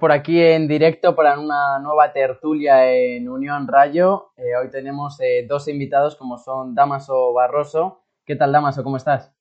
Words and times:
por 0.00 0.12
aquí 0.12 0.40
en 0.40 0.66
directo 0.66 1.14
para 1.14 1.38
una 1.38 1.78
nueva 1.78 2.12
tertulia 2.12 2.90
en 2.92 3.28
Unión 3.28 3.66
Rayo. 3.68 4.32
Eh, 4.36 4.56
hoy 4.56 4.70
tenemos 4.70 5.20
eh, 5.20 5.46
dos 5.48 5.68
invitados 5.68 6.16
como 6.16 6.38
son 6.38 6.74
Damaso 6.74 7.32
Barroso. 7.32 8.02
¿Qué 8.24 8.36
tal 8.36 8.52
Damaso? 8.52 8.82
¿Cómo 8.82 8.96
estás? 8.96 9.32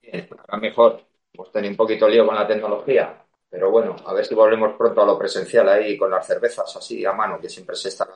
Bien, 0.00 0.28
mejor. 0.60 1.00
Hemos 1.32 1.50
tenido 1.50 1.70
un 1.70 1.76
poquito 1.76 2.08
lío 2.08 2.26
con 2.26 2.34
la 2.34 2.46
tecnología, 2.46 3.24
pero 3.48 3.70
bueno, 3.70 3.96
a 4.04 4.12
ver 4.12 4.24
si 4.24 4.34
volvemos 4.34 4.74
pronto 4.74 5.02
a 5.02 5.06
lo 5.06 5.18
presencial 5.18 5.66
ahí 5.68 5.96
con 5.96 6.10
las 6.10 6.26
cervezas 6.26 6.76
así 6.76 7.06
a 7.06 7.12
mano, 7.12 7.40
que 7.40 7.48
siempre 7.48 7.74
se 7.74 7.88
está 7.88 8.06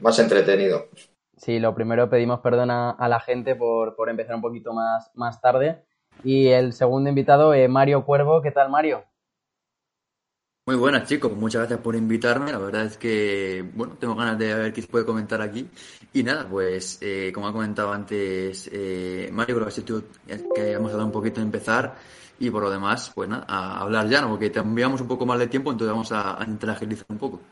más 0.00 0.18
entretenido. 0.18 0.88
Sí, 1.36 1.58
lo 1.58 1.74
primero 1.74 2.10
pedimos 2.10 2.40
perdón 2.40 2.70
a, 2.70 3.08
la 3.08 3.20
gente 3.20 3.56
por, 3.56 3.96
por, 3.96 4.10
empezar 4.10 4.36
un 4.36 4.42
poquito 4.42 4.74
más, 4.74 5.10
más 5.14 5.40
tarde. 5.40 5.84
Y 6.22 6.48
el 6.48 6.74
segundo 6.74 7.08
invitado, 7.08 7.54
eh, 7.54 7.66
Mario 7.66 8.04
Cuervo. 8.04 8.42
¿Qué 8.42 8.50
tal, 8.50 8.70
Mario? 8.70 9.04
Muy 10.66 10.76
buenas 10.76 11.06
chicos, 11.06 11.30
muchas 11.36 11.60
gracias 11.60 11.80
por 11.80 11.94
invitarme. 11.94 12.50
La 12.50 12.56
verdad 12.56 12.86
es 12.86 12.96
que, 12.96 13.62
bueno, 13.74 13.98
tengo 14.00 14.14
ganas 14.14 14.38
de 14.38 14.54
ver 14.54 14.72
qué 14.72 14.80
se 14.80 14.88
puede 14.88 15.04
comentar 15.04 15.42
aquí. 15.42 15.68
Y 16.14 16.22
nada, 16.22 16.48
pues, 16.48 16.98
eh, 17.02 17.30
como 17.34 17.48
ha 17.48 17.52
comentado 17.52 17.92
antes 17.92 18.70
eh, 18.72 19.28
Mario, 19.30 19.56
creo 19.56 19.68
que, 19.68 20.48
que 20.54 20.72
hemos 20.72 20.90
dado 20.90 21.04
un 21.04 21.12
poquito 21.12 21.40
de 21.40 21.46
empezar. 21.46 21.96
Y 22.38 22.48
por 22.50 22.62
lo 22.62 22.70
demás, 22.70 23.12
pues 23.14 23.28
nada, 23.28 23.44
a 23.46 23.82
hablar 23.82 24.08
ya, 24.08 24.22
¿no? 24.22 24.30
Porque 24.30 24.50
enviamos 24.54 25.02
un 25.02 25.08
poco 25.08 25.26
más 25.26 25.38
de 25.38 25.48
tiempo, 25.48 25.70
entonces 25.70 25.92
vamos 25.92 26.10
a, 26.12 26.42
a 26.42 26.46
un 26.46 27.18
poco. 27.18 27.42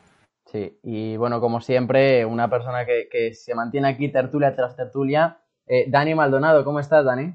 Sí, 0.51 0.79
y 0.81 1.15
bueno, 1.15 1.39
como 1.39 1.61
siempre, 1.61 2.25
una 2.25 2.49
persona 2.49 2.83
que, 2.83 3.07
que 3.11 3.35
se 3.35 3.53
mantiene 3.53 3.89
aquí 3.89 4.11
tertulia 4.11 4.55
tras 4.55 4.75
tertulia. 4.75 5.37
Eh, 5.67 5.85
Dani 5.87 6.15
Maldonado, 6.15 6.65
¿cómo 6.65 6.79
estás, 6.79 7.05
Dani? 7.05 7.31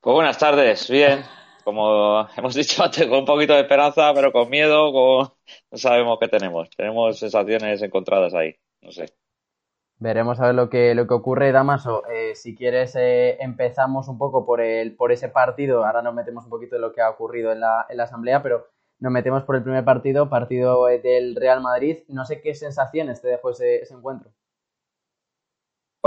Pues 0.00 0.14
buenas 0.14 0.38
tardes, 0.38 0.88
bien 0.88 1.22
como 1.68 2.26
hemos 2.38 2.54
dicho 2.54 2.82
antes, 2.82 3.06
con 3.06 3.18
un 3.18 3.24
poquito 3.26 3.52
de 3.52 3.60
esperanza, 3.60 4.14
pero 4.14 4.32
con 4.32 4.48
miedo, 4.48 4.90
con... 4.90 5.28
no 5.70 5.78
sabemos 5.78 6.16
qué 6.18 6.26
tenemos. 6.26 6.70
Tenemos 6.70 7.18
sensaciones 7.18 7.82
encontradas 7.82 8.32
ahí, 8.32 8.56
no 8.80 8.90
sé. 8.90 9.12
Veremos 9.98 10.40
a 10.40 10.46
ver 10.46 10.54
lo 10.54 10.70
que, 10.70 10.94
lo 10.94 11.06
que 11.06 11.12
ocurre, 11.12 11.52
Damaso. 11.52 12.06
Eh, 12.08 12.34
si 12.34 12.54
quieres, 12.56 12.96
eh, 12.96 13.36
empezamos 13.40 14.08
un 14.08 14.16
poco 14.16 14.46
por, 14.46 14.62
el, 14.62 14.96
por 14.96 15.12
ese 15.12 15.28
partido. 15.28 15.84
Ahora 15.84 16.00
nos 16.00 16.14
metemos 16.14 16.44
un 16.44 16.50
poquito 16.50 16.76
en 16.76 16.82
lo 16.82 16.92
que 16.94 17.02
ha 17.02 17.10
ocurrido 17.10 17.52
en 17.52 17.60
la, 17.60 17.84
en 17.90 17.98
la 17.98 18.04
asamblea, 18.04 18.42
pero 18.42 18.68
nos 19.00 19.12
metemos 19.12 19.42
por 19.42 19.56
el 19.56 19.62
primer 19.62 19.84
partido, 19.84 20.30
partido 20.30 20.88
eh, 20.88 21.00
del 21.00 21.36
Real 21.36 21.60
Madrid. 21.60 21.98
No 22.08 22.24
sé 22.24 22.40
qué 22.40 22.54
sensaciones 22.54 23.20
te 23.20 23.28
dejó 23.28 23.50
ese, 23.50 23.82
ese 23.82 23.92
encuentro. 23.92 24.30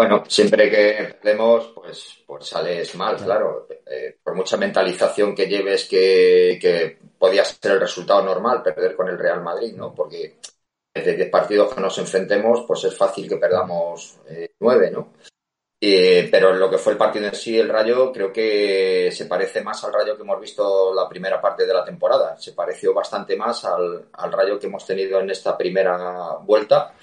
Bueno, 0.02 0.23
siempre 0.27 0.67
que 0.67 1.13
perdemos, 1.21 1.73
pues, 1.75 2.23
pues 2.25 2.47
sales 2.47 2.95
mal, 2.95 3.17
claro. 3.17 3.67
Eh, 3.85 4.17
por 4.23 4.33
mucha 4.33 4.57
mentalización 4.57 5.35
que 5.35 5.45
lleves 5.45 5.88
que, 5.88 6.57
que 6.59 6.97
podía 7.19 7.45
ser 7.45 7.73
el 7.73 7.81
resultado 7.81 8.23
normal 8.23 8.63
perder 8.63 8.95
con 8.95 9.09
el 9.09 9.19
Real 9.19 9.44
Madrid, 9.44 9.75
¿no? 9.75 9.94
Porque 9.94 10.38
desde 10.91 11.13
10 11.13 11.29
partidos 11.29 11.75
que 11.75 11.81
nos 11.81 11.95
enfrentemos, 11.99 12.63
pues 12.67 12.83
es 12.85 12.97
fácil 12.97 13.29
que 13.29 13.38
perdamos 13.38 14.17
eh, 14.27 14.53
9, 14.59 14.89
¿no? 14.89 15.13
pero 16.31 16.53
lo 16.53 16.69
que 16.69 16.78
fue 16.78 16.94
el 16.94 16.97
partido 16.97 17.25
en 17.25 17.35
sí, 17.35 17.57
el 17.57 17.67
Rayo, 17.67 18.11
creo 18.11 18.31
que 18.31 19.09
se 19.11 19.25
parece 19.25 19.61
más 19.61 19.84
al 19.84 19.91
Rayo 19.94 20.16
que 20.16 20.22
hemos 20.22 20.40
visto 20.40 20.94
la 20.94 21.09
primera 21.09 21.41
parte 21.41 21.66
de 21.66 21.73
la 21.73 21.84
temporada. 21.84 22.38
Se 22.38 22.53
pareció 22.53 22.94
bastante 22.94 23.35
más 23.35 23.66
al, 23.66 24.06
al 24.13 24.31
Rayo 24.31 24.59
que 24.59 24.67
hemos 24.67 24.85
tenido 24.85 25.19
en 25.19 25.31
esta 25.31 25.57
primera 25.57 26.38
vuelta 26.44 26.94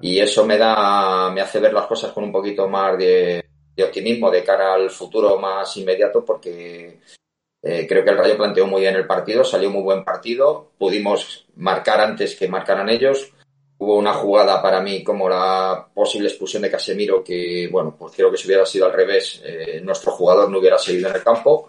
y 0.00 0.20
eso 0.20 0.44
me 0.44 0.56
da, 0.56 1.30
me 1.30 1.40
hace 1.40 1.60
ver 1.60 1.72
las 1.72 1.86
cosas 1.86 2.12
con 2.12 2.24
un 2.24 2.32
poquito 2.32 2.68
más 2.68 2.96
de, 2.98 3.44
optimismo 3.82 4.30
de 4.30 4.44
cara 4.44 4.74
al 4.74 4.90
futuro 4.90 5.38
más 5.38 5.74
inmediato, 5.78 6.24
porque 6.24 7.00
eh, 7.62 7.86
creo 7.88 8.04
que 8.04 8.10
el 8.10 8.18
Rayo 8.18 8.36
planteó 8.36 8.66
muy 8.66 8.82
bien 8.82 8.94
el 8.94 9.06
partido, 9.06 9.42
salió 9.42 9.70
muy 9.70 9.82
buen 9.82 10.04
partido, 10.04 10.72
pudimos 10.78 11.46
marcar 11.56 12.00
antes 12.00 12.36
que 12.36 12.48
marcaran 12.48 12.90
ellos. 12.90 13.32
Hubo 13.78 13.96
una 13.96 14.12
jugada 14.12 14.60
para 14.60 14.82
mí 14.82 15.02
como 15.02 15.26
la 15.26 15.88
posible 15.94 16.28
expulsión 16.28 16.62
de 16.62 16.70
Casemiro, 16.70 17.24
que 17.24 17.66
bueno, 17.72 17.96
pues 17.98 18.12
creo 18.14 18.30
que 18.30 18.36
si 18.36 18.46
hubiera 18.46 18.66
sido 18.66 18.84
al 18.84 18.92
revés, 18.92 19.40
eh, 19.42 19.80
nuestro 19.82 20.12
jugador 20.12 20.50
no 20.50 20.58
hubiera 20.58 20.76
seguido 20.76 21.08
en 21.08 21.16
el 21.16 21.22
campo. 21.22 21.66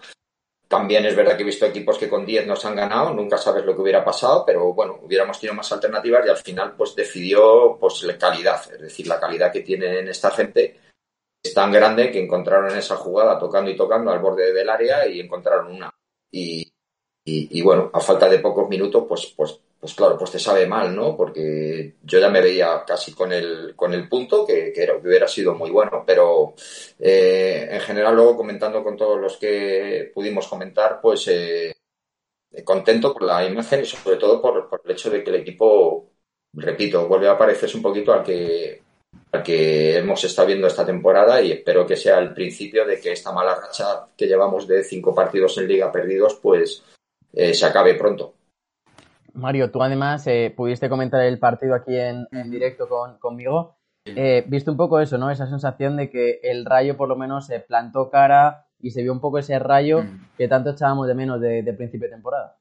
También 0.71 1.05
es 1.05 1.17
verdad 1.17 1.35
que 1.35 1.43
he 1.43 1.45
visto 1.45 1.65
equipos 1.65 1.97
que 1.97 2.07
con 2.07 2.25
10 2.25 2.47
nos 2.47 2.63
han 2.63 2.77
ganado, 2.77 3.13
nunca 3.13 3.37
sabes 3.37 3.65
lo 3.65 3.75
que 3.75 3.81
hubiera 3.81 4.05
pasado, 4.05 4.45
pero 4.45 4.73
bueno, 4.73 4.99
hubiéramos 5.01 5.37
tenido 5.37 5.53
más 5.53 5.69
alternativas 5.69 6.25
y 6.25 6.29
al 6.29 6.37
final 6.37 6.77
pues 6.77 6.95
decidió 6.95 7.77
pues 7.77 8.03
la 8.03 8.17
calidad, 8.17 8.61
es 8.71 8.79
decir, 8.79 9.05
la 9.05 9.19
calidad 9.19 9.51
que 9.51 9.63
tienen 9.63 10.07
esta 10.07 10.31
gente 10.31 10.79
es 11.43 11.53
tan 11.53 11.73
grande 11.73 12.09
que 12.09 12.23
encontraron 12.23 12.73
esa 12.77 12.95
jugada 12.95 13.37
tocando 13.37 13.69
y 13.69 13.75
tocando 13.75 14.11
al 14.11 14.19
borde 14.19 14.53
del 14.53 14.69
área 14.69 15.05
y 15.05 15.19
encontraron 15.19 15.75
una. 15.75 15.93
Y, 17.49 17.61
bueno, 17.61 17.89
a 17.93 17.99
falta 17.99 18.27
de 18.29 18.39
pocos 18.39 18.67
minutos, 18.69 19.05
pues, 19.07 19.33
pues, 19.35 19.59
pues 19.79 19.93
claro, 19.93 20.17
pues 20.17 20.31
te 20.31 20.39
sabe 20.39 20.67
mal, 20.67 20.95
¿no? 20.95 21.15
Porque 21.15 21.95
yo 22.03 22.19
ya 22.19 22.29
me 22.29 22.41
veía 22.41 22.83
casi 22.85 23.13
con 23.13 23.31
el, 23.31 23.73
con 23.75 23.93
el 23.93 24.07
punto, 24.09 24.45
que, 24.45 24.71
que, 24.73 24.83
era, 24.83 24.99
que 24.99 25.07
hubiera 25.07 25.27
sido 25.27 25.55
muy 25.55 25.69
bueno, 25.71 26.03
pero 26.05 26.53
eh, 26.99 27.67
en 27.71 27.79
general 27.81 28.15
luego 28.15 28.37
comentando 28.37 28.83
con 28.83 28.97
todos 28.97 29.19
los 29.19 29.37
que 29.37 30.11
pudimos 30.13 30.47
comentar, 30.47 30.99
pues 31.01 31.27
eh, 31.27 31.73
contento 32.63 33.13
por 33.13 33.23
la 33.23 33.45
imagen 33.45 33.81
y 33.81 33.85
sobre 33.85 34.17
todo 34.17 34.41
por, 34.41 34.69
por, 34.69 34.81
el 34.85 34.91
hecho 34.91 35.09
de 35.09 35.23
que 35.23 35.29
el 35.29 35.37
equipo, 35.37 36.09
repito, 36.53 37.07
vuelve 37.07 37.29
a 37.29 37.37
parecerse 37.37 37.77
un 37.77 37.83
poquito 37.83 38.13
al 38.13 38.23
que, 38.23 38.81
al 39.31 39.43
que 39.43 39.97
hemos 39.97 40.23
estado 40.23 40.47
viendo 40.47 40.67
esta 40.67 40.85
temporada 40.85 41.41
y 41.41 41.51
espero 41.51 41.85
que 41.85 41.95
sea 41.95 42.19
el 42.19 42.33
principio 42.33 42.85
de 42.85 42.99
que 42.99 43.13
esta 43.13 43.31
mala 43.31 43.55
racha 43.55 44.07
que 44.17 44.27
llevamos 44.27 44.67
de 44.67 44.83
cinco 44.83 45.15
partidos 45.15 45.57
en 45.57 45.67
liga 45.67 45.91
perdidos, 45.91 46.35
pues 46.41 46.83
eh, 47.33 47.53
se 47.53 47.65
acabe 47.65 47.95
pronto. 47.95 48.35
Mario, 49.33 49.71
tú 49.71 49.81
además 49.81 50.25
eh, 50.27 50.53
pudiste 50.55 50.89
comentar 50.89 51.21
el 51.21 51.39
partido 51.39 51.73
aquí 51.73 51.97
en, 51.97 52.27
directo 52.49 52.89
con, 52.89 53.17
conmigo. 53.17 53.77
Eh, 54.05 54.43
viste 54.47 54.71
un 54.71 54.77
poco 54.77 54.99
eso, 54.99 55.17
¿no? 55.17 55.29
Esa 55.31 55.47
sensación 55.47 55.95
de 55.95 56.09
que 56.09 56.39
el 56.43 56.65
rayo 56.65 56.97
por 56.97 57.07
lo 57.07 57.15
menos 57.15 57.45
se 57.45 57.59
plantó 57.59 58.09
cara 58.09 58.65
y 58.79 58.91
se 58.91 59.03
vio 59.03 59.13
un 59.13 59.21
poco 59.21 59.37
ese 59.37 59.57
rayo 59.59 60.03
que 60.37 60.47
tanto 60.47 60.71
echábamos 60.71 61.07
de 61.07 61.15
menos 61.15 61.39
de, 61.39 61.63
de 61.63 61.73
principio 61.73 62.07
de 62.07 62.15
temporada. 62.15 62.57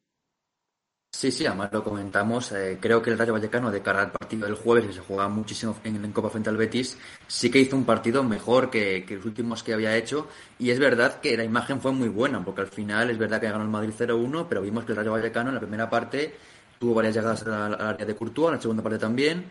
Sí, 1.12 1.30
sí, 1.32 1.44
además 1.44 1.70
lo 1.72 1.82
comentamos. 1.82 2.52
Eh, 2.52 2.78
creo 2.80 3.02
que 3.02 3.10
el 3.10 3.18
Rayo 3.18 3.32
Vallecano, 3.32 3.70
de 3.70 3.82
cara 3.82 4.02
al 4.02 4.12
partido 4.12 4.46
del 4.46 4.54
jueves, 4.54 4.86
que 4.86 4.92
se 4.92 5.00
jugaba 5.00 5.28
muchísimo 5.28 5.76
en, 5.84 6.12
Copa 6.12 6.30
frente 6.30 6.48
al 6.48 6.56
Betis, 6.56 6.96
sí 7.26 7.50
que 7.50 7.58
hizo 7.58 7.76
un 7.76 7.84
partido 7.84 8.22
mejor 8.22 8.70
que, 8.70 9.04
los 9.08 9.24
últimos 9.24 9.62
que 9.62 9.74
había 9.74 9.96
hecho. 9.96 10.28
Y 10.58 10.70
es 10.70 10.78
verdad 10.78 11.20
que 11.20 11.36
la 11.36 11.44
imagen 11.44 11.80
fue 11.80 11.92
muy 11.92 12.08
buena, 12.08 12.42
porque 12.44 12.62
al 12.62 12.68
final 12.68 13.10
es 13.10 13.18
verdad 13.18 13.40
que 13.40 13.50
ganó 13.50 13.62
el 13.62 13.68
Madrid 13.68 13.92
0-1, 13.98 14.46
pero 14.48 14.62
vimos 14.62 14.84
que 14.84 14.92
el 14.92 14.96
Rayo 14.96 15.12
Vallecano 15.12 15.48
en 15.50 15.56
la 15.56 15.60
primera 15.60 15.90
parte 15.90 16.34
tuvo 16.78 16.94
varias 16.94 17.14
llegadas 17.14 17.42
al, 17.46 17.74
área 17.74 18.06
de 18.06 18.14
Courtois, 18.16 18.48
en 18.48 18.54
la 18.54 18.62
segunda 18.62 18.82
parte 18.82 18.98
también. 18.98 19.44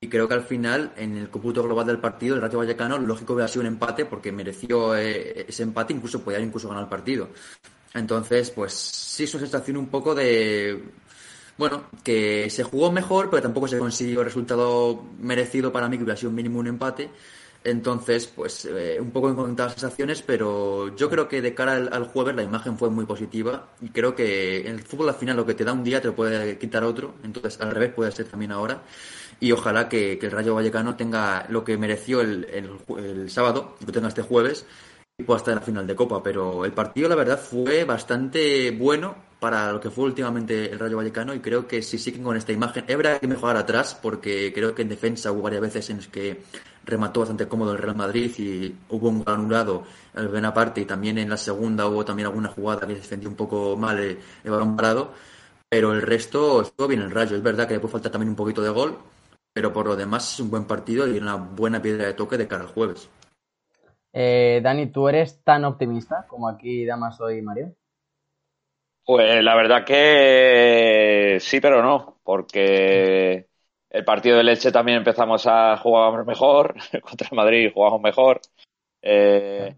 Y 0.00 0.08
creo 0.08 0.26
que 0.26 0.34
al 0.34 0.42
final, 0.42 0.92
en 0.96 1.16
el 1.16 1.30
cómputo 1.30 1.62
global 1.62 1.86
del 1.86 1.98
partido, 1.98 2.34
el 2.34 2.42
Rayo 2.42 2.58
Vallecano, 2.58 2.98
lógico 2.98 3.34
hubiera 3.34 3.48
sido 3.48 3.60
un 3.60 3.68
empate, 3.68 4.06
porque 4.06 4.32
mereció 4.32 4.96
eh, 4.96 5.44
ese 5.48 5.62
empate, 5.62 5.92
incluso 5.92 6.24
podía 6.24 6.40
incluso 6.40 6.68
ganar 6.68 6.84
el 6.84 6.88
partido. 6.88 7.28
Entonces, 7.94 8.50
pues 8.50 8.72
sí 8.72 9.24
es 9.24 9.34
una 9.34 9.42
sensación 9.42 9.76
un 9.76 9.88
poco 9.88 10.14
de 10.14 10.82
bueno, 11.58 11.84
que 12.02 12.48
se 12.50 12.64
jugó 12.64 12.90
mejor, 12.90 13.30
pero 13.30 13.42
tampoco 13.42 13.68
se 13.68 13.78
consiguió 13.78 14.20
el 14.20 14.26
resultado 14.26 15.04
merecido 15.20 15.72
para 15.72 15.88
mí, 15.88 15.96
que 15.96 16.04
hubiera 16.04 16.16
sido 16.16 16.30
un 16.30 16.36
mínimo 16.36 16.58
un 16.58 16.66
empate. 16.66 17.10
Entonces, 17.64 18.26
pues 18.26 18.64
eh, 18.64 18.98
un 19.00 19.12
poco 19.12 19.30
en 19.30 19.56
las 19.56 19.72
sensaciones, 19.72 20.22
pero 20.22 20.94
yo 20.96 21.08
creo 21.08 21.28
que 21.28 21.40
de 21.40 21.54
cara 21.54 21.74
al, 21.74 22.04
jueves 22.08 22.34
la 22.34 22.42
imagen 22.42 22.76
fue 22.76 22.90
muy 22.90 23.04
positiva 23.06 23.68
y 23.80 23.90
creo 23.90 24.16
que 24.16 24.62
el 24.62 24.82
fútbol 24.82 25.10
al 25.10 25.14
final 25.14 25.36
lo 25.36 25.46
que 25.46 25.54
te 25.54 25.62
da 25.62 25.72
un 25.72 25.84
día 25.84 26.00
te 26.00 26.08
lo 26.08 26.16
puede 26.16 26.58
quitar 26.58 26.82
otro, 26.82 27.14
entonces 27.22 27.60
al 27.60 27.70
revés 27.70 27.92
puede 27.94 28.10
ser 28.10 28.26
también 28.26 28.50
ahora. 28.50 28.82
Y 29.38 29.52
ojalá 29.52 29.88
que, 29.88 30.18
el 30.20 30.30
Rayo 30.32 30.54
Vallecano 30.56 30.96
tenga 30.96 31.46
lo 31.48 31.62
que 31.62 31.76
mereció 31.76 32.20
el, 32.20 32.46
el, 32.98 33.30
sábado 33.30 33.76
y 33.80 33.84
que 33.86 33.92
tenga 33.92 34.08
este 34.08 34.22
jueves 34.22 34.66
estar 35.18 35.52
en 35.52 35.60
la 35.60 35.64
final 35.64 35.86
de 35.86 35.94
Copa, 35.94 36.22
pero 36.22 36.64
el 36.64 36.72
partido 36.72 37.08
la 37.08 37.14
verdad 37.14 37.38
fue 37.38 37.84
bastante 37.84 38.70
bueno 38.72 39.14
para 39.38 39.72
lo 39.72 39.80
que 39.80 39.90
fue 39.90 40.04
últimamente 40.04 40.70
el 40.70 40.78
Rayo 40.78 40.96
Vallecano 40.96 41.34
y 41.34 41.40
creo 41.40 41.66
que 41.66 41.82
si 41.82 41.98
siguen 41.98 42.22
con 42.22 42.36
esta 42.36 42.52
imagen, 42.52 42.84
habrá 42.92 43.18
que 43.18 43.26
mejorar 43.26 43.56
atrás 43.56 43.98
porque 44.00 44.52
creo 44.54 44.74
que 44.74 44.82
en 44.82 44.88
defensa 44.88 45.32
hubo 45.32 45.42
varias 45.42 45.62
veces 45.62 45.90
en 45.90 45.98
las 45.98 46.08
que 46.08 46.42
remató 46.84 47.20
bastante 47.20 47.46
cómodo 47.46 47.72
el 47.72 47.78
Real 47.78 47.96
Madrid 47.96 48.32
y 48.38 48.74
hubo 48.88 49.08
un 49.08 49.22
anulado 49.26 49.84
en 50.14 50.24
la 50.24 50.28
primera 50.28 50.54
parte 50.54 50.80
y 50.80 50.84
también 50.84 51.18
en 51.18 51.28
la 51.28 51.36
segunda 51.36 51.86
hubo 51.86 52.04
también 52.04 52.26
alguna 52.26 52.48
jugada 52.48 52.86
que 52.86 52.94
defendió 52.94 53.28
un 53.28 53.36
poco 53.36 53.76
mal 53.76 53.98
el, 53.98 54.18
balón 54.44 54.76
parado 54.76 55.12
pero 55.68 55.92
el 55.92 56.02
resto 56.02 56.62
estuvo 56.62 56.88
bien 56.88 57.00
el 57.00 57.10
Rayo. 57.10 57.36
Es 57.36 57.42
verdad 57.42 57.66
que 57.66 57.74
le 57.74 57.80
puede 57.80 57.92
faltar 57.92 58.12
también 58.12 58.28
un 58.28 58.36
poquito 58.36 58.62
de 58.62 58.68
gol, 58.68 58.98
pero 59.52 59.72
por 59.72 59.86
lo 59.86 59.96
demás 59.96 60.34
es 60.34 60.40
un 60.40 60.50
buen 60.50 60.64
partido 60.64 61.08
y 61.08 61.18
una 61.18 61.36
buena 61.36 61.80
piedra 61.80 62.06
de 62.06 62.12
toque 62.12 62.36
de 62.36 62.46
cara 62.46 62.64
al 62.64 62.68
jueves. 62.68 63.08
Eh, 64.12 64.60
Dani, 64.62 64.88
¿tú 64.88 65.08
eres 65.08 65.42
tan 65.42 65.64
optimista 65.64 66.26
como 66.28 66.48
aquí 66.48 66.84
Damaso 66.84 67.30
y 67.30 67.40
Mario? 67.42 67.74
Pues 69.04 69.42
la 69.42 69.56
verdad 69.56 69.84
que 69.84 71.38
sí, 71.40 71.60
pero 71.60 71.82
no, 71.82 72.20
porque 72.22 73.48
el 73.90 74.04
partido 74.04 74.36
de 74.36 74.44
Leche 74.44 74.70
también 74.70 74.98
empezamos 74.98 75.46
a 75.46 75.76
jugar 75.76 76.24
mejor, 76.24 76.74
contra 77.02 77.28
Madrid 77.32 77.72
jugamos 77.74 78.00
mejor. 78.00 78.40
Eh, 79.02 79.76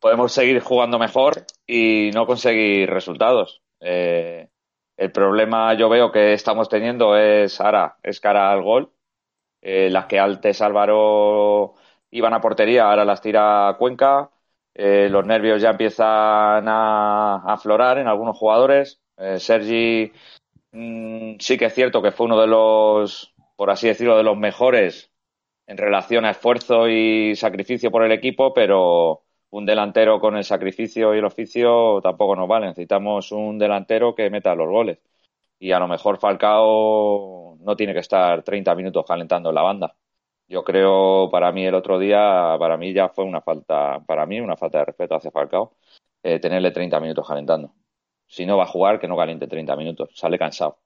podemos 0.00 0.32
seguir 0.32 0.60
jugando 0.60 0.98
mejor 0.98 1.44
y 1.66 2.10
no 2.12 2.26
conseguir 2.26 2.90
resultados. 2.90 3.62
Eh, 3.80 4.48
el 4.96 5.12
problema 5.12 5.74
yo 5.74 5.88
veo 5.88 6.10
que 6.10 6.32
estamos 6.32 6.68
teniendo 6.68 7.16
es 7.16 7.60
ahora, 7.60 7.96
es 8.02 8.20
cara 8.20 8.50
al 8.50 8.62
gol. 8.62 8.92
Eh, 9.62 9.90
las 9.90 10.06
que 10.06 10.18
antes 10.18 10.60
Álvaro 10.60 11.74
iban 12.10 12.34
a 12.34 12.40
portería, 12.40 12.88
ahora 12.88 13.04
las 13.04 13.20
tira 13.20 13.76
Cuenca. 13.78 14.30
Eh, 14.74 15.08
los 15.10 15.24
nervios 15.26 15.62
ya 15.62 15.70
empiezan 15.70 16.68
a, 16.68 17.36
aflorar 17.46 17.98
en 17.98 18.08
algunos 18.08 18.36
jugadores. 18.38 19.00
Eh, 19.16 19.38
Sergi 19.40 20.12
mm, 20.72 21.36
sí 21.38 21.58
que 21.58 21.66
es 21.66 21.74
cierto 21.74 22.02
que 22.02 22.12
fue 22.12 22.26
uno 22.26 22.40
de 22.40 22.46
los, 22.46 23.34
por 23.56 23.70
así 23.70 23.88
decirlo, 23.88 24.16
de 24.16 24.22
los 24.22 24.36
mejores 24.36 25.10
en 25.66 25.78
relación 25.78 26.24
a 26.24 26.30
esfuerzo 26.30 26.88
y 26.88 27.36
sacrificio 27.36 27.90
por 27.90 28.04
el 28.04 28.12
equipo, 28.12 28.54
pero 28.54 29.24
un 29.50 29.66
delantero 29.66 30.20
con 30.20 30.36
el 30.36 30.44
sacrificio 30.44 31.14
y 31.14 31.18
el 31.18 31.24
oficio 31.24 32.00
tampoco 32.02 32.36
nos 32.36 32.48
vale. 32.48 32.66
Necesitamos 32.66 33.32
un 33.32 33.58
delantero 33.58 34.14
que 34.14 34.30
meta 34.30 34.54
los 34.54 34.68
goles. 34.68 34.98
Y 35.58 35.72
a 35.72 35.78
lo 35.80 35.88
mejor 35.88 36.18
Falcao 36.18 37.56
no 37.60 37.76
tiene 37.76 37.94
que 37.94 38.00
estar 38.00 38.42
30 38.42 38.74
minutos 38.74 39.04
calentando 39.06 39.52
la 39.52 39.62
banda. 39.62 39.96
Yo 40.48 40.62
creo, 40.64 41.28
para 41.30 41.50
mí 41.52 41.66
el 41.66 41.74
otro 41.74 41.98
día, 41.98 42.56
para 42.58 42.76
mí 42.76 42.92
ya 42.92 43.08
fue 43.08 43.24
una 43.24 43.40
falta, 43.40 44.00
para 44.06 44.26
mí 44.26 44.40
una 44.40 44.56
falta 44.56 44.78
de 44.78 44.84
respeto 44.86 45.16
hacia 45.16 45.30
Falcao, 45.30 45.76
eh, 46.22 46.38
tenerle 46.38 46.70
30 46.70 47.00
minutos 47.00 47.26
calentando. 47.26 47.74
Si 48.28 48.46
no 48.46 48.56
va 48.56 48.64
a 48.64 48.66
jugar, 48.66 49.00
que 49.00 49.08
no 49.08 49.16
caliente 49.16 49.46
30 49.48 49.76
minutos. 49.76 50.10
Sale 50.14 50.38
cansado. 50.38 50.78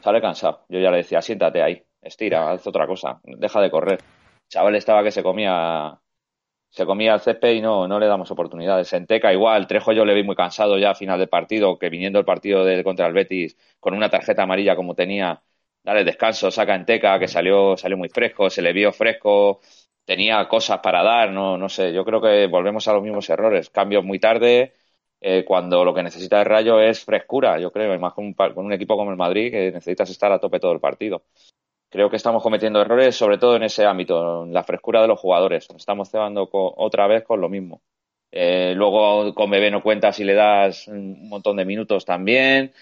Sale 0.00 0.20
cansado. 0.20 0.64
Yo 0.68 0.80
ya 0.80 0.90
le 0.90 0.98
decía, 0.98 1.22
siéntate 1.22 1.62
ahí, 1.62 1.82
estira, 2.02 2.50
haz 2.50 2.66
otra 2.66 2.86
cosa, 2.86 3.20
deja 3.24 3.60
de 3.60 3.70
correr. 3.70 4.00
Chaval 4.48 4.76
estaba 4.76 5.02
que 5.02 5.10
se 5.10 5.22
comía 5.22 6.00
se 6.74 6.86
comía 6.86 7.14
el 7.14 7.20
césped 7.20 7.52
y 7.54 7.60
no, 7.60 7.86
no 7.86 8.00
le 8.00 8.06
damos 8.06 8.32
oportunidades. 8.32 8.92
En 8.94 9.06
Teca 9.06 9.32
igual, 9.32 9.68
Trejo 9.68 9.92
yo 9.92 10.04
le 10.04 10.12
vi 10.12 10.24
muy 10.24 10.34
cansado 10.34 10.76
ya 10.76 10.90
a 10.90 10.94
final 10.96 11.20
del 11.20 11.28
partido, 11.28 11.78
que 11.78 11.88
viniendo 11.88 12.18
el 12.18 12.24
partido 12.24 12.64
de, 12.64 12.82
contra 12.82 13.06
el 13.06 13.12
Betis 13.12 13.56
con 13.78 13.94
una 13.94 14.10
tarjeta 14.10 14.42
amarilla 14.42 14.74
como 14.74 14.96
tenía, 14.96 15.40
dale 15.84 16.04
descanso, 16.04 16.50
saca 16.50 16.74
en 16.74 16.84
Teca, 16.86 17.18
que 17.18 17.28
salió, 17.28 17.76
salió 17.76 17.96
muy 17.96 18.08
fresco, 18.08 18.50
se 18.50 18.62
le 18.62 18.72
vio 18.72 18.92
fresco, 18.92 19.60
tenía 20.04 20.46
cosas 20.48 20.80
para 20.80 21.02
dar, 21.02 21.30
no, 21.30 21.56
no 21.58 21.68
sé, 21.68 21.92
yo 21.92 22.04
creo 22.04 22.20
que 22.20 22.46
volvemos 22.46 22.88
a 22.88 22.92
los 22.94 23.02
mismos 23.02 23.28
errores, 23.30 23.70
cambios 23.70 24.04
muy 24.04 24.18
tarde, 24.18 24.74
eh, 25.20 25.44
cuando 25.46 25.84
lo 25.84 25.94
que 25.94 26.02
necesita 26.02 26.40
el 26.40 26.46
Rayo 26.46 26.80
es 26.80 27.04
frescura, 27.04 27.58
yo 27.60 27.70
creo, 27.72 27.94
y 27.94 27.98
más 27.98 28.14
con 28.14 28.26
un, 28.26 28.34
con 28.34 28.66
un 28.66 28.72
equipo 28.72 28.96
como 28.96 29.10
el 29.10 29.16
Madrid 29.16 29.50
que 29.52 29.72
necesitas 29.72 30.10
estar 30.10 30.32
a 30.32 30.40
tope 30.40 30.60
todo 30.60 30.72
el 30.72 30.80
partido 30.80 31.22
creo 31.94 32.10
que 32.10 32.16
estamos 32.16 32.42
cometiendo 32.42 32.80
errores, 32.80 33.14
sobre 33.14 33.38
todo 33.38 33.54
en 33.54 33.62
ese 33.62 33.84
ámbito, 33.86 34.42
en 34.42 34.52
la 34.52 34.64
frescura 34.64 35.00
de 35.00 35.06
los 35.06 35.20
jugadores. 35.20 35.68
Estamos 35.76 36.10
cebando 36.10 36.48
otra 36.50 37.06
vez 37.06 37.22
con 37.22 37.40
lo 37.40 37.48
mismo. 37.48 37.82
Eh, 38.32 38.72
luego 38.74 39.32
con 39.32 39.48
Bebé 39.48 39.70
no 39.70 39.80
cuenta 39.80 40.12
si 40.12 40.24
le 40.24 40.34
das 40.34 40.88
un 40.88 41.28
montón 41.28 41.56
de 41.56 41.64
minutos 41.64 42.04
también. 42.04 42.72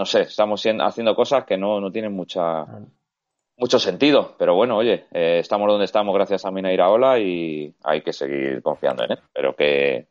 No 0.00 0.06
sé, 0.06 0.22
estamos 0.22 0.64
haciendo 0.64 1.14
cosas 1.14 1.44
que 1.44 1.58
no, 1.58 1.78
no 1.78 1.92
tienen 1.92 2.14
mucha, 2.14 2.64
mucho 3.58 3.78
sentido. 3.78 4.34
Pero 4.38 4.54
bueno, 4.54 4.78
oye, 4.78 5.04
eh, 5.12 5.40
estamos 5.40 5.68
donde 5.68 5.84
estamos 5.84 6.14
gracias 6.14 6.46
a 6.46 6.50
Mina 6.50 6.72
Iraola 6.72 7.18
y 7.18 7.74
hay 7.84 8.00
que 8.00 8.14
seguir 8.14 8.62
confiando 8.62 9.04
en 9.04 9.12
él. 9.12 9.18
Pero 9.30 9.54
que 9.54 10.06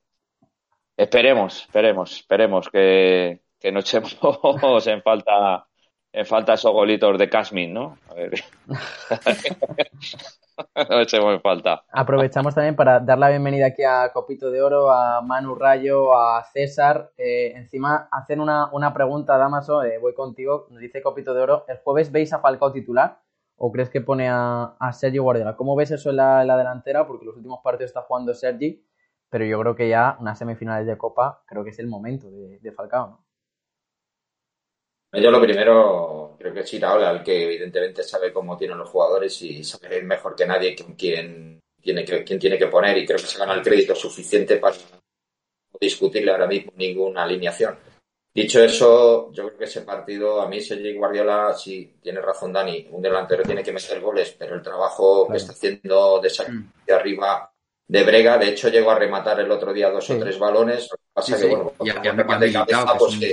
esperemos, 0.95 1.63
esperemos, 1.63 2.11
esperemos 2.17 2.69
que, 2.69 3.39
que 3.59 3.71
no 3.71 3.79
echemos 3.79 4.15
en 4.85 5.01
falta 5.01 5.65
en 6.13 6.25
falta 6.27 6.53
esos 6.53 6.71
golitos 6.71 7.17
de 7.17 7.27
Casmin, 7.27 7.73
¿no? 7.73 7.97
A 8.09 8.13
ver. 8.13 8.43
no 10.89 10.99
echemos 10.99 11.41
falta. 11.41 11.83
Aprovechamos 11.91 12.53
también 12.55 12.75
para 12.75 12.99
dar 12.99 13.17
la 13.17 13.29
bienvenida 13.29 13.67
aquí 13.67 13.83
a 13.83 14.11
Copito 14.11 14.51
de 14.51 14.61
Oro, 14.61 14.91
a 14.91 15.21
Manu 15.21 15.55
Rayo, 15.55 16.17
a 16.17 16.43
César. 16.43 17.11
Eh, 17.17 17.53
encima, 17.55 18.07
hacen 18.11 18.39
una, 18.39 18.69
una 18.71 18.93
pregunta, 18.93 19.37
Damaso, 19.37 19.83
eh, 19.83 19.97
voy 19.99 20.13
contigo, 20.13 20.67
nos 20.69 20.79
dice 20.79 21.01
Copito 21.01 21.33
de 21.33 21.41
Oro, 21.41 21.65
¿el 21.67 21.77
jueves 21.77 22.11
veis 22.11 22.33
a 22.33 22.39
Falcao 22.39 22.71
titular 22.71 23.21
o 23.55 23.71
crees 23.71 23.89
que 23.89 24.01
pone 24.01 24.29
a, 24.29 24.75
a 24.79 24.93
Sergio 24.93 25.23
Guardiola? 25.23 25.55
¿Cómo 25.55 25.75
ves 25.75 25.91
eso 25.91 26.09
en 26.09 26.17
la, 26.17 26.43
la 26.45 26.57
delantera? 26.57 27.07
Porque 27.07 27.25
los 27.25 27.35
últimos 27.35 27.59
partidos 27.63 27.89
está 27.89 28.01
jugando 28.01 28.33
Sergi, 28.33 28.85
pero 29.29 29.45
yo 29.45 29.59
creo 29.59 29.75
que 29.75 29.89
ya 29.89 30.17
unas 30.19 30.37
semifinales 30.37 30.87
de 30.87 30.97
Copa 30.97 31.43
creo 31.45 31.63
que 31.63 31.69
es 31.69 31.79
el 31.79 31.87
momento 31.87 32.29
de, 32.29 32.59
de 32.59 32.71
Falcao, 32.71 33.07
¿no? 33.07 33.28
Yo 35.11 35.31
lo 35.31 35.41
primero, 35.41 36.35
creo 36.37 36.53
que 36.53 36.59
es 36.59 36.73
Iraola 36.73 37.11
el 37.11 37.23
que 37.23 37.45
evidentemente 37.45 38.03
sabe 38.03 38.31
cómo 38.31 38.55
tienen 38.57 38.77
los 38.77 38.89
jugadores 38.89 39.41
y 39.41 39.63
sabe 39.63 40.03
mejor 40.03 40.35
que 40.35 40.45
nadie 40.45 40.75
quién 40.75 41.59
tiene 41.81 42.05
que, 42.05 42.23
quién 42.23 42.39
tiene 42.39 42.57
que 42.57 42.67
poner 42.67 42.97
y 42.97 43.05
creo 43.05 43.17
que 43.17 43.25
se 43.25 43.39
gana 43.39 43.53
el 43.53 43.63
crédito 43.63 43.95
suficiente 43.95 44.57
para 44.57 44.75
no 44.75 45.77
discutirle 45.79 46.31
ahora 46.31 46.45
mismo 46.45 46.71
ninguna 46.75 47.23
alineación. 47.23 47.77
Dicho 48.31 48.63
eso, 48.63 49.31
yo 49.31 49.47
creo 49.47 49.57
que 49.57 49.65
ese 49.65 49.81
partido, 49.81 50.39
a 50.39 50.47
mí 50.47 50.61
Sergi 50.61 50.93
Guardiola, 50.93 51.53
sí, 51.55 51.95
tiene 51.99 52.21
razón 52.21 52.53
Dani, 52.53 52.87
un 52.91 53.01
delantero 53.01 53.41
tiene 53.43 53.63
que 53.63 53.73
meter 53.73 53.99
goles, 53.99 54.35
pero 54.37 54.53
el 54.55 54.61
trabajo 54.61 55.27
que 55.27 55.37
está 55.37 55.53
haciendo 55.53 56.19
de 56.21 56.29
salir 56.29 56.53
mm. 56.53 56.71
de 56.85 56.93
arriba 56.93 57.51
de 57.89 58.03
Brega. 58.03 58.37
De 58.37 58.49
hecho, 58.49 58.69
llegó 58.69 58.91
a 58.91 58.99
rematar 58.99 59.39
el 59.39 59.51
otro 59.51 59.73
día 59.73 59.89
dos 59.89 60.09
o 60.11 60.17
tres 60.17 60.39
balones. 60.39 60.89
Pasa 61.11 61.37
que, 61.37 61.47
bueno, 61.47 61.73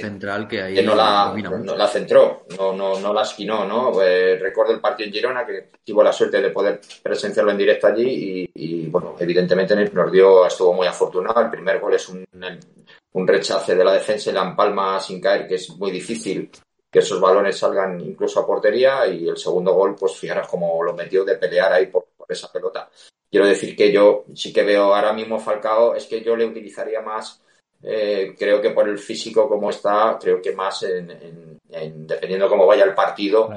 central 0.00 0.48
que, 0.48 0.82
no, 0.82 0.94
la, 0.94 1.32
no, 1.36 1.76
la, 1.76 1.86
centró, 1.86 2.46
no, 2.58 2.72
no, 2.72 2.98
no 2.98 3.12
la 3.12 3.22
esquinó, 3.22 3.64
¿no? 3.64 4.02
Eh, 4.02 4.36
recuerdo 4.40 4.72
el 4.72 4.80
partido 4.80 5.06
en 5.06 5.12
Girona, 5.12 5.46
que 5.46 5.68
tuvo 5.84 6.02
la 6.02 6.12
suerte 6.12 6.40
de 6.40 6.50
poder 6.50 6.80
presenciarlo 7.02 7.52
en 7.52 7.58
directo 7.58 7.86
allí 7.86 8.50
y, 8.54 8.86
bueno, 8.86 9.14
evidentemente 9.20 9.76
nos 9.76 10.10
dio, 10.10 10.46
estuvo 10.46 10.72
muy 10.72 10.86
afortunado. 10.86 11.42
El 11.42 11.50
primer 11.50 11.78
gol 11.78 11.94
es 11.94 12.08
un, 12.08 12.26
un 13.12 13.28
rechace 13.28 13.76
de 13.76 13.84
la 13.84 13.92
defensa 13.92 14.30
y 14.30 14.32
la 14.32 14.42
empalma 14.42 14.98
sin 14.98 15.20
caer, 15.20 15.46
que 15.46 15.56
es 15.56 15.70
muy 15.76 15.92
difícil 15.92 16.50
que 16.90 17.00
esos 17.00 17.20
balones 17.20 17.58
salgan 17.58 18.00
incluso 18.00 18.40
a 18.40 18.46
portería 18.46 19.06
y 19.06 19.28
el 19.28 19.36
segundo 19.36 19.74
gol, 19.74 19.94
pues 19.94 20.16
fijaros 20.16 20.48
cómo 20.48 20.82
lo 20.82 20.94
metió 20.94 21.24
de 21.24 21.36
pelear 21.36 21.72
ahí 21.72 21.86
por 21.86 22.06
esa 22.28 22.50
pelota. 22.52 22.90
Quiero 23.30 23.46
decir 23.46 23.76
que 23.76 23.92
yo 23.92 24.24
sí 24.34 24.52
que 24.52 24.62
veo 24.62 24.94
ahora 24.94 25.12
mismo 25.12 25.38
Falcao, 25.38 25.94
es 25.94 26.06
que 26.06 26.22
yo 26.22 26.36
le 26.36 26.46
utilizaría 26.46 27.00
más, 27.02 27.42
eh, 27.82 28.34
creo 28.38 28.60
que 28.60 28.70
por 28.70 28.88
el 28.88 28.98
físico 28.98 29.48
como 29.48 29.70
está, 29.70 30.18
creo 30.20 30.40
que 30.40 30.52
más 30.52 30.82
en, 30.84 31.58
dependiendo 31.68 32.48
cómo 32.48 32.66
vaya 32.66 32.84
el 32.84 32.94
partido, 32.94 33.50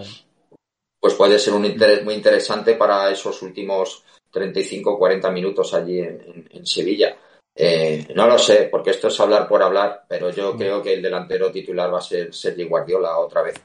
pues 0.99 1.13
puede 1.13 1.39
ser 1.39 1.53
un 1.53 1.65
interés 1.65 2.03
muy 2.03 2.15
interesante 2.15 2.75
para 2.75 3.09
esos 3.11 3.41
últimos 3.41 4.03
35 4.31 4.97
40 4.97 5.31
minutos 5.31 5.73
allí 5.73 5.99
en, 5.99 6.65
Sevilla. 6.65 7.15
Eh, 7.55 8.07
no 8.15 8.27
lo 8.27 8.37
sé, 8.37 8.67
porque 8.71 8.91
esto 8.91 9.07
es 9.07 9.19
hablar 9.19 9.47
por 9.47 9.61
hablar, 9.61 10.05
pero 10.07 10.29
yo 10.29 10.55
creo 10.55 10.81
que 10.81 10.93
el 10.93 11.01
delantero 11.01 11.51
titular 11.51 11.93
va 11.93 11.99
a 11.99 12.01
ser 12.01 12.33
Sergio 12.33 12.69
Guardiola 12.69 13.17
otra 13.17 13.43
vez. 13.43 13.55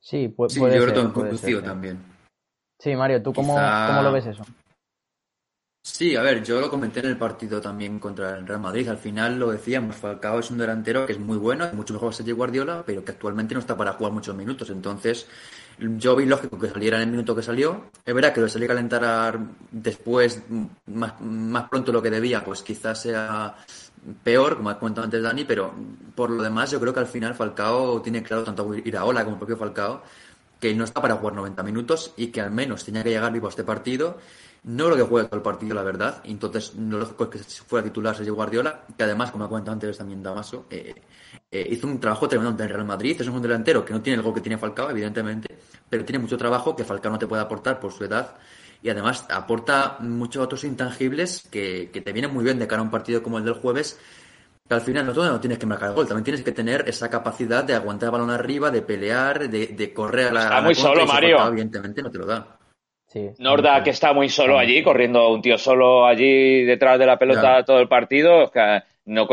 Sí, 0.00 0.28
puede, 0.28 0.50
sí, 0.50 0.60
yo 0.60 0.66
creo 0.66 1.12
que 1.12 1.62
también. 1.62 2.17
Sí, 2.78 2.94
Mario, 2.94 3.22
¿tú 3.22 3.32
cómo, 3.32 3.54
cómo 3.54 4.02
lo 4.02 4.12
ves 4.12 4.26
eso? 4.26 4.44
Sí, 5.82 6.14
a 6.14 6.22
ver, 6.22 6.44
yo 6.44 6.60
lo 6.60 6.70
comenté 6.70 7.00
en 7.00 7.06
el 7.06 7.16
partido 7.16 7.60
también 7.60 7.98
contra 7.98 8.36
el 8.36 8.46
Real 8.46 8.60
Madrid. 8.60 8.88
Al 8.88 8.98
final 8.98 9.38
lo 9.38 9.50
decíamos, 9.50 9.96
Falcao 9.96 10.38
es 10.38 10.50
un 10.50 10.58
delantero 10.58 11.06
que 11.06 11.12
es 11.12 11.18
muy 11.18 11.38
bueno, 11.38 11.66
mucho 11.72 11.94
mejor 11.94 12.10
que 12.10 12.16
Sergio 12.16 12.36
Guardiola, 12.36 12.82
pero 12.86 13.04
que 13.04 13.12
actualmente 13.12 13.54
no 13.54 13.60
está 13.60 13.76
para 13.76 13.94
jugar 13.94 14.12
muchos 14.12 14.36
minutos. 14.36 14.68
Entonces, 14.70 15.26
yo 15.78 16.14
vi 16.14 16.26
lógico 16.26 16.58
que 16.58 16.68
saliera 16.68 16.98
en 16.98 17.04
el 17.04 17.10
minuto 17.10 17.34
que 17.34 17.42
salió. 17.42 17.86
Es 18.04 18.14
verdad 18.14 18.34
que 18.34 18.40
lo 18.42 18.48
salí 18.48 18.66
a 18.66 18.68
calentar 18.68 19.40
después, 19.70 20.42
más, 20.86 21.20
más 21.20 21.68
pronto 21.68 21.90
lo 21.90 22.02
que 22.02 22.10
debía, 22.10 22.44
pues 22.44 22.62
quizás 22.62 23.00
sea 23.00 23.56
peor, 24.22 24.58
como 24.58 24.70
ha 24.70 24.78
comentado 24.78 25.06
antes 25.06 25.22
Dani, 25.22 25.44
pero 25.44 25.74
por 26.14 26.30
lo 26.30 26.42
demás 26.42 26.70
yo 26.70 26.80
creo 26.80 26.92
que 26.92 27.00
al 27.00 27.06
final 27.06 27.34
Falcao 27.34 28.00
tiene 28.02 28.22
claro 28.22 28.44
tanto 28.44 28.72
ir 28.74 28.96
a 28.96 29.04
Ola 29.04 29.24
como 29.24 29.36
el 29.36 29.38
propio 29.38 29.56
Falcao 29.56 30.02
que 30.60 30.74
no 30.74 30.84
está 30.84 31.00
para 31.00 31.16
jugar 31.16 31.34
90 31.34 31.62
minutos 31.62 32.12
y 32.16 32.28
que 32.28 32.40
al 32.40 32.50
menos 32.50 32.84
tenía 32.84 33.02
que 33.02 33.10
llegar 33.10 33.32
vivo 33.32 33.46
a 33.46 33.50
este 33.50 33.64
partido. 33.64 34.18
No 34.64 34.86
creo 34.86 34.96
que 34.96 35.02
juegue 35.02 35.28
todo 35.28 35.36
el 35.36 35.42
partido, 35.42 35.74
la 35.74 35.82
verdad. 35.82 36.20
Entonces, 36.24 36.74
lo 36.74 36.98
lógico 36.98 37.30
es 37.32 37.46
que 37.46 37.62
fuera 37.64 37.84
titular 37.84 38.16
Sergio 38.16 38.34
Guardiola, 38.34 38.84
que 38.96 39.04
además, 39.04 39.30
como 39.30 39.44
ha 39.44 39.48
comentado 39.48 39.74
antes 39.74 39.96
también 39.96 40.22
Damaso, 40.22 40.66
eh, 40.68 40.94
eh, 41.50 41.66
hizo 41.70 41.86
un 41.86 42.00
trabajo 42.00 42.28
tremendo 42.28 42.62
en 42.62 42.68
Real 42.68 42.84
Madrid. 42.84 43.16
Es 43.20 43.28
un 43.28 43.40
delantero 43.40 43.84
que 43.84 43.92
no 43.92 44.02
tiene 44.02 44.16
el 44.16 44.22
gol 44.22 44.34
que 44.34 44.40
tiene 44.40 44.58
Falcao, 44.58 44.90
evidentemente, 44.90 45.56
pero 45.88 46.04
tiene 46.04 46.18
mucho 46.18 46.36
trabajo 46.36 46.74
que 46.74 46.84
Falcao 46.84 47.12
no 47.12 47.18
te 47.18 47.26
puede 47.26 47.42
aportar 47.42 47.78
por 47.78 47.92
su 47.92 48.04
edad. 48.04 48.36
Y 48.82 48.90
además 48.90 49.26
aporta 49.30 49.96
muchos 50.00 50.44
otros 50.44 50.64
intangibles 50.64 51.48
que, 51.50 51.90
que 51.92 52.00
te 52.00 52.12
vienen 52.12 52.32
muy 52.32 52.44
bien 52.44 52.58
de 52.58 52.66
cara 52.66 52.80
a 52.80 52.84
un 52.84 52.90
partido 52.90 53.22
como 53.22 53.38
el 53.38 53.44
del 53.44 53.54
jueves, 53.54 53.98
al 54.68 54.80
final 54.80 55.06
no 55.06 55.12
todo 55.12 55.30
no 55.30 55.40
tienes 55.40 55.58
que 55.58 55.66
marcar 55.66 55.90
el 55.90 55.94
gol, 55.94 56.06
también 56.06 56.24
tienes 56.24 56.42
que 56.42 56.52
tener 56.52 56.84
esa 56.86 57.08
capacidad 57.08 57.64
de 57.64 57.74
aguantar 57.74 58.08
el 58.08 58.12
balón 58.12 58.30
arriba, 58.30 58.70
de 58.70 58.82
pelear, 58.82 59.48
de, 59.48 59.68
de 59.68 59.92
correr 59.92 60.28
a 60.28 60.32
la. 60.32 60.42
Está 60.42 60.60
muy 60.60 60.74
solo, 60.74 61.06
Mario. 61.06 61.46
evidentemente 61.46 62.02
no 62.02 62.10
te 62.10 62.18
lo 62.18 62.26
da. 62.26 62.58
Sí, 63.06 63.30
Norda, 63.38 63.82
que 63.82 63.90
está 63.90 64.12
muy 64.12 64.28
solo 64.28 64.58
allí, 64.58 64.82
corriendo 64.82 65.30
un 65.30 65.40
tío 65.40 65.56
solo 65.56 66.06
allí 66.06 66.64
detrás 66.64 66.98
de 66.98 67.06
la 67.06 67.18
pelota 67.18 67.64
todo 67.64 67.80
el 67.80 67.88
partido. 67.88 68.50
Que 68.50 68.82
no 69.06 69.26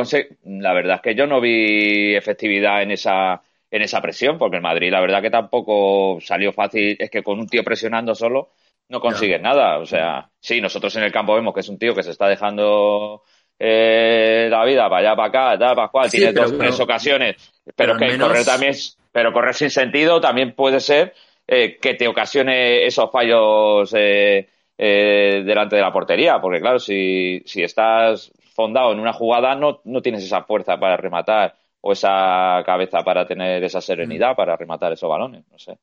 La 0.46 0.74
verdad 0.74 0.96
es 0.96 1.01
que 1.01 1.15
yo 1.15 1.27
no 1.27 1.42
vi 1.42 2.15
efectividad 2.15 2.82
en 2.82 2.92
esa, 2.92 3.42
en 3.70 3.82
esa 3.82 4.01
presión, 4.01 4.38
porque 4.38 4.56
el 4.56 4.63
Madrid, 4.63 4.92
la 4.92 5.01
verdad 5.01 5.22
que 5.22 5.30
tampoco 5.30 6.20
salió 6.22 6.54
fácil. 6.54 6.96
Es 6.98 7.10
que 7.10 7.22
con 7.22 7.38
un 7.38 7.48
tío 7.48 7.65
presionando 7.65 8.15
solo 8.15 8.51
no 8.88 9.01
consigues 9.01 9.42
nada. 9.42 9.80
O 9.80 9.86
sea, 9.86 10.30
sí, 10.39 10.62
nosotros 10.62 10.96
en 10.96 11.04
el 11.04 11.12
campo 11.12 11.36
vemos 11.36 11.54
que 11.54 11.60
es 11.60 11.70
un 11.70 11.77
tío 11.77 11.94
que 11.94 12.04
se 12.04 12.12
está 12.12 12.30
dejando 12.30 13.24
eh, 13.58 14.48
la 14.50 14.66
vida 14.66 14.90
para 14.90 14.98
allá, 14.98 15.16
para 15.16 15.28
acá, 15.28 15.60
tal, 15.60 15.76
para 15.76 15.88
cual, 15.90 16.10
tiene 16.10 16.34
dos, 16.34 16.58
tres 16.58 16.80
ocasiones, 16.80 17.36
pero, 17.76 17.98
que 17.98 18.18
correr 18.18 18.46
también, 18.46 18.74
pero 19.12 19.32
correr 19.32 19.54
sin 19.54 19.70
sentido 19.70 20.20
también 20.20 20.54
puede 20.54 20.80
ser 20.80 21.14
eh, 21.48 21.78
que 21.80 21.94
te 21.94 22.08
ocasione 22.08 22.86
esos 22.86 23.12
fallos 23.12 23.94
eh, 23.96 24.50
eh, 24.78 25.44
delante 25.46 25.76
de 25.76 25.82
la 25.82 25.94
portería, 25.94 26.42
porque 26.42 26.60
claro, 26.60 26.80
si, 26.80 27.42
si 27.46 27.64
estás 27.64 28.32
fondado 28.54 28.92
en 28.92 29.00
una 29.00 29.14
jugada 29.14 29.56
no, 29.56 29.82
no 29.84 30.02
tienes 30.02 30.24
esa 30.24 30.44
fuerza 30.44 30.78
para 30.78 30.98
rematar 30.98 31.56
o 31.82 31.92
esa 31.92 32.64
cabeza 32.66 33.04
para 33.04 33.28
tener 33.28 33.64
esa 33.64 33.80
serenidad 33.80 34.34
mm. 34.34 34.36
para 34.36 34.56
rematar 34.58 34.92
esos 34.94 35.10
balones, 35.10 35.46
no 35.52 35.60
sé. 35.60 35.78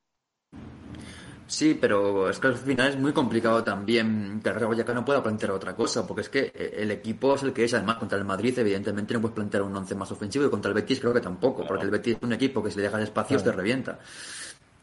Sí, 1.53 1.77
pero 1.79 2.31
es 2.31 2.39
que 2.39 2.47
al 2.47 2.57
final 2.57 2.89
es 2.89 2.97
muy 2.97 3.13
complicado 3.13 3.63
también 3.63 4.41
que 4.43 4.49
el 4.49 4.55
Real 4.55 4.71
Vallecano 4.71 5.05
pueda 5.05 5.23
plantear 5.23 5.53
otra 5.53 5.77
cosa, 5.77 6.07
porque 6.07 6.23
es 6.23 6.31
que 6.31 6.51
eh, 6.55 6.77
el 6.79 6.91
equipo 6.91 7.35
es 7.35 7.43
el 7.43 7.53
que 7.53 7.65
es, 7.65 7.75
además 7.75 7.99
contra 7.99 8.17
el 8.17 8.25
Madrid 8.25 8.59
evidentemente 8.59 9.13
no 9.13 9.21
puedes 9.21 9.35
plantear 9.35 9.63
un 9.63 9.77
once 9.77 9.95
más 9.95 10.11
ofensivo 10.11 10.47
y 10.47 10.49
contra 10.49 10.71
el 10.71 10.75
Betis 10.75 10.99
creo 10.99 11.13
que 11.13 11.21
tampoco, 11.21 11.67
porque 11.67 11.85
el 11.85 11.91
Betis 11.91 12.17
es 12.17 12.23
un 12.23 12.33
equipo 12.33 12.63
que 12.63 12.71
si 12.71 12.79
le 12.79 12.85
dejas 12.85 13.03
espacios 13.03 13.45
te 13.45 13.53
revienta. 13.53 13.99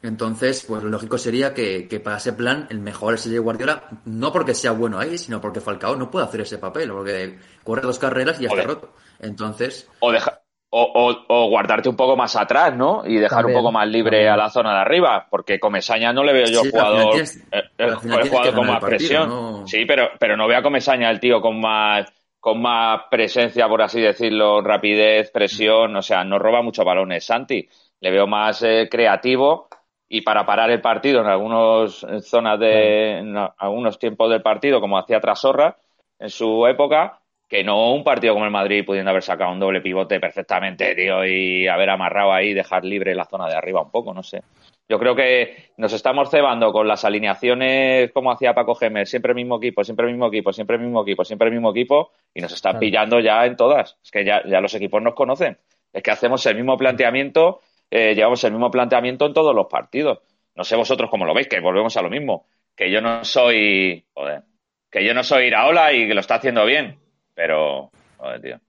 Entonces, 0.04 0.64
pues 0.68 0.84
lo 0.84 0.90
lógico 0.90 1.18
sería 1.18 1.56
que, 1.56 2.02
para 2.04 2.18
ese 2.18 2.34
plan 2.34 2.68
el 2.70 2.80
mejor 2.80 3.16
es 3.16 3.26
el 3.26 3.42
Guardiola, 3.42 3.90
no 4.06 4.32
porque 4.32 4.54
sea 4.54 4.72
bueno 4.72 5.00
ahí, 5.00 5.18
sino 5.18 5.42
porque 5.42 5.62
Falcao 5.62 5.96
no 5.96 6.12
puede 6.12 6.28
hacer 6.28 6.42
ese 6.42 6.60
papel, 6.60 6.92
porque 6.92 7.40
corre 7.64 7.82
dos 7.82 7.98
carreras 7.98 8.40
y 8.40 8.44
ya 8.44 8.50
está 8.50 8.62
roto. 8.62 8.94
Entonces... 9.20 9.88
O 10.02 10.12
deja, 10.12 10.39
o, 10.72 11.26
o, 11.28 11.50
guardarte 11.50 11.90
un 11.90 11.96
poco 11.96 12.16
más 12.16 12.36
atrás, 12.36 12.76
¿no? 12.76 13.02
Y 13.06 13.16
dejar 13.16 13.46
un 13.46 13.54
poco 13.54 13.72
más 13.72 13.88
libre 13.88 14.30
a 14.30 14.38
la 14.38 14.50
zona 14.50 14.74
de 14.74 14.82
arriba, 14.82 15.28
porque 15.30 15.60
Comesaña 15.60 16.14
no 16.14 16.24
le 16.24 16.34
veo 16.34 16.46
yo 16.46 16.62
jugador, 16.70 17.20
eh, 17.20 17.92
jugador 17.96 18.56
con 18.56 18.68
más 18.68 18.84
presión. 18.84 19.68
Sí, 19.68 19.86
pero, 19.86 20.10
pero 20.20 20.38
no 20.38 20.48
veo 20.48 20.60
a 20.60 20.64
Comesaña 20.64 21.10
el 21.10 21.20
tío 21.20 21.42
con 21.42 21.60
más, 21.60 22.12
con 22.40 22.62
más 22.62 23.02
presencia, 23.10 23.68
por 23.68 23.82
así 23.82 24.00
decirlo, 24.00 24.62
rapidez, 24.62 25.32
presión, 25.32 25.96
o 25.96 26.02
sea, 26.04 26.24
no 26.24 26.38
roba 26.38 26.62
muchos 26.62 26.86
balones. 26.86 27.26
Santi, 27.26 27.68
le 28.00 28.12
veo 28.12 28.28
más 28.28 28.62
eh, 28.62 28.88
creativo 28.92 29.70
y 30.08 30.22
para 30.22 30.46
parar 30.46 30.70
el 30.70 30.82
partido 30.82 31.22
en 31.22 31.28
algunas 31.28 32.06
zonas 32.22 32.60
de, 32.60 33.20
en 33.20 33.36
algunos 33.58 33.98
tiempos 33.98 34.30
del 34.30 34.44
partido, 34.44 34.80
como 34.82 35.00
hacía 35.00 35.20
Trasorra 35.20 35.78
en 36.20 36.30
su 36.30 36.68
época, 36.68 37.20
que 37.50 37.64
no 37.64 37.94
un 37.94 38.04
partido 38.04 38.36
como 38.36 38.46
el 38.46 38.52
Madrid 38.52 38.86
pudiendo 38.86 39.10
haber 39.10 39.24
sacado 39.24 39.52
un 39.52 39.60
doble 39.60 39.82
pivote 39.82 40.20
perfectamente, 40.20 40.94
tío, 40.94 41.26
y 41.26 41.68
haber 41.68 41.90
amarrado 41.90 42.32
ahí, 42.32 42.54
dejar 42.54 42.86
libre 42.86 43.16
la 43.16 43.26
zona 43.26 43.48
de 43.48 43.56
arriba 43.56 43.82
un 43.82 43.90
poco, 43.90 44.14
no 44.14 44.22
sé. 44.22 44.44
Yo 44.88 45.00
creo 45.00 45.16
que 45.16 45.72
nos 45.78 45.92
estamos 45.94 46.30
cebando 46.30 46.72
con 46.72 46.88
las 46.88 47.06
alineaciones 47.06 48.12
como 48.12 48.32
hacía 48.32 48.54
Paco 48.54 48.76
Gemer, 48.76 49.08
siempre 49.08 49.32
el 49.32 49.36
mismo 49.36 49.58
equipo, 49.58 49.84
siempre 49.84 50.06
el 50.06 50.12
mismo 50.12 50.28
equipo, 50.28 50.54
siempre 50.54 50.76
el 50.76 50.84
mismo 50.84 51.02
equipo, 51.02 51.26
siempre 51.26 51.48
el 51.48 51.54
mismo 51.54 51.72
equipo, 51.72 52.12
y 52.36 52.42
nos 52.42 52.54
están 52.54 52.78
pillando 52.78 53.20
ya 53.20 53.44
en 53.46 53.56
todas. 53.56 53.98
Es 54.04 54.12
que 54.12 54.24
ya, 54.24 54.44
ya 54.46 54.62
los 54.62 54.74
equipos 54.76 55.02
nos 55.02 55.16
conocen. 55.16 55.58
Es 55.92 56.04
que 56.04 56.12
hacemos 56.12 56.46
el 56.46 56.56
mismo 56.56 56.78
planteamiento, 56.78 57.62
eh, 57.90 58.14
llevamos 58.14 58.44
el 58.44 58.52
mismo 58.52 58.70
planteamiento 58.70 59.26
en 59.26 59.34
todos 59.34 59.56
los 59.56 59.66
partidos. 59.66 60.20
No 60.56 60.64
sé 60.64 60.76
vosotros 60.76 61.10
cómo 61.10 61.26
lo 61.26 61.34
veis, 61.34 61.48
que 61.48 61.60
volvemos 61.60 61.98
a 61.98 62.02
lo 62.04 62.12
mismo. 62.12 62.46
Que 62.76 62.92
yo 62.92 63.02
no 63.02 63.24
soy, 63.24 64.06
joder, 64.14 64.44
que 64.92 65.04
yo 65.04 65.16
no 65.16 65.24
soy 65.24 65.46
Iraola 65.46 65.94
y 65.94 66.08
que 66.08 66.14
lo 66.14 66.20
está 66.20 66.36
haciendo 66.36 66.66
bien 66.66 67.00
pero, 67.40 67.90
joder, 68.18 68.42
tío. 68.42 68.60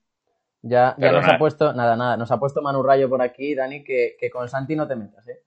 Ya, 0.62 0.94
ya 0.96 1.10
nos 1.10 1.26
ha 1.26 1.36
puesto, 1.38 1.72
nada, 1.72 1.96
nada, 1.96 2.16
nos 2.16 2.30
ha 2.30 2.38
puesto 2.38 2.62
Manu 2.62 2.84
Rayo 2.84 3.08
por 3.08 3.20
aquí, 3.20 3.52
Dani, 3.52 3.82
que, 3.82 4.14
que 4.16 4.30
con 4.30 4.48
Santi 4.48 4.76
no 4.76 4.86
te 4.86 4.94
metas, 4.94 5.26
¿eh? 5.26 5.40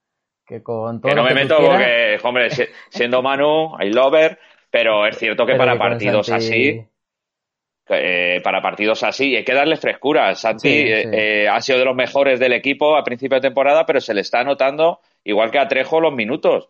Que 0.46 0.62
con 0.62 1.00
todo. 1.00 1.10
Que 1.10 1.16
no 1.16 1.24
me 1.24 1.34
meto 1.34 1.56
porque, 1.56 2.20
hombre, 2.22 2.50
siendo 2.90 3.22
Manu, 3.22 3.78
I 3.80 3.94
lover, 3.94 4.38
pero 4.70 5.08
es 5.08 5.18
cierto 5.18 5.46
que 5.46 5.56
para 5.56 5.78
partidos 5.78 6.30
así. 6.30 6.86
Eh, 7.88 8.42
para 8.44 8.62
partidos 8.62 9.04
así 9.04 9.38
hay 9.38 9.46
que 9.46 9.54
darle 9.54 9.78
frescura. 9.78 10.36
Santi 10.36 10.70
eh, 10.70 11.44
eh, 11.44 11.48
ha 11.48 11.62
sido 11.62 11.80
de 11.80 11.86
los 11.86 11.96
mejores 11.96 12.42
del 12.42 12.52
equipo 12.52 12.98
a 12.98 13.06
principio 13.06 13.38
de 13.38 13.48
temporada, 13.48 13.86
pero 13.86 14.02
se 14.02 14.14
le 14.14 14.20
está 14.20 14.44
notando, 14.44 15.00
igual 15.24 15.50
que 15.50 15.60
a 15.60 15.68
Trejo, 15.70 16.02
los 16.02 16.14
minutos. 16.14 16.68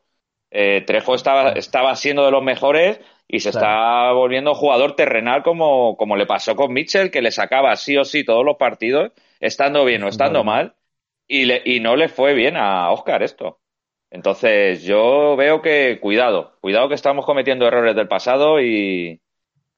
Trejo 0.85 1.15
estaba, 1.15 1.53
estaba 1.53 1.95
siendo 1.95 2.25
de 2.25 2.31
los 2.31 2.43
mejores 2.43 2.99
y 3.27 3.39
se 3.39 3.49
está 3.49 4.11
volviendo 4.11 4.53
jugador 4.53 4.95
terrenal 4.95 5.41
como, 5.41 5.97
como 5.97 6.15
le 6.15 6.27
pasó 6.27 6.55
con 6.55 6.71
Mitchell, 6.71 7.09
que 7.09 7.21
le 7.21 7.31
sacaba 7.31 7.75
sí 7.75 7.97
o 7.97 8.05
sí 8.05 8.23
todos 8.23 8.45
los 8.45 8.57
partidos, 8.57 9.11
estando 9.39 9.83
bien 9.85 10.03
o 10.03 10.07
estando 10.07 10.43
mal, 10.43 10.75
y, 11.27 11.45
le, 11.45 11.61
y 11.65 11.79
no 11.79 11.95
le 11.95 12.09
fue 12.09 12.35
bien 12.35 12.55
a 12.57 12.91
Oscar 12.91 13.23
esto. 13.23 13.59
Entonces 14.11 14.83
yo 14.83 15.35
veo 15.35 15.63
que 15.63 15.97
cuidado, 15.99 16.57
cuidado 16.61 16.87
que 16.87 16.95
estamos 16.95 17.25
cometiendo 17.25 17.65
errores 17.65 17.95
del 17.95 18.07
pasado 18.07 18.61
y, 18.61 19.19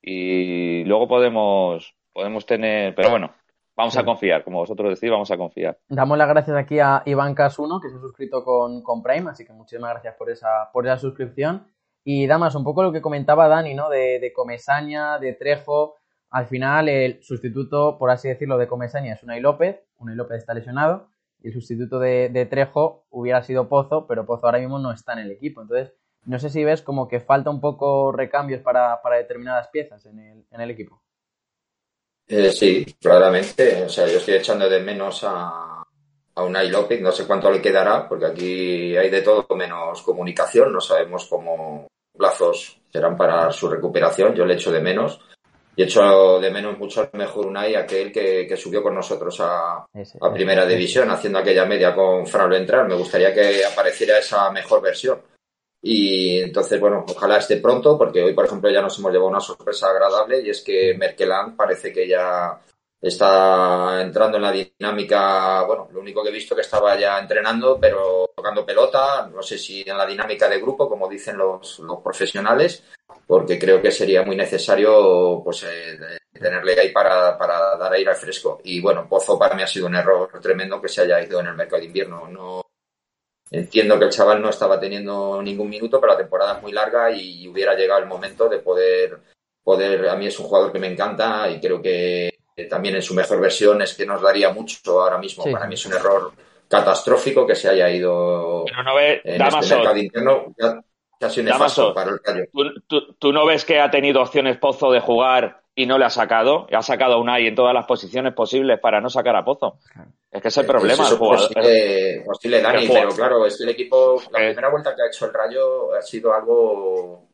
y 0.02 0.84
luego 0.84 1.08
podemos, 1.08 1.96
podemos 2.12 2.46
tener, 2.46 2.94
pero 2.96 3.10
bueno, 3.10 3.34
vamos 3.76 3.98
a 3.98 4.04
confiar, 4.04 4.44
como 4.44 4.60
vosotros 4.60 4.90
decís, 4.90 5.12
vamos 5.12 5.32
a 5.32 5.38
confiar. 5.38 5.78
Damos 5.88 6.18
las 6.18 6.28
gracias 6.28 6.58
aquí 6.58 6.80
a 6.80 7.04
Iván 7.06 7.36
Cas1, 7.36 7.82
que 7.82 7.90
se 7.90 7.96
ha 7.96 8.00
suscrito 8.00 8.44
con, 8.44 8.82
con 8.82 9.04
Prime, 9.04 9.30
así 9.30 9.46
que 9.46 9.54
muchísimas 9.54 9.92
gracias 9.92 10.16
por 10.16 10.30
esa, 10.30 10.70
por 10.72 10.86
esa 10.86 10.98
suscripción. 10.98 11.68
Y 12.04 12.28
Damas, 12.28 12.54
un 12.54 12.64
poco 12.64 12.84
lo 12.84 12.92
que 12.92 13.02
comentaba 13.02 13.48
Dani, 13.48 13.74
¿no? 13.74 13.90
De, 13.90 14.20
de 14.20 14.32
Comesaña, 14.32 15.18
de 15.18 15.34
Trejo. 15.34 15.96
Al 16.30 16.46
final, 16.46 16.88
el 16.88 17.24
sustituto, 17.24 17.98
por 17.98 18.12
así 18.12 18.28
decirlo, 18.28 18.58
de 18.58 18.68
Comesaña 18.68 19.14
es 19.14 19.24
Unai 19.24 19.42
López. 19.42 19.84
Unai 19.98 20.16
López 20.16 20.38
está 20.38 20.54
lesionado. 20.54 21.08
Y 21.42 21.48
el 21.48 21.54
sustituto 21.54 22.00
de, 22.00 22.48
Trejo 22.50 23.06
hubiera 23.10 23.42
sido 23.42 23.70
Pozo, 23.70 24.06
pero 24.08 24.26
Pozo 24.26 24.46
ahora 24.46 24.60
mismo 24.60 24.78
no 24.78 24.92
está 24.92 25.14
en 25.14 25.20
el 25.20 25.32
equipo. 25.32 25.62
Entonces, 25.62 25.94
no 26.26 26.38
sé 26.38 26.50
si 26.50 26.64
ves 26.64 26.82
como 26.82 27.08
que 27.08 27.20
falta 27.20 27.50
un 27.50 27.60
poco 27.60 28.12
recambios 28.12 28.62
para, 28.62 29.00
determinadas 29.18 29.70
piezas 29.70 30.06
en 30.06 30.20
el, 30.20 30.46
en 30.52 30.62
el 30.62 30.70
equipo. 30.70 31.02
Eh, 32.28 32.52
sí, 32.52 32.86
claramente. 33.00 33.84
O 33.84 33.90
sea, 33.90 34.08
yo 34.08 34.18
estoy 34.18 34.36
echando 34.36 34.68
de 34.68 34.80
menos 34.80 35.24
a, 35.24 35.84
a 36.36 36.44
Unai 36.44 36.70
López. 36.70 37.02
No 37.02 37.12
sé 37.12 37.26
cuánto 37.26 37.52
le 37.52 37.62
quedará, 37.62 38.08
porque 38.08 38.26
aquí 38.26 38.98
hay 38.98 39.10
de 39.10 39.22
todo 39.22 39.46
menos 39.56 40.02
comunicación. 40.02 40.74
No 40.74 40.82
sabemos 40.82 41.26
cómo, 41.30 41.88
plazos 42.18 42.80
serán 42.92 43.16
para 43.16 43.52
su 43.52 43.70
recuperación. 43.70 44.34
Yo 44.34 44.46
le 44.46 44.56
echo 44.56 44.72
de 44.72 44.82
menos. 44.82 45.20
Y 45.78 45.84
echo 45.84 46.40
de 46.40 46.52
menos 46.52 46.78
mucho 46.80 47.10
mejor 47.14 47.48
Unai, 47.48 47.76
aquel 47.76 48.10
que, 48.10 48.48
que 48.48 48.56
subió 48.56 48.82
con 48.82 48.96
nosotros 48.96 49.38
a, 49.42 49.86
a 50.22 50.34
Primera 50.34 50.66
División, 50.66 51.12
haciendo 51.12 51.40
aquella 51.40 51.66
media 51.66 51.94
con 51.94 52.26
Fraulo 52.26 52.56
Entrar. 52.56 52.88
Me 52.88 52.96
gustaría 52.96 53.34
que 53.34 53.66
apareciera 53.66 54.18
esa 54.18 54.50
mejor 54.52 54.82
versión. 54.82 55.22
Y 55.88 56.40
entonces, 56.40 56.80
bueno, 56.80 57.06
ojalá 57.08 57.38
esté 57.38 57.58
pronto, 57.58 57.96
porque 57.96 58.24
hoy, 58.24 58.34
por 58.34 58.46
ejemplo, 58.46 58.72
ya 58.72 58.82
nos 58.82 58.98
hemos 58.98 59.12
llevado 59.12 59.30
una 59.30 59.40
sorpresa 59.40 59.92
agradable 59.92 60.42
y 60.42 60.50
es 60.50 60.64
que 60.64 60.96
Merkeland 60.98 61.56
parece 61.56 61.94
que 61.94 62.08
ya 62.08 62.60
está 63.00 64.02
entrando 64.02 64.38
en 64.38 64.44
la 64.44 64.52
dinámica, 64.52 65.62
bueno, 65.62 65.88
lo 65.92 66.00
único 66.00 66.24
que 66.24 66.30
he 66.30 66.32
visto 66.32 66.56
que 66.56 66.64
estaba 66.64 67.00
ya 67.00 67.20
entrenando, 67.20 67.78
pero 67.80 68.32
tocando 68.36 68.66
pelota, 68.66 69.30
no 69.32 69.44
sé 69.44 69.60
si 69.60 69.84
en 69.86 69.96
la 69.96 70.08
dinámica 70.08 70.50
de 70.50 70.60
grupo, 70.60 70.90
como 70.90 71.08
dicen 71.08 71.38
los, 71.38 71.78
los 71.78 72.02
profesionales, 72.02 72.84
porque 73.28 73.60
creo 73.60 73.80
que 73.80 73.92
sería 73.92 74.24
muy 74.24 74.36
necesario 74.36 75.44
pues 75.44 75.66
eh, 75.66 76.00
tenerle 76.34 76.80
ahí 76.80 76.90
para, 76.90 77.38
para 77.38 77.78
dar 77.78 77.94
aire 77.94 78.10
al 78.10 78.16
fresco. 78.16 78.60
Y 78.64 78.82
bueno, 78.82 79.08
Pozo 79.08 79.38
para 79.38 79.54
mí 79.54 79.62
ha 79.62 79.68
sido 79.68 79.86
un 79.86 79.96
error 79.96 80.32
tremendo 80.42 80.82
que 80.82 80.90
se 80.90 81.02
haya 81.02 81.22
ido 81.22 81.42
en 81.42 81.46
el 81.46 81.54
mercado 81.54 81.82
de 81.82 81.86
invierno. 81.86 82.28
No 82.28 82.65
entiendo 83.58 83.98
que 83.98 84.06
el 84.06 84.12
chaval 84.12 84.42
no 84.42 84.50
estaba 84.50 84.80
teniendo 84.80 85.42
ningún 85.42 85.70
minuto, 85.70 86.00
pero 86.00 86.14
la 86.14 86.20
temporada 86.20 86.56
es 86.56 86.62
muy 86.62 86.72
larga 86.72 87.12
y 87.12 87.48
hubiera 87.48 87.76
llegado 87.76 88.02
el 88.02 88.08
momento 88.08 88.50
de 88.50 88.60
poder 88.60 89.20
poder 89.66 90.08
a 90.08 90.16
mí 90.16 90.28
es 90.28 90.40
un 90.40 90.46
jugador 90.46 90.72
que 90.72 90.80
me 90.80 90.88
encanta 90.88 91.50
y 91.50 91.60
creo 91.60 91.82
que 91.82 92.32
también 92.70 92.96
en 92.96 93.02
su 93.02 93.14
mejor 93.14 93.42
versión 93.42 93.82
es 93.82 93.96
que 93.96 94.06
nos 94.06 94.22
daría 94.22 94.54
mucho 94.54 95.02
ahora 95.02 95.18
mismo. 95.18 95.44
Para 95.52 95.68
mí 95.68 95.74
es 95.74 95.86
un 95.86 95.94
error 95.94 96.32
catastrófico 96.70 97.46
que 97.46 97.56
se 97.56 97.70
haya 97.70 97.90
ido 97.90 98.64
Pero 98.66 98.84
no 98.84 98.96
ve, 98.96 99.22
en 99.24 99.42
este 99.42 99.76
mercado 99.76 99.98
interno 99.98 100.56
casi 101.20 101.44
nefasto 101.44 101.94
para 101.94 102.12
el 102.12 102.20
Rayo. 102.24 102.46
¿tú, 103.20 103.34
no 103.34 103.46
ves 103.46 103.66
que 103.66 103.80
ha 103.80 103.90
tenido 103.90 104.22
opciones 104.22 104.58
Pozo 104.58 104.92
de 104.92 105.00
jugar 105.00 105.64
y 105.76 105.86
no 105.86 105.98
le 105.98 106.06
ha 106.06 106.10
sacado? 106.10 106.68
Ha 106.72 106.82
sacado 106.82 107.16
a 107.16 107.20
Unai 107.20 107.48
en 107.48 107.56
todas 107.56 107.74
las 107.74 107.86
posiciones 107.86 108.34
posibles 108.34 108.80
para 108.80 109.02
no 109.02 109.10
sacar 109.10 109.36
a 109.36 109.44
Pozo. 109.44 109.80
Es 110.32 110.42
que 110.42 110.48
es 110.48 110.58
el 110.58 110.66
problema. 110.66 111.04
Es 111.04 111.14
posible, 111.14 112.24
posible, 112.26 112.62
Dani, 112.62 112.88
pero 112.88 113.10
claro, 113.10 113.46
es 113.46 113.60
el 113.62 113.70
equipo, 113.70 114.22
la 114.32 114.40
primera 114.40 114.70
vuelta 114.70 114.96
que 114.96 115.02
ha 115.02 115.08
hecho 115.08 115.26
el 115.26 115.34
Rayo 115.34 115.94
ha 115.94 116.02
sido 116.02 116.34
algo 116.34 117.28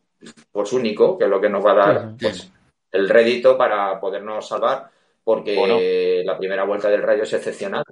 pues 0.51 0.73
único, 0.73 1.17
que 1.17 1.25
es 1.25 1.29
lo 1.29 1.41
que 1.41 1.49
nos 1.49 1.65
va 1.65 1.71
a 1.71 1.75
dar 1.75 2.11
pues, 2.19 2.51
el 2.91 3.09
rédito 3.09 3.57
para 3.57 3.99
podernos 3.99 4.47
salvar 4.47 4.89
porque 5.23 6.23
la 6.25 6.37
primera 6.37 6.63
vuelta 6.63 6.89
del 6.89 7.03
Rayo 7.03 7.23
es 7.23 7.33
excepcional. 7.33 7.83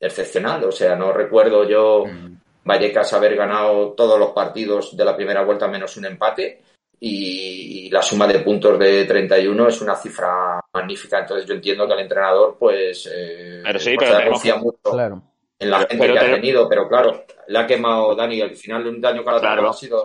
Excepcional, 0.00 0.64
o 0.64 0.72
sea, 0.72 0.96
no 0.96 1.12
recuerdo 1.12 1.64
yo 1.68 2.04
mm. 2.06 2.36
Vallecas 2.64 3.12
haber 3.12 3.36
ganado 3.36 3.92
todos 3.92 4.18
los 4.18 4.30
partidos 4.30 4.96
de 4.96 5.04
la 5.04 5.14
primera 5.14 5.44
vuelta 5.44 5.68
menos 5.68 5.96
un 5.96 6.06
empate 6.06 6.62
y, 7.06 7.90
la 7.90 8.02
suma 8.02 8.26
de 8.26 8.40
puntos 8.40 8.76
de 8.78 9.04
31 9.04 9.68
es 9.68 9.80
una 9.80 9.94
cifra 9.94 10.60
magnífica. 10.72 11.20
Entonces 11.20 11.46
yo 11.46 11.54
entiendo 11.54 11.86
que 11.86 11.92
el 11.94 12.00
entrenador 12.00 12.56
pues, 12.58 13.08
eh, 13.14 13.60
pero 13.62 13.78
sí, 13.78 13.94
pero 13.96 14.58
mucho 14.58 15.22
en 15.56 15.70
la 15.70 15.78
gente 15.86 16.12
que 16.12 16.18
ha 16.18 16.34
tenido, 16.34 16.68
pero 16.68 16.88
claro, 16.88 17.24
le 17.46 17.58
ha 17.58 17.66
quemado 17.66 18.14
Dani 18.16 18.40
al 18.40 18.56
final 18.56 18.82
de 18.82 18.90
un 18.90 19.00
daño 19.00 19.24
cada 19.24 19.68
ha 19.68 19.72
sido 19.72 20.04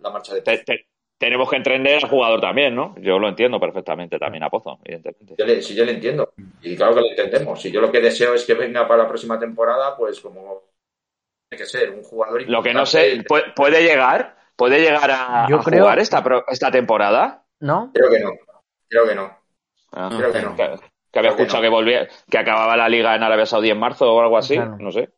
la, 0.00 0.10
marcha 0.10 0.34
de 0.34 0.42
tenemos 1.22 1.48
que 1.48 1.56
entender 1.56 2.02
al 2.02 2.10
jugador 2.10 2.40
también, 2.40 2.74
¿no? 2.74 2.96
Yo 3.00 3.16
lo 3.16 3.28
entiendo 3.28 3.60
perfectamente 3.60 4.18
también 4.18 4.42
a 4.42 4.50
Pozo, 4.50 4.80
evidentemente. 4.82 5.36
Yo 5.38 5.46
le, 5.46 5.62
si 5.62 5.72
yo 5.72 5.84
le 5.84 5.92
entiendo, 5.92 6.32
y 6.60 6.74
claro 6.74 6.96
que 6.96 7.00
lo 7.00 7.10
entendemos. 7.10 7.62
Si 7.62 7.70
yo 7.70 7.80
lo 7.80 7.92
que 7.92 8.00
deseo 8.00 8.34
es 8.34 8.44
que 8.44 8.54
venga 8.54 8.88
para 8.88 9.04
la 9.04 9.08
próxima 9.08 9.38
temporada, 9.38 9.96
pues 9.96 10.20
como 10.20 10.64
tiene 11.48 11.62
que 11.62 11.70
ser 11.70 11.90
un 11.90 12.02
jugador 12.02 12.42
Lo 12.50 12.60
que 12.60 12.74
no 12.74 12.84
sé, 12.84 13.22
¿puede, 13.54 13.82
llegar? 13.84 14.41
¿Puede 14.62 14.80
llegar 14.80 15.10
a, 15.10 15.46
jugar 15.48 15.98
esta, 15.98 16.22
esta 16.48 16.70
temporada? 16.70 17.44
¿No? 17.60 17.90
Creo 17.92 18.10
que 18.10 18.20
no. 18.20 18.30
Creo 18.88 19.08
que 19.08 19.14
no. 19.14 19.38
Ah, 19.90 20.08
creo 20.16 20.32
que 20.32 20.42
no. 20.42 20.54
Que, 20.54 21.18
había 21.18 21.30
escuchado 21.30 21.62
que, 21.62 21.68
volvía, 21.68 22.08
que 22.30 22.38
acababa 22.38 22.76
la 22.76 22.88
liga 22.88 23.14
en 23.16 23.22
Arabia 23.22 23.44
Saudí 23.44 23.70
en 23.70 23.78
marzo 23.78 24.14
o 24.14 24.20
algo 24.20 24.38
así, 24.38 24.56
no 24.56 24.92
sé 24.92 25.10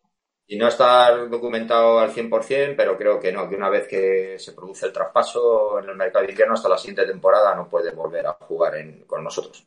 y 0.46 0.56
no 0.56 0.68
está 0.68 1.16
documentado 1.26 1.98
al 1.98 2.10
100%, 2.10 2.74
pero 2.76 2.96
creo 2.98 3.18
que 3.18 3.32
no, 3.32 3.48
que 3.48 3.56
una 3.56 3.70
vez 3.70 3.88
que 3.88 4.38
se 4.38 4.52
produce 4.52 4.86
el 4.86 4.92
traspaso 4.92 5.78
en 5.78 5.88
el 5.88 5.96
mercado 5.96 6.24
de 6.24 6.32
invierno 6.32 6.54
hasta 6.54 6.68
la 6.68 6.76
siguiente 6.76 7.06
temporada 7.06 7.54
no 7.54 7.68
puede 7.68 7.92
volver 7.92 8.26
a 8.26 8.32
jugar 8.32 8.74
con 9.06 9.24
nosotros. 9.24 9.66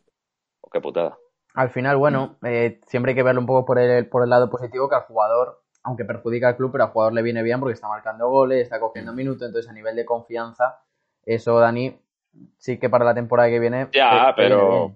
Oh, 0.61 0.69
qué 0.69 0.79
putada. 0.79 1.17
Al 1.55 1.71
final, 1.71 1.97
bueno, 1.97 2.37
eh, 2.43 2.79
siempre 2.85 3.11
hay 3.11 3.15
que 3.15 3.23
verlo 3.23 3.41
un 3.41 3.47
poco 3.47 3.65
por 3.65 3.79
el, 3.79 4.07
por 4.07 4.23
el 4.23 4.29
lado 4.29 4.49
positivo, 4.49 4.87
que 4.87 4.95
al 4.95 5.03
jugador, 5.03 5.63
aunque 5.87 6.03
perjudica 6.03 6.49
al 6.49 6.57
club, 6.57 6.73
pero 6.73 6.83
al 6.83 6.89
jugador 6.91 7.13
le 7.13 7.21
viene 7.21 7.41
bien 7.41 7.61
porque 7.61 7.73
está 7.73 7.87
marcando 7.87 8.29
goles, 8.29 8.63
está 8.63 8.77
cogiendo 8.77 9.13
minutos, 9.13 9.47
entonces 9.47 9.71
a 9.71 9.73
nivel 9.73 9.95
de 9.95 10.05
confianza, 10.05 10.81
eso, 11.25 11.57
Dani, 11.57 11.97
sí 12.57 12.77
que 12.77 12.89
para 12.89 13.05
la 13.05 13.15
temporada 13.15 13.49
que 13.49 13.59
viene... 13.59 13.87
Ya, 13.93 14.33
pero 14.35 14.95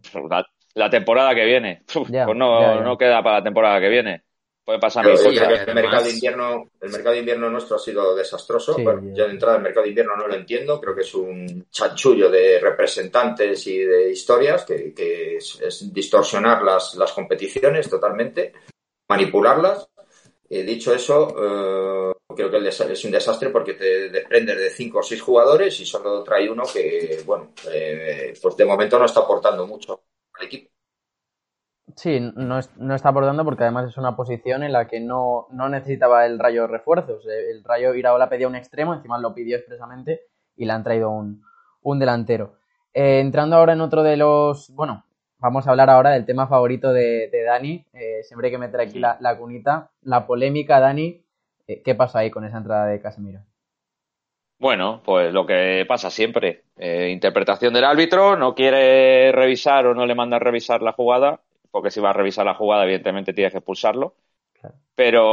la, 0.74 0.90
temporada 0.90 1.34
que 1.34 1.46
viene, 1.46 1.84
pues 1.94 2.10
no, 2.10 2.82
no 2.82 2.98
queda 2.98 3.24
para 3.24 3.38
la 3.38 3.44
temporada 3.44 3.80
que 3.80 3.88
viene. 3.88 4.24
Puede 4.66 4.80
pasar 4.80 5.08
el, 5.08 5.74
mercado 5.74 6.04
de 6.04 6.12
invierno, 6.12 6.70
el 6.80 6.92
mercado 6.92 7.14
de 7.14 7.20
invierno 7.20 7.50
nuestro 7.50 7.78
ha 7.78 7.80
sido 7.80 8.14
desastroso. 8.16 8.78
yo 8.78 9.26
de 9.26 9.32
entrada 9.32 9.58
el 9.58 9.64
mercado 9.64 9.84
de 9.84 9.90
invierno 9.90 10.16
no 10.16 10.28
lo 10.28 10.36
entiendo. 10.36 10.80
Creo 10.80 10.94
que 10.94 11.02
es 11.02 11.16
un 11.16 11.66
chanchullo 11.72 12.30
de 12.30 12.60
representantes 12.60 13.66
y 13.66 13.80
de 13.80 14.12
historias 14.12 14.64
que, 14.66 15.38
es, 15.38 15.92
distorsionar 15.92 16.62
las, 16.62 16.94
las 16.96 17.12
competiciones 17.12 17.90
totalmente, 17.90 18.54
manipularlas. 19.10 19.90
Eh, 20.54 20.64
dicho 20.64 20.94
eso, 20.94 21.30
eh, 21.30 22.14
creo 22.36 22.52
que 22.52 22.68
es 22.68 23.06
un 23.06 23.12
desastre 23.12 23.52
porque 23.52 23.76
te 23.76 24.10
desprendes 24.10 24.58
de 24.58 24.70
cinco 24.70 25.00
o 25.00 25.04
seis 25.04 25.22
jugadores 25.22 25.80
y 25.80 25.86
solo 25.86 26.22
trae 26.26 26.50
uno 26.50 26.64
que, 26.72 27.22
bueno, 27.26 27.52
eh, 27.72 28.34
pues 28.42 28.58
de 28.58 28.66
momento 28.66 29.00
no 29.00 29.06
está 29.06 29.22
aportando 29.22 29.66
mucho 29.66 30.02
al 30.34 30.46
equipo. 30.46 30.70
Sí, 31.96 32.20
no, 32.20 32.60
está 32.60 33.10
aportando 33.10 33.46
porque 33.46 33.64
además 33.64 33.90
es 33.92 33.98
una 33.98 34.14
posición 34.14 34.64
en 34.64 34.74
la 34.74 34.90
que 34.90 35.00
no, 35.00 35.48
necesitaba 35.70 36.26
el 36.26 36.38
Rayo 36.38 36.68
refuerzos. 36.68 37.26
Eh, 37.28 37.52
el 37.52 37.64
Rayo 37.64 37.94
Iraola 37.94 38.28
pedía 38.28 38.50
un 38.50 38.56
extremo, 38.56 38.94
encima 38.94 39.20
lo 39.20 39.34
pidió 39.34 39.56
expresamente 39.56 40.22
y 40.58 40.66
le 40.66 40.74
han 40.74 40.84
traído 40.84 41.12
un, 41.12 41.42
delantero. 41.98 42.58
Eh, 42.94 43.22
entrando 43.22 43.56
ahora 43.56 43.72
en 43.72 43.80
otro 43.80 44.04
de 44.04 44.18
los. 44.18 44.70
Bueno, 44.76 45.06
vamos 45.42 45.68
a 45.68 45.72
hablar 45.72 45.90
ahora 45.90 46.12
del 46.12 46.26
tema 46.26 46.48
favorito 46.48 46.94
de, 46.94 47.30
Dani. 47.46 47.86
Eh, 47.94 48.24
siempre 48.24 48.48
hay 48.48 48.52
que 48.52 48.58
meter 48.58 48.80
aquí 48.80 49.00
la, 49.00 49.18
la 49.20 49.38
cunita. 49.38 49.92
La 50.04 50.26
polémica, 50.26 50.80
Dani. 50.80 51.22
¿Qué 51.68 51.96
pasa 51.96 52.20
ahí 52.20 52.30
con 52.30 52.44
esa 52.46 52.58
entrada 52.58 52.86
de 52.88 53.02
Casemiro? 53.02 53.40
Bueno, 54.60 55.02
pues 55.04 55.34
lo 55.34 55.46
que 55.46 55.86
pasa 55.88 56.10
siempre. 56.10 56.64
interpretación 56.78 57.74
del 57.74 57.86
árbitro, 57.86 58.36
no 58.36 58.54
quiere 58.56 59.32
revisar 59.32 59.86
o 59.88 59.94
no 59.94 60.06
le 60.06 60.16
manda 60.16 60.36
a 60.36 60.40
revisar 60.40 60.82
la 60.82 60.92
jugada 60.92 61.40
porque 61.72 61.90
si 61.90 62.02
va 62.02 62.12
a 62.12 62.14
revisar 62.14 62.46
la 62.46 62.54
jugada, 62.54 62.84
evidentemente 62.84 63.34
tienes 63.34 63.54
que 63.54 63.60
expulsarlo. 63.60 64.16
Pero 64.94 65.24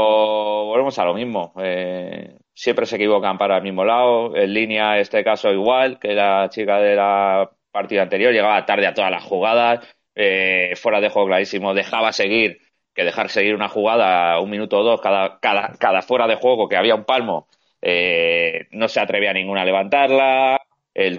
volvemos 0.67 0.99
a 0.99 1.05
lo 1.05 1.13
mismo. 1.13 1.53
Eh, 1.61 2.39
siempre 2.55 2.87
se 2.87 2.97
equivocan 2.97 3.37
para 3.37 3.59
el 3.59 3.63
mismo 3.63 3.85
lado. 3.85 4.35
En 4.37 4.55
línea, 4.55 4.99
este 4.99 5.23
caso, 5.23 5.51
igual 5.51 5.99
que 5.99 6.15
la 6.15 6.49
chica 6.49 6.79
de 6.79 6.97
la 6.97 7.51
partida 7.71 8.03
anterior, 8.03 8.33
llegaba 8.33 8.65
tarde 8.65 8.87
a 8.87 8.95
todas 8.95 9.11
las 9.11 9.25
jugadas, 9.25 9.81
eh, 10.21 10.75
fuera 10.75 11.01
de 11.01 11.11
juego 11.11 11.29
clarísimo, 11.29 11.75
dejaba 11.75 12.13
seguir, 12.13 12.61
que 12.93 13.05
dejar 13.05 13.29
seguir 13.29 13.55
una 13.55 13.69
jugada 13.69 14.41
un 14.41 14.51
minuto 14.51 14.79
o 14.79 14.83
dos 14.83 15.01
cada, 15.01 15.39
cada, 15.39 15.77
cada 15.79 16.03
fuera 16.03 16.27
de 16.27 16.35
juego, 16.35 16.69
que 16.69 16.77
había 16.77 16.97
un 16.97 17.05
palmo, 17.05 17.47
eh, 17.81 18.67
no 18.73 18.89
se 18.89 18.99
atrevía 18.99 19.33
ninguna 19.33 19.63
a 19.63 19.65
levantarla, 19.65 20.61
el, 20.93 21.17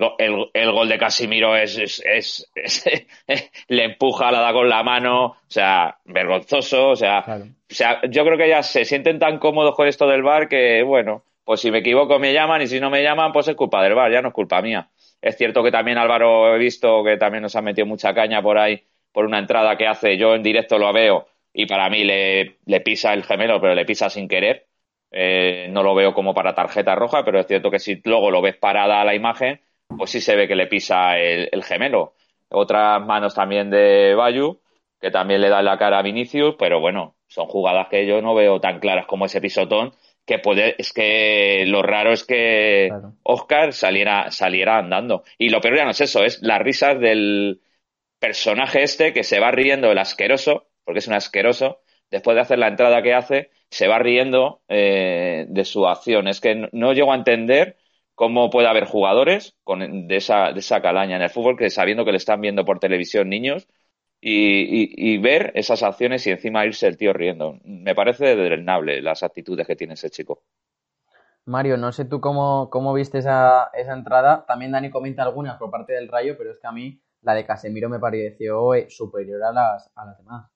el, 0.54 0.72
gol 0.74 0.90
de 0.90 0.98
Casimiro 0.98 1.56
es, 1.56 2.04
es, 2.04 2.52
le 3.70 3.84
empuja, 3.86 4.34
la 4.34 4.42
da 4.42 4.52
con 4.52 4.68
la 4.68 4.84
mano, 4.84 5.26
o 5.28 5.38
sea, 5.48 5.98
vergonzoso, 6.04 6.90
o 6.90 6.96
sea, 6.98 7.24
o 7.26 7.74
sea, 7.74 8.02
yo 8.10 8.26
creo 8.26 8.38
que 8.38 8.50
ya 8.50 8.62
se 8.64 8.84
sienten 8.84 9.18
tan 9.18 9.40
cómodos 9.40 9.76
con 9.76 9.88
esto 9.88 10.08
del 10.08 10.24
bar 10.24 10.50
que, 10.50 10.84
bueno, 10.84 11.24
pues 11.46 11.62
si 11.62 11.72
me 11.72 11.78
equivoco 11.80 12.20
me 12.20 12.34
llaman 12.34 12.62
y 12.64 12.68
si 12.68 12.82
no 12.82 12.90
me 12.90 13.02
llaman, 13.02 13.32
pues 13.32 13.48
es 13.48 13.56
culpa 13.56 13.82
del 13.82 13.96
bar, 13.96 14.12
ya 14.12 14.22
no 14.22 14.28
es 14.28 14.34
culpa 14.34 14.62
mía. 14.62 14.90
Es 15.22 15.38
cierto 15.38 15.64
que 15.64 15.72
también 15.72 15.98
Álvaro 15.98 16.56
he 16.56 16.58
visto 16.58 17.04
que 17.04 17.18
también 17.18 17.44
nos 17.44 17.56
ha 17.56 17.62
metido 17.62 17.86
mucha 17.86 18.14
caña 18.14 18.42
por 18.42 18.58
ahí, 18.58 18.84
por 19.12 19.26
una 19.26 19.40
entrada 19.40 19.78
que 19.78 19.88
hace, 19.88 20.18
yo 20.18 20.36
en 20.36 20.44
directo 20.44 20.78
lo 20.78 20.92
veo 20.94 21.28
y 21.54 21.66
para 21.66 21.90
mí 21.90 22.04
le, 22.04 22.58
pisa 22.84 23.14
el 23.14 23.24
gemelo, 23.24 23.60
pero 23.60 23.76
le 23.76 23.86
pisa 23.86 24.10
sin 24.10 24.28
querer. 24.28 24.68
Eh, 25.12 25.68
no 25.72 25.84
lo 25.84 25.96
veo 25.96 26.14
como 26.14 26.34
para 26.34 26.54
tarjeta 26.54 26.96
roja, 26.96 27.26
pero 27.26 27.40
es 27.40 27.48
cierto 27.48 27.72
que 27.72 27.80
si 27.80 28.00
luego 28.06 28.30
lo 28.32 28.42
ves 28.42 28.56
parada 28.58 29.04
la 29.04 29.16
imagen, 29.16 29.60
pues 29.88 30.12
sí 30.12 30.22
se 30.22 30.36
ve 30.36 30.48
que 30.48 30.56
le 30.56 30.68
pisa 30.68 31.18
el, 31.18 31.64
gemelo. 31.64 32.14
Otras 32.50 33.06
manos 33.06 33.34
también 33.36 33.70
de 33.70 34.14
Bayu, 34.16 34.62
que 35.02 35.12
también 35.12 35.42
le 35.42 35.50
da 35.50 35.62
la 35.62 35.78
cara 35.78 36.00
a 36.00 36.02
Vinicius, 36.04 36.56
pero 36.58 36.80
bueno, 36.80 37.16
son 37.28 37.48
jugadas 37.48 37.88
que 37.90 38.06
yo 38.06 38.22
no 38.22 38.36
veo 38.36 38.60
tan 38.60 38.80
claras 38.80 39.08
como 39.08 39.26
ese 39.26 39.42
pisotón, 39.42 39.94
que 40.30 40.38
puede, 40.38 40.76
es 40.78 40.94
que 40.94 41.66
lo 41.66 41.82
raro 41.82 42.14
es 42.14 42.24
que 42.24 42.92
Oscar 43.24 43.74
saliera, 43.74 44.30
saliera 44.30 44.78
andando. 44.78 45.24
Y 45.40 45.50
lo 45.50 45.60
peor 45.60 45.78
ya 45.78 45.86
no 45.86 45.90
es 45.90 46.02
eso, 46.02 46.24
es 46.24 46.40
las 46.44 46.62
risas 46.62 47.00
del 47.00 47.62
personaje 48.20 48.84
este 48.84 49.12
que 49.12 49.24
se 49.24 49.40
va 49.40 49.50
riendo 49.50 49.92
el 49.92 49.98
asqueroso, 49.98 50.68
porque 50.86 51.00
es 51.00 51.08
un 51.08 51.16
asqueroso, 51.16 51.82
después 52.12 52.36
de 52.36 52.42
hacer 52.42 52.60
la 52.60 52.68
entrada 52.68 53.02
que 53.02 53.16
hace, 53.16 53.50
se 53.72 53.88
va 53.88 53.98
riendo 53.98 54.62
eh, 54.68 55.48
de 55.50 55.66
su 55.66 55.88
acción. 55.88 56.28
Es 56.28 56.42
que 56.42 56.70
no 56.72 56.94
llego 56.94 57.12
a 57.12 57.16
entender 57.16 57.78
cómo 58.14 58.52
puede 58.52 58.68
haber 58.68 58.86
jugadores 58.86 59.58
con, 59.64 60.08
de, 60.08 60.16
esa, 60.16 60.52
de 60.52 60.60
esa 60.60 60.80
calaña 60.80 61.16
en 61.16 61.24
el 61.24 61.32
fútbol 61.32 61.58
que 61.58 61.72
sabiendo 61.72 62.06
que 62.06 62.12
le 62.12 62.18
están 62.18 62.40
viendo 62.40 62.66
por 62.66 62.78
televisión 62.78 63.30
niños 63.30 63.68
y, 64.22 65.18
ver 65.20 65.52
esas 65.56 65.84
acciones 65.84 66.26
y 66.28 66.32
encima 66.32 66.66
irse 66.66 66.88
el 66.88 66.98
tío 66.98 67.14
riendo. 67.14 67.60
Me 67.64 67.96
parece 67.96 68.36
drenable 68.36 69.02
las 69.02 69.24
actitudes 69.24 69.66
que 69.68 69.76
tiene 69.76 69.94
ese 69.94 70.10
chico. 70.10 70.44
Mario, 71.46 71.78
no 71.78 71.92
sé 71.92 72.06
tú 72.06 72.22
cómo, 72.22 72.70
cómo 72.70 72.94
viste 72.94 73.18
esa, 73.20 73.72
esa 73.74 73.94
entrada. 73.94 74.46
También 74.46 74.72
Dani 74.72 74.92
comenta 74.92 75.24
algunas 75.24 75.58
por 75.58 75.72
parte 75.72 75.94
del 75.94 76.08
Rayo, 76.08 76.38
pero 76.38 76.52
es 76.52 76.60
que 76.60 76.68
a 76.68 76.72
mí 76.72 77.02
la 77.22 77.34
de 77.34 77.46
Casemiro 77.46 77.90
me 77.90 78.00
pareció 78.00 78.74
eh, 78.76 78.88
superior 78.90 79.44
a 79.44 79.52
las, 79.52 79.92
a 79.96 80.06
las 80.06 80.18
demás. 80.18 80.50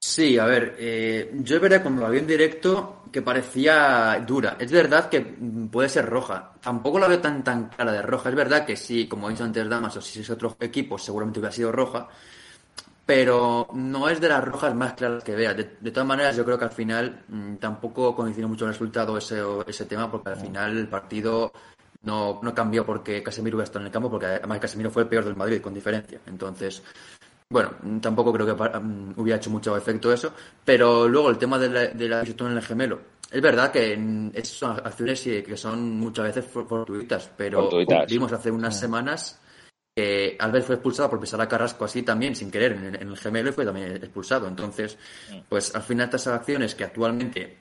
Sí, 0.00 0.38
a 0.38 0.44
ver, 0.46 0.76
eh, 0.78 1.30
yo 1.42 1.56
es 1.56 1.62
verdad 1.62 1.82
cuando 1.82 2.02
la 2.02 2.08
vi 2.08 2.18
en 2.18 2.26
directo 2.26 3.02
que 3.10 3.20
parecía 3.22 4.22
dura. 4.26 4.56
Es 4.58 4.70
verdad 4.70 5.08
que 5.08 5.20
puede 5.20 5.88
ser 5.88 6.06
roja. 6.06 6.52
Tampoco 6.60 6.98
la 6.98 7.08
veo 7.08 7.20
tan 7.20 7.42
tan 7.42 7.68
clara 7.68 7.92
de 7.92 8.02
roja. 8.02 8.28
Es 8.28 8.34
verdad 8.36 8.64
que 8.64 8.76
sí, 8.76 9.08
como 9.08 9.28
he 9.28 9.32
dicho 9.32 9.44
antes 9.44 9.68
Damas, 9.68 9.96
o 9.96 10.00
si 10.00 10.20
es 10.20 10.30
otro 10.30 10.56
equipo, 10.60 10.98
seguramente 10.98 11.40
hubiera 11.40 11.52
sido 11.54 11.72
roja. 11.72 12.08
Pero 13.06 13.68
no 13.72 14.08
es 14.08 14.20
de 14.20 14.28
las 14.28 14.44
rojas 14.44 14.74
más 14.74 14.92
claras 14.94 15.24
que 15.24 15.34
vea. 15.34 15.54
De, 15.54 15.64
todas 15.90 16.06
maneras, 16.06 16.36
yo 16.36 16.44
creo 16.44 16.58
que 16.58 16.66
al 16.66 16.70
final 16.72 17.24
mm, 17.28 17.56
tampoco 17.56 18.14
coincide 18.14 18.46
mucho 18.46 18.66
el 18.66 18.72
resultado 18.72 19.16
ese, 19.16 19.42
ese 19.66 19.86
tema, 19.86 20.10
porque 20.10 20.30
al 20.30 20.36
final 20.36 20.76
el 20.76 20.88
partido 20.88 21.52
no, 22.02 22.40
no 22.42 22.54
cambió 22.54 22.84
porque 22.84 23.22
Casemiro 23.22 23.56
hubiera 23.56 23.64
estado 23.64 23.80
en 23.80 23.86
el 23.86 23.92
campo, 23.92 24.10
porque 24.10 24.26
además 24.26 24.58
Casemiro 24.60 24.90
fue 24.90 25.02
el 25.02 25.08
peor 25.08 25.24
del 25.24 25.36
Madrid, 25.36 25.60
con 25.60 25.74
diferencia. 25.74 26.20
Entonces, 26.26 26.82
bueno, 27.50 27.76
tampoco 28.00 28.32
creo 28.32 28.46
que 28.46 28.78
mm, 28.78 29.14
hubiera 29.16 29.38
hecho 29.38 29.50
mucho 29.50 29.76
efecto 29.76 30.12
eso, 30.12 30.32
pero 30.64 31.08
luego 31.08 31.30
el 31.30 31.38
tema 31.38 31.58
de 31.58 31.68
la, 31.68 31.86
de 31.86 32.08
la 32.08 32.20
en 32.22 32.46
el 32.56 32.62
gemelo. 32.62 33.00
Es 33.30 33.42
verdad 33.42 33.70
que 33.70 34.32
son 34.42 34.80
acciones 34.84 35.22
que 35.22 35.56
son 35.56 35.98
muchas 35.98 36.26
veces 36.26 36.46
fortuitas, 36.46 37.30
pero 37.36 37.68
vimos 38.08 38.32
hace 38.32 38.50
unas 38.50 38.78
semanas 38.78 39.40
que 39.94 40.36
Alves 40.38 40.64
fue 40.64 40.76
expulsado 40.76 41.10
por 41.10 41.20
pisar 41.20 41.40
a 41.40 41.48
Carrasco 41.48 41.84
así 41.84 42.02
también, 42.02 42.34
sin 42.34 42.50
querer, 42.50 42.72
en, 42.72 42.94
el 42.94 43.16
gemelo 43.18 43.50
y 43.50 43.52
fue 43.52 43.66
también 43.66 43.96
expulsado. 43.96 44.46
Entonces, 44.48 44.96
pues 45.48 45.74
al 45.74 45.82
final 45.82 46.06
estas 46.06 46.26
acciones 46.28 46.74
que 46.74 46.84
actualmente, 46.84 47.58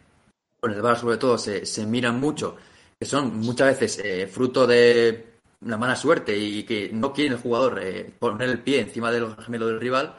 con 0.60 0.71
el 0.71 0.82
VAR 0.82 0.97
sobre 0.97 1.17
todo, 1.17 1.38
se, 1.38 1.65
se 1.65 1.86
miran 1.86 2.19
mucho, 2.19 2.56
que 2.97 3.06
son 3.06 3.38
muchas 3.39 3.67
veces 3.67 4.00
eh, 4.06 4.28
fruto 4.28 4.65
de 4.65 5.37
la 5.62 5.78
mala 5.78 5.96
suerte 5.96 6.38
y 6.38 6.63
que 6.63 6.89
no 6.93 7.13
quiere 7.13 7.36
el 7.36 7.41
jugador 7.41 7.80
eh, 7.82 8.13
poner 8.20 8.50
el 8.50 8.62
pie 8.63 8.82
encima 8.82 9.12
del 9.12 9.36
gemelo 9.38 9.67
del 9.67 9.80
rival. 9.80 10.17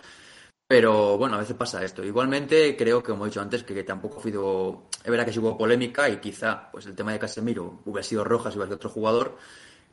Pero 0.67 1.17
bueno, 1.17 1.37
a 1.37 1.39
veces 1.39 1.57
pasa 1.57 1.83
esto. 1.83 2.05
Igualmente, 2.05 2.77
creo 2.77 3.03
que, 3.03 3.13
como 3.13 3.25
he 3.25 3.29
dicho 3.29 3.41
antes, 3.41 3.65
que, 3.65 3.83
tampoco 3.85 4.21
ha 4.21 4.23
sido. 4.23 4.89
Es 5.03 5.11
verdad 5.11 5.25
que 5.25 5.33
sí 5.33 5.39
hubo 5.39 5.57
polémica 5.57 6.09
y 6.11 6.19
quizá 6.19 6.71
pues 6.71 6.85
el 6.87 6.95
tema 6.95 7.13
de 7.13 7.19
Casemiro 7.19 7.81
hubiera 7.87 8.03
sido 8.03 8.23
roja 8.23 8.51
si 8.51 8.59
hubiera 8.59 8.75
otro 8.75 8.91
jugador 8.91 9.39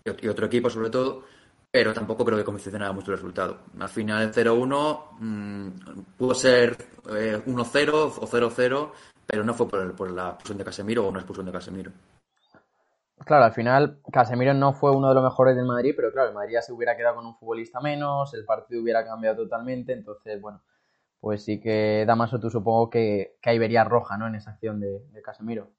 y 0.03 0.27
otro 0.27 0.47
equipo, 0.47 0.69
sobre 0.69 0.89
todo. 0.89 1.23
Pero 1.71 1.93
tampoco 1.93 2.25
creo 2.25 2.37
que 2.37 2.43
condicionara 2.43 2.91
mucho 2.91 3.11
el 3.11 3.17
resultado. 3.17 3.61
Al 3.79 3.89
final, 3.89 4.23
el 4.23 4.33
0-1 4.33 5.19
mm, 5.19 5.69
pudo 6.17 6.35
ser 6.35 6.77
1-0 7.05 7.15
eh, 7.15 7.91
o 7.93 8.27
0-0, 8.27 8.91
pero 9.25 9.43
no 9.43 9.53
fue 9.53 9.67
por, 9.69 9.95
por 9.95 10.11
la 10.11 10.29
expulsión 10.29 10.57
de 10.57 10.65
Casemiro 10.65 11.07
o 11.07 11.11
no 11.11 11.19
expulsión 11.19 11.45
de 11.45 11.51
Casemiro. 11.53 11.91
Claro, 13.25 13.45
al 13.45 13.53
final 13.53 13.99
Casemiro 14.11 14.53
no 14.53 14.73
fue 14.73 14.91
uno 14.91 15.09
de 15.09 15.15
los 15.15 15.23
mejores 15.23 15.55
del 15.55 15.65
Madrid, 15.65 15.93
pero 15.95 16.11
claro, 16.11 16.29
el 16.29 16.35
Madrid 16.35 16.53
ya 16.53 16.61
se 16.61 16.71
hubiera 16.71 16.95
quedado 16.95 17.15
con 17.15 17.25
un 17.25 17.35
futbolista 17.35 17.81
menos, 17.81 18.31
el 18.35 18.45
partido 18.45 18.83
hubiera 18.83 19.03
cambiado 19.03 19.37
totalmente, 19.37 19.93
entonces, 19.93 20.39
bueno, 20.39 20.61
pues 21.19 21.43
sí 21.43 21.59
que 21.59 22.03
Damaso 22.05 22.39
tú 22.39 22.51
supongo 22.51 22.87
que, 22.87 23.37
que 23.41 23.49
hay 23.49 23.57
vería 23.57 23.83
roja, 23.83 24.15
¿no? 24.15 24.27
En 24.27 24.35
esa 24.35 24.51
acción 24.51 24.79
de, 24.79 25.01
Casemiro. 25.23 25.71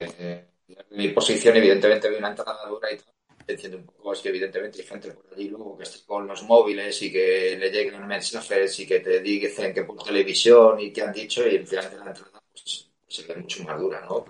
Eh, 0.00 0.48
mi 0.92 1.08
posición, 1.08 1.54
evidentemente, 1.54 2.08
vi 2.08 2.16
una 2.16 2.30
entrada 2.30 2.66
dura 2.66 2.90
y 2.90 2.96
todo. 2.96 3.12
Entiendo 3.46 3.76
un 3.76 3.84
poco, 3.84 4.14
es 4.14 4.20
que 4.20 4.30
evidentemente 4.30 4.80
hay 4.80 4.86
gente 4.86 5.10
por 5.10 5.34
allí 5.34 5.48
luego 5.50 5.76
que 5.76 5.82
esté 5.82 6.06
con 6.06 6.26
los 6.26 6.44
móviles 6.44 7.02
y 7.02 7.12
que 7.12 7.58
le 7.58 7.70
lleguen 7.70 8.06
mensajes 8.06 8.80
y 8.80 8.86
que 8.86 9.00
te 9.00 9.20
dicen 9.20 9.74
que 9.74 9.82
por 9.82 10.02
televisión 10.02 10.80
y 10.80 10.92
que 10.92 11.02
han 11.02 11.12
dicho 11.12 11.46
y 11.46 11.56
al 11.56 11.66
final 11.66 11.90
de 11.90 11.98
la 11.98 12.06
entrada 12.06 12.42
pues 12.50 12.91
se 13.12 13.26
ve 13.26 13.40
mucho 13.40 13.62
más 13.64 13.78
dura, 13.78 14.00
¿no? 14.08 14.24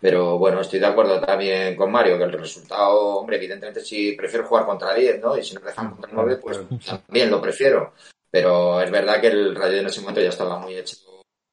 Pero, 0.00 0.38
bueno, 0.38 0.60
estoy 0.60 0.78
de 0.78 0.86
acuerdo 0.86 1.20
también 1.20 1.76
con 1.76 1.90
Mario, 1.90 2.18
que 2.18 2.24
el 2.24 2.32
resultado, 2.32 3.18
hombre, 3.18 3.36
evidentemente 3.36 3.80
si 3.80 4.12
prefiero 4.12 4.46
jugar 4.46 4.66
contra 4.66 4.94
10, 4.94 5.20
¿no? 5.20 5.36
Y 5.36 5.44
si 5.44 5.54
no 5.54 5.60
dejan 5.60 5.90
contra 5.90 6.10
9, 6.12 6.36
pues 6.36 6.60
también 6.84 7.30
lo 7.30 7.40
prefiero. 7.40 7.94
Pero 8.30 8.80
es 8.80 8.90
verdad 8.90 9.20
que 9.20 9.28
el 9.28 9.54
Rayo 9.54 9.78
en 9.78 9.86
ese 9.86 10.00
momento 10.00 10.20
ya 10.20 10.28
estaba 10.28 10.58
muy 10.58 10.76
hecho 10.76 10.96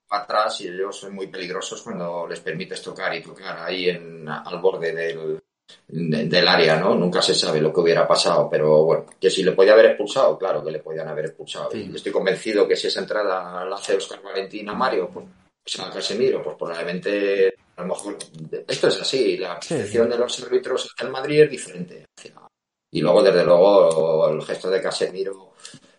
para 0.08 0.24
atrás 0.24 0.62
y 0.62 0.67
ellos 0.67 1.00
son 1.00 1.15
muy 1.15 1.28
peligrosos 1.28 1.82
cuando 1.82 2.28
les 2.28 2.39
permites 2.39 2.82
tocar 2.82 3.15
y 3.15 3.22
tocar 3.22 3.60
ahí 3.60 3.89
en, 3.89 4.28
al 4.28 4.60
borde 4.60 4.91
del, 4.91 5.39
del 5.88 6.48
área, 6.48 6.78
¿no? 6.78 6.96
Nunca 6.96 7.22
se 7.22 7.36
sabe 7.36 7.62
lo 7.62 7.74
que 7.74 7.80
hubiera 7.80 8.08
pasado, 8.08 8.50
pero 8.50 8.84
bueno, 8.84 9.06
que 9.19 9.30
si 9.30 9.43
le 9.43 9.54
podía 9.54 9.74
haber 9.74 9.88
expulsado, 9.88 10.38
claro 10.38 10.63
que 10.63 10.72
le 10.72 10.80
podían 10.80 11.08
haber 11.08 11.26
expulsado. 11.26 11.69
Y 11.74 11.96
estoy 11.96 12.12
convencido 12.12 12.67
que 12.67 12.76
si 12.76 12.88
esa 12.88 13.02
entrada 13.02 13.65
la 13.65 13.76
hace 13.76 13.96
Oscar 13.96 14.22
Valentín 14.22 14.69
a 14.69 14.74
Mario, 14.74 15.10
pues 15.12 15.26
sea, 15.69 15.89
Casemiro, 15.89 16.41
pues 16.43 16.56
probablemente, 16.58 17.54
a 17.76 17.82
lo 17.82 17.88
mejor, 17.88 18.17
esto 18.67 18.88
es 18.88 19.02
así, 19.02 19.38
la 19.38 19.60
percepción 19.60 20.10
de 20.10 20.17
los 20.17 20.43
árbitros 20.43 20.93
en 20.99 21.12
Madrid 21.12 21.41
es 21.43 21.52
diferente. 21.52 22.06
Y 22.91 23.02
luego, 23.02 23.23
desde 23.23 23.43
luego, 23.43 24.30
el 24.30 24.41
gesto 24.43 24.69
de 24.69 24.82
Casemiro, 24.82 25.54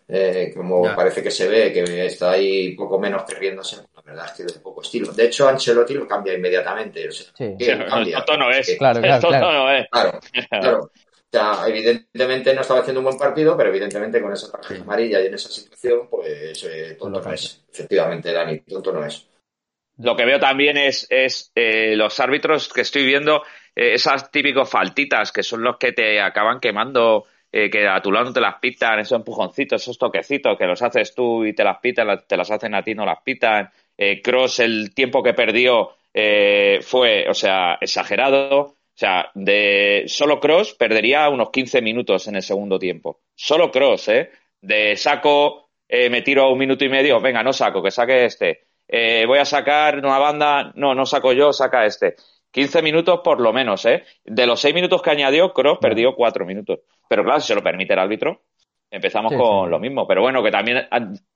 eh, 0.07 0.53
como 0.55 0.83
parece 0.95 1.23
que 1.23 1.31
se 1.31 1.47
ve, 1.47 1.73
que 1.73 2.05
está 2.05 2.31
ahí 2.31 2.75
poco 2.75 2.99
menos 2.99 3.23
perdiéndose, 3.23 3.77
la 3.95 4.01
verdad 4.01 4.25
es 4.27 4.31
que 4.31 4.43
es 4.43 4.53
de 4.53 4.59
poco 4.59 4.81
estilo. 4.81 5.11
De 5.11 5.25
hecho, 5.25 5.47
Ancelotti 5.47 5.95
lo 5.95 6.07
cambia 6.07 6.33
inmediatamente. 6.33 7.07
O 7.09 7.11
sea, 7.11 7.27
sí. 7.35 7.55
cambia? 7.89 8.19
Esto 8.19 8.37
no 8.37 8.51
es. 8.51 8.75
Claro, 8.77 9.01
claro, 9.01 9.51
no 9.51 9.71
es. 9.71 9.87
Claro, 9.89 10.19
claro. 10.49 10.79
O 10.83 11.37
sea, 11.37 11.67
evidentemente 11.67 12.53
no 12.53 12.61
estaba 12.61 12.79
haciendo 12.79 13.01
un 13.01 13.05
buen 13.05 13.17
partido, 13.17 13.57
pero 13.57 13.69
evidentemente 13.69 14.21
con 14.21 14.31
esa 14.31 14.49
tarjeta 14.51 14.83
amarilla 14.83 15.19
y 15.21 15.25
en 15.25 15.33
esa 15.33 15.49
situación, 15.49 16.07
pues 16.09 16.63
eh, 16.63 16.95
tonto 16.97 17.19
no 17.19 17.33
es. 17.33 17.65
Efectivamente, 17.69 18.31
Dani, 18.31 18.59
tonto 18.61 18.93
no 18.93 19.03
es. 19.03 19.27
Lo 19.97 20.15
que 20.15 20.25
veo 20.25 20.39
también 20.39 20.77
es, 20.77 21.07
es 21.09 21.51
eh, 21.55 21.95
los 21.95 22.19
árbitros 22.19 22.71
que 22.71 22.81
estoy 22.81 23.05
viendo, 23.05 23.43
eh, 23.75 23.93
esas 23.93 24.29
típicos 24.29 24.69
faltitas 24.69 25.31
que 25.31 25.43
son 25.43 25.63
los 25.63 25.77
que 25.77 25.93
te 25.93 26.19
acaban 26.19 26.59
quemando, 26.59 27.25
eh, 27.51 27.69
que 27.69 27.87
a 27.87 28.01
tu 28.01 28.11
lado 28.11 28.25
no 28.25 28.33
te 28.33 28.41
las 28.41 28.59
pitan, 28.59 28.99
esos 28.99 29.17
empujoncitos, 29.17 29.81
esos 29.81 29.97
toquecitos 29.97 30.57
que 30.57 30.65
los 30.65 30.81
haces 30.81 31.15
tú 31.15 31.45
y 31.45 31.53
te 31.53 31.63
las 31.63 31.77
pitan, 31.79 32.25
te 32.27 32.35
las 32.35 32.51
hacen 32.51 32.75
a 32.75 32.83
ti, 32.83 32.93
no 32.93 33.05
las 33.05 33.21
pitan. 33.23 33.69
Cross, 34.21 34.59
el 34.59 34.93
tiempo 34.93 35.23
que 35.23 35.33
perdió 35.33 35.91
fue, 36.81 37.29
o 37.29 37.33
sea, 37.33 37.77
exagerado. 37.79 38.59
O 38.59 38.97
sea, 38.97 39.31
de 39.33 40.03
solo 40.07 40.41
Cross 40.41 40.73
perdería 40.73 41.29
unos 41.29 41.49
15 41.49 41.81
minutos 41.81 42.27
en 42.27 42.35
el 42.35 42.41
segundo 42.41 42.77
tiempo. 42.77 43.21
Solo 43.35 43.71
Cross, 43.71 44.09
¿eh? 44.09 44.31
De 44.59 44.97
saco, 44.97 45.69
me 45.89 46.21
tiro 46.23 46.43
a 46.43 46.51
un 46.51 46.57
minuto 46.57 46.83
y 46.83 46.89
medio, 46.89 47.21
venga, 47.21 47.41
no 47.41 47.53
saco, 47.53 47.81
que 47.81 47.91
saque 47.91 48.25
este 48.25 48.65
eh, 48.87 49.25
voy 49.27 49.39
a 49.39 49.45
sacar 49.45 49.97
una 49.97 50.19
banda, 50.19 50.71
no, 50.75 50.93
no 50.93 51.05
saco 51.05 51.33
yo, 51.33 51.53
saca 51.53 51.85
este. 51.85 52.15
15 52.51 52.81
minutos 52.81 53.19
por 53.23 53.41
lo 53.41 53.51
menos, 53.51 53.85
¿eh? 53.85 54.03
De 54.23 54.47
los 54.47 54.61
6 54.61 54.73
minutos 54.73 55.01
que 55.01 55.09
añadió, 55.09 55.51
Cross 55.51 55.79
perdió 55.81 56.15
4 56.15 56.45
minutos. 56.45 56.79
Pero 57.09 57.23
claro, 57.23 57.41
si 57.41 57.47
se 57.47 57.55
lo 57.55 57.61
permite 57.61 57.93
el 57.93 57.99
árbitro, 57.99 58.43
empezamos 58.89 59.33
con 59.33 59.69
lo 59.69 59.79
mismo. 59.79 60.07
Pero 60.07 60.21
bueno, 60.21 60.41
que 60.41 60.51
también 60.51 60.87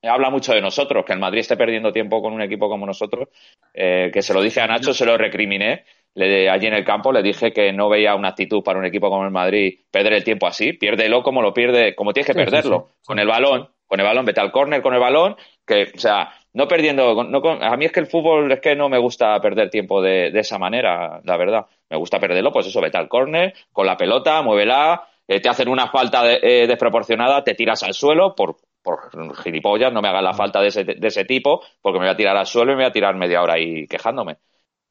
habla 0.02 0.30
mucho 0.30 0.54
de 0.54 0.60
nosotros, 0.60 1.04
que 1.04 1.12
el 1.12 1.18
Madrid 1.18 1.40
esté 1.40 1.56
perdiendo 1.56 1.92
tiempo 1.92 2.22
con 2.22 2.32
un 2.32 2.40
equipo 2.40 2.68
como 2.68 2.86
nosotros. 2.86 3.28
Eh, 3.74 4.10
que 4.12 4.22
se 4.22 4.32
lo 4.32 4.40
dije 4.40 4.60
a 4.60 4.66
Nacho, 4.66 4.94
se 4.94 5.04
lo 5.04 5.18
recriminé. 5.18 5.84
Le, 6.14 6.48
allí 6.48 6.66
en 6.66 6.74
el 6.74 6.84
campo 6.84 7.12
le 7.12 7.22
dije 7.22 7.52
que 7.52 7.72
no 7.72 7.88
veía 7.88 8.14
una 8.14 8.28
actitud 8.28 8.62
para 8.62 8.78
un 8.78 8.86
equipo 8.86 9.10
como 9.10 9.24
el 9.24 9.30
Madrid 9.30 9.80
perder 9.90 10.14
el 10.14 10.24
tiempo 10.24 10.46
así. 10.46 10.72
Piérdelo 10.72 11.22
como 11.22 11.42
lo 11.42 11.52
pierde, 11.52 11.94
como 11.94 12.12
tienes 12.12 12.28
que 12.28 12.34
perderlo. 12.34 12.88
Con 13.04 13.18
el 13.18 13.28
balón, 13.28 13.68
con 13.86 14.00
el 14.00 14.06
balón, 14.06 14.24
vete 14.24 14.40
al 14.40 14.52
córner 14.52 14.82
con 14.82 14.94
el 14.94 15.00
balón, 15.00 15.36
que, 15.66 15.92
o 15.94 15.98
sea, 15.98 16.32
no 16.52 16.68
perdiendo. 16.68 17.24
No, 17.24 17.40
a 17.48 17.76
mí 17.76 17.84
es 17.84 17.92
que 17.92 18.00
el 18.00 18.06
fútbol 18.06 18.50
es 18.52 18.60
que 18.60 18.74
no 18.74 18.88
me 18.88 18.98
gusta 18.98 19.38
perder 19.40 19.70
tiempo 19.70 20.02
de, 20.02 20.28
esa 20.38 20.58
manera, 20.58 21.20
la 21.24 21.36
verdad. 21.36 21.66
Me 21.88 21.96
gusta 21.96 22.18
perderlo, 22.18 22.52
pues 22.52 22.66
eso, 22.66 22.80
vete 22.80 22.98
al 22.98 23.08
córner, 23.08 23.54
con 23.72 23.86
la 23.86 23.96
pelota, 23.96 24.42
muévela, 24.42 25.08
eh, 25.26 25.40
te 25.40 25.48
hacen 25.48 25.68
una 25.68 25.88
falta 25.88 26.22
eh, 26.32 26.66
desproporcionada, 26.66 27.42
te 27.44 27.54
tiras 27.54 27.82
al 27.82 27.94
suelo 27.94 28.34
por, 28.34 28.56
por 28.82 29.10
gilipollas, 29.42 29.92
no 29.92 30.02
me 30.02 30.08
hagas 30.08 30.22
la 30.22 30.34
falta 30.34 30.60
de 30.60 30.68
ese, 30.68 30.84
de 30.84 31.08
ese 31.08 31.24
tipo, 31.24 31.62
porque 31.80 31.98
me 31.98 32.06
voy 32.06 32.14
a 32.14 32.16
tirar 32.16 32.36
al 32.36 32.46
suelo 32.46 32.72
y 32.72 32.76
me 32.76 32.82
voy 32.82 32.90
a 32.90 32.92
tirar 32.92 33.14
media 33.16 33.42
hora 33.42 33.54
ahí 33.54 33.86
quejándome. 33.86 34.38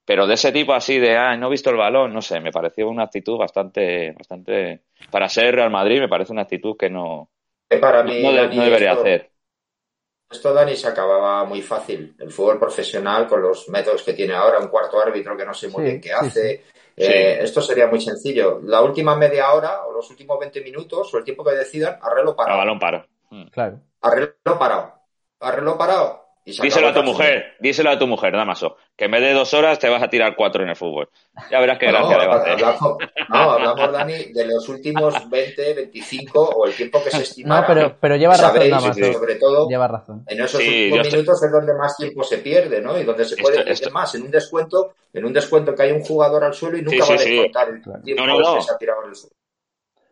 Pero 0.05 0.25
de 0.25 0.33
ese 0.33 0.51
tipo 0.51 0.73
así 0.73 0.97
de, 0.97 1.15
ah, 1.15 1.37
no 1.37 1.47
he 1.47 1.51
visto 1.51 1.69
el 1.69 1.77
balón, 1.77 2.13
no 2.13 2.21
sé, 2.21 2.39
me 2.39 2.51
pareció 2.51 2.89
una 2.89 3.03
actitud 3.03 3.37
bastante, 3.37 4.11
bastante, 4.13 4.81
para 5.11 5.29
ser 5.29 5.55
Real 5.55 5.69
Madrid 5.69 5.99
me 5.99 6.09
parece 6.09 6.33
una 6.33 6.41
actitud 6.41 6.75
que 6.77 6.89
no, 6.89 7.29
para 7.77 8.03
mí, 8.03 8.23
no, 8.23 8.31
debería 8.31 8.93
hacer. 8.93 9.28
Esto, 10.29 10.53
Dani, 10.53 10.75
se 10.75 10.87
acababa 10.87 11.43
muy 11.45 11.61
fácil. 11.61 12.15
El 12.19 12.31
fútbol 12.31 12.59
profesional, 12.59 13.27
con 13.27 13.41
los 13.41 13.67
métodos 13.69 14.03
que 14.03 14.13
tiene 14.13 14.35
ahora, 14.35 14.59
un 14.59 14.67
cuarto 14.67 15.01
árbitro 15.01 15.35
que 15.35 15.45
no 15.45 15.53
sé 15.53 15.69
muy 15.69 15.83
bien 15.83 15.99
qué 15.99 16.13
hace. 16.13 16.63
Eh, 16.95 17.39
esto 17.41 17.61
sería 17.61 17.87
muy 17.87 18.01
sencillo. 18.01 18.59
La 18.63 18.81
última 18.81 19.15
media 19.15 19.51
hora 19.53 19.85
o 19.85 19.93
los 19.93 20.09
últimos 20.09 20.37
20 20.37 20.61
minutos 20.61 21.13
o 21.13 21.17
el 21.17 21.23
tiempo 21.23 21.43
que 21.43 21.55
decidan, 21.55 21.97
arreglo 22.01 22.35
parado. 22.35 22.55
A 22.55 22.63
balón 22.63 22.77
paro. 22.77 23.05
Claro. 23.51 23.79
Arreglo 24.01 24.59
parado. 24.59 24.93
Arreglo 25.39 25.77
parado. 25.77 26.28
Díselo 26.61 26.87
a 26.87 26.93
tu 26.93 27.03
mujer, 27.03 27.55
díselo 27.59 27.89
a 27.89 27.99
tu 27.99 28.07
mujer, 28.07 28.33
Damaso, 28.33 28.77
que 28.95 29.05
en 29.05 29.11
vez 29.11 29.21
de 29.21 29.33
dos 29.33 29.53
horas 29.53 29.79
te 29.79 29.89
vas 29.89 30.01
a 30.01 30.09
tirar 30.09 30.35
cuatro 30.35 30.63
en 30.63 30.69
el 30.69 30.75
fútbol. 30.75 31.09
Ya 31.51 31.59
verás 31.59 31.77
qué 31.77 31.87
gracia 31.87 32.17
le 32.17 32.27
va 32.27 32.35
a 32.35 32.39
hacer. 32.39 32.61
no, 33.29 33.37
hablamos, 33.37 33.91
Dani, 33.91 34.25
de 34.33 34.47
los 34.47 34.67
últimos 34.69 35.29
20, 35.29 35.73
25 35.73 36.39
o 36.41 36.65
el 36.65 36.73
tiempo 36.73 37.03
que 37.03 37.11
se 37.11 37.21
estima. 37.21 37.61
No, 37.61 37.67
pero, 37.67 37.97
pero 37.99 38.15
lleva 38.15 38.35
razón, 38.35 38.69
Damaso. 38.69 39.13
Sobre 39.13 39.35
todo, 39.35 39.69
lleva 39.69 39.87
razón. 39.87 40.23
en 40.27 40.41
esos 40.41 40.61
últimos 40.61 41.11
minutos 41.11 41.43
es 41.43 41.51
donde 41.51 41.73
más 41.73 41.97
tiempo 41.97 42.23
se 42.23 42.37
pierde, 42.39 42.81
¿no? 42.81 42.97
Y 42.99 43.03
donde 43.03 43.25
se 43.25 43.37
puede 43.37 43.63
perder 43.63 43.91
más. 43.91 44.13
En 44.15 44.23
un 44.23 44.31
descuento, 44.31 44.93
en 45.13 45.25
un 45.25 45.33
descuento 45.33 45.75
que 45.75 45.83
hay 45.83 45.91
un 45.91 46.01
jugador 46.01 46.43
al 46.43 46.53
suelo 46.53 46.77
y 46.77 46.81
nunca 46.81 47.05
va 47.05 47.13
a 47.13 47.17
descontar 47.17 47.69
el 47.69 47.81
tiempo 48.03 48.23
que 48.55 48.61
se 48.61 48.71
ha 48.71 48.77
tirado 48.77 49.03
en 49.03 49.09
el 49.09 49.15
suelo. 49.15 49.38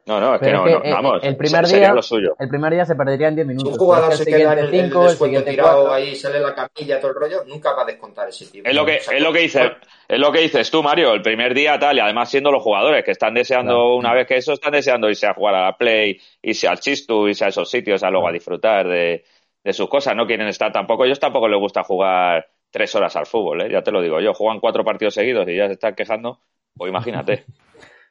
No, 0.07 0.21
no, 0.21 0.35
es 0.35 0.41
que 0.41 0.51
no, 0.53 0.63
vamos. 0.63 1.19
El 1.21 1.35
primer, 1.35 1.65
día, 1.65 1.93
el 2.39 2.49
primer 2.49 2.73
día 2.73 2.85
se 2.85 2.95
perdería 2.95 3.27
en 3.27 3.35
10 3.35 3.47
minutos. 3.47 3.73
Un 3.73 3.77
jugador 3.77 4.13
se 4.13 4.25
queda 4.25 4.53
en 4.53 4.59
el, 4.59 4.71
cinco, 4.71 5.01
el 5.01 5.09
descuento 5.09 5.43
tirado 5.43 5.91
ahí, 5.91 6.15
sale 6.15 6.39
la 6.39 6.55
camilla, 6.55 7.01
todo 7.01 7.11
el 7.11 7.17
rollo, 7.17 7.43
nunca 7.45 7.73
va 7.73 7.81
a 7.81 7.85
descontar 7.85 8.29
ese 8.29 8.45
tiempo. 8.45 8.69
Es 8.69 8.75
lo 8.75 8.85
que, 8.85 8.95
es 8.95 9.21
lo 9.21 9.33
que 9.33 9.39
dices, 9.39 9.69
es 10.07 10.19
lo 10.19 10.31
que 10.31 10.39
dices 10.39 10.71
tú, 10.71 10.81
Mario, 10.81 11.13
el 11.13 11.21
primer 11.21 11.53
día 11.53 11.77
tal, 11.77 11.97
y 11.97 11.99
además 11.99 12.29
siendo 12.29 12.51
los 12.51 12.63
jugadores 12.63 13.03
que 13.03 13.11
están 13.11 13.33
deseando, 13.33 13.95
una 13.95 14.13
vez 14.13 14.25
que 14.27 14.37
eso, 14.37 14.53
están 14.53 14.71
deseando 14.71 15.09
irse 15.09 15.27
a 15.27 15.33
jugar 15.33 15.55
a 15.55 15.65
la 15.65 15.77
Play, 15.77 16.21
irse 16.41 16.69
al 16.69 16.79
Chistu, 16.79 17.27
irse 17.27 17.43
a 17.43 17.49
esos 17.49 17.69
sitios, 17.69 18.01
a 18.01 18.09
luego 18.09 18.29
a 18.29 18.31
disfrutar 18.31 18.87
de, 18.87 19.25
de 19.61 19.73
sus 19.73 19.89
cosas, 19.89 20.15
no 20.15 20.25
quieren 20.25 20.47
estar 20.47 20.71
tampoco, 20.71 21.03
ellos 21.03 21.19
tampoco 21.19 21.49
les 21.49 21.59
gusta 21.59 21.83
jugar 21.83 22.47
tres 22.71 22.95
horas 22.95 23.13
al 23.17 23.25
fútbol, 23.25 23.63
¿eh? 23.63 23.69
ya 23.69 23.81
te 23.81 23.91
lo 23.91 24.01
digo 24.01 24.21
yo, 24.21 24.33
juegan 24.33 24.61
cuatro 24.61 24.85
partidos 24.85 25.15
seguidos 25.15 25.45
y 25.49 25.57
ya 25.57 25.67
se 25.67 25.73
están 25.73 25.95
quejando, 25.95 26.39
pues 26.77 26.89
imagínate. 26.89 27.43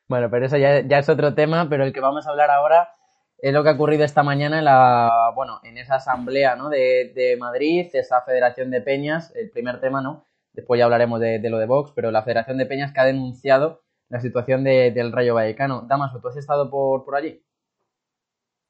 Bueno, 0.09 0.31
pero 0.31 0.47
eso 0.47 0.57
ya, 0.57 0.79
es 0.79 1.09
otro 1.09 1.35
tema, 1.35 1.69
pero 1.69 1.85
el 1.85 1.93
que 1.93 2.01
vamos 2.01 2.27
a 2.27 2.31
hablar 2.31 2.51
ahora 2.51 2.95
es 3.39 3.53
lo 3.53 3.63
que 3.63 3.71
ha 3.71 3.75
ocurrido 3.75 4.05
esta 4.05 4.23
mañana 4.23 4.59
en 4.59 4.65
la, 4.65 5.33
bueno, 5.35 5.61
en 5.65 5.79
esa 5.79 5.97
asamblea, 5.97 6.57
¿no? 6.57 6.69
De, 6.69 7.13
de 7.15 7.37
Madrid, 7.37 7.89
esa 7.93 8.23
Federación 8.23 8.71
de 8.71 8.81
Peñas, 8.81 9.35
el 9.35 9.51
primer 9.51 9.81
tema, 9.81 10.01
¿no? 10.01 10.27
Después 10.57 10.79
ya 10.79 10.87
hablaremos 10.87 11.21
de, 11.21 11.39
lo 11.51 11.59
de 11.59 11.67
Vox, 11.67 11.93
pero 11.95 12.11
la 12.11 12.23
Federación 12.23 12.57
de 12.57 12.65
Peñas 12.65 12.91
que 12.93 13.01
ha 13.01 13.05
denunciado 13.05 13.83
la 14.09 14.21
situación 14.21 14.65
del 14.65 15.13
Rayo 15.13 15.35
Vallecano. 15.35 15.85
Damaso, 15.87 16.19
¿tú 16.19 16.29
has 16.29 16.37
estado 16.39 16.71
por, 16.71 17.15
allí? 17.15 17.43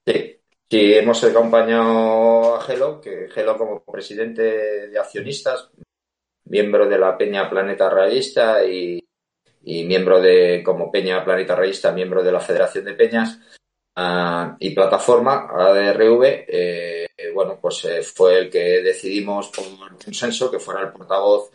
Sí, 0.04 0.40
sí, 0.68 0.94
hemos 0.94 1.22
acompañado 1.22 2.56
a 2.56 2.60
Gelo, 2.62 3.00
que 3.00 3.28
Gelo 3.28 3.56
como 3.56 3.84
presidente 3.84 4.88
de 4.88 4.98
accionistas, 4.98 5.70
miembro 6.44 6.88
de 6.88 6.98
la 6.98 7.16
Peña 7.16 7.48
Planeta 7.48 7.88
Rayista 7.88 8.64
y 8.64 9.05
y 9.68 9.84
miembro 9.84 10.20
de, 10.20 10.62
como 10.64 10.92
Peña 10.92 11.24
Planeta 11.24 11.56
Reyista, 11.56 11.90
miembro 11.90 12.22
de 12.22 12.30
la 12.30 12.38
Federación 12.38 12.84
de 12.84 12.92
Peñas 12.92 13.40
ah, 13.96 14.56
y 14.60 14.70
plataforma 14.70 15.48
ADRV, 15.50 16.22
eh, 16.46 17.08
bueno, 17.34 17.58
pues 17.60 17.84
eh, 17.86 18.02
fue 18.04 18.38
el 18.38 18.50
que 18.50 18.80
decidimos 18.80 19.48
por 19.48 19.64
consenso 20.04 20.52
que 20.52 20.60
fuera 20.60 20.82
el 20.82 20.92
portavoz, 20.92 21.50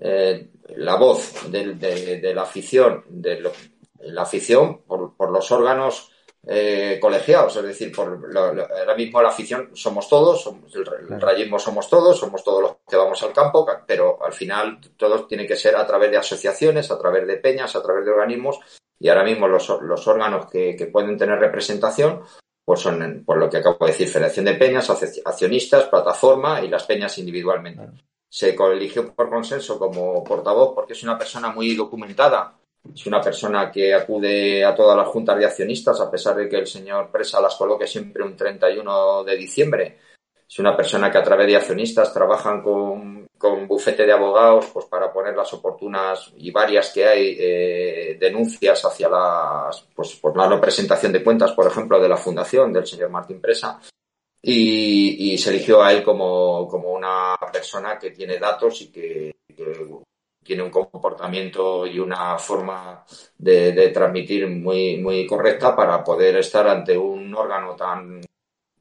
eh, 0.00 0.50
la 0.76 0.94
voz 0.94 1.50
de, 1.50 2.32
la 2.32 2.42
afición, 2.42 3.04
de 3.08 3.50
la 3.98 4.22
afición 4.22 4.82
por, 4.82 5.16
por 5.16 5.32
los 5.32 5.50
órganos 5.50 6.12
eh, 6.48 6.98
colegiados, 7.00 7.56
es 7.56 7.62
decir, 7.64 7.90
por 7.90 8.20
ahora 8.36 8.94
mismo 8.94 9.20
la 9.20 9.30
afición 9.30 9.70
somos 9.74 10.08
todos, 10.08 10.42
somos, 10.42 10.72
el, 10.76 11.20
rayismo 11.20 11.58
somos 11.58 11.90
todos, 11.90 12.16
somos 12.16 12.44
todos 12.44 12.62
los 12.62 12.76
que 12.88 12.96
vamos 12.96 13.20
al 13.24 13.32
campo, 13.32 13.66
pero 13.84 14.24
al 14.24 14.32
final 14.32 14.78
todos 14.96 15.26
tiene 15.26 15.44
que 15.44 15.56
ser 15.56 15.74
a 15.74 15.84
través 15.84 16.08
de 16.12 16.18
asociaciones, 16.18 16.88
a 16.92 16.98
través 16.98 17.26
de 17.26 17.38
peñas, 17.38 17.74
a 17.74 17.82
través 17.82 18.04
de 18.04 18.12
organismos 18.12 18.60
y 19.00 19.08
ahora 19.08 19.24
mismo 19.24 19.48
los, 19.48 19.68
los 19.82 20.06
órganos 20.06 20.48
que, 20.48 20.76
que, 20.76 20.86
pueden 20.86 21.18
tener 21.18 21.36
representación 21.38 22.22
pues 22.64 22.80
son, 22.80 23.24
por 23.24 23.38
lo 23.38 23.50
que 23.50 23.58
acabo 23.58 23.84
de 23.86 23.92
decir, 23.92 24.08
Federación 24.08 24.44
de 24.44 24.54
Peñas, 24.54 24.88
accionistas, 24.90 25.84
plataforma 25.84 26.60
y 26.62 26.68
las 26.68 26.84
peñas 26.84 27.16
individualmente. 27.18 28.02
Se 28.28 28.56
eligió 28.56 29.12
por 29.14 29.30
consenso 29.30 29.78
como 29.78 30.22
portavoz 30.22 30.74
porque 30.74 30.92
es 30.92 31.02
una 31.02 31.16
persona 31.16 31.50
muy 31.50 31.74
documentada 31.74 32.56
es 32.94 33.06
una 33.06 33.20
persona 33.20 33.70
que 33.70 33.94
acude 33.94 34.64
a 34.64 34.74
todas 34.74 34.96
las 34.96 35.08
juntas 35.08 35.38
de 35.38 35.46
accionistas, 35.46 36.00
a 36.00 36.10
pesar 36.10 36.36
de 36.36 36.48
que 36.48 36.56
el 36.56 36.66
señor 36.66 37.10
Presa 37.10 37.40
las 37.40 37.54
coloque 37.54 37.86
siempre 37.86 38.22
un 38.22 38.36
31 38.36 39.24
de 39.24 39.36
diciembre. 39.36 39.98
Es 40.48 40.58
una 40.58 40.76
persona 40.76 41.10
que 41.10 41.18
a 41.18 41.22
través 41.22 41.46
de 41.46 41.56
accionistas 41.56 42.12
trabajan 42.12 42.62
con, 42.62 43.26
con 43.36 43.66
bufete 43.66 44.06
de 44.06 44.12
abogados 44.12 44.66
pues 44.72 44.86
para 44.86 45.12
poner 45.12 45.36
las 45.36 45.52
oportunas 45.52 46.32
y 46.36 46.50
varias 46.50 46.92
que 46.92 47.06
hay 47.06 47.36
eh, 47.38 48.16
denuncias 48.18 48.84
hacia 48.84 49.08
las 49.08 49.86
pues 49.94 50.14
por 50.16 50.36
la 50.36 50.48
no 50.48 50.60
presentación 50.60 51.12
de 51.12 51.22
cuentas, 51.22 51.52
por 51.52 51.66
ejemplo, 51.66 52.00
de 52.00 52.08
la 52.08 52.16
fundación 52.16 52.72
del 52.72 52.86
señor 52.86 53.10
Martín 53.10 53.40
Presa. 53.40 53.80
Y, 54.48 55.36
se 55.38 55.50
eligió 55.50 55.82
a 55.82 55.92
él 55.92 56.04
como, 56.04 56.68
como, 56.68 56.92
una 56.92 57.34
persona 57.52 57.98
que 57.98 58.12
tiene 58.12 58.38
datos 58.38 58.80
y 58.82 58.92
que 58.92 59.34
tiene 60.46 60.62
un 60.62 60.70
comportamiento 60.70 61.86
y 61.86 61.98
una 61.98 62.38
forma 62.38 63.04
de, 63.36 63.88
transmitir 63.88 64.46
muy, 64.48 64.98
muy 64.98 65.26
correcta 65.26 65.74
para 65.74 66.02
poder 66.04 66.36
estar 66.36 66.66
ante 66.68 66.96
un 66.96 67.34
órgano 67.34 67.74
tan 67.74 68.20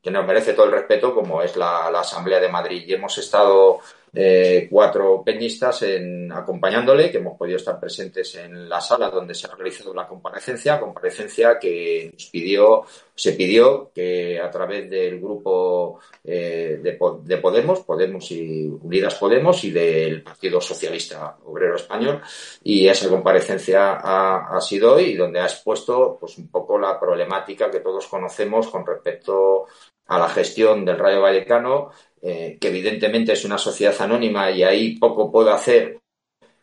que 0.02 0.12
nos 0.12 0.26
merece 0.26 0.54
todo 0.54 0.68
el 0.68 0.72
respeto 0.72 1.16
como 1.16 1.42
es 1.42 1.56
la, 1.56 1.90
la 1.90 2.02
Asamblea 2.02 2.40
de 2.40 2.50
Madrid. 2.50 2.84
Y 2.86 2.94
hemos 2.94 3.18
estado 3.18 3.80
eh, 4.16 4.68
cuatro 4.72 5.22
peñistas 5.24 5.82
en, 5.82 6.32
acompañándole, 6.32 7.12
que 7.12 7.18
hemos 7.18 7.38
podido 7.38 7.58
estar 7.58 7.80
presentes 7.80 8.36
en 8.36 8.70
la 8.70 8.80
sala 8.80 9.10
donde 9.10 9.34
se 9.34 9.48
ha 9.48 9.56
realizado 9.56 9.94
la 9.94 10.08
comparecencia, 10.08 10.80
comparecencia 10.80 11.60
que 11.60 12.12
nos 12.14 12.26
pidió, 12.28 12.84
se 13.14 13.34
pidió 13.34 13.92
que 13.94 14.40
a 14.40 14.50
través 14.50 14.90
del 14.90 15.20
grupo 15.20 16.00
eh, 16.24 16.80
de, 16.82 16.98
de, 17.24 17.38
Podemos, 17.38 17.82
Podemos 17.82 18.32
y 18.32 18.66
Unidas 18.68 19.16
Podemos 19.16 19.64
y 19.66 19.72
del 19.72 20.24
Partido 20.24 20.62
Socialista 20.62 21.38
Obrero 21.46 21.76
Español, 21.76 22.22
y 22.64 22.88
esa 22.88 23.10
comparecencia 23.10 23.96
ha, 23.96 24.56
ha 24.56 24.62
sido 24.62 24.96
hoy 24.96 25.16
donde 25.16 25.42
ha 25.42 25.46
expuesto 25.46 26.18
pues 26.20 26.38
un 26.38 26.48
poco 26.48 26.80
la 26.80 26.98
problemática 27.00 27.70
que 27.70 27.82
todos 27.82 28.08
conocemos 28.08 28.70
con 28.70 28.86
respecto 28.86 29.66
a 30.08 30.20
la 30.20 30.30
gestión 30.30 30.86
del 30.86 31.00
Rayo 31.00 31.22
Vallecano 31.22 31.92
eh, 32.28 32.58
que 32.60 32.70
evidentemente 32.70 33.34
es 33.34 33.46
una 33.46 33.60
sociedad 33.60 33.96
anónima 34.02 34.50
y 34.50 34.64
ahí 34.64 34.98
poco 34.98 35.32
puede 35.32 35.52
hacer 35.52 36.00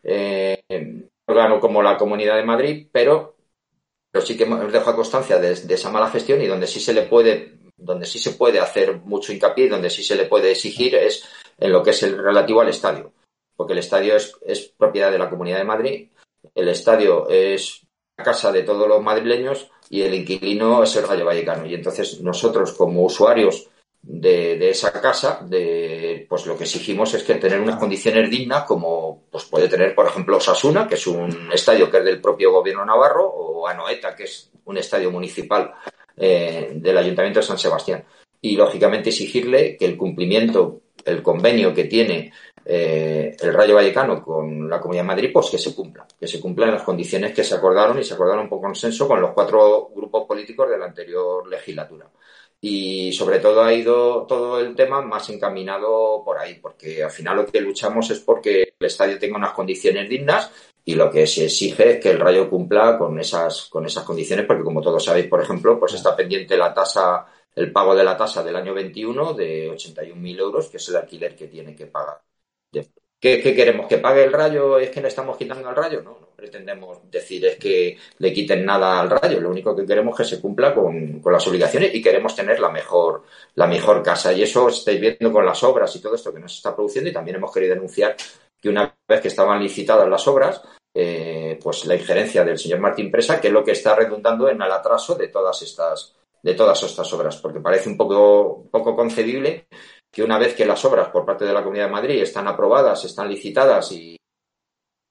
eh, 0.03 0.61
un 0.67 1.09
órgano 1.25 1.57
como 1.61 1.81
la 1.81 1.97
Comunidad 1.97 2.35
de 2.35 2.43
Madrid, 2.43 2.87
pero, 2.91 3.37
pero 4.11 4.25
sí 4.25 4.35
que 4.35 4.43
hemos 4.43 4.73
dejado 4.73 4.97
constancia 4.97 5.39
de, 5.39 5.53
esa 5.53 5.89
mala 5.89 6.09
gestión 6.09 6.41
y 6.41 6.47
donde 6.47 6.67
sí 6.67 6.81
se 6.81 6.93
le 6.93 7.03
puede 7.03 7.53
donde 7.77 8.05
sí 8.05 8.19
se 8.19 8.31
puede 8.31 8.59
hacer 8.59 8.97
mucho 9.05 9.31
hincapié 9.31 9.65
y 9.65 9.69
donde 9.69 9.89
sí 9.89 10.03
se 10.03 10.17
le 10.17 10.25
puede 10.25 10.51
exigir 10.51 10.95
es 10.95 11.23
en 11.57 11.71
lo 11.71 11.81
que 11.81 11.91
es 11.91 12.03
el 12.03 12.17
relativo 12.17 12.59
al 12.59 12.67
estadio. 12.67 13.13
Porque 13.55 13.71
el 13.71 13.79
estadio 13.79 14.17
es, 14.17 14.35
es 14.45 14.67
propiedad 14.67 15.11
de 15.11 15.17
la 15.17 15.29
Comunidad 15.29 15.59
de 15.59 15.63
Madrid, 15.63 16.09
el 16.55 16.67
estadio 16.67 17.29
es 17.29 17.87
la 18.17 18.25
casa 18.25 18.51
de 18.51 18.63
todos 18.63 18.85
los 18.85 19.01
madrileños 19.01 19.71
y 19.93 20.01
el 20.01 20.15
inquilino 20.15 20.81
es 20.81 20.95
el 20.95 21.07
Rayo 21.07 21.23
Vallecano. 21.23 21.67
Y 21.67 21.75
entonces 21.75 22.19
nosotros 22.19 22.73
como 22.73 23.03
usuarios 23.03 23.69
de, 24.01 24.67
esa 24.67 24.91
casa, 24.91 25.41
de, 25.47 26.25
pues 26.27 26.47
lo 26.47 26.57
que 26.57 26.63
exigimos 26.63 27.13
es 27.13 27.21
que 27.21 27.35
tener 27.35 27.61
unas 27.61 27.75
condiciones 27.75 28.27
dignas 28.27 28.63
como 28.63 29.25
pues 29.29 29.43
puede 29.43 29.69
tener, 29.69 29.93
por 29.93 30.07
ejemplo, 30.07 30.37
Osasuna, 30.37 30.87
que 30.87 30.95
es 30.95 31.05
un 31.05 31.51
estadio 31.53 31.91
que 31.91 31.99
es 31.99 32.05
del 32.05 32.19
propio 32.19 32.51
gobierno 32.51 32.83
navarro, 32.83 33.27
o 33.27 33.67
Anoeta, 33.67 34.15
que 34.15 34.23
es 34.23 34.49
un 34.65 34.79
estadio 34.79 35.11
municipal 35.11 35.71
eh, 36.17 36.71
del 36.73 36.97
Ayuntamiento 36.97 37.41
de 37.41 37.45
San 37.45 37.59
Sebastián. 37.59 38.03
Y, 38.43 38.57
lógicamente, 38.57 39.09
exigirle 39.09 39.77
que 39.77 39.85
el 39.85 39.95
cumplimiento, 39.95 40.81
el 41.05 41.23
convenio 41.23 41.73
que 41.73 41.85
tiene 41.85 42.33
eh, 42.65 43.37
el 43.39 43.53
Rayo 43.53 43.75
Vallecano 43.75 44.21
con 44.21 44.69
la 44.69 44.81
Comunidad 44.81 45.03
de 45.03 45.07
Madrid, 45.07 45.29
pues 45.33 45.49
que 45.49 45.57
se 45.57 45.73
cumpla, 45.73 46.05
que 46.19 46.27
se 46.27 46.41
cumplan 46.41 46.71
las 46.71 46.83
condiciones 46.83 47.33
que 47.33 47.43
se 47.43 47.55
acordaron 47.55 47.97
y 47.99 48.03
se 48.03 48.15
acordaron 48.15 48.49
por 48.49 48.59
consenso 48.59 49.07
con 49.07 49.21
los 49.21 49.31
cuatro 49.31 49.91
grupos 49.95 50.25
políticos 50.27 50.69
de 50.69 50.77
la 50.77 50.85
anterior 50.85 51.47
legislatura. 51.47 52.09
Y 52.59 53.13
sobre 53.13 53.39
todo 53.39 53.63
ha 53.63 53.73
ido 53.73 54.25
todo 54.25 54.59
el 54.59 54.75
tema 54.75 55.01
más 55.01 55.29
encaminado 55.29 56.21
por 56.25 56.37
ahí, 56.37 56.55
porque 56.55 57.01
al 57.01 57.11
final 57.11 57.37
lo 57.37 57.45
que 57.45 57.61
luchamos 57.61 58.09
es 58.11 58.19
porque 58.19 58.73
el 58.77 58.87
estadio 58.87 59.17
tenga 59.17 59.37
unas 59.37 59.53
condiciones 59.53 60.09
dignas 60.09 60.51
y 60.85 60.95
lo 60.95 61.09
que 61.09 61.25
se 61.27 61.45
exige 61.45 61.91
es 61.91 61.99
que 62.01 62.11
el 62.11 62.19
Rayo 62.19 62.49
cumpla 62.49 62.97
con 62.97 63.17
esas, 63.19 63.67
con 63.69 63.85
esas 63.85 64.03
condiciones, 64.03 64.45
porque 64.45 64.63
como 64.63 64.81
todos 64.81 65.03
sabéis, 65.03 65.27
por 65.27 65.41
ejemplo, 65.41 65.79
pues 65.79 65.93
está 65.93 66.15
pendiente 66.15 66.57
la 66.57 66.73
tasa, 66.73 67.25
el 67.55 67.71
pago 67.71 67.95
de 67.95 68.03
la 68.03 68.17
tasa 68.17 68.43
del 68.43 68.55
año 68.55 68.73
21 68.73 69.33
de 69.33 69.71
81.000 69.71 70.39
euros, 70.39 70.69
que 70.69 70.77
es 70.77 70.89
el 70.89 70.95
alquiler 70.95 71.35
que 71.35 71.47
tiene 71.47 71.75
que 71.75 71.87
pagar. 71.87 72.21
¿Qué, 73.23 73.41
queremos? 73.41 73.87
¿Que 73.87 73.99
pague 73.99 74.25
el 74.25 74.33
rayo? 74.33 74.77
¿Es 74.77 74.89
que 74.89 74.99
le 74.99 75.07
estamos 75.07 75.37
quitando 75.37 75.69
al 75.69 75.75
rayo? 75.77 76.01
No, 76.01 76.17
no 76.19 76.27
pretendemos 76.35 77.09
decir 77.09 77.45
es 77.45 77.55
que 77.57 77.97
le 78.17 78.33
quiten 78.33 78.65
nada 78.65 78.99
al 78.99 79.09
rayo. 79.09 79.39
Lo 79.39 79.49
único 79.49 79.73
que 79.73 79.85
queremos 79.85 80.19
es 80.19 80.27
que 80.27 80.35
se 80.35 80.41
cumpla 80.41 80.75
con, 80.75 81.21
las 81.23 81.47
obligaciones 81.47 81.95
y 81.95 82.01
queremos 82.01 82.35
tener 82.35 82.59
la 82.59 82.69
mejor, 82.69 83.23
la 83.55 83.65
mejor 83.65 84.03
casa. 84.03 84.33
Y 84.33 84.43
eso 84.43 84.67
estáis 84.67 84.99
viendo 84.99 85.31
con 85.31 85.45
las 85.45 85.63
obras 85.63 85.95
y 85.95 86.01
todo 86.01 86.15
esto 86.15 86.33
que 86.33 86.41
nos 86.41 86.53
está 86.53 86.75
produciendo. 86.75 87.09
Y 87.09 87.13
también 87.13 87.37
hemos 87.37 87.53
querido 87.53 87.75
denunciar 87.75 88.17
que 88.59 88.67
una 88.67 88.93
vez 89.07 89.21
que 89.21 89.29
estaban 89.29 89.63
licitadas 89.63 90.09
las 90.09 90.27
obras, 90.27 90.61
eh, 90.93 91.57
pues 91.63 91.85
la 91.85 91.95
injerencia 91.95 92.43
del 92.43 92.59
señor 92.59 92.79
Martín 92.79 93.09
Presa, 93.09 93.39
que 93.39 93.47
es 93.47 93.53
lo 93.53 93.63
que 93.63 93.71
está 93.71 93.95
redundando 93.95 94.49
en 94.49 94.61
el 94.61 94.71
atraso 94.71 95.15
de 95.15 95.29
todas 95.29 95.61
estas, 95.61 96.13
de 96.43 96.53
todas 96.53 96.83
estas 96.83 97.11
obras, 97.13 97.37
porque 97.37 97.61
parece 97.61 97.89
un 97.89 97.97
poco, 97.97 98.67
poco 98.69 98.95
concebible 98.95 99.67
que 100.11 100.23
una 100.23 100.37
vez 100.37 100.53
que 100.53 100.65
las 100.65 100.83
obras 100.85 101.09
por 101.09 101.25
parte 101.25 101.45
de 101.45 101.53
la 101.53 101.63
Comunidad 101.63 101.85
de 101.85 101.91
Madrid 101.91 102.21
están 102.21 102.47
aprobadas, 102.47 103.03
están 103.05 103.29
licitadas 103.29 103.91
y 103.93 104.17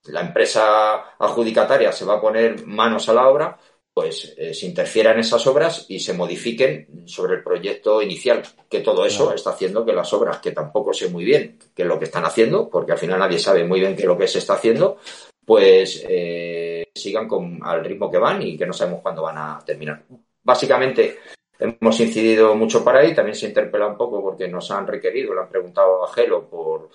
la 0.05 0.21
empresa 0.21 1.15
adjudicataria 1.17 1.91
se 1.91 2.05
va 2.05 2.15
a 2.15 2.21
poner 2.21 2.65
manos 2.65 3.09
a 3.09 3.13
la 3.13 3.27
obra, 3.27 3.57
pues 3.93 4.33
eh, 4.37 4.53
se 4.53 4.65
interfiera 4.65 5.11
en 5.11 5.19
esas 5.19 5.45
obras 5.47 5.85
y 5.89 5.99
se 5.99 6.13
modifiquen 6.13 7.07
sobre 7.07 7.35
el 7.35 7.43
proyecto 7.43 8.01
inicial, 8.01 8.43
que 8.69 8.81
todo 8.81 9.05
eso 9.05 9.33
está 9.33 9.51
haciendo 9.51 9.85
que 9.85 9.93
las 9.93 10.11
obras, 10.13 10.39
que 10.39 10.51
tampoco 10.51 10.93
sé 10.93 11.09
muy 11.09 11.23
bien 11.23 11.59
qué 11.75 11.83
es 11.83 11.87
lo 11.87 11.99
que 11.99 12.05
están 12.05 12.25
haciendo, 12.25 12.69
porque 12.69 12.93
al 12.93 12.97
final 12.97 13.19
nadie 13.19 13.39
sabe 13.39 13.65
muy 13.65 13.79
bien 13.79 13.95
qué 13.95 14.03
es 14.03 14.07
lo 14.07 14.17
que 14.17 14.27
se 14.27 14.39
está 14.39 14.53
haciendo, 14.53 14.97
pues 15.45 16.03
eh, 16.07 16.85
sigan 16.93 17.27
con, 17.27 17.59
al 17.63 17.83
ritmo 17.83 18.09
que 18.09 18.17
van 18.17 18.41
y 18.41 18.57
que 18.57 18.65
no 18.65 18.73
sabemos 18.73 19.01
cuándo 19.01 19.23
van 19.23 19.37
a 19.37 19.59
terminar. 19.65 20.03
Básicamente, 20.43 21.19
Hemos 21.59 21.99
incidido 21.99 22.55
mucho 22.55 22.83
para 22.83 22.99
ahí, 22.99 23.13
también 23.13 23.35
se 23.35 23.47
interpela 23.47 23.87
un 23.87 23.95
poco 23.95 24.21
porque 24.21 24.47
nos 24.47 24.69
han 24.71 24.85
requerido, 24.85 25.33
le 25.33 25.41
han 25.41 25.49
preguntado 25.49 26.03
a 26.03 26.11
Gelo 26.11 26.49
por, 26.49 26.89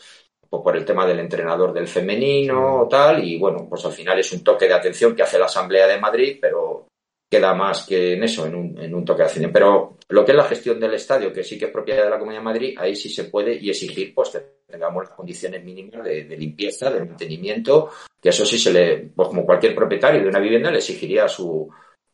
por 0.51 0.77
el 0.77 0.85
tema 0.85 1.07
del 1.07 1.21
entrenador 1.21 1.73
del 1.73 1.87
femenino 1.87 2.83
o 2.83 2.89
tal, 2.89 3.25
y 3.25 3.39
bueno, 3.39 3.67
pues 3.69 3.85
al 3.87 3.93
final 3.93 4.19
es 4.19 4.31
un 4.33 4.45
toque 4.45 4.67
de 4.67 4.75
atención 4.75 5.15
que 5.15 5.23
hace 5.23 5.39
la 5.39 5.47
Asamblea 5.47 5.87
de 5.87 5.99
Madrid, 5.99 6.39
pero 6.41 6.89
queda 7.31 7.55
más 7.55 7.87
que 7.87 8.15
en 8.15 8.25
eso, 8.25 8.47
en 8.47 8.55
un, 8.55 8.79
en 8.79 8.95
un 8.95 9.05
toque 9.05 9.23
de 9.23 9.29
atención. 9.29 9.53
Pero 9.53 9.97
lo 10.09 10.25
que 10.25 10.33
es 10.33 10.37
la 10.37 10.45
gestión 10.45 10.81
del 10.81 10.95
estadio, 10.95 11.33
que 11.33 11.45
sí 11.45 11.59
que 11.59 11.67
es 11.67 11.71
propiedad 11.71 12.05
de 12.05 12.11
la 12.11 12.19
Comunidad 12.19 12.41
de 12.41 12.45
Madrid, 12.45 12.75
ahí 12.79 12.97
sí 12.97 13.09
se 13.09 13.25
puede 13.25 13.55
y 13.55 13.71
exigir 13.71 14.13
pues 14.13 14.31
que 14.31 14.41
tengamos 14.67 15.05
las 15.05 15.15
condiciones 15.15 15.65
mínimas 15.65 16.05
de, 16.05 16.25
de 16.25 16.37
limpieza, 16.37 16.91
de 16.91 17.05
mantenimiento, 17.05 17.91
que 18.21 18.31
eso 18.31 18.45
sí 18.45 18.59
se 18.59 18.73
le, 18.73 18.97
pues 19.15 19.29
como 19.29 19.47
cualquier 19.47 19.75
propietario 19.75 20.21
de 20.21 20.29
una 20.29 20.41
vivienda 20.41 20.71
le 20.71 20.79
exigiría 20.79 21.25
a 21.25 21.29
su, 21.29 21.71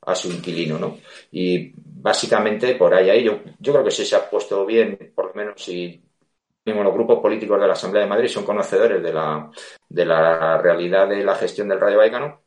a 0.07 0.15
su 0.15 0.31
inquilino, 0.31 0.79
¿no? 0.79 0.99
Y 1.33 1.73
básicamente 1.77 2.75
por 2.75 2.95
ahí, 2.95 3.11
ahí 3.11 3.25
yo, 3.25 3.41
yo 3.59 3.73
creo 3.73 3.85
que 3.85 3.91
sí 3.91 4.05
se 4.05 4.17
ha 4.17 4.29
puesto 4.29 4.65
bien, 4.67 5.13
por 5.15 5.29
lo 5.29 5.35
menos 5.35 5.63
si 5.63 6.03
mismo 6.65 6.83
los 6.83 6.95
grupos 6.95 7.21
políticos 7.21 7.61
de 7.61 7.67
la 7.67 7.75
Asamblea 7.75 8.05
de 8.05 8.11
Madrid 8.11 8.29
son 8.29 8.45
conocedores 8.45 9.03
de 9.03 9.13
la, 9.13 9.51
de 9.89 10.07
la 10.07 10.59
realidad 10.59 11.09
de 11.09 11.23
la 11.23 11.35
gestión 11.35 11.69
del 11.69 11.81
Radio 11.81 11.99
Vallecano 11.99 12.43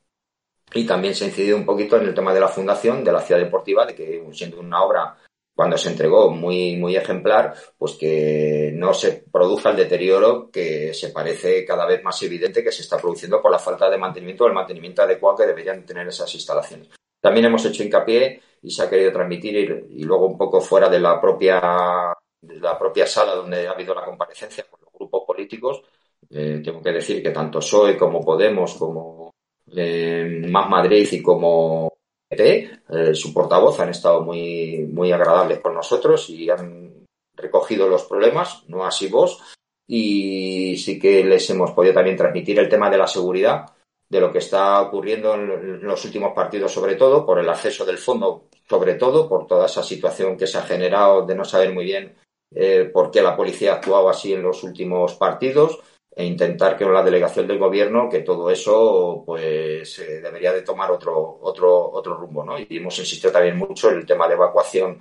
y 0.73 0.85
también 0.85 1.15
se 1.15 1.23
ha 1.23 1.27
incidido 1.27 1.55
un 1.55 1.65
poquito 1.65 1.97
en 1.97 2.07
el 2.07 2.13
tema 2.13 2.33
de 2.33 2.39
la 2.39 2.47
fundación 2.47 3.03
de 3.03 3.11
la 3.11 3.21
ciudad 3.21 3.39
deportiva, 3.39 3.85
de 3.85 3.95
que 3.95 4.27
siendo 4.33 4.59
una 4.59 4.83
obra 4.83 5.17
cuando 5.55 5.77
se 5.77 5.89
entregó 5.89 6.29
muy, 6.29 6.75
muy 6.75 6.95
ejemplar, 6.95 7.55
pues 7.77 7.93
que 7.93 8.71
no 8.75 8.93
se 8.93 9.23
produzca 9.31 9.71
el 9.71 9.77
deterioro 9.77 10.51
que 10.51 10.93
se 10.93 11.09
parece 11.09 11.65
cada 11.65 11.85
vez 11.87 12.03
más 12.03 12.21
evidente 12.21 12.63
que 12.63 12.71
se 12.71 12.83
está 12.83 12.97
produciendo 12.97 13.41
por 13.41 13.51
la 13.51 13.57
falta 13.57 13.89
de 13.89 13.97
mantenimiento 13.97 14.43
o 14.43 14.47
el 14.47 14.53
mantenimiento 14.53 15.01
adecuado 15.01 15.37
que 15.37 15.47
deberían 15.47 15.83
tener 15.83 16.07
esas 16.07 16.31
instalaciones. 16.35 16.89
También 17.27 17.47
hemos 17.47 17.65
hecho 17.65 17.83
hincapié 17.83 18.41
y 18.63 18.71
se 18.71 18.83
ha 18.83 18.89
querido 18.89 19.11
transmitir 19.11 19.85
y, 19.89 20.05
luego 20.05 20.27
un 20.27 20.37
poco 20.37 20.61
fuera 20.61 20.87
de 20.87 20.97
la 20.97 21.19
propia, 21.19 21.59
la 21.59 22.79
propia 22.79 23.05
sala 23.05 23.35
donde 23.35 23.67
ha 23.67 23.71
habido 23.71 23.93
la 23.93 24.05
comparecencia 24.05 24.63
con 24.71 24.79
los 24.81 24.93
grupos 24.93 25.23
políticos, 25.27 25.83
eh, 26.29 26.61
tengo 26.63 26.81
que 26.81 26.93
decir 26.93 27.21
que 27.21 27.31
tanto 27.31 27.59
PSOE 27.59 27.97
como 27.97 28.23
Podemos, 28.23 28.75
como 28.75 29.33
eh, 29.75 30.41
Más 30.47 30.69
Madrid 30.69 31.05
y 31.11 31.21
como 31.21 31.91
eh, 32.29 32.79
su 33.13 33.33
portavoz 33.33 33.77
han 33.81 33.89
estado 33.89 34.21
muy, 34.21 34.87
muy 34.89 35.11
agradables 35.11 35.59
con 35.59 35.73
nosotros 35.73 36.29
y 36.29 36.49
han 36.49 37.05
recogido 37.35 37.89
los 37.89 38.05
problemas, 38.05 38.63
no 38.69 38.85
así 38.85 39.09
vos, 39.09 39.43
y 39.85 40.77
sí 40.77 40.97
que 40.97 41.25
les 41.25 41.49
hemos 41.49 41.71
podido 41.71 41.93
también 41.93 42.15
transmitir 42.15 42.57
el 42.57 42.69
tema 42.69 42.89
de 42.89 42.97
la 42.97 43.07
seguridad, 43.07 43.65
de 44.09 44.21
lo 44.21 44.31
que 44.31 44.39
está 44.39 44.81
ocurriendo 44.81 45.33
en 45.33 45.81
los 45.81 46.03
últimos 46.05 46.33
partidos, 46.33 46.71
sobre 46.71 46.95
todo, 46.95 47.25
por 47.25 47.39
el 47.39 47.49
acceso 47.49 47.85
del 47.85 47.97
fondo, 47.97 48.45
sobre 48.69 48.95
todo, 48.95 49.27
por 49.27 49.47
toda 49.47 49.65
esa 49.65 49.83
situación 49.83 50.37
que 50.37 50.47
se 50.47 50.57
ha 50.57 50.63
generado 50.63 51.25
de 51.25 51.35
no 51.35 51.43
saber 51.43 51.73
muy 51.73 51.85
bien 51.85 52.15
eh, 52.55 52.89
por 52.91 53.11
qué 53.11 53.21
la 53.21 53.35
policía 53.35 53.73
ha 53.73 53.75
actuado 53.75 54.09
así 54.09 54.33
en 54.33 54.43
los 54.43 54.63
últimos 54.63 55.15
partidos 55.15 55.79
e 56.15 56.25
intentar 56.25 56.77
que 56.77 56.85
con 56.85 56.93
la 56.93 57.03
delegación 57.03 57.45
del 57.45 57.59
gobierno 57.59 58.09
que 58.09 58.21
todo 58.21 58.49
eso 58.49 59.23
pues 59.25 59.99
eh, 59.99 60.21
debería 60.21 60.53
de 60.53 60.63
tomar 60.63 60.89
otro 60.89 61.37
otro 61.41 61.91
otro 61.91 62.15
rumbo 62.15 62.43
no 62.43 62.57
y 62.57 62.65
hemos 62.69 62.97
insistido 62.97 63.33
también 63.33 63.57
mucho 63.57 63.91
en 63.91 63.97
el 63.97 64.05
tema 64.05 64.27
de 64.27 64.33
evacuación 64.33 64.99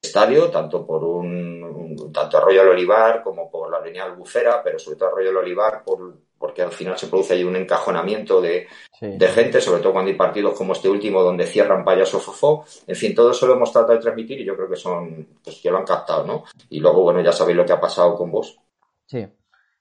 estadio 0.00 0.50
tanto 0.50 0.86
por 0.86 1.04
un, 1.04 2.10
tanto 2.12 2.38
Arroyo 2.38 2.60
del 2.60 2.70
Olivar 2.70 3.22
como 3.22 3.50
por 3.50 3.70
la 3.70 3.78
avenida 3.78 4.04
Albufera 4.04 4.62
pero 4.62 4.78
sobre 4.78 4.96
todo 4.96 5.08
Arroyo 5.08 5.28
del 5.28 5.36
Olivar 5.36 5.82
por, 5.84 6.14
porque 6.38 6.62
al 6.62 6.72
final 6.72 6.98
se 6.98 7.06
produce 7.06 7.34
ahí 7.34 7.44
un 7.44 7.56
encajonamiento 7.56 8.40
de, 8.40 8.66
de, 9.00 9.28
gente 9.28 9.60
sobre 9.60 9.80
todo 9.80 9.92
cuando 9.92 10.10
hay 10.10 10.16
partidos 10.16 10.56
como 10.56 10.72
este 10.72 10.88
último 10.88 11.22
donde 11.22 11.46
cierran 11.46 11.84
payaso 11.84 12.20
fofó 12.20 12.64
en 12.86 12.96
fin 12.96 13.14
todo 13.14 13.30
eso 13.30 13.46
lo 13.46 13.54
hemos 13.54 13.72
tratado 13.72 13.94
de 13.94 14.00
transmitir 14.00 14.40
y 14.40 14.44
yo 14.44 14.56
creo 14.56 14.68
que 14.68 14.76
son 14.76 15.26
pues 15.42 15.60
que 15.62 15.70
lo 15.70 15.78
han 15.78 15.84
captado 15.84 16.26
no 16.26 16.44
y 16.68 16.80
luego 16.80 17.02
bueno 17.02 17.20
ya 17.22 17.32
sabéis 17.32 17.56
lo 17.56 17.64
que 17.64 17.72
ha 17.72 17.80
pasado 17.80 18.14
con 18.16 18.30
vos 18.30 18.58
sí 19.06 19.26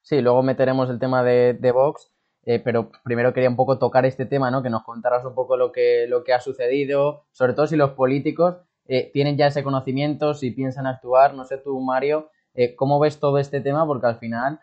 Sí, 0.03 0.21
luego 0.21 0.43
meteremos 0.43 0.89
el 0.89 0.99
tema 0.99 1.23
de, 1.23 1.53
de 1.53 1.71
Vox, 1.71 2.11
eh, 2.45 2.59
pero 2.59 2.91
primero 3.05 3.33
quería 3.33 3.49
un 3.49 3.55
poco 3.55 3.79
tocar 3.79 4.05
este 4.05 4.25
tema, 4.25 4.51
¿no? 4.51 4.61
Que 4.61 4.69
nos 4.69 4.83
contaras 4.83 5.23
un 5.23 5.33
poco 5.33 5.55
lo 5.55 5.71
que, 5.71 6.07
lo 6.09 6.25
que 6.25 6.33
ha 6.33 6.41
sucedido, 6.41 7.23
sobre 7.31 7.53
todo 7.53 7.67
si 7.67 7.77
los 7.77 7.91
políticos 7.91 8.57
eh, 8.85 9.11
tienen 9.13 9.37
ya 9.37 9.47
ese 9.47 9.63
conocimiento, 9.63 10.33
si 10.33 10.51
piensan 10.51 10.87
actuar. 10.87 11.33
No 11.35 11.45
sé 11.45 11.57
tú, 11.57 11.79
Mario, 11.79 12.29
eh, 12.53 12.75
¿cómo 12.75 12.99
ves 12.99 13.17
todo 13.21 13.37
este 13.37 13.61
tema? 13.61 13.87
Porque 13.87 14.07
al 14.07 14.19
final 14.19 14.59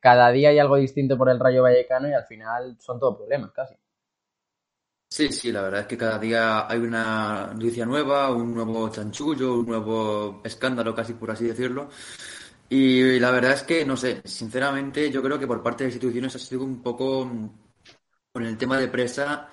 cada 0.00 0.30
día 0.32 0.50
hay 0.50 0.58
algo 0.58 0.76
distinto 0.76 1.18
por 1.18 1.30
el 1.30 1.38
Rayo 1.40 1.62
Vallecano 1.62 2.08
y 2.08 2.12
al 2.12 2.24
final 2.24 2.76
son 2.80 2.98
todos 2.98 3.16
problemas 3.16 3.52
casi. 3.52 3.74
Sí, 5.12 5.32
sí, 5.32 5.50
la 5.50 5.62
verdad 5.62 5.80
es 5.80 5.86
que 5.88 5.96
cada 5.98 6.18
día 6.18 6.68
hay 6.70 6.78
una 6.78 7.48
noticia 7.52 7.84
nueva, 7.84 8.30
un 8.32 8.54
nuevo 8.54 8.88
chanchullo, 8.90 9.54
un 9.54 9.66
nuevo 9.66 10.40
escándalo, 10.44 10.94
casi 10.94 11.14
por 11.14 11.30
así 11.32 11.46
decirlo. 11.46 11.90
Y 12.68 13.18
la 13.18 13.30
verdad 13.32 13.52
es 13.54 13.64
que, 13.64 13.84
no 13.84 13.96
sé, 13.96 14.22
sinceramente 14.24 15.10
yo 15.10 15.22
creo 15.22 15.38
que 15.38 15.46
por 15.48 15.62
parte 15.62 15.84
de 15.84 15.90
instituciones 15.90 16.36
ha 16.36 16.38
sido 16.38 16.64
un 16.64 16.82
poco 16.82 17.26
mm, 17.26 17.50
con 18.32 18.46
el 18.46 18.56
tema 18.58 18.78
de 18.78 18.88
presa, 18.88 19.48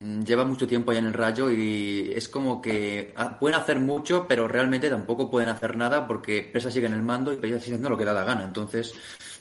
lleva 0.00 0.44
mucho 0.44 0.66
tiempo 0.66 0.92
ya 0.92 0.98
en 0.98 1.06
el 1.06 1.12
rayo 1.12 1.50
y 1.50 2.12
es 2.14 2.28
como 2.28 2.60
que 2.62 3.12
ah, 3.16 3.38
pueden 3.38 3.58
hacer 3.58 3.78
mucho, 3.80 4.26
pero 4.26 4.48
realmente 4.48 4.88
tampoco 4.88 5.30
pueden 5.30 5.50
hacer 5.50 5.76
nada 5.76 6.06
porque 6.06 6.48
presa 6.50 6.70
sigue 6.70 6.86
en 6.86 6.94
el 6.94 7.02
mando 7.02 7.32
y 7.32 7.36
presa 7.36 7.60
sigue 7.60 7.74
haciendo 7.74 7.90
lo 7.90 7.98
que 7.98 8.04
da 8.04 8.12
la 8.14 8.24
gana. 8.24 8.44
Entonces, 8.44 8.94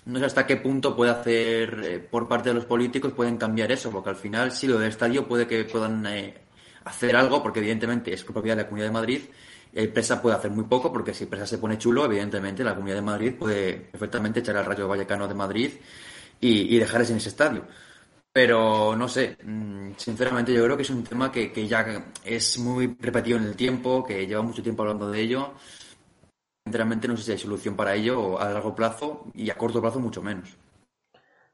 no 0.05 0.19
sé 0.19 0.25
hasta 0.25 0.45
qué 0.45 0.57
punto 0.57 0.95
puede 0.95 1.11
hacer 1.11 1.81
eh, 1.83 1.99
por 1.99 2.27
parte 2.27 2.49
de 2.49 2.55
los 2.55 2.65
políticos, 2.65 3.13
pueden 3.13 3.37
cambiar 3.37 3.71
eso, 3.71 3.89
porque 3.91 4.09
al 4.09 4.15
final 4.17 4.51
sí 4.51 4.67
lo 4.67 4.77
del 4.79 4.89
estadio 4.89 5.27
puede 5.27 5.47
que 5.47 5.63
puedan 5.63 6.05
eh, 6.07 6.33
hacer 6.85 7.15
algo, 7.15 7.41
porque 7.41 7.59
evidentemente 7.59 8.13
es 8.13 8.23
propiedad 8.23 8.57
de 8.57 8.63
la 8.63 8.69
Comunidad 8.69 8.89
de 8.89 8.93
Madrid 8.93 9.21
el 9.73 9.89
Presa 9.89 10.21
puede 10.21 10.35
hacer 10.35 10.51
muy 10.51 10.63
poco, 10.63 10.91
porque 10.91 11.13
si 11.13 11.27
Presa 11.27 11.45
se 11.45 11.59
pone 11.59 11.77
chulo, 11.77 12.05
evidentemente 12.05 12.63
la 12.63 12.73
Comunidad 12.73 12.97
de 12.97 13.01
Madrid 13.03 13.33
puede 13.37 13.73
perfectamente 13.73 14.39
echar 14.39 14.57
al 14.57 14.65
Rayo 14.65 14.87
Vallecano 14.87 15.27
de 15.27 15.35
Madrid 15.35 15.71
y, 16.41 16.75
y 16.75 16.79
dejarles 16.79 17.11
en 17.11 17.17
ese 17.17 17.29
estadio. 17.29 17.65
Pero 18.41 18.95
no 18.95 19.09
sé, 19.09 19.35
mm, 19.43 19.95
sinceramente 19.97 20.53
yo 20.53 20.63
creo 20.63 20.77
que 20.77 20.83
es 20.83 20.89
un 20.89 21.03
tema 21.03 21.29
que, 21.29 21.51
que 21.51 21.67
ya 21.67 21.85
es 22.23 22.57
muy 22.57 22.95
repetido 22.97 23.37
en 23.37 23.43
el 23.43 23.57
tiempo, 23.57 24.01
que 24.01 24.25
lleva 24.27 24.41
mucho 24.41 24.63
tiempo 24.63 24.83
hablando 24.83 25.11
de 25.11 25.19
ello. 25.19 25.55
Sinceramente 26.63 27.09
no 27.09 27.17
sé 27.17 27.23
si 27.23 27.31
hay 27.33 27.37
solución 27.37 27.75
para 27.75 27.95
ello 27.95 28.39
a 28.39 28.49
largo 28.49 28.73
plazo 28.73 29.25
y 29.33 29.49
a 29.49 29.57
corto 29.57 29.81
plazo 29.81 29.99
mucho 29.99 30.21
menos. 30.21 30.57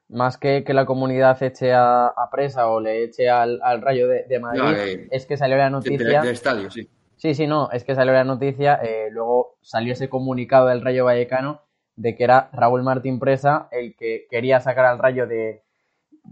Más 0.08 0.38
que 0.38 0.62
que 0.62 0.74
la 0.74 0.86
comunidad 0.86 1.42
eche 1.42 1.72
a, 1.74 2.14
presa 2.30 2.68
o 2.68 2.80
le 2.80 3.02
eche 3.02 3.28
al, 3.28 3.58
rayo 3.82 4.06
de, 4.06 4.38
Madrid, 4.38 5.08
es 5.10 5.26
que 5.26 5.36
salió 5.36 5.56
la 5.56 5.70
noticia. 5.70 6.22
Del 6.22 6.34
estadio, 6.34 6.70
sí. 6.70 6.88
Sí, 7.16 7.34
sí, 7.34 7.48
no, 7.48 7.68
es 7.72 7.82
que 7.82 7.96
salió 7.96 8.12
la 8.12 8.22
noticia, 8.22 8.76
eh, 8.76 9.08
luego 9.10 9.56
salió 9.60 9.94
ese 9.94 10.08
comunicado 10.08 10.68
del 10.68 10.82
Rayo 10.82 11.04
Vallecano 11.06 11.62
de 11.96 12.14
que 12.14 12.22
era 12.22 12.48
Raúl 12.52 12.84
Martín 12.84 13.18
Presa 13.18 13.68
el 13.72 13.96
que 13.96 14.28
quería 14.30 14.60
sacar 14.60 14.84
al 14.84 15.00
Rayo 15.00 15.26
de... 15.26 15.65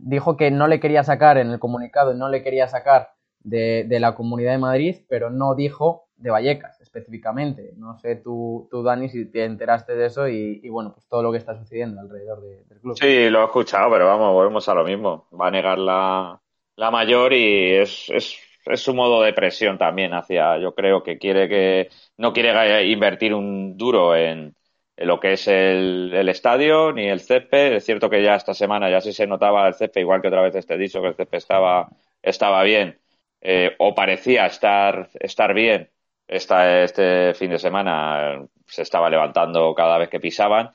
Dijo 0.02 0.36
que 0.36 0.50
no 0.50 0.66
le 0.66 0.80
quería 0.80 1.04
sacar 1.04 1.38
en 1.38 1.50
el 1.50 1.58
comunicado, 1.58 2.14
no 2.14 2.28
le 2.28 2.42
quería 2.42 2.68
sacar 2.68 3.10
de, 3.40 3.86
la 4.00 4.14
Comunidad 4.14 4.52
de 4.52 4.58
Madrid, 4.58 4.96
pero 5.08 5.30
no 5.30 5.54
dijo 5.54 6.08
de 6.16 6.30
Vallecas 6.30 6.80
específicamente. 6.80 7.72
No 7.76 7.98
sé 7.98 8.16
tú, 8.16 8.68
tú 8.70 8.82
Dani, 8.82 9.08
si 9.08 9.30
te 9.30 9.44
enteraste 9.44 9.94
de 9.94 10.06
eso 10.06 10.28
y, 10.28 10.68
bueno, 10.68 10.92
pues 10.92 11.06
todo 11.08 11.22
lo 11.22 11.32
que 11.32 11.38
está 11.38 11.56
sucediendo 11.58 12.00
alrededor 12.00 12.40
del 12.42 12.80
club. 12.80 12.96
Sí, 12.98 13.28
lo 13.30 13.42
he 13.42 13.44
escuchado, 13.44 13.90
pero 13.90 14.06
vamos, 14.06 14.32
volvemos 14.32 14.68
a 14.68 14.74
lo 14.74 14.84
mismo. 14.84 15.26
Va 15.38 15.48
a 15.48 15.50
negar 15.50 15.78
la, 15.78 16.40
la 16.76 16.90
mayor 16.90 17.32
y 17.32 17.74
es, 17.74 18.08
es 18.10 18.38
es 18.66 18.80
su 18.80 18.94
modo 18.94 19.22
de 19.22 19.32
presión 19.32 19.78
también 19.78 20.14
hacia, 20.14 20.58
yo 20.58 20.74
creo 20.74 21.02
que 21.02 21.18
quiere 21.18 21.48
que, 21.48 21.90
no 22.16 22.32
quiere 22.32 22.86
invertir 22.86 23.34
un 23.34 23.76
duro 23.76 24.16
en, 24.16 24.54
lo 24.96 25.20
que 25.20 25.34
es 25.34 25.48
el, 25.48 26.28
estadio 26.28 26.92
ni 26.92 27.08
el 27.08 27.20
césped. 27.20 27.74
Es 27.74 27.84
cierto 27.84 28.10
que 28.10 28.22
ya 28.22 28.36
esta 28.36 28.54
semana 28.54 28.90
ya 28.90 29.00
sí 29.00 29.12
se 29.12 29.26
notaba 29.26 29.66
el 29.68 29.74
césped, 29.74 30.00
igual 30.00 30.22
que 30.22 30.28
otra 30.28 30.42
vez 30.42 30.66
te 30.66 30.74
he 30.74 30.78
dicho 30.78 31.00
que 31.02 31.08
el 31.08 31.14
césped 31.14 31.38
estaba, 31.38 31.88
estaba 32.22 32.62
bien, 32.62 33.00
eh, 33.40 33.74
o 33.78 33.94
parecía 33.94 34.46
estar, 34.46 35.10
estar 35.20 35.54
bien. 35.54 35.90
Esta, 36.26 36.82
este 36.84 37.34
fin 37.34 37.50
de 37.50 37.58
semana 37.58 38.46
se 38.66 38.82
estaba 38.82 39.10
levantando 39.10 39.74
cada 39.74 39.98
vez 39.98 40.08
que 40.08 40.20
pisaban. 40.20 40.74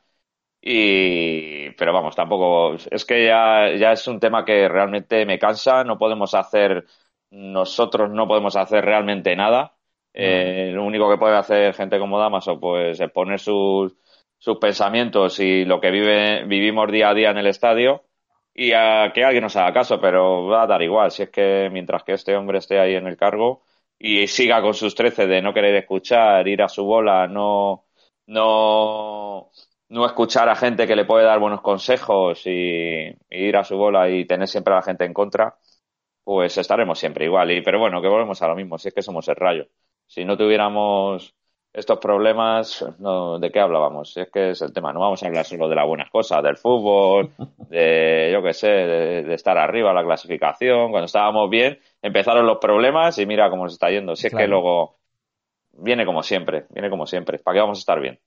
Y, 0.61 1.71
pero 1.71 1.93
vamos, 1.93 2.15
tampoco, 2.15 2.75
es 2.91 3.05
que 3.05 3.25
ya, 3.25 3.71
ya 3.77 3.93
es 3.93 4.07
un 4.07 4.19
tema 4.19 4.43
que 4.45 4.67
realmente 4.67 5.25
me 5.25 5.39
cansa, 5.39 5.83
no 5.85 5.97
podemos 5.97 6.33
hacer 6.33 6.85
nosotros 7.31 8.09
no 8.09 8.27
podemos 8.27 8.55
hacer 8.55 8.85
realmente 8.85 9.35
nada. 9.35 9.75
Eh, 10.13 10.71
lo 10.73 10.83
único 10.85 11.09
que 11.09 11.17
puede 11.17 11.37
hacer 11.37 11.73
gente 11.73 11.99
como 11.99 12.19
Damaso 12.19 12.59
pues 12.59 12.99
es 12.99 13.11
poner 13.11 13.39
sus, 13.39 13.95
sus 14.39 14.57
pensamientos 14.57 15.39
y 15.39 15.65
lo 15.65 15.79
que 15.81 15.91
vive, 15.91 16.45
vivimos 16.45 16.91
día 16.91 17.09
a 17.09 17.13
día 17.13 17.31
en 17.31 17.37
el 17.37 17.47
estadio 17.47 18.05
y 18.53 18.73
a 18.73 19.11
que 19.13 19.23
alguien 19.23 19.43
nos 19.43 19.55
haga 19.55 19.73
caso, 19.73 20.01
pero 20.01 20.47
va 20.47 20.63
a 20.63 20.67
dar 20.67 20.81
igual. 20.81 21.11
Si 21.11 21.23
es 21.23 21.29
que 21.29 21.69
mientras 21.71 22.03
que 22.03 22.13
este 22.13 22.35
hombre 22.35 22.59
esté 22.59 22.79
ahí 22.79 22.95
en 22.95 23.07
el 23.07 23.17
cargo 23.17 23.63
y 23.97 24.27
siga 24.27 24.61
con 24.61 24.73
sus 24.73 24.95
trece 24.95 25.27
de 25.27 25.41
no 25.41 25.53
querer 25.53 25.75
escuchar, 25.75 26.47
ir 26.47 26.61
a 26.61 26.69
su 26.69 26.85
bola, 26.85 27.27
no, 27.27 27.85
no, 28.27 29.51
no 29.89 30.05
escuchar 30.05 30.49
a 30.49 30.55
gente 30.55 30.87
que 30.87 30.95
le 30.95 31.05
puede 31.05 31.25
dar 31.25 31.39
buenos 31.39 31.61
consejos 31.61 32.41
y 32.45 33.15
ir 33.29 33.57
a 33.57 33.63
su 33.63 33.77
bola 33.77 34.09
y 34.09 34.25
tener 34.25 34.47
siempre 34.47 34.73
a 34.73 34.77
la 34.77 34.83
gente 34.83 35.05
en 35.05 35.13
contra, 35.13 35.57
pues 36.23 36.57
estaremos 36.57 36.99
siempre 36.99 37.25
igual. 37.25 37.51
Y, 37.51 37.61
pero 37.61 37.79
bueno, 37.79 38.01
que 38.01 38.07
volvemos 38.07 38.41
a 38.41 38.47
lo 38.47 38.55
mismo, 38.55 38.77
si 38.77 38.89
es 38.89 38.93
que 38.93 39.01
somos 39.01 39.27
el 39.29 39.35
rayo. 39.35 39.67
Si 40.07 40.25
no 40.25 40.37
tuviéramos 40.37 41.35
estos 41.71 41.99
problemas, 41.99 42.83
no, 42.99 43.37
¿de 43.39 43.51
qué 43.51 43.59
hablábamos? 43.59 44.15
Es 44.17 44.29
que 44.31 44.51
es 44.51 44.61
el 44.61 44.73
tema, 44.73 44.91
no 44.91 45.01
vamos 45.01 45.21
a 45.21 45.27
hablar 45.27 45.45
solo 45.45 45.69
de 45.69 45.75
las 45.75 45.85
buenas 45.85 46.09
cosas, 46.09 46.43
del 46.43 46.57
fútbol, 46.57 47.31
de, 47.69 48.29
yo 48.33 48.41
qué 48.41 48.53
sé, 48.53 48.67
de, 48.67 49.33
estar 49.33 49.57
arriba, 49.57 49.93
la 49.93 50.03
clasificación. 50.03 50.91
Cuando 50.91 51.05
estábamos 51.05 51.49
bien, 51.49 51.79
empezaron 52.01 52.47
los 52.47 52.57
problemas 52.57 53.17
y 53.19 53.25
mira 53.25 53.49
cómo 53.49 53.69
se 53.69 53.73
está 53.73 53.89
yendo. 53.91 54.15
Si 54.15 54.27
es 54.27 54.33
que 54.33 54.47
luego 54.47 54.97
viene 55.73 56.05
como 56.05 56.23
siempre, 56.23 56.65
viene 56.69 56.89
como 56.89 57.05
siempre. 57.05 57.37
¿Para 57.37 57.55
qué 57.55 57.61
vamos 57.61 57.77
a 57.77 57.81
estar 57.81 57.99
bien? 57.99 58.19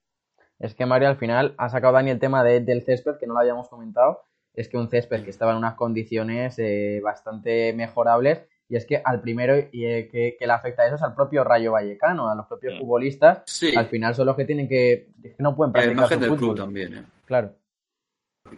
Es 0.59 0.75
que 0.75 0.87
Mario 0.87 1.09
al 1.09 1.17
final 1.17 1.55
ha 1.59 1.69
sacado 1.69 1.95
Dani 1.95 2.11
el 2.11 2.21
tema 2.21 2.45
del 2.45 2.83
césped, 2.83 3.19
que 3.19 3.27
no 3.27 3.35
lo 3.35 3.41
habíamos 3.41 3.69
comentado, 3.69 4.23
es 4.55 4.69
que 4.69 4.77
un 4.77 4.89
césped 4.89 5.25
que 5.25 5.31
estaba 5.31 5.53
en 5.53 5.59
unas 5.59 5.75
condiciones 5.75 6.59
eh, 6.59 7.01
bastante 7.03 7.73
mejorables 7.73 8.47
y 8.73 8.77
es 8.77 8.87
que 8.87 9.03
al 9.05 9.21
primero 9.21 9.69
y 9.71 9.85
eh, 9.85 10.09
que, 10.11 10.35
le 10.41 10.51
afecta 10.51 10.83
a 10.83 10.87
eso 10.87 10.95
es 10.95 11.03
al 11.03 11.15
propio 11.15 11.45
Rayo 11.45 11.73
Vallecano, 11.73 12.31
a 12.31 12.35
los 12.35 12.47
propios 12.47 12.79
futbolistas. 12.79 13.43
Al 13.77 13.87
final 13.89 14.15
son 14.15 14.25
los 14.25 14.35
que 14.35 14.47
tienen 14.47 14.67
que. 14.67 15.11
Es 15.23 15.35
que 15.35 15.43
no 15.43 15.55
pueden 15.55 15.75
practicar. 15.75 15.95
La 15.95 16.01
imagen 16.01 16.21
del 16.21 16.37
club 16.37 16.57
también, 16.57 16.95
¿eh? 16.95 17.05
Claro. 17.27 17.55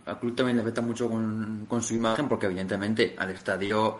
Al 0.07 0.21
club 0.21 0.37
también 0.37 0.57
le 0.57 0.63
afecta 0.63 0.83
mucho 0.83 1.11
con, 1.11 1.83
su 1.83 1.95
imagen 1.95 2.29
porque, 2.29 2.47
evidentemente, 2.47 3.17
al 3.19 3.31
estadio 3.31 3.99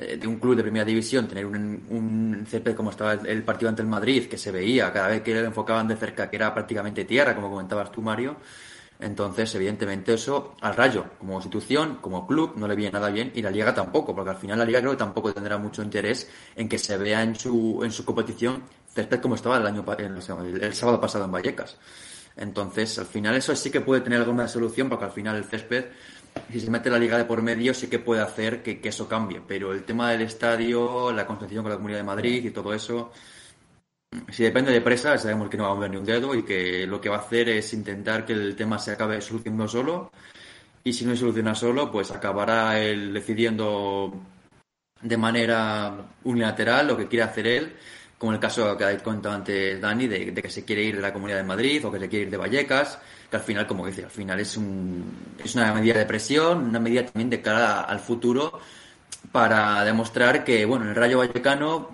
eh, 0.00 0.16
de 0.16 0.26
un 0.26 0.40
club 0.40 0.56
de 0.56 0.62
primera 0.64 0.84
división, 0.84 1.28
tener 1.28 1.46
un, 1.46 1.86
un 1.88 2.44
césped 2.48 2.74
como 2.74 2.90
estaba 2.90 3.12
el, 3.12 3.44
partido 3.44 3.68
ante 3.68 3.82
el 3.82 3.88
Madrid, 3.88 4.26
que 4.26 4.36
se 4.36 4.50
veía 4.50 4.92
cada 4.92 5.06
vez 5.06 5.22
que 5.22 5.34
lo 5.34 5.46
enfocaban 5.46 5.86
de 5.86 5.94
cerca, 5.94 6.28
que 6.28 6.34
era 6.34 6.52
prácticamente 6.52 7.04
tierra, 7.04 7.32
como 7.36 7.48
comentabas 7.48 7.92
tú, 7.92 8.02
Mario. 8.02 8.38
Entonces, 9.00 9.54
evidentemente, 9.54 10.14
eso 10.14 10.54
al 10.60 10.76
Rayo, 10.76 11.04
como 11.18 11.34
institución, 11.34 11.98
como 12.00 12.26
club, 12.26 12.52
no 12.56 12.68
le 12.68 12.76
viene 12.76 12.92
nada 12.92 13.10
bien 13.10 13.32
y 13.34 13.42
la 13.42 13.50
Liga 13.50 13.74
tampoco, 13.74 14.14
porque 14.14 14.30
al 14.30 14.36
final 14.36 14.58
la 14.58 14.64
Liga 14.64 14.80
creo 14.80 14.92
que 14.92 14.98
tampoco 14.98 15.32
tendrá 15.32 15.58
mucho 15.58 15.82
interés 15.82 16.30
en 16.54 16.68
que 16.68 16.78
se 16.78 16.96
vea 16.96 17.22
en 17.22 17.34
su, 17.34 17.80
en 17.82 17.90
su 17.90 18.04
competición 18.04 18.62
césped 18.94 19.20
como 19.20 19.34
estaba 19.34 19.58
el, 19.58 19.66
año, 19.66 19.84
el, 19.98 20.74
sábado 20.74 21.00
pasado 21.00 21.24
en 21.24 21.32
Vallecas. 21.32 21.76
Entonces, 22.36 22.98
al 22.98 23.06
final, 23.06 23.34
eso 23.34 23.54
sí 23.54 23.70
que 23.70 23.80
puede 23.80 24.00
tener 24.00 24.20
alguna 24.20 24.48
solución, 24.48 24.88
porque 24.88 25.04
al 25.04 25.12
final 25.12 25.36
el 25.36 25.44
césped 25.44 25.86
si 26.50 26.60
se 26.60 26.70
mete 26.70 26.90
la 26.90 26.98
liga 26.98 27.16
de 27.16 27.24
por 27.24 27.42
medio, 27.42 27.74
sí 27.74 27.88
que 27.88 27.98
puede 27.98 28.20
hacer 28.20 28.62
que, 28.62 28.80
eso 28.82 29.08
cambie. 29.08 29.40
Pero 29.46 29.72
el 29.72 29.84
tema 29.84 30.10
del 30.10 30.22
estadio, 30.22 31.12
la 31.12 31.26
concepción 31.26 31.62
con 31.62 31.70
la 31.70 31.76
Comunidad 31.76 31.98
de 31.98 32.04
Madrid 32.04 32.44
y 32.44 32.50
todo 32.50 32.74
eso, 32.74 33.12
si 34.30 34.42
depende 34.42 34.72
de 34.72 34.80
presa, 34.80 35.16
sabemos 35.18 35.48
que 35.48 35.56
no 35.56 35.64
va 35.64 35.70
a 35.70 35.74
mover 35.74 35.90
ni 35.90 35.96
un 35.96 36.04
dedo 36.04 36.34
y 36.34 36.44
que 36.44 36.86
lo 36.86 37.00
que 37.00 37.08
va 37.08 37.16
a 37.16 37.20
hacer 37.20 37.48
es 37.48 37.72
intentar 37.72 38.24
que 38.24 38.32
el 38.32 38.56
tema 38.56 38.78
se 38.78 38.92
acabe 38.92 39.20
solucionando 39.20 39.68
solo. 39.68 40.12
Y 40.82 40.92
si 40.92 41.04
no 41.04 41.12
se 41.12 41.18
soluciona 41.18 41.54
solo, 41.54 41.90
pues 41.90 42.10
acabará 42.10 42.78
él 42.80 43.12
decidiendo 43.14 44.12
de 45.00 45.16
manera 45.16 45.94
unilateral 46.24 46.88
lo 46.88 46.96
que 46.96 47.08
quiere 47.08 47.24
hacer 47.24 47.46
él 47.46 47.76
como 48.24 48.32
el 48.32 48.40
caso 48.40 48.74
que 48.76 48.84
ha 48.84 48.98
contado 48.98 49.34
antes 49.34 49.78
Dani, 49.78 50.06
de, 50.06 50.32
que 50.32 50.48
se 50.48 50.64
quiere 50.64 50.82
ir 50.82 50.96
de 50.96 51.02
la 51.02 51.12
Comunidad 51.12 51.36
de 51.36 51.44
Madrid 51.44 51.84
o 51.84 51.92
que 51.92 51.98
se 51.98 52.08
quiere 52.08 52.24
ir 52.24 52.30
de 52.30 52.38
Vallecas, 52.38 52.98
que 53.28 53.36
al 53.36 53.42
final, 53.42 53.66
como 53.66 53.86
dice, 53.86 54.04
al 54.04 54.10
final 54.10 54.40
es, 54.40 54.56
un, 54.56 55.04
es 55.44 55.54
una 55.54 55.74
medida 55.74 55.98
de 55.98 56.06
presión, 56.06 56.68
una 56.70 56.80
medida 56.80 57.04
también 57.04 57.28
de 57.28 57.42
cara 57.42 57.82
al 57.82 58.00
futuro 58.00 58.60
para 59.30 59.84
demostrar 59.84 60.42
que, 60.42 60.64
bueno, 60.64 60.88
el 60.88 60.94
Rayo 60.94 61.18
Vallecano 61.18 61.90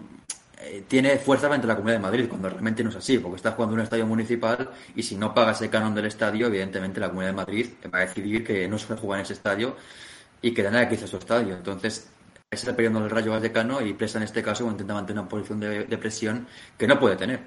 eh, 0.62 0.84
tiene 0.86 1.18
fuerza 1.18 1.48
frente 1.48 1.66
a 1.66 1.68
la 1.68 1.76
Comunidad 1.76 1.98
de 1.98 2.02
Madrid, 2.02 2.28
cuando 2.28 2.48
realmente 2.48 2.82
no 2.84 2.90
es 2.90 2.96
así, 2.96 3.18
porque 3.18 3.36
está 3.36 3.52
jugando 3.52 3.74
en 3.74 3.80
un 3.80 3.84
estadio 3.84 4.06
municipal 4.06 4.70
y 4.94 5.02
si 5.02 5.16
no 5.16 5.34
paga 5.34 5.52
ese 5.52 5.70
canon 5.70 5.94
del 5.94 6.06
estadio, 6.06 6.46
evidentemente 6.46 7.00
la 7.00 7.08
Comunidad 7.08 7.32
de 7.32 7.36
Madrid 7.36 7.66
va 7.92 7.98
a 7.98 8.02
decidir 8.02 8.44
que 8.44 8.68
no 8.68 8.78
se 8.78 8.86
puede 8.86 9.00
jugar 9.00 9.18
en 9.20 9.24
ese 9.24 9.34
estadio 9.34 9.76
y 10.42 10.54
que 10.54 10.62
nada 10.62 10.88
que 10.88 10.94
irse 10.94 11.06
a 11.06 11.08
su 11.08 11.16
estadio. 11.16 11.54
Entonces, 11.54 12.10
perdiendo 12.50 12.98
el 12.98 13.10
Rayo 13.10 13.30
Vallecano 13.30 13.80
y 13.80 13.94
Presa 13.94 14.18
en 14.18 14.24
este 14.24 14.42
caso 14.42 14.68
intenta 14.68 14.92
mantener 14.92 15.20
una 15.20 15.28
posición 15.28 15.60
de, 15.60 15.98
presión 15.98 16.48
que 16.76 16.88
no 16.88 16.98
puede 16.98 17.16
tener. 17.16 17.40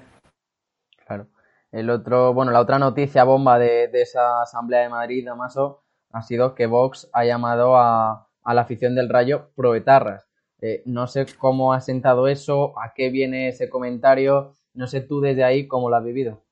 Claro. 1.06 1.28
El 1.70 1.90
otro, 1.90 2.32
bueno, 2.32 2.52
la 2.52 2.60
otra 2.60 2.78
noticia 2.78 3.24
bomba 3.24 3.58
de, 3.58 3.90
esa 3.92 4.40
Asamblea 4.40 4.80
de 4.82 4.88
Madrid, 4.88 5.26
Damaso, 5.26 5.82
ha 6.12 6.22
sido 6.22 6.54
que 6.54 6.66
Vox 6.66 7.10
ha 7.12 7.24
llamado 7.24 7.76
a, 7.76 8.28
la 8.46 8.60
afición 8.62 8.94
del 8.94 9.10
Rayo 9.10 9.50
proetarras. 9.54 10.26
Eh, 10.66 10.80
no 10.86 11.06
sé 11.06 11.26
cómo 11.36 11.74
ha 11.74 11.80
sentado 11.82 12.26
eso, 12.26 12.72
a 12.80 12.94
qué 12.94 13.10
viene 13.10 13.48
ese 13.48 13.68
comentario, 13.68 14.54
no 14.72 14.86
sé 14.86 15.02
tú 15.02 15.20
desde 15.20 15.44
ahí 15.44 15.68
cómo 15.68 15.90
lo 15.90 15.96
has 15.96 16.04
vivido. 16.04 16.42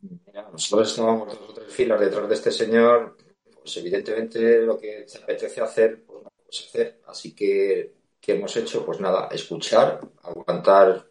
Mira, 0.00 0.48
nosotros 0.52 0.88
estábamos 0.88 1.36
dos 1.36 1.50
o 1.50 1.52
tres 1.52 1.72
filas 1.72 1.98
detrás 1.98 2.28
de 2.28 2.34
este 2.36 2.52
señor, 2.52 3.16
pues 3.60 3.76
evidentemente 3.76 4.62
lo 4.62 4.78
que 4.78 5.02
se 5.08 5.18
apetece 5.18 5.62
hacer 5.62 6.04
pues, 6.06 6.64
hacer. 6.68 7.00
Así 7.08 7.34
que, 7.34 7.92
¿qué 8.20 8.34
hemos 8.34 8.56
hecho? 8.56 8.86
Pues 8.86 9.00
nada, 9.00 9.26
escuchar, 9.32 10.00
aguantar 10.22 11.10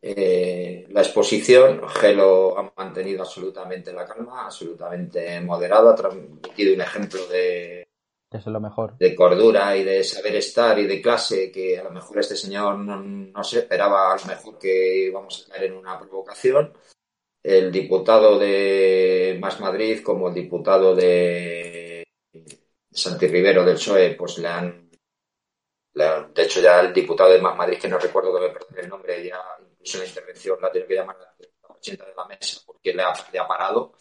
eh, 0.00 0.88
la 0.90 1.02
exposición. 1.02 1.88
Gelo 1.88 2.58
ha 2.58 2.72
mantenido 2.76 3.22
absolutamente 3.22 3.92
la 3.92 4.06
calma, 4.06 4.46
absolutamente 4.46 5.40
moderado, 5.40 5.90
ha 5.90 5.94
transmitido 5.94 6.74
un 6.74 6.80
ejemplo 6.80 7.24
de, 7.28 7.86
lo 8.46 8.60
mejor. 8.60 8.96
De 8.98 9.14
cordura 9.14 9.76
y 9.76 9.84
de 9.84 10.02
saber 10.04 10.36
estar 10.36 10.78
y 10.78 10.86
de 10.86 11.00
clase 11.00 11.50
que 11.50 11.78
a 11.78 11.84
lo 11.84 11.90
mejor 11.90 12.18
este 12.18 12.36
señor 12.36 12.78
no, 12.78 12.96
no 13.00 13.44
se 13.44 13.60
esperaba 13.60 14.12
a 14.12 14.16
lo 14.16 14.24
mejor 14.26 14.58
que 14.58 15.06
íbamos 15.06 15.46
a 15.46 15.52
caer 15.52 15.64
en 15.64 15.76
una 15.76 15.98
provocación. 15.98 16.72
El 17.42 17.72
diputado 17.72 18.38
de 18.38 19.36
Más 19.40 19.60
Madrid 19.60 20.02
como 20.02 20.28
el 20.28 20.34
diputado 20.34 20.94
de 20.94 22.04
Santi 22.92 23.26
Rivero 23.26 23.64
del 23.64 23.74
PSOE, 23.74 24.14
pues 24.14 24.38
le 24.38 24.48
han, 24.48 24.90
de 25.94 26.42
hecho 26.42 26.60
ya 26.60 26.80
el 26.80 26.92
diputado 26.92 27.30
de 27.30 27.40
Más 27.40 27.56
Madrid, 27.56 27.78
que 27.78 27.88
no 27.88 27.98
recuerdo 27.98 28.34
debe 28.34 28.50
perder 28.52 28.84
el 28.84 28.90
nombre, 28.90 29.26
ya 29.26 29.40
incluso 29.70 29.98
en 29.98 30.04
la 30.04 30.08
intervención 30.08 30.58
la 30.60 30.70
tiene 30.70 30.86
que 30.86 30.94
llamar 30.94 31.16
a 31.16 31.20
la 31.20 31.74
presidenta 31.74 32.06
de 32.06 32.14
la 32.14 32.26
mesa 32.26 32.60
porque 32.64 32.92
le 32.92 33.02
ha, 33.02 33.12
le 33.32 33.38
ha 33.38 33.48
parado, 33.48 33.94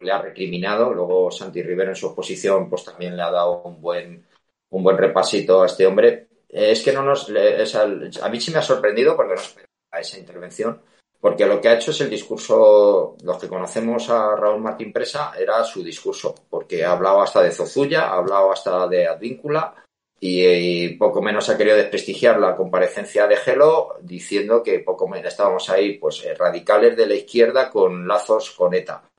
le 0.00 0.12
ha 0.12 0.20
recriminado. 0.20 0.92
Luego 0.92 1.30
Santi 1.30 1.62
Rivero 1.62 1.90
en 1.90 1.96
su 1.96 2.08
oposición 2.08 2.68
pues 2.68 2.84
también 2.84 3.16
le 3.16 3.22
ha 3.22 3.30
dado 3.30 3.62
un 3.62 3.80
buen, 3.80 4.26
un 4.70 4.82
buen 4.82 4.98
repasito 4.98 5.62
a 5.62 5.66
este 5.66 5.86
hombre. 5.86 6.28
Es 6.48 6.82
que 6.82 6.92
no 6.92 7.02
nos, 7.02 7.30
a 7.30 8.28
mí 8.28 8.40
sí 8.40 8.50
me 8.50 8.58
ha 8.58 8.62
sorprendido 8.62 9.16
porque 9.16 9.34
no 9.34 9.40
esperaba 9.40 9.68
esa 10.00 10.18
intervención 10.18 10.80
porque 11.20 11.44
lo 11.44 11.60
que 11.60 11.68
ha 11.68 11.74
hecho 11.74 11.90
es 11.90 12.00
el 12.00 12.08
discurso, 12.08 13.16
los 13.22 13.38
que 13.38 13.48
conocemos 13.48 14.08
a 14.08 14.34
Raúl 14.34 14.62
Martín 14.62 14.92
Presa, 14.92 15.32
era 15.38 15.62
su 15.64 15.84
discurso, 15.84 16.34
porque 16.48 16.82
ha 16.82 16.92
hablado 16.92 17.20
hasta 17.20 17.42
de 17.42 17.50
Zozulla, 17.50 18.08
ha 18.08 18.16
hablado 18.16 18.50
hasta 18.50 18.88
de 18.88 19.06
Advíncula 19.06 19.74
y, 20.18 20.88
poco 20.96 21.20
menos 21.20 21.48
ha 21.48 21.58
querido 21.58 21.76
desprestigiar 21.76 22.40
la 22.40 22.56
comparecencia 22.56 23.26
de 23.26 23.36
Gelo 23.36 23.96
diciendo 24.00 24.62
que 24.62 24.80
poco 24.80 25.08
menos 25.08 25.32
estábamos 25.32 25.68
ahí, 25.68 25.98
pues 25.98 26.24
eh, 26.24 26.34
radicales 26.34 26.96
de 26.96 27.06
la 27.06 27.14
izquierda 27.14 27.70
con 27.70 28.08
lazos 28.08 28.50
con 28.52 28.74
ETA. 28.74 29.09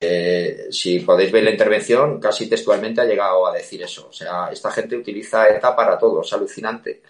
Eh, 0.00 0.68
si 0.70 1.00
podéis 1.00 1.32
ver 1.32 1.42
la 1.44 1.50
intervención, 1.50 2.20
casi 2.20 2.48
textualmente 2.48 3.00
ha 3.00 3.04
llegado 3.04 3.46
a 3.46 3.52
decir 3.52 3.82
eso. 3.82 4.08
O 4.08 4.12
sea, 4.12 4.50
esta 4.52 4.70
gente 4.70 4.96
utiliza 4.96 5.48
ETA 5.48 5.74
para 5.74 5.98
todo, 5.98 6.22
es 6.22 6.32
alucinante 6.32 7.02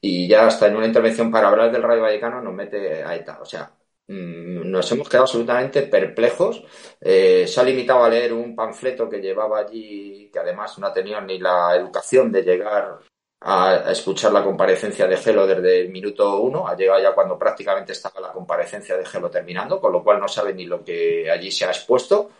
y 0.00 0.28
ya 0.28 0.46
hasta 0.46 0.66
en 0.66 0.76
una 0.76 0.86
intervención 0.86 1.30
para 1.30 1.48
hablar 1.48 1.70
del 1.70 1.82
Rayo 1.82 2.02
Vallecano 2.02 2.40
nos 2.40 2.54
mete 2.54 3.02
a 3.02 3.14
ETA. 3.14 3.38
O 3.42 3.44
sea, 3.44 3.70
mm, 4.08 4.70
nos 4.70 4.90
hemos 4.92 5.08
quedado 5.08 5.24
absolutamente 5.24 5.82
perplejos. 5.82 6.64
Eh, 7.00 7.46
se 7.46 7.60
ha 7.60 7.64
limitado 7.64 8.04
a 8.04 8.08
leer 8.08 8.32
un 8.32 8.54
panfleto 8.54 9.08
que 9.08 9.20
llevaba 9.20 9.60
allí, 9.60 10.30
que 10.32 10.38
además 10.38 10.78
no 10.78 10.86
ha 10.86 10.92
tenido 10.92 11.20
ni 11.20 11.38
la 11.38 11.76
educación 11.76 12.32
de 12.32 12.42
llegar 12.42 12.98
a, 13.40 13.90
escuchar 13.90 14.32
la 14.32 14.44
comparecencia 14.44 15.06
de 15.06 15.16
Gelo 15.16 15.46
desde 15.46 15.80
el 15.80 15.90
minuto 15.90 16.40
uno. 16.40 16.66
Ha 16.66 16.76
llegado 16.76 17.00
ya 17.02 17.14
cuando 17.14 17.38
prácticamente 17.38 17.92
estaba 17.92 18.20
la 18.20 18.32
comparecencia 18.32 18.96
de 18.96 19.06
Gelo 19.06 19.30
terminando, 19.30 19.80
con 19.80 19.92
lo 19.92 20.02
cual 20.02 20.20
no 20.20 20.28
sabe 20.28 20.54
ni 20.54 20.66
lo 20.66 20.84
que 20.84 21.30
allí 21.30 21.50
se 21.50 21.64
ha 21.64 21.68
expuesto. 21.68 22.30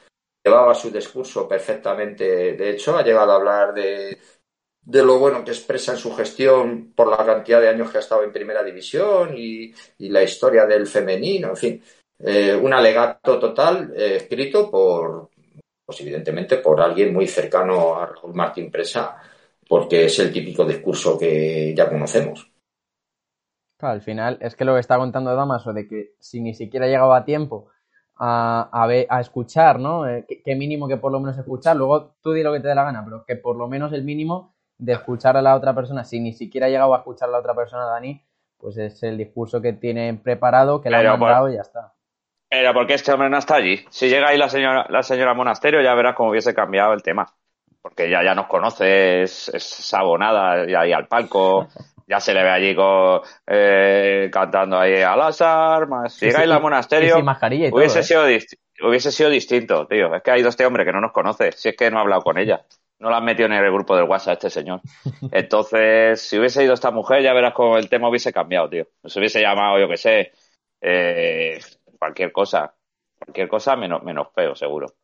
Llevaba 0.42 0.74
su 0.74 0.90
discurso 0.90 1.46
perfectamente, 1.46 2.54
de 2.54 2.70
hecho, 2.70 2.96
ha 2.96 3.02
llegado 3.02 3.32
a 3.32 3.36
hablar 3.36 3.74
de 3.74 4.18
de 4.82 5.04
lo 5.04 5.18
bueno 5.18 5.44
que 5.44 5.50
expresa 5.50 5.92
en 5.92 5.98
su 5.98 6.14
gestión 6.14 6.92
por 6.94 7.08
la 7.08 7.24
cantidad 7.24 7.60
de 7.60 7.68
años 7.68 7.90
que 7.90 7.98
ha 7.98 8.00
estado 8.00 8.24
en 8.24 8.32
primera 8.32 8.62
división 8.62 9.34
y, 9.36 9.72
la 9.98 10.22
historia 10.22 10.66
del 10.66 10.86
femenino, 10.86 11.50
en 11.50 11.56
fin, 11.56 11.82
eh, 12.18 12.54
un 12.54 12.72
alegato 12.72 13.38
total 13.38 13.92
eh, 13.96 14.16
escrito 14.16 14.70
por, 14.70 15.30
pues 15.84 16.00
evidentemente 16.00 16.56
por 16.58 16.80
alguien 16.80 17.12
muy 17.12 17.26
cercano 17.26 17.94
a 17.96 18.06
Raúl 18.06 18.34
Martín 18.34 18.70
Presa, 18.70 19.16
porque 19.70 20.06
es 20.06 20.18
el 20.18 20.32
típico 20.32 20.64
discurso 20.64 21.16
que 21.16 21.72
ya 21.76 21.88
conocemos. 21.88 22.50
al 23.78 24.02
final 24.02 24.36
es 24.40 24.56
que 24.56 24.64
lo 24.64 24.74
que 24.74 24.80
está 24.80 24.98
contando 24.98 25.32
Damaso 25.32 25.72
de 25.72 25.86
que 25.86 26.14
si 26.18 26.40
ni 26.40 26.54
siquiera 26.54 26.88
llegaba 26.88 27.18
a 27.18 27.24
tiempo 27.24 27.68
a, 28.16 28.68
a, 28.72 29.20
escuchar, 29.20 29.78
¿no? 29.78 30.08
Eh, 30.08 30.26
qué 30.44 30.56
mínimo 30.56 30.88
que 30.88 30.96
por 30.96 31.12
lo 31.12 31.20
menos 31.20 31.38
escuchar, 31.38 31.76
luego 31.76 32.16
tú 32.20 32.32
di 32.32 32.42
lo 32.42 32.52
que 32.52 32.58
te 32.58 32.66
dé 32.66 32.74
la 32.74 32.82
gana, 32.82 33.04
pero 33.04 33.24
que 33.24 33.36
por 33.36 33.54
lo 33.54 33.68
menos 33.68 33.92
el 33.92 34.02
mínimo 34.02 34.56
de 34.76 34.94
escuchar 34.94 35.36
a 35.36 35.42
la 35.42 35.54
otra 35.54 35.72
persona, 35.72 36.02
si 36.02 36.18
ni 36.18 36.32
siquiera 36.32 36.66
ha 36.66 36.70
llegado 36.70 36.92
a 36.92 36.98
escuchar 36.98 37.28
a 37.28 37.32
la 37.32 37.38
otra 37.38 37.54
persona, 37.54 37.84
Dani, 37.84 38.20
pues 38.58 38.76
es 38.76 39.00
el 39.04 39.16
discurso 39.18 39.62
que 39.62 39.74
tiene 39.74 40.14
preparado, 40.14 40.80
que 40.80 40.90
le 40.90 40.96
ha 40.96 41.16
mandado 41.16 41.48
y 41.48 41.54
ya 41.54 41.62
está. 41.62 41.94
Pero 42.48 42.74
porque 42.74 42.94
este 42.94 43.12
hombre 43.12 43.30
no 43.30 43.38
está 43.38 43.54
allí. 43.54 43.84
Si 43.88 44.08
llega 44.08 44.30
ahí 44.30 44.36
la 44.36 44.48
señora, 44.48 44.86
la 44.90 45.04
señora 45.04 45.32
Monasterio, 45.32 45.80
ya 45.80 45.94
verás 45.94 46.16
cómo 46.16 46.30
hubiese 46.30 46.54
cambiado 46.54 46.92
el 46.92 47.04
tema. 47.04 47.32
Porque 47.82 48.10
ya, 48.10 48.22
ya 48.22 48.34
nos 48.34 48.46
conoce, 48.46 49.22
es, 49.22 49.48
es 49.48 49.94
abonada 49.94 50.66
ya 50.66 50.80
ahí 50.80 50.92
al 50.92 51.08
palco, 51.08 51.68
ya 52.06 52.20
se 52.20 52.34
le 52.34 52.42
ve 52.42 52.50
allí 52.50 52.74
con, 52.74 53.20
eh, 53.46 54.28
cantando 54.32 54.78
ahí 54.78 55.00
a 55.00 55.16
las 55.16 55.40
armas. 55.40 56.14
Si 56.14 56.26
llega 56.26 56.44
la 56.46 56.58
Monasterio, 56.58 57.18
hubiese, 57.72 58.00
¿eh? 58.00 58.02
sido 58.02 58.22
hubiese 58.82 59.12
sido 59.12 59.30
distinto, 59.30 59.86
tío. 59.86 60.14
Es 60.14 60.22
que 60.22 60.30
ha 60.30 60.38
ido 60.38 60.48
este 60.48 60.66
hombre 60.66 60.84
que 60.84 60.92
no 60.92 61.00
nos 61.00 61.12
conoce, 61.12 61.52
si 61.52 61.70
es 61.70 61.76
que 61.76 61.90
no 61.90 61.98
ha 61.98 62.02
hablado 62.02 62.22
con 62.22 62.38
ella 62.38 62.64
no 63.00 63.08
la 63.10 63.16
han 63.16 63.24
metido 63.24 63.46
en 63.46 63.54
el 63.54 63.72
grupo 63.72 63.96
del 63.96 64.04
WhatsApp 64.04 64.34
este 64.34 64.50
señor. 64.50 64.80
Entonces, 65.32 66.20
si 66.20 66.38
hubiese 66.38 66.62
ido 66.62 66.74
esta 66.74 66.90
mujer, 66.90 67.22
ya 67.22 67.32
verás 67.32 67.54
cómo 67.54 67.76
el 67.78 67.88
tema 67.88 68.08
hubiese 68.08 68.32
cambiado, 68.32 68.68
tío. 68.68 68.86
Se 69.04 69.18
hubiese 69.18 69.40
llamado, 69.40 69.78
yo 69.80 69.88
qué 69.88 69.96
sé, 69.96 70.32
eh, 70.80 71.58
cualquier 71.98 72.30
cosa. 72.30 72.74
Cualquier 73.18 73.48
cosa 73.48 73.74
menos, 73.76 74.02
menos 74.02 74.28
feo, 74.34 74.54
seguro. 74.54 74.94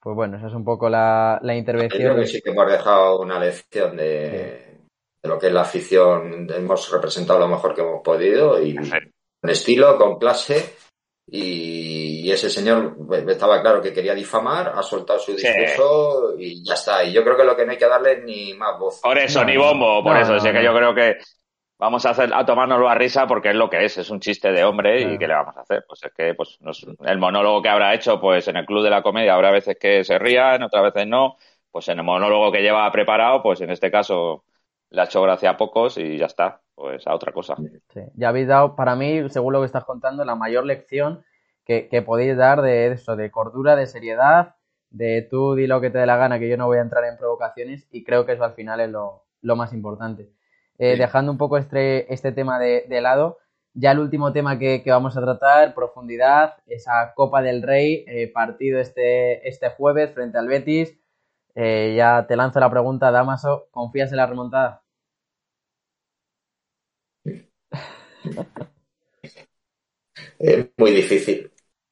Pues 0.00 0.14
bueno, 0.14 0.36
esa 0.36 0.46
es 0.46 0.54
un 0.54 0.64
poco 0.64 0.88
la, 0.88 1.40
intervención. 1.42 2.02
Creo 2.02 2.16
que 2.16 2.26
sí 2.26 2.40
que 2.40 2.50
hemos 2.50 2.70
dejado 2.70 3.20
una 3.20 3.38
lección 3.38 3.96
de, 3.96 4.78
lo 5.24 5.38
que 5.38 5.48
es 5.48 5.52
la 5.52 5.62
afición. 5.62 6.46
Hemos 6.50 6.90
representado 6.90 7.38
lo 7.38 7.48
mejor 7.48 7.74
que 7.74 7.80
hemos 7.80 8.02
podido 8.02 8.62
y 8.62 8.76
con 8.76 9.50
estilo, 9.50 9.98
con 9.98 10.18
clase 10.18 10.76
y, 11.30 12.30
ese 12.30 12.50
señor 12.50 12.94
estaba 13.26 13.60
claro 13.62 13.80
que 13.80 13.92
quería 13.92 14.14
difamar, 14.14 14.72
ha 14.74 14.82
soltado 14.82 15.18
su 15.18 15.34
discurso 15.34 16.34
y 16.38 16.62
ya 16.62 16.74
está. 16.74 17.02
Y 17.02 17.12
yo 17.12 17.24
creo 17.24 17.36
que 17.36 17.44
lo 17.44 17.56
que 17.56 17.64
no 17.64 17.72
hay 17.72 17.78
que 17.78 17.88
darle 17.88 18.22
ni 18.22 18.52
más 18.54 18.78
voz. 18.78 19.00
Por 19.00 19.16
eso, 19.16 19.42
ni 19.44 19.56
bombo, 19.56 20.02
por 20.02 20.16
eso. 20.16 20.34
Así 20.34 20.52
que 20.52 20.62
yo 20.62 20.74
creo 20.74 20.94
que 20.94 21.16
vamos 21.78 22.04
a 22.06 22.10
hacer 22.10 22.32
a 22.34 22.44
tomárnoslo 22.44 22.88
a 22.88 22.94
risa 22.94 23.26
porque 23.26 23.50
es 23.50 23.54
lo 23.54 23.70
que 23.70 23.84
es, 23.84 23.98
es 23.98 24.10
un 24.10 24.20
chiste 24.20 24.52
de 24.52 24.64
hombre 24.64 25.00
y 25.02 25.18
¿qué 25.18 25.28
le 25.28 25.34
vamos 25.34 25.56
a 25.56 25.60
hacer? 25.60 25.84
Pues 25.86 26.02
es 26.04 26.12
que 26.12 26.34
pues 26.34 26.58
el 27.04 27.18
monólogo 27.18 27.62
que 27.62 27.68
habrá 27.68 27.94
hecho 27.94 28.20
pues 28.20 28.48
en 28.48 28.56
el 28.56 28.66
club 28.66 28.82
de 28.82 28.90
la 28.90 29.02
comedia 29.02 29.34
habrá 29.34 29.50
veces 29.50 29.76
que 29.78 30.04
se 30.04 30.18
rían, 30.18 30.62
otras 30.62 30.82
veces 30.82 31.06
no, 31.06 31.36
pues 31.70 31.88
en 31.88 31.98
el 31.98 32.04
monólogo 32.04 32.50
que 32.52 32.62
lleva 32.62 32.90
preparado, 32.90 33.42
pues 33.42 33.60
en 33.60 33.70
este 33.70 33.90
caso 33.90 34.44
le 34.90 35.00
ha 35.00 35.04
hecho 35.04 35.22
gracia 35.22 35.50
a 35.50 35.56
pocos 35.56 35.98
y 35.98 36.18
ya 36.18 36.26
está, 36.26 36.60
pues 36.74 37.06
a 37.06 37.14
otra 37.14 37.32
cosa. 37.32 37.56
Sí. 37.92 38.00
Ya 38.14 38.30
habéis 38.30 38.48
dado, 38.48 38.74
para 38.74 38.96
mí, 38.96 39.28
según 39.28 39.52
lo 39.52 39.60
que 39.60 39.66
estás 39.66 39.84
contando, 39.84 40.24
la 40.24 40.34
mayor 40.34 40.64
lección 40.64 41.24
que, 41.68 42.02
podéis 42.02 42.36
dar 42.36 42.62
de 42.62 42.92
eso, 42.92 43.14
de 43.14 43.30
cordura, 43.30 43.76
de 43.76 43.86
seriedad, 43.86 44.54
de 44.88 45.20
tú 45.30 45.54
di 45.54 45.66
lo 45.66 45.82
que 45.82 45.90
te 45.90 45.98
dé 45.98 46.06
la 46.06 46.16
gana, 46.16 46.38
que 46.38 46.48
yo 46.48 46.56
no 46.56 46.66
voy 46.66 46.78
a 46.78 46.82
entrar 46.82 47.04
en 47.04 47.18
provocaciones 47.18 47.86
y 47.90 48.04
creo 48.04 48.24
que 48.24 48.32
eso 48.32 48.44
al 48.44 48.54
final 48.54 48.80
es 48.80 48.88
lo, 48.88 49.26
más 49.42 49.74
importante. 49.74 50.30
Eh, 50.78 50.96
dejando 50.96 51.32
un 51.32 51.38
poco 51.38 51.58
este, 51.58 52.12
este 52.12 52.30
tema 52.30 52.58
de, 52.60 53.00
lado, 53.00 53.38
ya 53.74 53.90
el 53.92 53.98
último 53.98 54.32
tema 54.32 54.58
que, 54.58 54.82
vamos 54.86 55.16
a 55.16 55.20
tratar, 55.20 55.74
profundidad, 55.74 56.54
esa 56.66 57.12
Copa 57.16 57.42
del 57.42 57.62
Rey, 57.62 58.04
eh, 58.06 58.28
partido 58.32 58.78
este, 58.80 59.48
este 59.48 59.70
jueves 59.70 60.12
frente 60.14 60.38
al 60.38 60.46
Betis. 60.46 60.94
Eh, 61.54 61.94
ya 61.96 62.26
te 62.28 62.36
lanzo 62.36 62.60
la 62.60 62.70
pregunta, 62.70 63.10
Damaso, 63.10 63.68
¿confías 63.72 64.10
en 64.12 64.18
la 64.18 64.26
remontada? 64.26 64.82
Es 70.38 70.68
muy 70.76 70.92
difícil. 70.92 71.50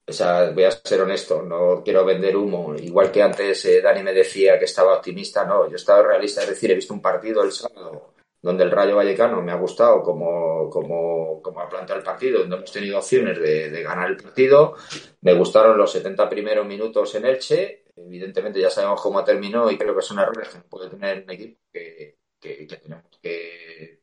O 0.09 0.13
sea, 0.13 0.51
voy 0.51 0.65
a 0.65 0.71
ser 0.71 1.01
honesto, 1.01 1.43
no 1.43 1.83
quiero 1.83 2.05
vender 2.05 2.37
humo. 2.37 2.77
Igual 2.77 3.11
que 3.11 3.23
antes 3.23 3.65
eh, 3.65 3.81
Dani 3.83 4.03
me 4.05 4.13
decía 4.13 4.59
que 4.59 4.67
estaba 4.67 4.95
optimista, 4.97 5.45
no, 5.45 5.67
yo 5.67 5.73
he 5.73 5.77
estado 5.77 6.05
realista, 6.05 6.43
es 6.43 6.51
decir, 6.51 6.71
he 6.71 6.77
visto 6.77 6.95
un 6.95 7.03
partido 7.03 7.43
el 7.43 7.51
sábado 7.51 8.15
donde 8.47 8.63
el 8.63 8.71
Rayo 8.71 8.95
Vallecano 8.95 9.43
me 9.43 9.51
ha 9.51 9.57
gustado 9.57 10.03
como, 10.03 10.71
como, 10.71 11.43
como 11.43 11.61
ha 11.61 11.69
planteado 11.69 11.99
el 11.99 12.05
partido, 12.05 12.39
donde 12.39 12.55
hemos 12.55 12.71
tenido 12.71 12.99
opciones 12.99 13.41
de, 13.41 13.71
de, 13.71 13.83
ganar 13.83 14.09
el 14.09 14.17
partido. 14.17 14.77
Me 15.23 15.35
gustaron 15.35 15.77
los 15.77 15.91
70 15.91 16.29
primeros 16.29 16.65
minutos 16.65 17.13
en 17.17 17.27
Elche, 17.27 17.83
evidentemente 17.97 18.61
ya 18.61 18.71
sabemos 18.71 19.01
cómo 19.01 19.25
terminó 19.25 19.69
y 19.69 19.77
creo 19.77 19.97
que 19.97 20.03
son 20.03 20.21
errores 20.21 20.49
que 20.49 20.59
no 20.59 20.65
puede 20.65 20.91
tener 20.91 21.25
un 21.25 21.31
equipo 21.31 21.61
que, 21.73 22.19
tenemos 22.41 23.19
que 23.21 23.99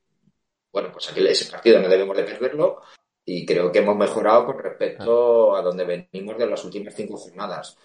bueno 0.69 0.89
pues 0.91 1.09
aquí 1.09 1.25
ese 1.25 1.49
partido 1.49 1.79
no 1.79 1.87
debemos 1.87 2.17
de 2.17 2.23
perderlo 2.23 2.81
y 3.23 3.45
creo 3.45 3.71
que 3.71 3.79
hemos 3.79 3.95
mejorado 3.95 4.47
con 4.47 4.59
respecto 4.59 5.55
a 5.55 5.61
donde 5.61 5.85
venimos 5.85 6.37
de 6.37 6.47
las 6.47 6.65
últimas 6.65 6.93
cinco 6.93 7.15
jornadas. 7.15 7.77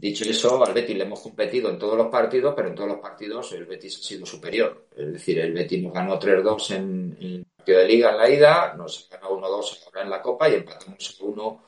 Dicho 0.00 0.24
eso, 0.24 0.64
al 0.64 0.72
Betis 0.72 0.96
le 0.96 1.02
hemos 1.02 1.20
competido 1.20 1.70
en 1.70 1.78
todos 1.78 1.96
los 1.96 2.06
partidos, 2.06 2.54
pero 2.54 2.68
en 2.68 2.74
todos 2.76 2.88
los 2.88 3.00
partidos 3.00 3.50
el 3.52 3.66
Betis 3.66 3.98
ha 3.98 4.02
sido 4.02 4.24
superior. 4.24 4.86
Es 4.96 5.12
decir, 5.12 5.40
el 5.40 5.52
Betis 5.52 5.82
nos 5.82 5.92
ganó 5.92 6.20
3-2 6.20 6.76
en, 6.76 7.16
el 7.20 7.46
partido 7.56 7.78
de 7.80 7.86
liga 7.88 8.10
en 8.12 8.16
la 8.16 8.30
ida, 8.30 8.74
nos 8.74 9.08
ganó 9.10 9.30
1-2 9.30 9.86
ahora 9.86 10.02
en 10.02 10.10
la 10.10 10.22
Copa 10.22 10.48
y 10.48 10.54
empatamos 10.54 11.18
a 11.20 11.24
1 11.24 11.64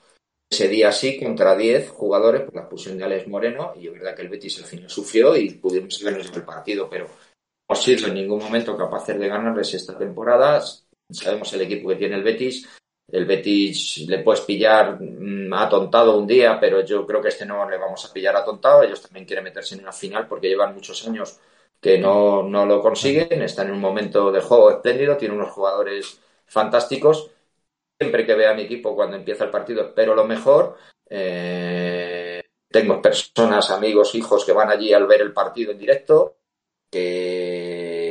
ese 0.50 0.66
día 0.66 0.90
sí 0.90 1.18
contra 1.18 1.56
10 1.56 1.90
jugadores 1.90 2.42
por 2.42 2.54
la 2.54 2.62
expulsión 2.62 2.98
de 2.98 3.04
Alex 3.04 3.28
Moreno 3.28 3.72
y 3.76 3.86
es 3.86 3.92
verdad 3.92 4.16
que 4.16 4.22
el 4.22 4.28
Betis 4.28 4.58
al 4.58 4.64
final 4.64 4.90
sufrió 4.90 5.36
y 5.36 5.50
pudimos 5.50 6.02
vernos 6.02 6.30
el 6.34 6.42
partido, 6.42 6.88
pero 6.90 7.04
no 7.04 7.10
hemos 7.68 7.84
sido 7.84 8.08
en 8.08 8.14
ningún 8.14 8.40
momento 8.40 8.76
capaces 8.76 9.18
de 9.18 9.28
ganarles 9.28 9.74
esta 9.74 9.96
temporada. 9.96 10.60
Sabemos 11.08 11.52
el 11.52 11.62
equipo 11.62 11.88
que 11.90 11.96
tiene 11.96 12.16
el 12.16 12.24
Betis. 12.24 12.68
El 13.12 13.24
Betis 13.26 14.04
le 14.08 14.18
puedes 14.20 14.42
pillar 14.42 15.00
mm, 15.00 15.52
atontado 15.52 16.16
un 16.16 16.26
día, 16.26 16.58
pero 16.60 16.84
yo 16.84 17.06
creo 17.06 17.20
que 17.20 17.28
este 17.28 17.46
no 17.46 17.68
le 17.68 17.78
vamos 17.78 18.04
a 18.04 18.12
pillar 18.12 18.36
atontado. 18.36 18.82
Ellos 18.82 19.02
también 19.02 19.26
quieren 19.26 19.44
meterse 19.44 19.74
en 19.74 19.82
una 19.82 19.92
final 19.92 20.26
porque 20.28 20.48
llevan 20.48 20.74
muchos 20.74 21.06
años 21.06 21.38
que 21.80 21.98
no, 21.98 22.42
no 22.42 22.66
lo 22.66 22.80
consiguen. 22.80 23.42
Están 23.42 23.68
en 23.68 23.74
un 23.74 23.80
momento 23.80 24.30
de 24.30 24.40
juego 24.40 24.70
espléndido, 24.70 25.16
tienen 25.16 25.38
unos 25.38 25.52
jugadores 25.52 26.20
fantásticos 26.46 27.30
siempre 28.00 28.24
que 28.24 28.34
vea 28.34 28.52
a 28.52 28.54
mi 28.54 28.62
equipo 28.62 28.96
cuando 28.96 29.16
empieza 29.16 29.44
el 29.44 29.50
partido 29.50 29.82
espero 29.82 30.14
lo 30.14 30.24
mejor. 30.24 30.76
Eh, 31.08 32.42
tengo 32.68 33.02
personas, 33.02 33.70
amigos, 33.70 34.14
hijos 34.14 34.44
que 34.44 34.52
van 34.52 34.70
allí 34.70 34.92
al 34.94 35.06
ver 35.06 35.20
el 35.20 35.32
partido 35.32 35.72
en 35.72 35.78
directo 35.78 36.36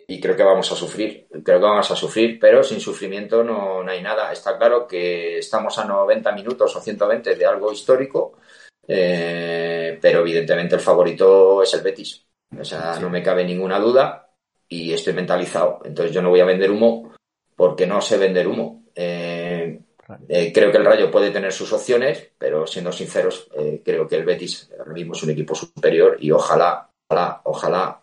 y 0.10 0.20
creo 0.20 0.36
que 0.36 0.44
vamos 0.44 0.72
a 0.72 0.76
sufrir. 0.76 1.28
Creo 1.30 1.60
que 1.60 1.66
vamos 1.66 1.92
a 1.92 1.96
sufrir, 1.96 2.40
pero 2.40 2.64
sin 2.64 2.82
sufrimiento 2.82 3.44
no, 3.44 3.88
hay 3.88 4.02
nada. 4.02 4.32
Está 4.32 4.58
claro 4.58 4.88
que 4.88 5.38
estamos 5.38 5.78
a 5.78 5.86
90 5.86 6.32
minutos 6.32 6.76
o 6.76 6.82
120 6.82 7.36
de 7.36 7.46
algo 7.46 7.72
histórico, 7.72 8.40
eh, 8.88 10.00
pero 10.02 10.22
evidentemente 10.22 10.74
el 10.74 10.82
favorito 10.82 11.62
es 11.62 11.72
el 11.76 11.82
Betis. 11.82 12.26
O 12.60 12.64
sea, 12.64 12.98
no 13.00 13.12
me 13.12 13.22
cabe 13.22 13.46
ninguna 13.46 13.80
duda 13.80 14.32
y 14.68 14.92
estoy 14.94 15.14
mentalizado. 15.14 15.82
Entonces 15.86 16.12
yo 16.12 16.24
no 16.24 16.32
voy 16.32 16.40
a 16.40 16.46
vender 16.46 16.72
humo 16.72 17.14
porque 17.56 17.86
no 17.86 18.02
sé 18.02 18.18
vender 18.18 18.48
humo. 18.48 18.86
Eh, 18.96 19.80
eh, 20.28 20.52
creo 20.52 20.72
que 20.72 20.78
el 20.80 20.86
Rayo 20.86 21.12
puede 21.12 21.30
tener 21.30 21.54
sus 21.54 21.72
opciones, 21.72 22.32
pero 22.36 22.66
siendo 22.66 22.92
sinceros, 22.92 23.48
creo 23.86 24.08
que 24.08 24.16
el 24.16 24.26
Betis 24.26 24.72
ahora 24.80 24.92
mismo 24.92 25.14
es 25.14 25.22
un 25.22 25.30
equipo 25.30 25.54
superior 25.54 26.18
y 26.20 26.32
ojalá, 26.32 26.90
ojalá, 27.08 27.42
ojalá 27.44 28.02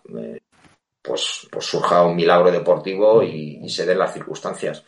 pues, 1.06 1.46
pues, 1.50 1.64
surja 1.64 2.04
un 2.04 2.16
milagro 2.16 2.50
deportivo 2.50 3.22
y, 3.22 3.68
se 3.68 3.86
den 3.86 3.98
las 3.98 4.12
circunstancias. 4.12 4.84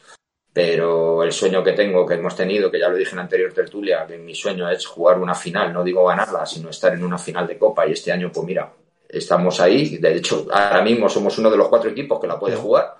Pero 0.53 1.23
el 1.23 1.33
sueño 1.33 1.63
que 1.63 1.73
tengo, 1.73 2.05
que 2.07 2.15
hemos 2.15 2.35
tenido, 2.35 2.71
que 2.71 2.81
ya 2.81 2.89
lo 2.89 2.97
dije 2.97 3.11
en 3.11 3.17
la 3.17 3.23
anterior 3.23 3.53
tertulia, 3.53 4.07
que 4.07 4.19
mi 4.19 4.35
sueño 4.35 4.69
es 4.69 4.87
jugar 4.87 5.19
una 5.19 5.35
final, 5.35 5.73
no 5.73 5.85
digo 5.85 6.07
ganarla, 6.07 6.45
sino 6.47 6.71
estar 6.71 6.93
en 6.95 7.05
una 7.05 7.19
final 7.19 7.47
de 7.47 7.59
Copa. 7.59 7.87
Y 7.87 7.93
este 7.93 8.11
año, 8.11 8.33
pues 8.33 8.47
mira, 8.47 8.73
estamos 9.09 9.61
ahí. 9.61 9.99
De 9.99 10.17
hecho, 10.17 10.47
ahora 10.51 10.83
mismo 10.83 11.09
somos 11.09 11.39
uno 11.39 11.51
de 11.51 11.57
los 11.57 11.69
cuatro 11.69 11.91
equipos 11.91 12.21
que 12.21 12.27
la 12.27 12.39
puede 12.39 12.57
jugar. 12.57 12.97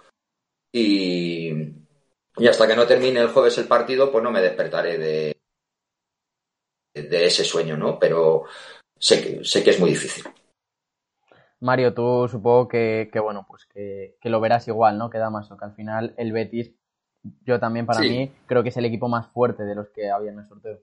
Y, 0.73 1.51
y 2.37 2.47
hasta 2.47 2.67
que 2.67 2.77
no 2.77 2.87
termine 2.87 3.21
el 3.21 3.29
jueves 3.29 3.59
el 3.59 3.67
partido, 3.67 4.13
pues 4.13 4.23
no 4.23 4.31
me 4.31 4.43
despertaré 4.43 4.99
de, 4.99 5.37
de 6.95 7.27
ese 7.27 7.45
sueño, 7.45 7.77
¿no? 7.77 7.99
Pero 7.99 8.45
sé 8.99 9.23
que, 9.23 9.45
sé 9.45 9.65
que 9.65 9.71
es 9.71 9.81
muy 9.81 9.91
difícil. 9.91 10.25
Mario, 11.61 11.93
tú 11.93 12.29
supongo 12.29 12.69
que, 12.69 13.11
bueno, 13.23 13.47
pues 13.49 13.67
que, 13.67 14.17
lo 14.25 14.41
verás 14.41 14.69
igual, 14.69 14.99
¿no? 14.99 15.11
Que 15.11 15.19
más 15.19 15.49
que 15.49 15.65
al 15.65 15.75
final 15.75 16.15
el 16.17 16.33
Betis, 16.33 16.73
yo 17.45 17.59
también 17.59 17.87
para 17.87 18.01
mí, 18.01 18.33
creo 18.47 18.63
que 18.63 18.69
es 18.69 18.77
el 18.77 18.85
equipo 18.85 19.09
más 19.09 19.27
fuerte 19.29 19.65
de 19.65 19.75
los 19.75 19.89
que 19.91 20.11
había 20.11 20.31
en 20.31 20.39
el 20.39 20.47
sorteo. 20.47 20.81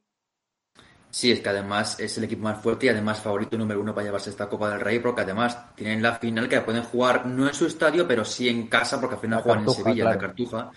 Sí, 1.09 1.31
es 1.31 1.39
que 1.39 1.47
además 1.47 1.97
es 2.01 2.17
el 2.17 2.25
equipo 2.25 2.43
más 2.43 2.61
fuerte 2.61 2.87
y 2.87 2.89
además 2.89 3.21
favorito 3.21 3.57
número 3.57 3.79
uno 3.79 3.95
para 3.95 4.03
llevarse 4.03 4.31
esta 4.31 4.49
Copa 4.49 4.69
del 4.69 4.81
Rey, 4.81 4.99
porque 4.99 5.21
además 5.21 5.73
tienen 5.73 6.01
la 6.01 6.15
final 6.15 6.49
que 6.49 6.57
la 6.57 6.65
pueden 6.65 6.83
jugar 6.83 7.25
no 7.25 7.47
en 7.47 7.53
su 7.53 7.67
estadio, 7.67 8.05
pero 8.05 8.25
sí 8.25 8.49
en 8.49 8.67
casa, 8.67 8.99
porque 8.99 9.15
al 9.15 9.21
final 9.21 9.41
juegan 9.41 9.63
en 9.63 9.69
Sevilla, 9.69 10.03
en 10.03 10.09
la 10.09 10.17
Cartuja. 10.17 10.71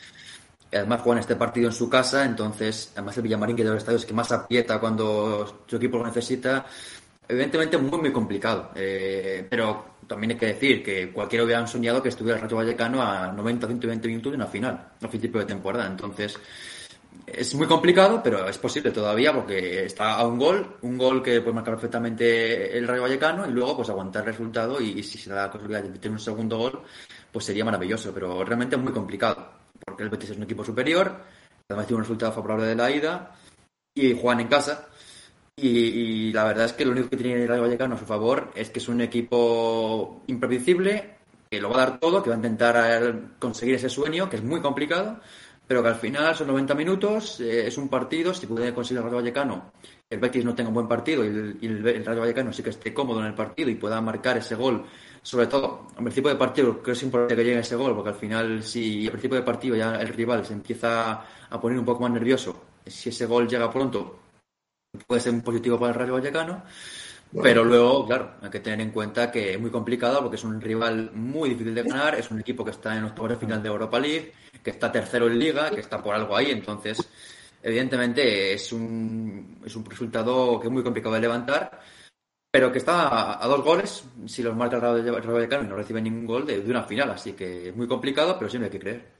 Además 0.73 1.01
juegan 1.01 1.19
este 1.19 1.35
partido 1.35 1.67
en 1.67 1.73
su 1.73 1.91
casa, 1.91 2.25
entonces, 2.25 2.93
además 2.95 3.17
el 3.17 3.25
Villamarín, 3.25 3.57
que 3.57 3.65
de 3.65 3.71
los 3.71 3.79
estadios 3.79 4.07
que 4.07 4.15
más 4.15 4.31
aprieta 4.31 4.79
cuando 4.79 5.65
su 5.67 5.77
equipo 5.77 5.99
lo 5.99 6.07
necesita, 6.07 6.67
evidentemente 7.29 7.79
muy, 7.79 7.99
muy 8.01 8.13
complicado. 8.13 8.71
Eh, 8.75 9.47
pero 9.49 9.99
también 10.07 10.33
hay 10.33 10.39
que 10.39 10.47
decir 10.47 10.83
que 10.83 11.13
cualquiera 11.13 11.45
hubiera 11.45 11.67
soñado 11.67 12.03
que 12.03 12.09
estuviera 12.09 12.37
el 12.37 12.43
Rayo 12.43 12.57
Vallecano 12.57 13.03
a 13.03 13.31
90, 13.33 13.67
120 13.67 14.09
minutos 14.09 14.33
de 14.33 14.37
una 14.37 14.47
final, 14.47 14.93
a 15.01 15.09
principio 15.09 15.41
de 15.41 15.47
temporada. 15.47 15.87
Entonces, 15.87 16.39
es 17.27 17.55
muy 17.55 17.67
complicado, 17.67 18.23
pero 18.23 18.49
es 18.49 18.57
posible 18.59 18.91
todavía 18.91 19.35
porque 19.35 19.85
está 19.85 20.15
a 20.15 20.27
un 20.27 20.39
gol, 20.39 20.77
un 20.83 20.97
gol 20.97 21.23
que 21.23 21.41
puede 21.41 21.55
marcar 21.55 21.75
perfectamente 21.75 22.77
el 22.77 22.89
Rayo 22.89 23.03
Vallecano 23.03 23.47
y 23.47 23.53
luego 23.53 23.77
pues 23.77 23.91
aguantar 23.91 24.23
el 24.23 24.33
resultado 24.33 24.81
y, 24.81 25.03
si 25.03 25.19
se 25.19 25.31
da 25.31 25.43
la 25.43 25.51
posibilidad 25.51 25.83
de 25.83 25.91
meter 25.91 26.11
un 26.11 26.19
segundo 26.19 26.59
gol, 26.59 26.83
pues 27.31 27.45
sería 27.45 27.65
maravilloso, 27.65 28.13
pero 28.15 28.45
realmente 28.45 28.77
es 28.77 28.83
muy 28.83 28.93
complicado 28.93 29.53
porque 29.85 30.03
el 30.03 30.09
Betis 30.09 30.31
es 30.31 30.37
un 30.37 30.43
equipo 30.45 30.65
superior, 30.65 31.23
además 31.69 31.87
tiene 31.87 31.99
un 31.99 32.05
resultado 32.05 32.33
favorable 32.33 32.67
de 32.67 32.75
la 32.75 32.91
ida 32.91 33.35
y 33.95 34.19
juegan 34.19 34.41
en 34.41 34.49
casa. 34.49 34.89
Y, 35.61 36.33
la 36.33 36.45
verdad 36.45 36.67
es 36.67 36.73
que 36.73 36.85
lo 36.85 36.93
único 36.93 37.11
que 37.11 37.17
tiene 37.17 37.43
el 37.43 37.49
Rayo 37.49 37.63
Vallecano 37.63 37.97
a 37.97 37.99
su 37.99 38.05
favor 38.05 38.51
es 38.55 38.71
que 38.71 38.79
es 38.79 38.89
un 38.89 39.01
equipo 39.01 40.23
imprevisible, 40.29 41.17
que 41.51 41.61
lo 41.61 41.71
va 41.71 41.77
a 41.77 41.87
dar 41.87 42.01
todo, 42.01 42.23
que 42.23 42.31
va 42.31 42.37
a 42.37 42.39
intentar 42.39 43.15
conseguir 43.39 43.75
ese 43.75 43.89
sueño, 43.89 44.29
que 44.31 44.37
es 44.37 44.45
muy 44.45 44.61
complicado, 44.61 45.21
pero 45.67 45.83
que 45.83 45.89
al 45.89 45.97
final 45.97 46.35
son 46.35 46.47
90 46.49 46.75
minutos, 46.75 47.41
eh, 47.41 47.67
es 47.67 47.77
un 47.77 47.89
partido, 47.89 48.33
si 48.33 48.47
puede 48.47 48.73
conseguir 48.73 48.99
el 48.99 49.05
Rayo 49.05 49.17
Vallecano, 49.17 49.73
el 50.09 50.19
Betis 50.19 50.45
no 50.45 50.55
tenga 50.55 50.69
un 50.69 50.75
buen 50.75 50.89
partido 50.89 51.25
y 51.25 51.29
el, 51.29 51.59
el 51.61 52.05
Rayo 52.05 52.21
Vallecano 52.21 52.53
sí 52.53 52.63
que 52.63 52.71
esté 52.71 52.95
cómodo 52.95 53.21
en 53.21 53.27
el 53.27 53.35
partido 53.35 53.69
y 53.69 53.75
pueda 53.75 54.01
marcar 54.01 54.39
ese 54.39 54.55
gol 54.55 54.85
sobre 55.23 55.47
todo 55.47 55.89
al 55.97 56.05
principio 56.05 56.31
de 56.31 56.37
partido, 56.37 56.73
creo 56.73 56.83
que 56.83 56.93
es 56.93 57.03
importante 57.03 57.37
que 57.37 57.45
llegue 57.45 57.61
ese 57.61 57.77
gol, 57.77 57.95
porque 57.95 58.11
al 58.11 58.15
final, 58.15 58.63
si 58.63 59.05
al 59.05 59.13
principio 59.13 59.37
de 59.37 59.45
partido 59.45 59.77
ya 59.77 59.97
el 59.97 60.09
rival 60.09 60.45
se 60.47 60.55
empieza 60.55 61.23
a 61.51 61.61
poner 61.61 61.79
un 61.79 61.85
poco 61.85 62.03
más 62.03 62.13
nervioso, 62.13 62.65
si 62.87 63.11
ese 63.11 63.27
gol 63.27 63.49
llega 63.49 63.71
pronto, 63.71 64.19
puede 65.07 65.21
ser 65.21 65.33
un 65.33 65.43
positivo 65.43 65.79
para 65.79 65.93
el 65.93 65.99
Rayo 65.99 66.15
Vallecano. 66.15 66.63
Pero 67.43 67.63
luego, 67.63 68.07
claro, 68.07 68.37
hay 68.41 68.49
que 68.49 68.61
tener 68.61 68.81
en 68.81 68.91
cuenta 68.91 69.31
que 69.31 69.53
es 69.53 69.61
muy 69.61 69.71
complicado 69.71 70.21
porque 70.21 70.37
es 70.37 70.45
un 70.45 70.61
rival 70.61 71.11
muy 71.13 71.51
difícil 71.51 71.75
de 71.75 71.83
ganar, 71.83 72.15
es 72.15 72.31
un 72.31 72.41
equipo 72.41 72.65
que 72.65 72.71
está 72.71 72.97
en 72.97 73.05
de 73.05 73.37
final 73.37 73.63
de 73.63 73.69
Europa 73.69 74.01
League, 74.01 74.33
que 74.63 74.71
está 74.71 74.91
tercero 74.91 75.27
en 75.27 75.39
Liga, 75.39 75.71
que 75.71 75.81
está 75.81 76.03
por 76.03 76.15
algo 76.15 76.35
ahí, 76.35 76.51
entonces 76.51 77.07
evidentemente 77.63 78.55
es 78.55 78.73
un, 78.73 79.61
es 79.65 79.77
un 79.77 79.85
resultado 79.85 80.59
que 80.59 80.69
es 80.69 80.73
muy 80.73 80.83
complicado 80.83 81.17
de 81.17 81.21
levantar, 81.21 81.81
pero 82.51 82.73
que 82.73 82.79
está 82.79 83.43
a, 83.43 83.47
dos 83.47 83.63
goles, 83.63 84.05
si 84.27 84.43
los 84.43 84.57
marca 84.57 84.77
el 84.77 84.83
Rayo 84.83 85.33
Vallecano 85.33 85.65
y 85.65 85.69
no 85.69 85.77
recibe 85.77 86.01
ningún 86.01 86.27
gol, 86.27 86.47
de, 86.47 86.61
una 86.61 86.85
final, 86.85 87.11
así 87.11 87.35
que 87.35 87.69
es 87.69 87.77
muy 87.77 87.87
complicado, 87.87 88.37
pero 88.39 88.49
siempre 88.49 88.67
hay 88.67 88.73
que 88.73 88.81
creer. 88.81 89.18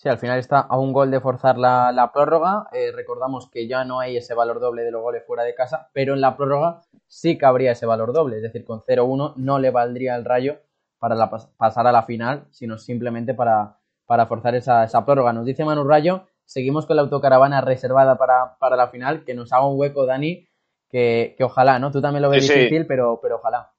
Sí, 0.00 0.08
al 0.08 0.16
final 0.16 0.38
está 0.38 0.60
a 0.60 0.78
un 0.78 0.94
gol 0.94 1.10
de 1.10 1.20
forzar 1.20 1.58
la, 1.58 2.10
prórroga. 2.14 2.68
Eh, 2.72 2.90
recordamos 2.90 3.50
que 3.50 3.68
ya 3.68 3.84
no 3.84 4.00
hay 4.00 4.16
ese 4.16 4.32
valor 4.32 4.58
doble 4.58 4.82
de 4.82 4.90
los 4.90 5.02
goles 5.02 5.24
fuera 5.26 5.42
de 5.42 5.54
casa, 5.54 5.90
pero 5.92 6.14
en 6.14 6.22
la 6.22 6.38
prórroga 6.38 6.80
sí 7.06 7.36
cabría 7.36 7.72
ese 7.72 7.84
valor 7.84 8.14
doble. 8.14 8.36
Es 8.36 8.42
decir, 8.42 8.64
con 8.64 8.80
0-1 8.80 9.34
no 9.36 9.58
le 9.58 9.70
valdría 9.70 10.16
el 10.16 10.24
rayo 10.24 10.56
para 10.98 11.28
pasar 11.58 11.86
a 11.86 11.92
la 11.92 12.04
final, 12.04 12.46
sino 12.48 12.78
simplemente 12.78 13.34
para, 13.34 13.76
para 14.06 14.24
forzar 14.24 14.54
esa, 14.54 14.84
esa 14.84 15.04
prórroga. 15.04 15.34
Nos 15.34 15.44
dice 15.44 15.66
Manu 15.66 15.84
Rayo, 15.84 16.24
seguimos 16.46 16.86
con 16.86 16.96
la 16.96 17.02
autocaravana 17.02 17.60
reservada 17.60 18.16
para, 18.16 18.56
para 18.58 18.76
la 18.76 18.88
final, 18.88 19.22
que 19.22 19.34
nos 19.34 19.52
haga 19.52 19.66
un 19.66 19.78
hueco, 19.78 20.06
Dani, 20.06 20.48
que, 20.88 21.36
ojalá, 21.42 21.78
¿no? 21.78 21.92
Tú 21.92 22.00
también 22.00 22.22
lo 22.22 22.30
ves 22.30 22.48
difícil, 22.48 22.86
Pero, 22.86 23.20
pero 23.20 23.36
ojalá. 23.36 23.70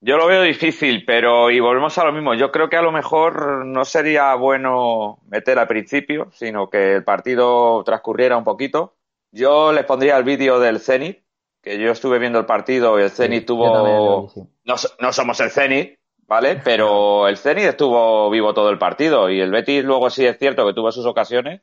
Yo 0.00 0.16
lo 0.16 0.28
veo 0.28 0.42
difícil, 0.42 1.04
pero 1.04 1.50
y 1.50 1.58
volvemos 1.58 1.98
a 1.98 2.04
lo 2.04 2.12
mismo. 2.12 2.34
Yo 2.34 2.52
creo 2.52 2.68
que 2.68 2.76
a 2.76 2.82
lo 2.82 2.92
mejor 2.92 3.66
no 3.66 3.84
sería 3.84 4.34
bueno 4.36 5.18
meter 5.26 5.58
al 5.58 5.66
principio, 5.66 6.28
sino 6.32 6.70
que 6.70 6.94
el 6.94 7.04
partido 7.04 7.82
transcurriera 7.82 8.36
un 8.36 8.44
poquito. 8.44 8.94
Yo 9.32 9.72
les 9.72 9.84
pondría 9.84 10.16
el 10.16 10.22
vídeo 10.22 10.60
del 10.60 10.78
Zenit, 10.78 11.24
que 11.60 11.78
yo 11.78 11.90
estuve 11.90 12.20
viendo 12.20 12.38
el 12.38 12.46
partido 12.46 12.98
y 12.98 13.02
el 13.02 13.10
Zenit 13.10 13.44
tuvo. 13.44 14.30
no, 14.64 14.74
no, 15.00 15.12
somos 15.12 15.40
el 15.40 15.50
Zenit, 15.50 15.98
¿vale? 16.28 16.60
Pero 16.64 17.26
el 17.26 17.36
Zenit 17.36 17.64
estuvo 17.64 18.30
vivo 18.30 18.54
todo 18.54 18.70
el 18.70 18.78
partido 18.78 19.28
y 19.28 19.40
el 19.40 19.50
Betis 19.50 19.82
luego 19.82 20.10
sí 20.10 20.24
es 20.24 20.38
cierto 20.38 20.64
que 20.64 20.74
tuvo 20.74 20.92
sus 20.92 21.06
ocasiones, 21.06 21.62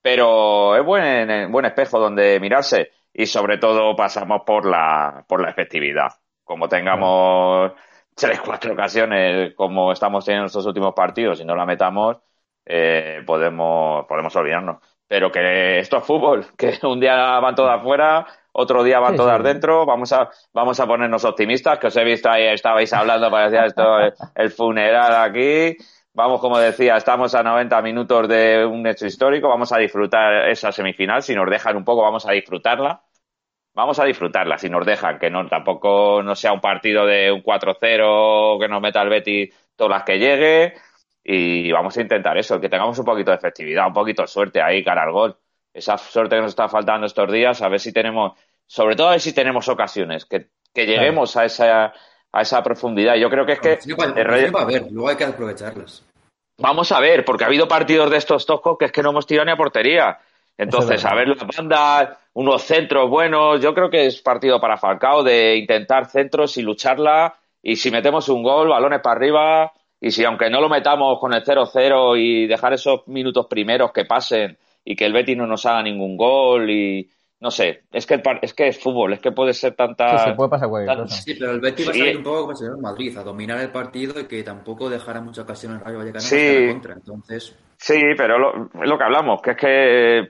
pero 0.00 0.76
es 0.76 0.84
buen, 0.84 1.50
buen 1.50 1.64
espejo 1.64 1.98
donde 1.98 2.38
mirarse 2.38 2.90
y 3.12 3.26
sobre 3.26 3.58
todo 3.58 3.96
pasamos 3.96 4.42
por 4.46 4.64
la, 4.64 5.24
por 5.26 5.40
la 5.40 5.50
efectividad. 5.50 6.12
Como 6.44 6.68
tengamos 6.68 7.72
tres, 8.14 8.40
cuatro 8.40 8.72
ocasiones 8.74 9.54
como 9.54 9.92
estamos 9.92 10.24
teniendo 10.24 10.44
en 10.44 10.46
estos 10.46 10.66
últimos 10.66 10.94
partidos 10.94 11.40
y 11.40 11.44
no 11.44 11.56
la 11.56 11.66
metamos, 11.66 12.18
eh, 12.64 13.22
podemos, 13.26 14.06
podemos 14.06 14.34
olvidarnos. 14.36 14.78
Pero 15.06 15.30
que 15.30 15.78
esto 15.78 15.98
es 15.98 16.04
fútbol, 16.04 16.46
que 16.56 16.78
un 16.82 17.00
día 17.00 17.40
van 17.40 17.54
todas 17.54 17.80
afuera, 17.80 18.26
otro 18.52 18.82
día 18.84 19.00
van 19.00 19.16
todas 19.16 19.42
dentro, 19.42 19.84
vamos 19.84 20.12
a, 20.12 20.30
vamos 20.52 20.78
a 20.78 20.86
ponernos 20.86 21.24
optimistas, 21.24 21.78
que 21.78 21.88
os 21.88 21.96
he 21.96 22.04
visto 22.04 22.30
ahí, 22.30 22.44
estabais 22.44 22.92
hablando, 22.92 23.30
parecía 23.30 23.66
esto 23.66 23.82
el 24.34 24.50
funeral 24.50 25.14
aquí, 25.24 25.76
Vamos, 26.16 26.40
como 26.40 26.58
decía, 26.58 26.96
estamos 26.96 27.34
a 27.34 27.42
90 27.42 27.82
minutos 27.82 28.28
de 28.28 28.64
un 28.64 28.86
hecho 28.86 29.04
histórico, 29.04 29.48
vamos 29.48 29.72
a 29.72 29.78
disfrutar 29.78 30.48
esa 30.48 30.70
semifinal, 30.70 31.24
si 31.24 31.34
nos 31.34 31.50
dejan 31.50 31.76
un 31.76 31.84
poco 31.84 32.02
vamos 32.02 32.24
a 32.24 32.30
disfrutarla. 32.30 33.02
Vamos 33.74 33.98
a 33.98 34.04
disfrutarla, 34.04 34.56
si 34.56 34.68
nos 34.68 34.86
dejan, 34.86 35.18
que 35.18 35.30
no 35.30 35.46
tampoco 35.48 36.22
no 36.22 36.34
sea 36.34 36.52
un 36.52 36.60
partido 36.60 37.06
de 37.06 37.32
un 37.32 37.42
4-0 37.42 38.60
que 38.60 38.68
nos 38.68 38.80
meta 38.80 39.02
el 39.02 39.08
Betis 39.08 39.52
todas 39.74 39.90
las 39.90 40.02
que 40.04 40.18
llegue 40.18 40.74
y 41.24 41.72
vamos 41.72 41.96
a 41.96 42.00
intentar 42.00 42.38
eso, 42.38 42.60
que 42.60 42.68
tengamos 42.68 42.98
un 42.98 43.04
poquito 43.04 43.32
de 43.32 43.38
efectividad, 43.38 43.86
un 43.88 43.92
poquito 43.92 44.22
de 44.22 44.28
suerte 44.28 44.62
ahí 44.62 44.84
cara 44.84 45.02
al 45.02 45.12
gol. 45.12 45.36
Esa 45.72 45.98
suerte 45.98 46.36
que 46.36 46.42
nos 46.42 46.52
está 46.52 46.68
faltando 46.68 47.06
estos 47.06 47.32
días, 47.32 47.60
a 47.62 47.68
ver 47.68 47.80
si 47.80 47.92
tenemos, 47.92 48.38
sobre 48.66 48.94
todo 48.94 49.08
a 49.08 49.12
ver 49.12 49.20
si 49.20 49.34
tenemos 49.34 49.68
ocasiones, 49.68 50.24
que, 50.24 50.46
que 50.72 50.86
lleguemos 50.86 51.36
a 51.36 51.44
esa 51.44 51.92
a 52.34 52.42
esa 52.42 52.62
profundidad. 52.62 53.14
Yo 53.14 53.30
creo 53.30 53.46
que 53.46 53.52
es 53.52 53.60
que... 53.60 53.78
a 54.02 54.64
ver, 54.64 54.90
luego 54.90 55.08
hay 55.08 55.16
que 55.16 55.24
aprovecharlas. 55.24 56.04
Vamos 56.58 56.90
a 56.90 56.98
ver, 56.98 57.24
porque 57.24 57.44
ha 57.44 57.46
habido 57.46 57.68
partidos 57.68 58.10
de 58.10 58.16
estos 58.16 58.44
toscos 58.44 58.76
que 58.76 58.86
es 58.86 58.92
que 58.92 59.02
no 59.02 59.10
hemos 59.10 59.26
tirado 59.26 59.46
ni 59.46 59.52
a 59.52 59.56
portería. 59.56 60.18
Entonces, 60.56 61.04
a 61.04 61.14
ver 61.14 61.28
las 61.28 61.46
bandas, 61.46 62.16
unos 62.34 62.62
centros 62.62 63.10
buenos, 63.10 63.60
yo 63.60 63.74
creo 63.74 63.90
que 63.90 64.06
es 64.06 64.20
partido 64.20 64.60
para 64.60 64.76
Falcao 64.76 65.22
de 65.22 65.56
intentar 65.56 66.06
centros 66.06 66.56
y 66.56 66.62
lucharla. 66.62 67.34
Y 67.62 67.76
si 67.76 67.90
metemos 67.90 68.28
un 68.28 68.42
gol, 68.42 68.68
balones 68.68 69.00
para 69.00 69.16
arriba. 69.16 69.72
Y 70.00 70.10
si 70.10 70.24
aunque 70.24 70.50
no 70.50 70.60
lo 70.60 70.68
metamos 70.68 71.18
con 71.18 71.32
el 71.32 71.42
0-0 71.42 72.18
y 72.18 72.46
dejar 72.46 72.72
esos 72.74 73.06
minutos 73.08 73.46
primeros 73.46 73.92
que 73.92 74.04
pasen 74.04 74.58
y 74.84 74.96
que 74.96 75.06
el 75.06 75.12
Betis 75.12 75.36
no 75.36 75.46
nos 75.46 75.64
haga 75.66 75.82
ningún 75.82 76.16
gol 76.16 76.70
y, 76.70 77.08
no 77.44 77.50
sé, 77.50 77.82
es 77.92 78.06
que, 78.06 78.22
es 78.40 78.54
que 78.54 78.68
es 78.68 78.78
fútbol, 78.80 79.12
es 79.12 79.20
que 79.20 79.30
puede 79.30 79.52
ser 79.52 79.74
tanta... 79.74 80.16
Sí, 80.16 80.30
se 80.30 80.34
puede 80.34 80.48
pasar 80.48 80.66
cualquier 80.66 80.96
cosa. 80.96 81.20
Sí, 81.20 81.34
pero 81.34 81.52
el 81.52 81.60
Betis 81.60 81.86
va 81.86 81.90
a 81.90 81.94
salir 81.94 82.16
un 82.16 82.22
poco 82.22 82.40
como 82.40 82.50
el 82.52 82.56
señor 82.56 82.80
Madrid, 82.80 83.18
a 83.18 83.22
dominar 83.22 83.60
el 83.60 83.68
partido 83.68 84.18
y 84.18 84.24
que 84.24 84.42
tampoco 84.42 84.88
dejara 84.88 85.20
mucha 85.20 85.42
ocasión 85.42 85.74
en 85.74 85.80
Rayo 85.80 85.98
Vallecano 85.98 86.24
sí, 86.24 86.68
contra, 86.70 86.94
entonces... 86.94 87.54
Sí, 87.76 88.00
pero 88.16 88.38
lo, 88.38 88.70
es 88.82 88.88
lo 88.88 88.96
que 88.96 89.04
hablamos, 89.04 89.42
que 89.42 89.50
es 89.50 89.56
que 89.58 90.28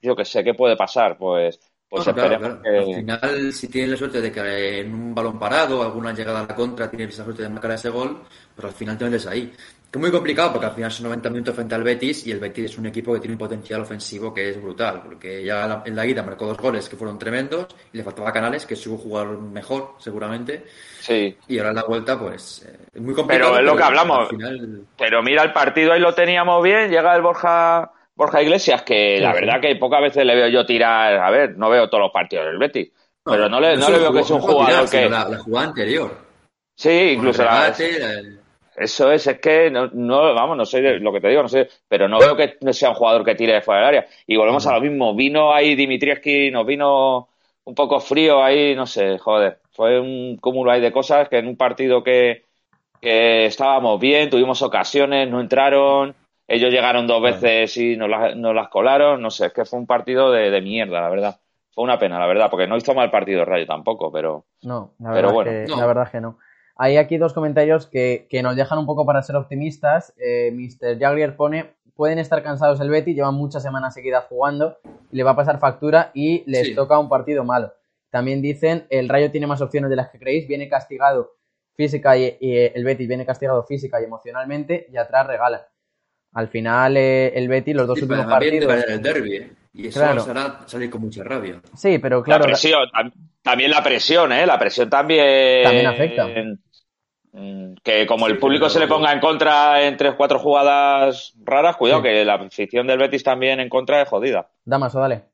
yo 0.00 0.16
que 0.16 0.24
sé, 0.24 0.42
¿qué 0.42 0.54
puede 0.54 0.78
pasar? 0.78 1.18
Pues, 1.18 1.60
pues 1.90 2.06
esperemos 2.06 2.58
Que... 2.62 2.78
Al 2.78 2.84
final, 2.86 3.52
si 3.52 3.68
tienes 3.68 3.90
la 3.90 3.96
suerte 3.98 4.22
de 4.22 4.32
que 4.32 4.80
en 4.80 4.94
un 4.94 5.14
balón 5.14 5.38
parado, 5.38 5.82
alguna 5.82 6.14
llegada 6.14 6.40
a 6.40 6.46
la 6.46 6.54
contra, 6.54 6.90
tienes 6.90 7.12
esa 7.12 7.24
suerte 7.24 7.42
de 7.42 7.50
marcar 7.50 7.72
ese 7.72 7.90
gol, 7.90 8.22
pues 8.54 8.66
al 8.66 8.72
final 8.72 8.96
te 8.96 9.04
metes 9.04 9.26
ahí. 9.26 9.52
Es 9.96 10.00
muy 10.00 10.10
complicado 10.10 10.52
porque 10.52 10.66
al 10.66 10.72
final 10.72 10.92
son 10.92 11.04
90 11.04 11.30
minutos 11.30 11.54
frente 11.54 11.74
al 11.74 11.82
Betis 11.82 12.26
y 12.26 12.30
el 12.30 12.38
Betis 12.38 12.66
es 12.66 12.76
un 12.76 12.84
equipo 12.84 13.14
que 13.14 13.20
tiene 13.20 13.32
un 13.32 13.38
potencial 13.38 13.80
ofensivo 13.80 14.34
que 14.34 14.50
es 14.50 14.60
brutal, 14.60 15.00
porque 15.02 15.42
ya 15.42 15.82
en 15.86 15.96
la 15.96 16.04
ida 16.04 16.22
marcó 16.22 16.44
dos 16.44 16.58
goles 16.58 16.86
que 16.86 16.96
fueron 16.96 17.18
tremendos 17.18 17.68
y 17.94 17.96
le 17.96 18.04
faltaba 18.04 18.30
Canales, 18.30 18.66
que 18.66 18.74
es 18.74 18.86
un 18.86 18.98
jugador 18.98 19.40
mejor 19.40 19.94
seguramente. 19.96 20.66
Sí. 21.00 21.34
Y 21.48 21.56
ahora 21.56 21.70
en 21.70 21.76
la 21.76 21.84
vuelta, 21.84 22.18
pues 22.18 22.66
eh, 22.68 22.76
es 22.92 23.00
muy 23.00 23.14
complicado. 23.14 23.54
Pero 23.54 23.60
es 23.60 23.72
lo 23.72 23.74
que 23.74 23.82
hablamos. 23.82 24.28
Pero 24.98 25.22
mira 25.22 25.42
el 25.42 25.54
partido, 25.54 25.94
ahí 25.94 26.00
lo 26.00 26.12
teníamos 26.12 26.62
bien, 26.62 26.90
llega 26.90 27.16
el 27.16 27.22
Borja 27.22 27.90
Borja 28.14 28.42
Iglesias, 28.42 28.82
que 28.82 29.18
la 29.18 29.32
verdad 29.32 29.62
que 29.62 29.76
pocas 29.76 30.02
veces 30.02 30.26
le 30.26 30.34
veo 30.34 30.48
yo 30.48 30.66
tirar, 30.66 31.14
a 31.14 31.30
ver, 31.30 31.56
no 31.56 31.70
veo 31.70 31.88
todos 31.88 32.02
los 32.02 32.12
partidos 32.12 32.44
del 32.44 32.58
Betis, 32.58 32.92
pero 33.24 33.48
no 33.48 33.58
le, 33.58 33.78
no 33.78 33.88
le 33.88 33.98
veo 33.98 34.12
que 34.12 34.20
es 34.20 34.30
un 34.30 34.40
jugador 34.40 34.90
que... 34.90 35.08
La, 35.08 35.26
la, 35.26 35.38
jugada 35.38 35.68
anterior. 35.68 36.18
Sí, 36.74 37.14
incluso 37.16 37.42
la... 37.42 37.72
Eso 38.76 39.10
es, 39.10 39.26
es 39.26 39.40
que 39.40 39.70
no, 39.70 39.88
no, 39.92 40.34
vamos, 40.34 40.56
no 40.56 40.66
sé 40.66 40.80
lo 41.00 41.12
que 41.12 41.20
te 41.20 41.28
digo, 41.28 41.42
no 41.42 41.48
sé, 41.48 41.68
pero 41.88 42.08
no 42.08 42.18
veo 42.18 42.36
que 42.36 42.58
sea 42.72 42.90
un 42.90 42.94
jugador 42.94 43.24
que 43.24 43.34
tire 43.34 43.54
de 43.54 43.62
fuera 43.62 43.80
del 43.80 43.88
área. 43.88 44.06
Y 44.26 44.36
volvemos 44.36 44.66
a 44.66 44.74
lo 44.74 44.80
mismo, 44.80 45.14
vino 45.14 45.52
ahí 45.52 45.74
Dimitrievski, 45.74 46.50
nos 46.50 46.66
vino 46.66 47.28
un 47.64 47.74
poco 47.74 48.00
frío 48.00 48.42
ahí, 48.44 48.74
no 48.74 48.86
sé, 48.86 49.18
joder, 49.18 49.58
fue 49.72 49.98
un 49.98 50.36
cúmulo 50.36 50.70
ahí 50.70 50.80
de 50.80 50.92
cosas 50.92 51.28
que 51.28 51.38
en 51.38 51.48
un 51.48 51.56
partido 51.56 52.04
que, 52.04 52.44
que 53.00 53.46
estábamos 53.46 53.98
bien, 53.98 54.30
tuvimos 54.30 54.60
ocasiones, 54.62 55.28
no 55.28 55.40
entraron, 55.40 56.14
ellos 56.46 56.70
llegaron 56.70 57.06
dos 57.06 57.22
veces 57.22 57.76
y 57.76 57.96
nos 57.96 58.08
las, 58.08 58.36
las 58.36 58.68
colaron, 58.68 59.20
no 59.20 59.30
sé, 59.30 59.46
es 59.46 59.52
que 59.52 59.64
fue 59.64 59.78
un 59.78 59.86
partido 59.86 60.30
de, 60.30 60.50
de 60.50 60.60
mierda, 60.60 61.00
la 61.00 61.08
verdad. 61.08 61.40
Fue 61.72 61.84
una 61.84 61.98
pena, 61.98 62.18
la 62.18 62.26
verdad, 62.26 62.48
porque 62.50 62.66
no 62.66 62.76
hizo 62.76 62.94
mal 62.94 63.10
partido 63.10 63.44
Rayo 63.44 63.66
tampoco, 63.66 64.10
pero, 64.10 64.46
no, 64.62 64.92
la 64.98 65.10
verdad 65.10 65.22
pero 65.22 65.34
bueno. 65.34 65.76
La 65.76 65.86
verdad 65.86 66.04
es 66.04 66.10
que 66.10 66.20
no. 66.20 66.38
Hay 66.78 66.98
aquí 66.98 67.16
dos 67.16 67.32
comentarios 67.32 67.86
que, 67.86 68.28
nos 68.42 68.54
dejan 68.54 68.78
un 68.78 68.86
poco 68.86 69.06
para 69.06 69.22
ser 69.22 69.36
optimistas. 69.36 70.12
Eh, 70.18 70.52
Mr. 70.52 70.98
Jagger 70.98 71.34
pone, 71.34 71.74
pueden 71.94 72.18
estar 72.18 72.42
cansados 72.42 72.80
el 72.80 72.90
Betty, 72.90 73.14
llevan 73.14 73.34
muchas 73.34 73.62
semanas 73.62 73.94
seguidas 73.94 74.26
jugando, 74.28 74.78
le 75.10 75.22
va 75.22 75.30
a 75.30 75.36
pasar 75.36 75.58
factura 75.58 76.10
y 76.12 76.44
les 76.50 76.74
toca 76.74 76.98
un 76.98 77.08
partido 77.08 77.44
malo. 77.44 77.72
También 78.10 78.42
dicen, 78.42 78.86
el 78.90 79.08
Rayo 79.08 79.30
tiene 79.30 79.46
más 79.46 79.62
opciones 79.62 79.90
de 79.90 79.96
las 79.96 80.10
que 80.10 80.18
creéis, 80.18 80.46
viene 80.46 80.68
castigado 80.68 81.32
física 81.74 82.16
y, 82.16 82.36
el 82.40 82.84
Betty 82.84 83.06
viene 83.06 83.26
castigado 83.26 83.64
física 83.64 84.00
y 84.00 84.04
emocionalmente 84.04 84.86
y 84.92 84.96
atrás 84.98 85.26
regala. 85.26 85.66
Al 86.32 86.48
final 86.48 86.96
eh, 86.98 87.32
el 87.34 87.48
Betty 87.48 87.72
los 87.72 87.86
dos 87.86 88.00
últimos 88.02 88.26
partidos... 88.26 88.84
el 88.88 89.02
derby, 89.02 89.36
¿eh? 89.36 89.52
Y 89.72 89.88
eso 89.88 90.02
hará 90.02 90.60
salir 90.66 90.88
con 90.88 91.02
mucha 91.02 91.22
rabia. 91.22 91.60
Sí, 91.74 91.98
pero 91.98 92.22
claro... 92.22 92.44
La 92.44 92.46
presión, 92.46 92.88
también 93.42 93.70
la 93.70 93.82
presión, 93.82 94.32
¿eh? 94.32 94.46
La 94.46 94.58
presión 94.58 94.88
también... 94.88 95.64
También 95.64 95.86
afecta. 95.86 96.28
Mm, 97.32 97.74
que 97.82 98.06
como 98.06 98.26
el 98.26 98.38
público 98.38 98.68
se 98.68 98.80
le 98.80 98.88
ponga 98.88 99.12
en 99.12 99.20
contra 99.20 99.86
en 99.86 99.96
tres, 99.96 100.14
cuatro 100.16 100.38
jugadas 100.38 101.34
raras, 101.44 101.76
cuidado, 101.76 102.02
que 102.02 102.24
la 102.24 102.34
afición 102.34 102.86
del 102.86 102.98
Betis 102.98 103.22
también 103.22 103.60
en 103.60 103.68
contra 103.68 104.02
es 104.02 104.08
jodida. 104.08 104.50
Damaso, 104.64 105.00
dale. 105.00 105.24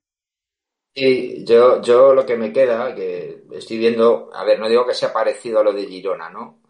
Sí, 0.95 1.45
yo, 1.47 1.81
yo 1.81 2.13
lo 2.13 2.27
que 2.27 2.37
me 2.37 2.53
queda, 2.53 2.95
que 2.95 3.45
estoy 3.53 3.79
viendo, 3.79 4.31
a 4.35 4.45
ver, 4.45 4.59
no 4.59 4.69
digo 4.69 4.87
que 4.87 4.93
sea 4.93 5.13
parecido 5.13 5.61
a 5.61 5.65
lo 5.65 5.73
de 5.73 5.87
Girona, 5.87 6.29
¿no? 6.29 6.61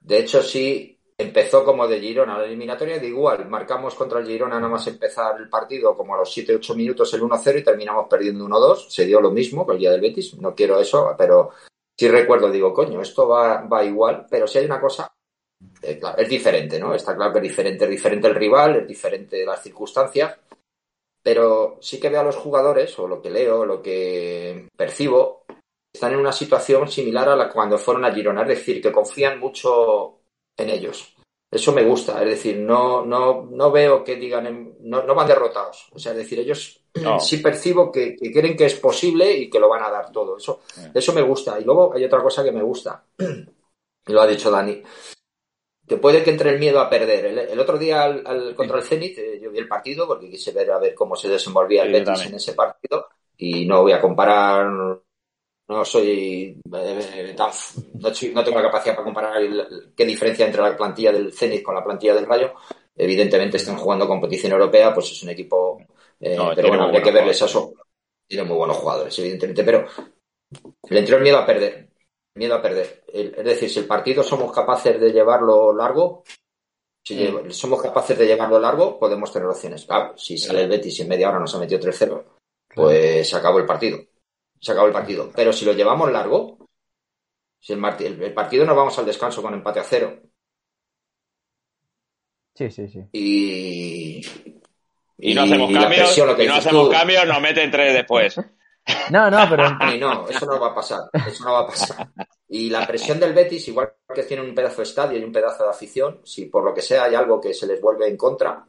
De 0.00 0.20
hecho, 0.20 0.42
sí, 0.42 0.98
empezó 1.18 1.64
como 1.64 1.86
de 1.86 2.00
Girona 2.00 2.38
la 2.38 2.44
eliminatoria, 2.44 2.98
de 2.98 3.08
igual, 3.08 3.46
marcamos 3.48 3.94
contra 3.94 4.20
el 4.20 4.26
Girona 4.26 4.54
nada 4.56 4.68
más 4.68 4.86
empezar 4.86 5.38
el 5.38 5.50
partido 5.50 5.94
como 5.94 6.14
a 6.14 6.18
los 6.18 6.34
7-8 6.34 6.74
minutos 6.76 7.12
el 7.12 7.22
1-0 7.22 7.58
y 7.58 7.64
terminamos 7.64 8.06
perdiendo 8.08 8.46
1-2, 8.46 8.88
se 8.88 9.04
dio 9.04 9.20
lo 9.20 9.32
mismo 9.32 9.66
que 9.66 9.72
el 9.74 9.80
día 9.80 9.90
del 9.90 10.00
Betis, 10.00 10.38
no 10.38 10.54
quiero 10.54 10.80
eso, 10.80 11.14
pero 11.18 11.50
si 11.98 12.08
recuerdo, 12.08 12.50
digo, 12.50 12.72
coño, 12.72 13.02
esto 13.02 13.26
va, 13.26 13.62
va 13.62 13.84
igual, 13.84 14.26
pero 14.30 14.46
si 14.46 14.58
hay 14.58 14.66
una 14.66 14.80
cosa, 14.80 15.12
eh, 15.82 16.00
es 16.16 16.28
diferente, 16.28 16.78
¿no? 16.78 16.94
Está 16.94 17.16
claro 17.16 17.32
que 17.32 17.38
es 17.40 17.42
diferente, 17.42 17.84
es 17.84 17.90
diferente 17.90 18.28
el 18.28 18.36
rival, 18.36 18.76
es 18.76 18.86
diferente 18.86 19.44
las 19.44 19.60
circunstancias, 19.60 20.38
pero 21.20 21.78
sí 21.80 21.98
que 21.98 22.08
veo 22.08 22.20
a 22.20 22.24
los 22.24 22.36
jugadores, 22.36 22.96
o 23.00 23.08
lo 23.08 23.20
que 23.20 23.30
leo, 23.30 23.66
lo 23.66 23.82
que 23.82 24.68
percibo, 24.76 25.44
están 25.92 26.12
en 26.12 26.20
una 26.20 26.32
situación 26.32 26.86
similar 26.88 27.30
a 27.30 27.36
la 27.36 27.50
cuando 27.50 27.78
fueron 27.78 28.04
a 28.04 28.14
Girona, 28.14 28.42
es 28.42 28.48
decir, 28.48 28.80
que 28.80 28.92
confían 28.92 29.40
mucho 29.40 30.20
en 30.56 30.70
ellos. 30.70 31.17
Eso 31.50 31.72
me 31.72 31.82
gusta, 31.82 32.22
es 32.22 32.28
decir, 32.28 32.58
no, 32.58 33.06
no, 33.06 33.48
no 33.50 33.70
veo 33.70 34.04
que 34.04 34.16
digan, 34.16 34.74
no, 34.80 35.02
no 35.02 35.14
van 35.14 35.26
derrotados. 35.26 35.88
O 35.92 35.98
sea, 35.98 36.12
es 36.12 36.18
decir, 36.18 36.38
ellos 36.40 36.82
sí 37.20 37.38
percibo 37.38 37.90
que, 37.90 38.16
creen 38.16 38.56
que 38.56 38.66
es 38.66 38.74
posible 38.74 39.32
y 39.32 39.48
que 39.48 39.58
lo 39.58 39.68
van 39.68 39.82
a 39.82 39.90
dar 39.90 40.12
todo. 40.12 40.36
Eso, 40.36 40.60
eso 40.92 41.12
me 41.14 41.22
gusta. 41.22 41.58
Y 41.58 41.64
luego 41.64 41.94
hay 41.94 42.04
otra 42.04 42.22
cosa 42.22 42.44
que 42.44 42.52
me 42.52 42.62
gusta, 42.62 43.02
y 43.18 44.12
lo 44.12 44.20
ha 44.20 44.26
dicho 44.26 44.50
Dani, 44.50 44.82
que 45.86 45.96
puede 45.96 46.22
que 46.22 46.30
entre 46.30 46.50
el 46.50 46.58
miedo 46.58 46.80
a 46.80 46.90
perder. 46.90 47.24
El, 47.50 47.58
otro 47.58 47.78
día 47.78 48.04
al, 48.04 48.54
contra 48.54 48.76
el 48.76 48.84
Zenit, 48.84 49.16
eh, 49.16 49.40
yo 49.40 49.50
vi 49.50 49.58
el 49.58 49.68
partido 49.68 50.06
porque 50.06 50.28
quise 50.28 50.52
ver 50.52 50.70
a 50.70 50.78
ver 50.78 50.94
cómo 50.94 51.16
se 51.16 51.28
desenvolvía 51.28 51.82
el 51.84 51.92
Betis 51.92 52.26
en 52.26 52.34
ese 52.34 52.52
partido 52.52 53.08
y 53.38 53.64
no 53.64 53.82
voy 53.82 53.92
a 53.92 54.00
comparar 54.00 55.00
no 55.68 55.84
soy, 55.84 56.58
eh, 56.72 57.36
no, 57.36 58.44
tengo 58.44 58.56
la 58.56 58.62
capacidad 58.62 58.94
para 58.94 59.04
comparar 59.04 59.34
qué 59.94 60.06
diferencia 60.06 60.46
entre 60.46 60.62
la 60.62 60.76
plantilla 60.76 61.12
del 61.12 61.32
Zenit 61.32 61.62
con 61.62 61.74
la 61.74 61.84
plantilla 61.84 62.14
del 62.14 62.26
Rayo. 62.26 62.54
Evidentemente 62.96 63.58
están 63.58 63.76
jugando 63.76 64.08
competición 64.08 64.52
europea, 64.52 64.94
pues 64.94 65.12
es 65.12 65.22
un 65.22 65.28
equipo, 65.28 65.78
eh, 66.20 66.38
pero 66.56 66.68
bueno, 66.68 66.88
hay 66.88 67.02
que 67.02 67.12
verles 67.12 67.42
eso. 67.42 67.74
Tiene 68.26 68.44
muy 68.44 68.56
buenos 68.56 68.78
jugadores, 68.78 69.18
evidentemente, 69.18 69.62
pero 69.62 69.86
le 70.88 70.98
entró 70.98 71.16
el 71.16 71.22
miedo 71.22 71.38
a 71.38 71.46
perder. 71.46 71.90
Miedo 72.34 72.54
a 72.54 72.62
perder. 72.62 73.04
es 73.12 73.44
decir, 73.44 73.68
si 73.68 73.78
el 73.80 73.86
partido 73.86 74.22
somos 74.22 74.52
capaces 74.52 74.98
de 74.98 75.12
llevarlo 75.12 75.74
largo, 75.74 76.22
si 77.04 77.30
somos 77.50 77.82
capaces 77.82 78.16
de 78.16 78.26
llevarlo 78.26 78.58
largo, 78.58 78.98
podemos 78.98 79.30
tener 79.32 79.48
opciones. 79.48 79.84
Claro, 79.84 80.16
si 80.16 80.38
sale 80.38 80.62
el 80.62 80.68
Betis 80.68 80.98
y 80.98 81.02
en 81.02 81.08
media 81.08 81.28
hora 81.28 81.40
nos 81.40 81.54
ha 81.54 81.58
metido 81.58 81.80
3-0, 81.80 82.24
pues 82.74 83.28
se 83.28 83.36
acabó 83.36 83.58
el 83.58 83.66
partido 83.66 83.98
se 84.60 84.72
acabó 84.72 84.86
el 84.86 84.92
partido. 84.92 85.30
Pero 85.34 85.52
si 85.52 85.64
lo 85.64 85.72
llevamos 85.72 86.10
largo, 86.10 86.68
si 87.60 87.72
el, 87.72 87.84
el, 88.22 88.34
partido 88.34 88.64
nos 88.64 88.76
vamos 88.76 88.98
al 88.98 89.06
descanso 89.06 89.42
con 89.42 89.54
empate 89.54 89.80
a 89.80 89.84
cero. 89.84 90.20
Sí, 92.54 92.70
sí, 92.70 92.88
sí. 92.88 93.04
Y. 93.12 94.26
Y, 95.20 95.34
no 95.34 95.42
hacemos 95.42 95.72
cambios, 95.72 96.16
y 96.16 96.46
no 96.46 96.54
hacemos 96.54 96.88
cambios, 96.90 97.26
nos 97.26 97.40
meten 97.40 97.70
tres 97.70 97.94
después. 97.94 98.40
No, 99.10 99.30
no, 99.30 99.46
pero. 99.50 99.68
no, 100.00 100.26
eso 100.30 100.46
no 100.46 100.58
va 100.58 100.68
a 100.68 100.74
pasar. 100.74 101.10
Eso 101.12 101.44
no 101.44 101.52
va 101.52 101.60
a 101.60 101.66
pasar. 101.66 102.08
Y 102.48 102.70
la 102.70 102.86
presión 102.86 103.20
del 103.20 103.34
Betis, 103.34 103.68
igual 103.68 103.92
que 104.14 104.22
tiene 104.22 104.42
un 104.42 104.54
pedazo 104.54 104.78
de 104.78 104.84
estadio 104.84 105.18
y 105.18 105.24
un 105.24 105.30
pedazo 105.30 105.64
de 105.64 105.68
afición, 105.68 106.22
si 106.24 106.46
por 106.46 106.64
lo 106.64 106.72
que 106.72 106.80
sea 106.80 107.04
hay 107.04 107.14
algo 107.14 107.38
que 107.38 107.52
se 107.52 107.66
les 107.66 107.82
vuelve 107.82 108.08
en 108.08 108.16
contra. 108.16 108.66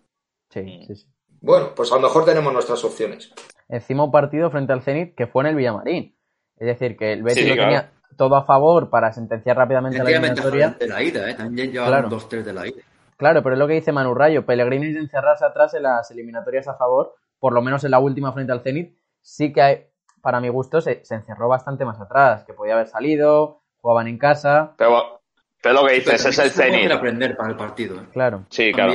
Sí, 0.49 0.83
sí, 0.87 0.95
sí. 0.97 1.05
Bueno, 1.39 1.73
pues 1.73 1.89
a 1.93 1.95
lo 1.95 2.01
mejor 2.01 2.25
tenemos 2.25 2.51
nuestras 2.51 2.83
opciones 2.83 3.31
encima 3.70 4.03
un 4.03 4.11
partido 4.11 4.49
frente 4.51 4.74
al 4.74 4.82
Zenit 4.82 5.15
que 5.15 5.28
fue 5.28 5.43
en 5.43 5.49
el 5.49 5.55
Villamarín. 5.55 6.15
Es 6.57 6.67
decir, 6.67 6.97
que 6.97 7.13
el 7.13 7.24
Betis 7.24 7.47
lo 7.47 7.55
tenía 7.55 7.91
todo 8.17 8.36
a 8.36 8.43
favor 8.43 8.89
para 8.89 9.13
sentenciar 9.13 9.55
rápidamente 9.55 10.03
la 10.03 10.09
eliminatoria. 10.09 10.76
De 10.78 10.88
la 10.88 11.01
ida, 11.01 11.30
¿eh? 11.30 11.36
También 11.36 11.72
llevaban 11.72 12.09
dos, 12.09 12.28
tres 12.28 12.45
de 12.45 12.53
la 12.53 12.67
ida. 12.67 12.82
Claro, 13.15 13.41
pero 13.43 13.55
es 13.55 13.59
lo 13.59 13.67
que 13.67 13.76
dice 13.76 13.93
Manu 13.93 14.13
Rayo. 14.13 14.45
Pellegrini 14.45 14.91
de 14.91 14.99
encerrarse 14.99 15.45
atrás 15.45 15.74
en 15.74 15.84
las 15.84 16.11
eliminatorias 16.11 16.67
a 16.67 16.76
favor, 16.76 17.15
por 17.39 17.53
lo 17.53 17.61
menos 17.61 17.84
en 17.86 17.91
la 17.91 17.99
última 17.99 18.34
frente 18.34 18.51
al 18.51 18.61
Zenit, 18.61 18.97
sí 19.22 19.53
que 19.53 19.61
hay, 19.61 19.86
para 20.22 20.41
mi 20.41 20.49
gusto 20.49 20.82
se, 20.82 21.03
encerró 21.09 21.47
bastante 21.47 21.86
más 21.86 21.99
atrás, 21.99 22.43
que 22.43 22.53
podía 22.53 22.74
haber 22.74 22.88
salido, 22.88 23.61
jugaban 23.78 24.07
en 24.07 24.17
casa. 24.17 24.74
Pero, 24.78 25.22
pero 25.61 25.82
lo 25.82 25.88
que 25.88 25.95
dices 25.95 26.26
es 26.26 26.39
el 26.39 26.49
Zenit. 26.49 26.91
aprender 26.91 27.38
para 27.38 27.49
el 27.51 27.57
partido. 27.57 27.95
¿eh? 27.97 28.05
Claro. 28.11 28.45
Sí, 28.49 28.72
claro 28.74 28.93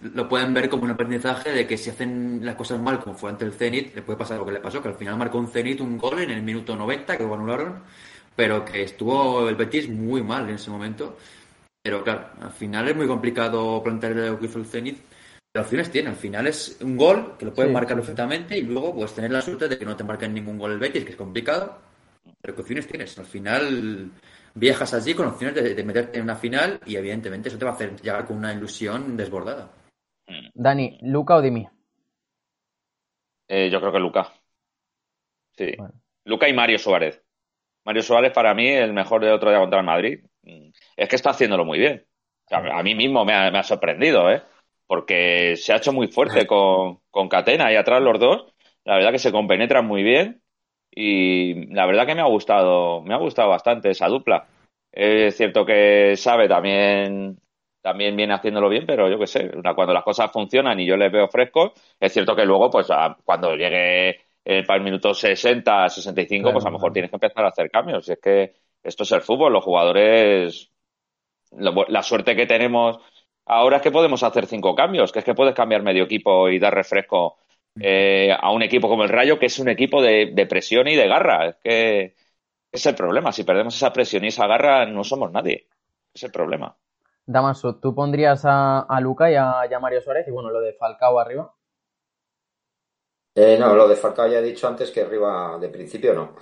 lo 0.00 0.28
pueden 0.28 0.52
ver 0.52 0.68
como 0.68 0.84
un 0.84 0.90
aprendizaje 0.90 1.52
de 1.52 1.66
que 1.66 1.78
si 1.78 1.90
hacen 1.90 2.40
las 2.42 2.54
cosas 2.54 2.80
mal, 2.80 3.00
como 3.00 3.16
fue 3.16 3.30
ante 3.30 3.44
el 3.44 3.52
Zenit, 3.52 3.94
le 3.94 4.02
puede 4.02 4.18
pasar 4.18 4.38
lo 4.38 4.44
que 4.44 4.52
le 4.52 4.60
pasó, 4.60 4.82
que 4.82 4.88
al 4.88 4.94
final 4.94 5.16
marcó 5.16 5.38
un 5.38 5.48
Zenit 5.48 5.80
un 5.80 5.96
gol 5.96 6.20
en 6.20 6.30
el 6.30 6.42
minuto 6.42 6.76
90, 6.76 7.16
que 7.16 7.22
lo 7.24 7.34
anularon, 7.34 7.82
pero 8.34 8.64
que 8.64 8.82
estuvo 8.82 9.48
el 9.48 9.56
Betis 9.56 9.88
muy 9.88 10.22
mal 10.22 10.48
en 10.48 10.56
ese 10.56 10.70
momento. 10.70 11.16
Pero 11.82 12.02
claro, 12.04 12.28
al 12.40 12.52
final 12.52 12.88
es 12.88 12.96
muy 12.96 13.06
complicado 13.06 13.82
plantear 13.82 14.16
lo 14.16 14.38
que 14.38 14.46
hizo 14.46 14.58
el 14.58 14.66
Zenit. 14.66 14.98
Pero 15.52 15.64
opciones 15.64 15.90
tiene, 15.90 16.10
al 16.10 16.16
final 16.16 16.46
es 16.46 16.76
un 16.82 16.96
gol 16.96 17.34
que 17.38 17.46
lo 17.46 17.54
pueden 17.54 17.72
marcar 17.72 17.96
perfectamente 17.96 18.58
y 18.58 18.62
luego 18.62 18.94
pues 18.94 19.14
tener 19.14 19.30
la 19.30 19.40
suerte 19.40 19.68
de 19.68 19.78
que 19.78 19.86
no 19.86 19.96
te 19.96 20.04
marquen 20.04 20.34
ningún 20.34 20.58
gol 20.58 20.72
el 20.72 20.78
Betis, 20.78 21.04
que 21.04 21.12
es 21.12 21.16
complicado. 21.16 21.78
Pero 22.42 22.54
¿qué 22.54 22.60
opciones 22.60 22.86
tienes? 22.86 23.18
Al 23.18 23.24
final 23.24 24.10
viajas 24.54 24.92
allí 24.92 25.14
con 25.14 25.28
opciones 25.28 25.54
de, 25.54 25.74
de 25.74 25.84
meterte 25.84 26.18
en 26.18 26.24
una 26.24 26.36
final 26.36 26.80
y 26.84 26.96
evidentemente 26.96 27.48
eso 27.48 27.58
te 27.58 27.64
va 27.64 27.70
a 27.70 27.74
hacer 27.74 27.96
llegar 28.00 28.26
con 28.26 28.36
una 28.36 28.52
ilusión 28.52 29.16
desbordada. 29.16 29.70
Dani, 30.58 30.98
¿Luca 31.02 31.36
o 31.36 31.42
Dimi? 31.42 31.68
Eh, 33.48 33.68
yo 33.70 33.78
creo 33.78 33.92
que 33.92 33.98
Luca. 33.98 34.32
Sí. 35.56 35.76
Luca 36.24 36.48
y 36.48 36.54
Mario 36.54 36.78
Suárez. 36.78 37.22
Mario 37.84 38.02
Suárez 38.02 38.32
para 38.32 38.54
mí 38.54 38.68
el 38.68 38.94
mejor 38.94 39.22
de 39.22 39.32
otro 39.32 39.50
día 39.50 39.60
contra 39.60 39.80
el 39.80 39.86
Madrid. 39.86 40.24
Mm. 40.42 40.70
Es 40.96 41.08
que 41.08 41.16
está 41.16 41.30
haciéndolo 41.30 41.64
muy 41.64 41.78
bien. 41.78 42.06
a 42.50 42.82
mí 42.82 42.94
mismo 42.94 43.24
me 43.24 43.34
ha, 43.34 43.62
sorprendido, 43.62 44.30
¿eh? 44.30 44.42
Porque 44.86 45.56
se 45.56 45.72
ha 45.72 45.76
hecho 45.76 45.92
muy 45.92 46.08
fuerte 46.08 46.46
con, 46.46 47.00
con 47.10 47.28
Catena 47.28 47.70
y 47.70 47.76
atrás 47.76 48.00
los 48.00 48.18
dos. 48.18 48.54
La 48.84 48.94
verdad 48.96 49.12
que 49.12 49.18
se 49.18 49.32
compenetran 49.32 49.86
muy 49.86 50.02
bien. 50.02 50.42
Y 50.90 51.66
la 51.74 51.84
verdad 51.84 52.06
que 52.06 52.14
me 52.14 52.22
ha 52.22 52.26
gustado, 52.26 53.02
me 53.02 53.12
ha 53.12 53.18
gustado 53.18 53.50
bastante 53.50 53.90
esa 53.90 54.08
dupla. 54.08 54.48
Es 54.90 55.36
cierto 55.36 55.66
que 55.66 56.14
sabe 56.16 56.48
también 56.48 57.38
también 57.86 58.16
viene 58.16 58.34
haciéndolo 58.34 58.68
bien, 58.68 58.84
pero 58.84 59.08
yo 59.08 59.16
qué 59.16 59.28
sé, 59.28 59.48
cuando 59.76 59.94
las 59.94 60.02
cosas 60.02 60.32
funcionan 60.32 60.80
y 60.80 60.86
yo 60.86 60.96
les 60.96 61.12
veo 61.12 61.28
frescos, 61.28 61.70
es 62.00 62.12
cierto 62.12 62.34
que 62.34 62.44
luego, 62.44 62.68
pues 62.68 62.88
cuando 63.24 63.54
llegue 63.54 64.22
el, 64.44 64.66
para 64.66 64.78
el 64.78 64.82
minuto 64.82 65.14
60, 65.14 65.88
65, 65.88 66.52
pues 66.52 66.64
a 66.64 66.68
lo 66.68 66.78
mejor 66.78 66.92
tienes 66.92 67.12
que 67.12 67.16
empezar 67.16 67.44
a 67.44 67.50
hacer 67.50 67.70
cambios. 67.70 68.08
Y 68.08 68.12
es 68.14 68.18
que 68.18 68.54
esto 68.82 69.04
es 69.04 69.12
el 69.12 69.20
fútbol, 69.20 69.52
los 69.52 69.62
jugadores, 69.62 70.72
la 71.52 72.02
suerte 72.02 72.34
que 72.34 72.46
tenemos 72.46 72.98
ahora 73.44 73.76
es 73.76 73.82
que 73.84 73.92
podemos 73.92 74.20
hacer 74.24 74.46
cinco 74.46 74.74
cambios, 74.74 75.12
que 75.12 75.20
es 75.20 75.24
que 75.24 75.34
puedes 75.34 75.54
cambiar 75.54 75.84
medio 75.84 76.02
equipo 76.02 76.48
y 76.48 76.58
dar 76.58 76.74
refresco 76.74 77.36
eh, 77.80 78.36
a 78.36 78.50
un 78.50 78.64
equipo 78.64 78.88
como 78.88 79.04
el 79.04 79.10
Rayo, 79.10 79.38
que 79.38 79.46
es 79.46 79.60
un 79.60 79.68
equipo 79.68 80.02
de, 80.02 80.32
de, 80.34 80.46
presión 80.46 80.88
y 80.88 80.96
de 80.96 81.06
garra. 81.06 81.50
Es 81.50 81.56
que 81.62 82.16
es 82.72 82.84
el 82.86 82.96
problema. 82.96 83.30
Si 83.30 83.44
perdemos 83.44 83.76
esa 83.76 83.92
presión 83.92 84.24
y 84.24 84.28
esa 84.28 84.48
garra, 84.48 84.86
no 84.86 85.04
somos 85.04 85.30
nadie. 85.30 85.68
Es 86.12 86.24
el 86.24 86.32
problema. 86.32 86.76
Damaso, 87.26 87.76
¿tú 87.76 87.92
pondrías 87.92 88.42
a, 88.44 88.86
Luca 89.00 89.30
y 89.30 89.34
a, 89.34 89.80
Mario 89.80 90.00
Suárez? 90.00 90.28
Y 90.28 90.30
bueno, 90.30 90.50
lo 90.50 90.60
de 90.60 90.74
Falcao 90.74 91.18
arriba. 91.18 91.52
Eh, 93.34 93.58
no, 93.58 93.74
lo 93.74 93.88
de 93.88 93.96
Falcao 93.96 94.28
ya 94.28 94.38
he 94.38 94.42
dicho 94.42 94.68
antes 94.68 94.92
que 94.92 95.02
arriba 95.02 95.58
de 95.58 95.68
principio 95.68 96.14
no. 96.14 96.36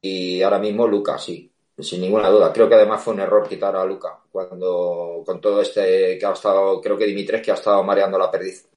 Y 0.00 0.40
ahora 0.40 0.60
mismo 0.60 0.86
Luca, 0.86 1.18
sí, 1.18 1.52
sin 1.76 2.00
ninguna 2.00 2.28
duda. 2.28 2.52
Creo 2.52 2.68
que 2.68 2.76
además 2.76 3.02
fue 3.02 3.14
un 3.14 3.20
error 3.20 3.48
quitar 3.48 3.74
a 3.74 3.84
Luca 3.84 4.20
cuando 4.30 5.22
con 5.26 5.40
todo 5.40 5.60
este 5.60 6.16
que 6.16 6.24
ha 6.24 6.32
estado, 6.32 6.80
creo 6.80 6.96
que 6.96 7.06
Dimitres 7.06 7.42
que 7.42 7.50
ha 7.50 7.54
estado 7.54 7.82
mareando 7.82 8.16
la 8.16 8.30
perdiz. 8.30 8.68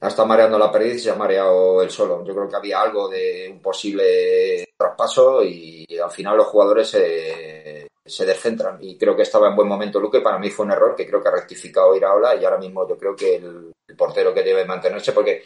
Ha 0.00 0.08
estado 0.08 0.26
mareando 0.26 0.58
la 0.58 0.72
perdiz 0.72 0.96
y 0.96 0.98
se 0.98 1.10
ha 1.10 1.14
mareado 1.14 1.82
él 1.82 1.90
solo. 1.90 2.24
Yo 2.24 2.34
creo 2.34 2.48
que 2.48 2.56
había 2.56 2.80
algo 2.80 3.08
de 3.08 3.48
un 3.52 3.62
posible 3.62 4.70
traspaso 4.76 5.44
y 5.44 5.86
al 6.02 6.10
final 6.10 6.36
los 6.38 6.46
jugadores 6.48 6.88
se, 6.88 7.89
se 8.10 8.26
descentran. 8.26 8.78
Y 8.80 8.98
creo 8.98 9.16
que 9.16 9.22
estaba 9.22 9.48
en 9.48 9.56
buen 9.56 9.68
momento 9.68 10.00
Luque, 10.00 10.20
para 10.20 10.38
mí 10.38 10.50
fue 10.50 10.66
un 10.66 10.72
error 10.72 10.94
que 10.94 11.06
creo 11.06 11.22
que 11.22 11.28
ha 11.28 11.32
rectificado 11.32 11.94
Iraola 11.94 12.34
y 12.34 12.44
ahora 12.44 12.58
mismo 12.58 12.86
yo 12.88 12.98
creo 12.98 13.14
que 13.14 13.36
el, 13.36 13.72
portero 13.96 14.32
que 14.32 14.42
debe 14.42 14.64
mantenerse 14.64 15.12
porque 15.12 15.44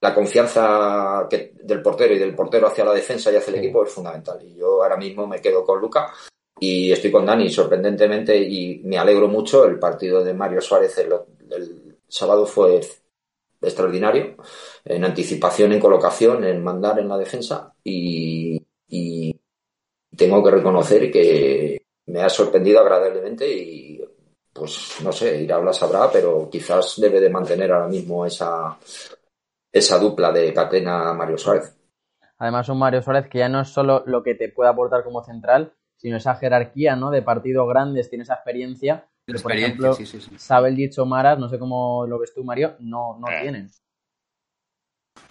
la 0.00 0.14
confianza 0.14 1.26
que, 1.28 1.52
del 1.62 1.82
portero 1.82 2.14
y 2.14 2.18
del 2.18 2.34
portero 2.34 2.66
hacia 2.66 2.84
la 2.84 2.92
defensa 2.92 3.30
y 3.30 3.36
hacia 3.36 3.52
el 3.52 3.58
equipo 3.58 3.84
es 3.84 3.92
fundamental. 3.92 4.42
Y 4.42 4.56
yo 4.56 4.82
ahora 4.82 4.96
mismo 4.96 5.26
me 5.26 5.40
quedo 5.40 5.64
con 5.64 5.80
Luca 5.80 6.12
y 6.58 6.92
estoy 6.92 7.10
con 7.10 7.26
Dani 7.26 7.50
sorprendentemente 7.50 8.36
y 8.36 8.80
me 8.84 8.98
alegro 8.98 9.28
mucho. 9.28 9.64
El 9.64 9.78
partido 9.78 10.24
de 10.24 10.34
Mario 10.34 10.60
Suárez 10.60 10.96
el, 10.98 11.12
sábado 12.08 12.46
fue 12.46 12.80
extraordinario 13.60 14.36
en 14.84 15.04
anticipación, 15.04 15.72
en 15.72 15.80
colocación, 15.80 16.44
en 16.44 16.62
mandar 16.62 16.98
en 16.98 17.08
la 17.08 17.18
defensa 17.18 17.74
y 17.82 18.64
tengo 20.16 20.42
que 20.42 20.50
reconocer 20.50 21.10
que, 21.10 21.83
me 22.06 22.22
ha 22.22 22.28
sorprendido 22.28 22.80
agradablemente 22.80 23.50
y 23.50 24.00
pues 24.52 24.98
no 25.02 25.10
sé, 25.10 25.42
Iraola 25.42 25.72
sabrá, 25.72 26.10
pero 26.12 26.48
quizás 26.48 26.94
debe 26.98 27.20
de 27.20 27.28
mantener 27.28 27.72
ahora 27.72 27.88
mismo 27.88 28.24
esa, 28.24 28.78
esa 29.72 29.98
dupla 29.98 30.30
de 30.30 30.54
Catena 30.54 31.12
Mario 31.12 31.36
Suárez. 31.36 31.76
Además 32.38 32.68
un 32.68 32.78
Mario 32.78 33.02
Suárez 33.02 33.28
que 33.28 33.38
ya 33.38 33.48
no 33.48 33.62
es 33.62 33.68
solo 33.68 34.04
lo 34.06 34.22
que 34.22 34.36
te 34.36 34.48
puede 34.48 34.70
aportar 34.70 35.02
como 35.02 35.24
central, 35.24 35.74
sino 35.96 36.16
esa 36.16 36.36
jerarquía, 36.36 36.94
¿no? 36.94 37.10
De 37.10 37.22
partidos 37.22 37.68
grandes, 37.68 38.08
tiene 38.08 38.22
esa 38.22 38.34
experiencia. 38.34 39.08
por 39.42 39.52
ejemplo, 39.52 39.94
sí, 39.94 40.06
sí, 40.06 40.20
sabe 40.36 40.68
el 40.68 40.76
dicho 40.76 41.04
Maras, 41.06 41.38
no 41.38 41.48
sé 41.48 41.58
cómo 41.58 42.06
lo 42.06 42.18
ves 42.18 42.32
tú, 42.32 42.44
Mario, 42.44 42.76
no, 42.78 43.18
no 43.18 43.28
eh. 43.28 43.40
tienen. 43.42 43.70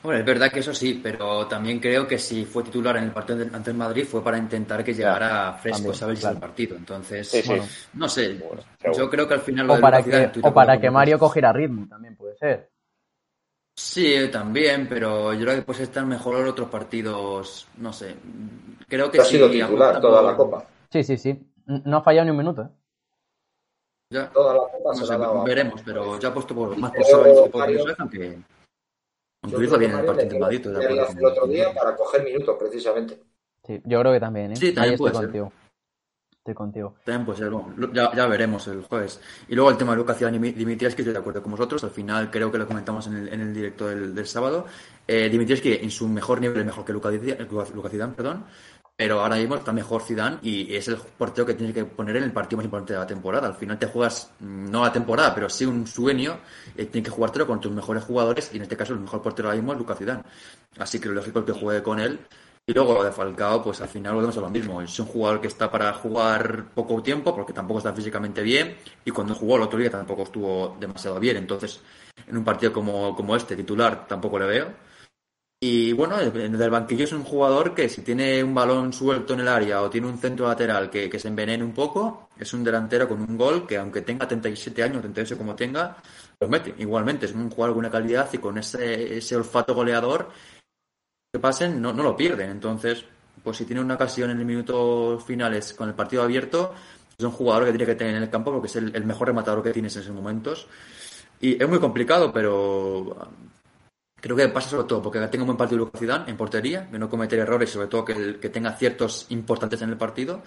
Bueno, 0.03 0.19
es 0.19 0.25
verdad 0.25 0.51
que 0.51 0.59
eso 0.59 0.73
sí, 0.73 0.99
pero 1.01 1.47
también 1.47 1.79
creo 1.79 2.05
que 2.05 2.19
si 2.19 2.43
fue 2.43 2.63
titular 2.63 2.97
en 2.97 3.05
el 3.05 3.11
partido 3.11 3.45
ante 3.53 3.71
el 3.71 3.77
Madrid 3.77 4.05
fue 4.05 4.21
para 4.21 4.38
intentar 4.38 4.84
que 4.84 4.93
llegara 4.93 5.53
fresco, 5.53 5.93
¿sabes? 5.93 6.21
el 6.25 6.38
partido. 6.38 6.75
Entonces, 6.75 7.49
no 7.93 8.09
sé. 8.09 8.38
yo 8.97 9.09
creo 9.09 9.25
que 9.25 9.36
al 9.36 9.39
final. 9.39 9.69
o 9.69 9.79
para 9.79 10.03
que, 10.03 10.29
o 10.41 10.53
para 10.53 10.79
que 10.79 10.91
Mario 10.91 11.17
cogiera 11.17 11.53
ritmo, 11.53 11.88
también 11.88 12.17
puede 12.17 12.36
ser. 12.38 12.69
Sí, 13.75 14.29
también, 14.29 14.88
pero 14.88 15.34
yo 15.34 15.45
creo 15.45 15.55
que 15.55 15.61
puede 15.63 15.84
estar 15.84 16.05
mejor 16.05 16.41
en 16.41 16.47
otros 16.47 16.69
partidos. 16.69 17.67
No 17.77 17.93
sé. 17.93 18.15
Creo 18.89 19.09
que 19.09 19.21
ha 19.21 19.25
sido 19.25 19.49
titular 19.49 20.01
toda 20.01 20.21
la 20.21 20.36
copa. 20.36 20.65
Sí, 20.91 21.03
sí, 21.03 21.17
sí. 21.17 21.49
No 21.65 21.97
ha 21.97 22.03
fallado 22.03 22.25
ni 22.25 22.31
un 22.31 22.38
minuto. 22.38 22.61
¿eh? 22.61 22.69
Ya. 24.09 24.29
Toda 24.29 24.53
la 24.53 24.59
copa 24.59 24.89
No 24.89 24.93
se 24.93 25.05
sé, 25.05 25.17
la 25.17 25.25
ha 25.25 25.43
veremos, 25.43 25.81
pero 25.84 26.19
yo 26.19 26.27
apuesto 26.27 26.53
por, 26.53 26.77
más 26.77 26.91
por 26.91 28.09
que 28.11 28.38
aunque, 29.43 29.67
Yo 29.67 29.77
bien 29.77 29.91
en 29.91 29.99
el 29.99 30.05
partido 30.05 30.49
estoy 30.49 30.71
con- 31.07 31.17
el 31.19 31.25
otro 31.25 31.47
día 31.47 31.73
para 31.73 31.95
coger 31.95 32.23
minutos, 32.23 32.55
precisamente. 32.59 33.19
Sí, 33.65 33.81
yo 33.85 33.99
creo 33.99 34.11
que 34.13 34.19
también, 34.19 34.51
¿eh? 34.53 34.55
Sí, 34.55 34.73
también 34.73 34.83
Ahí 34.83 34.89
estoy 34.95 34.97
puede 35.11 35.13
ser. 35.15 35.25
contigo. 35.25 35.53
Estoy 36.37 36.53
contigo. 36.55 36.95
También 37.05 37.25
puede 37.25 37.39
ser, 37.39 37.49
bueno, 37.51 37.93
ya, 37.93 38.13
ya 38.13 38.27
veremos 38.27 38.67
el 38.67 38.81
jueves. 38.81 39.21
Y 39.47 39.55
luego 39.55 39.69
el 39.69 39.77
tema 39.77 39.93
de 39.93 39.99
Lucas 39.99 40.21
y 40.21 40.25
Dimitrievski, 40.25 41.01
estoy 41.01 41.13
de 41.13 41.19
acuerdo 41.19 41.41
con 41.41 41.51
vosotros. 41.53 41.81
Al 41.85 41.91
final 41.91 42.29
creo 42.29 42.51
que 42.51 42.57
lo 42.57 42.67
comentamos 42.67 43.07
en 43.07 43.15
el, 43.15 43.27
en 43.33 43.39
el 43.39 43.53
directo 43.53 43.87
del, 43.87 44.13
del 44.13 44.27
sábado. 44.27 44.65
Eh, 45.07 45.29
Dimitrievski 45.29 45.71
en 45.81 45.89
su 45.89 46.05
mejor 46.09 46.41
nivel 46.41 46.59
es 46.59 46.65
mejor 46.65 46.83
que 46.83 46.91
Lucas 46.91 47.13
Luka 47.73 47.89
Zidane, 47.89 48.13
perdón. 48.13 48.43
Pero 48.95 49.21
ahora 49.21 49.37
mismo 49.37 49.55
está 49.55 49.73
mejor 49.73 50.03
Zidane 50.03 50.37
y 50.43 50.75
es 50.75 50.87
el 50.87 50.97
portero 50.97 51.47
que 51.47 51.55
tienes 51.55 51.73
que 51.73 51.83
poner 51.83 52.15
en 52.17 52.23
el 52.23 52.31
partido 52.31 52.57
más 52.57 52.65
importante 52.65 52.93
de 52.93 52.99
la 52.99 53.07
temporada. 53.07 53.47
Al 53.47 53.55
final 53.55 53.79
te 53.79 53.87
juegas, 53.87 54.31
mm, 54.39 54.69
no 54.69 54.83
la 54.83 54.91
temporada, 54.93 55.33
pero 55.33 55.49
sí 55.49 55.65
un 55.65 55.87
sueño. 55.87 56.39
Eh, 56.77 56.85
tienes 56.85 57.09
que 57.09 57.15
jugártelo 57.15 57.47
con 57.47 57.59
tus 57.59 57.71
mejores 57.71 58.03
jugadores 58.03 58.51
y 58.53 58.57
en 58.57 58.63
este 58.63 58.77
caso 58.77 58.93
el 58.93 58.99
mejor 58.99 59.21
portero 59.21 59.47
ahora 59.47 59.57
mismo 59.57 59.73
es 59.73 59.79
Lucas 59.79 59.97
Zidane. 59.97 60.23
Así 60.77 60.99
que 60.99 61.07
lo 61.07 61.15
lógico 61.15 61.39
es 61.39 61.45
que 61.45 61.53
juegue 61.53 61.81
con 61.81 61.99
él. 61.99 62.19
Y 62.65 62.73
luego 62.73 63.03
de 63.03 63.11
Falcao, 63.11 63.61
pues 63.61 63.81
al 63.81 63.89
final 63.89 64.13
volvemos 64.13 64.37
a 64.37 64.41
lo 64.41 64.49
mismo. 64.49 64.81
Es 64.81 64.97
un 64.99 65.07
jugador 65.07 65.41
que 65.41 65.47
está 65.47 65.69
para 65.69 65.91
jugar 65.93 66.65
poco 66.73 67.01
tiempo 67.03 67.35
porque 67.35 67.51
tampoco 67.51 67.79
está 67.79 67.93
físicamente 67.93 68.41
bien 68.41 68.77
y 69.03 69.11
cuando 69.11 69.35
jugó 69.35 69.57
el 69.57 69.63
otro 69.63 69.79
día 69.79 69.89
tampoco 69.89 70.23
estuvo 70.23 70.77
demasiado 70.79 71.19
bien. 71.19 71.37
Entonces, 71.37 71.81
en 72.27 72.37
un 72.37 72.43
partido 72.43 72.71
como, 72.71 73.15
como 73.15 73.35
este, 73.35 73.55
titular, 73.55 74.07
tampoco 74.07 74.39
le 74.39 74.45
veo. 74.45 74.92
Y 75.66 75.93
bueno, 75.93 76.18
desde 76.18 76.66
el 76.66 76.70
banquillo 76.70 77.05
es 77.05 77.14
un 77.14 77.24
jugador 77.24 77.74
que 77.74 77.88
si 77.88 78.01
tiene 78.01 78.43
un 78.43 78.53
balón 78.53 78.91
suelto 78.91 79.34
en 79.34 79.39
el 79.39 79.47
área 79.47 79.82
o 79.82 79.89
tiene 79.89 80.07
un 80.07 80.18
centro 80.18 80.45
lateral 80.45 80.89
que, 80.89 81.09
que 81.09 81.18
se 81.18 81.30
envenene 81.30 81.64
un 81.64 81.72
poco, 81.74 82.28
es 82.38 82.51
un 82.53 82.66
delantero 82.66 83.07
con 83.07 83.22
un 83.22 83.38
gol 83.38 83.66
que 83.66 83.78
aunque 83.78 84.01
tenga 84.01 84.28
37 84.28 84.84
años, 84.84 84.99
38 84.99 85.38
como 85.38 85.55
tenga, 85.55 85.95
los 86.38 86.49
mete. 86.49 86.76
Igualmente, 86.80 87.28
es 87.28 87.32
un 87.32 87.49
jugador 87.49 87.76
con 87.76 87.86
una 87.86 87.89
calidad 87.89 88.28
y 88.34 88.39
con 88.39 88.57
ese, 88.57 89.18
ese 89.18 89.38
olfato 89.38 89.74
goleador 89.74 90.32
que 91.32 91.39
pasen 91.39 91.82
no, 91.82 91.93
no 91.93 92.03
lo 92.03 92.18
pierden. 92.18 92.49
Entonces, 92.49 93.05
pues 93.41 93.55
si 93.55 93.64
tiene 93.64 93.80
una 93.82 93.93
ocasión 93.93 94.32
en 94.32 94.39
el 94.39 94.45
minuto 94.45 95.18
finales 95.26 95.74
con 95.76 95.88
el 95.88 95.95
partido 95.95 96.24
abierto, 96.24 96.74
es 97.18 97.24
un 97.24 97.32
jugador 97.32 97.64
que 97.64 97.72
tiene 97.72 97.86
que 97.86 97.95
tener 97.95 98.16
en 98.18 98.24
el 98.24 98.30
campo 98.30 98.51
porque 98.51 98.68
es 98.68 98.76
el, 98.76 98.93
el 98.93 99.05
mejor 99.05 99.30
rematador 99.30 99.64
que 99.64 99.72
tienes 99.72 99.95
en 99.95 100.01
esos 100.01 100.14
momentos. 100.14 100.68
Y 101.39 101.64
es 101.64 101.70
muy 101.70 101.80
complicado, 101.80 102.34
pero 102.34 103.30
creo 104.24 104.38
que 104.38 104.47
pasa 104.47 104.69
sobre 104.69 104.88
todo 104.88 105.01
porque 105.01 105.19
tenga 105.28 105.43
un 105.43 105.47
buen 105.47 105.57
partido 105.57 105.80
Lucas 105.80 105.99
Zidane 105.99 106.30
en 106.32 106.38
portería, 106.38 106.88
que 106.89 106.97
no 106.97 107.09
cometer 107.09 107.39
errores, 107.39 107.69
sobre 107.69 107.88
todo 107.88 108.05
que, 108.05 108.13
el- 108.13 108.39
que 108.39 108.47
tenga 108.49 108.71
ciertos 108.71 109.26
importantes 109.30 109.82
en 109.82 109.89
el 109.89 109.97
partido. 109.97 110.41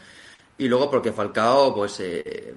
Y 0.57 0.67
luego 0.69 0.91
porque 0.91 1.13
Falcao, 1.13 1.75
pues, 1.75 2.01
eh, 2.01 2.55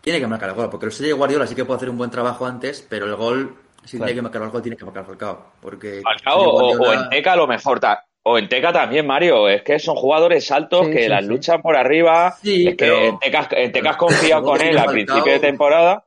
tiene 0.00 0.18
que 0.18 0.26
marcar 0.26 0.48
el 0.48 0.56
gol, 0.56 0.68
porque 0.68 0.86
el 0.86 0.92
Sergio 0.92 1.16
Guardiola 1.16 1.46
sí 1.46 1.54
que 1.54 1.64
puede 1.64 1.76
hacer 1.76 1.90
un 1.90 1.96
buen 1.98 2.10
trabajo 2.10 2.44
antes, 2.44 2.84
pero 2.88 3.06
el 3.06 3.14
gol, 3.14 3.54
si 3.84 3.96
Claro. 3.98 4.06
tiene 4.08 4.14
que 4.18 4.22
marcar 4.22 4.42
el 4.42 4.50
gol, 4.50 4.62
tiene 4.62 4.76
que 4.76 4.84
marcar 4.84 5.04
Falcao. 5.06 5.52
Porque 5.60 6.00
Falcao 6.02 6.40
o, 6.42 6.92
en 6.92 7.08
Teca 7.08 7.32
a 7.34 7.36
lo 7.36 7.46
mejor. 7.46 7.78
O 8.24 8.36
en 8.36 8.48
Teca 8.48 8.72
también, 8.72 9.06
Mario. 9.06 9.48
Es 9.48 9.62
que 9.62 9.78
son 9.78 9.94
jugadores 9.94 10.50
altos 10.50 10.86
Sí, 10.86 10.92
que 10.92 11.02
sí, 11.04 11.08
las 11.08 11.22
sí. 11.22 11.28
luchan 11.30 11.62
por 11.62 11.76
arriba. 11.76 12.34
Sí, 12.42 12.66
es 12.66 12.76
que 12.76 12.84
pero- 12.84 12.98
en 12.98 13.18
Teca, 13.20 13.48
en 13.52 13.72
Teca 13.72 13.90
has 13.90 13.96
confiado 13.96 14.42
con 14.42 14.60
él 14.60 14.76
al 14.76 14.90
principio 14.90 15.32
de 15.32 15.38
temporada. 15.38 16.04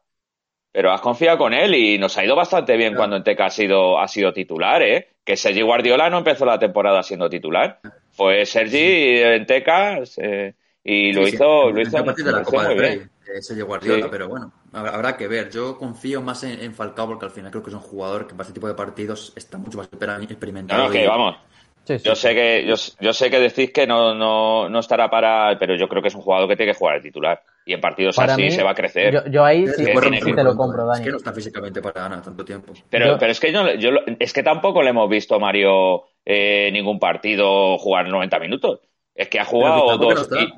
Pero 0.72 0.92
has 0.92 1.02
confiado 1.02 1.38
con 1.38 1.54
él 1.54 1.76
y 1.76 1.98
nos 1.98 2.18
ha 2.18 2.24
ido 2.24 2.36
bastante 2.36 2.78
bien 2.78 2.90
Claro. 2.92 3.00
cuando 3.00 3.16
en 3.18 3.24
Teca 3.24 3.46
ha 3.48 3.50
sido, 3.50 4.00
ha 4.00 4.08
sido 4.08 4.32
titular, 4.32 4.82
¿eh? 4.82 5.10
Que 5.24 5.36
Sergi 5.36 5.62
Guardiola 5.62 6.10
no 6.10 6.20
empezó 6.20 6.46
la 6.46 6.58
temporada 6.58 7.04
siendo 7.04 7.30
titular. 7.30 7.80
Fue 8.12 8.46
Sergi 8.46 9.20
en 9.22 9.46
Teca 9.46 10.00
eh, 10.18 10.54
y 10.84 11.12
lo 11.14 11.24
Sí, 11.26 11.32
sí, 11.32 11.36
hizo, 11.36 11.70
en- 11.70 11.76
lo 11.76 11.82
hizo, 11.82 11.98
de 12.24 12.32
la 12.32 12.44
Copa 12.44 12.58
muy 12.64 12.70
del 12.70 12.80
Rey, 12.80 12.98
bien. 12.98 13.12
eh, 13.38 13.42
Sergio 13.42 13.66
Guardiola, 13.66 14.04
Sí. 14.06 14.10
pero 14.12 14.30
bueno, 14.30 14.52
habrá, 14.74 15.18
que 15.18 15.28
ver. 15.28 15.50
Yo 15.52 15.78
confío 15.78 16.22
más 16.22 16.44
en, 16.44 16.62
en 16.62 16.74
Falcao 16.74 17.08
porque 17.08 17.26
al 17.26 17.32
final 17.32 17.52
creo 17.52 17.64
que 17.64 17.70
es 17.70 17.76
un 17.76 17.82
jugador 17.82 18.26
que 18.26 18.34
para 18.34 18.44
este 18.44 18.54
tipo 18.54 18.68
de 18.68 18.74
partidos 18.74 19.34
está 19.36 19.58
mucho 19.58 19.78
más 19.78 19.92
exper- 19.92 20.24
experimentado. 20.24 20.84
No, 20.84 20.88
no, 20.88 20.94
que 20.94 21.04
y- 21.04 21.08
vamos. 21.08 21.36
Sí, 21.84 21.98
sí, 21.98 22.06
Yo 22.06 22.16
sé 22.16 22.36
que 22.36 22.66
yo, 22.68 22.76
yo 23.00 23.12
sé 23.12 23.30
que 23.32 23.40
decís 23.40 23.72
que 23.72 23.88
no, 23.88 24.14
no, 24.14 24.70
no 24.70 24.80
estará 24.80 25.10
para, 25.10 25.58
pero 25.60 25.76
yo 25.76 25.88
creo 25.88 26.02
que 26.02 26.10
es 26.10 26.16
un 26.16 26.22
jugador 26.22 26.48
que 26.48 26.56
tiene 26.56 26.72
que 26.74 26.78
jugar 26.78 26.98
el 26.98 27.02
titular 27.02 27.42
y 27.66 27.74
en 27.74 27.82
partidos 27.82 28.16
Para 28.16 28.34
así 28.34 28.44
mí, 28.44 28.52
se 28.52 28.62
va 28.64 28.72
a 28.72 28.76
crecer. 28.76 29.12
Yo, 29.14 29.26
yo 29.32 29.44
ahí 29.44 29.64
Es 29.64 29.76
sí, 29.78 29.86
que 29.86 30.34
te 30.34 30.44
lo 30.44 30.56
compro, 30.56 30.84
Es 30.84 30.88
Dani. 30.90 31.04
que 31.06 31.12
no 31.12 31.18
está 31.18 31.34
físicamente 31.34 31.82
para 31.82 32.08
nada 32.08 32.22
tanto 32.22 32.46
tiempo. 32.46 32.72
Pero, 32.90 33.08
Yo- 33.08 33.18
pero 33.18 33.32
es 33.32 33.40
que 33.40 33.52
yo, 33.52 33.74
yo 33.76 33.92
lo- 33.92 34.02
es 34.20 34.32
que 34.32 34.44
tampoco 34.44 34.84
le 34.84 34.92
hemos 34.92 35.10
visto 35.10 35.36
a 35.36 35.40
Mario 35.40 36.04
eh, 36.24 36.70
ningún 36.72 37.00
partido 37.00 37.78
jugar 37.80 38.08
90 38.08 38.38
minutos. 38.40 38.80
Es 39.16 39.28
que 39.28 39.40
ha 39.40 39.46
jugado 39.46 39.98
dos. 39.98 40.30
no 40.30 40.40
y- 40.40 40.54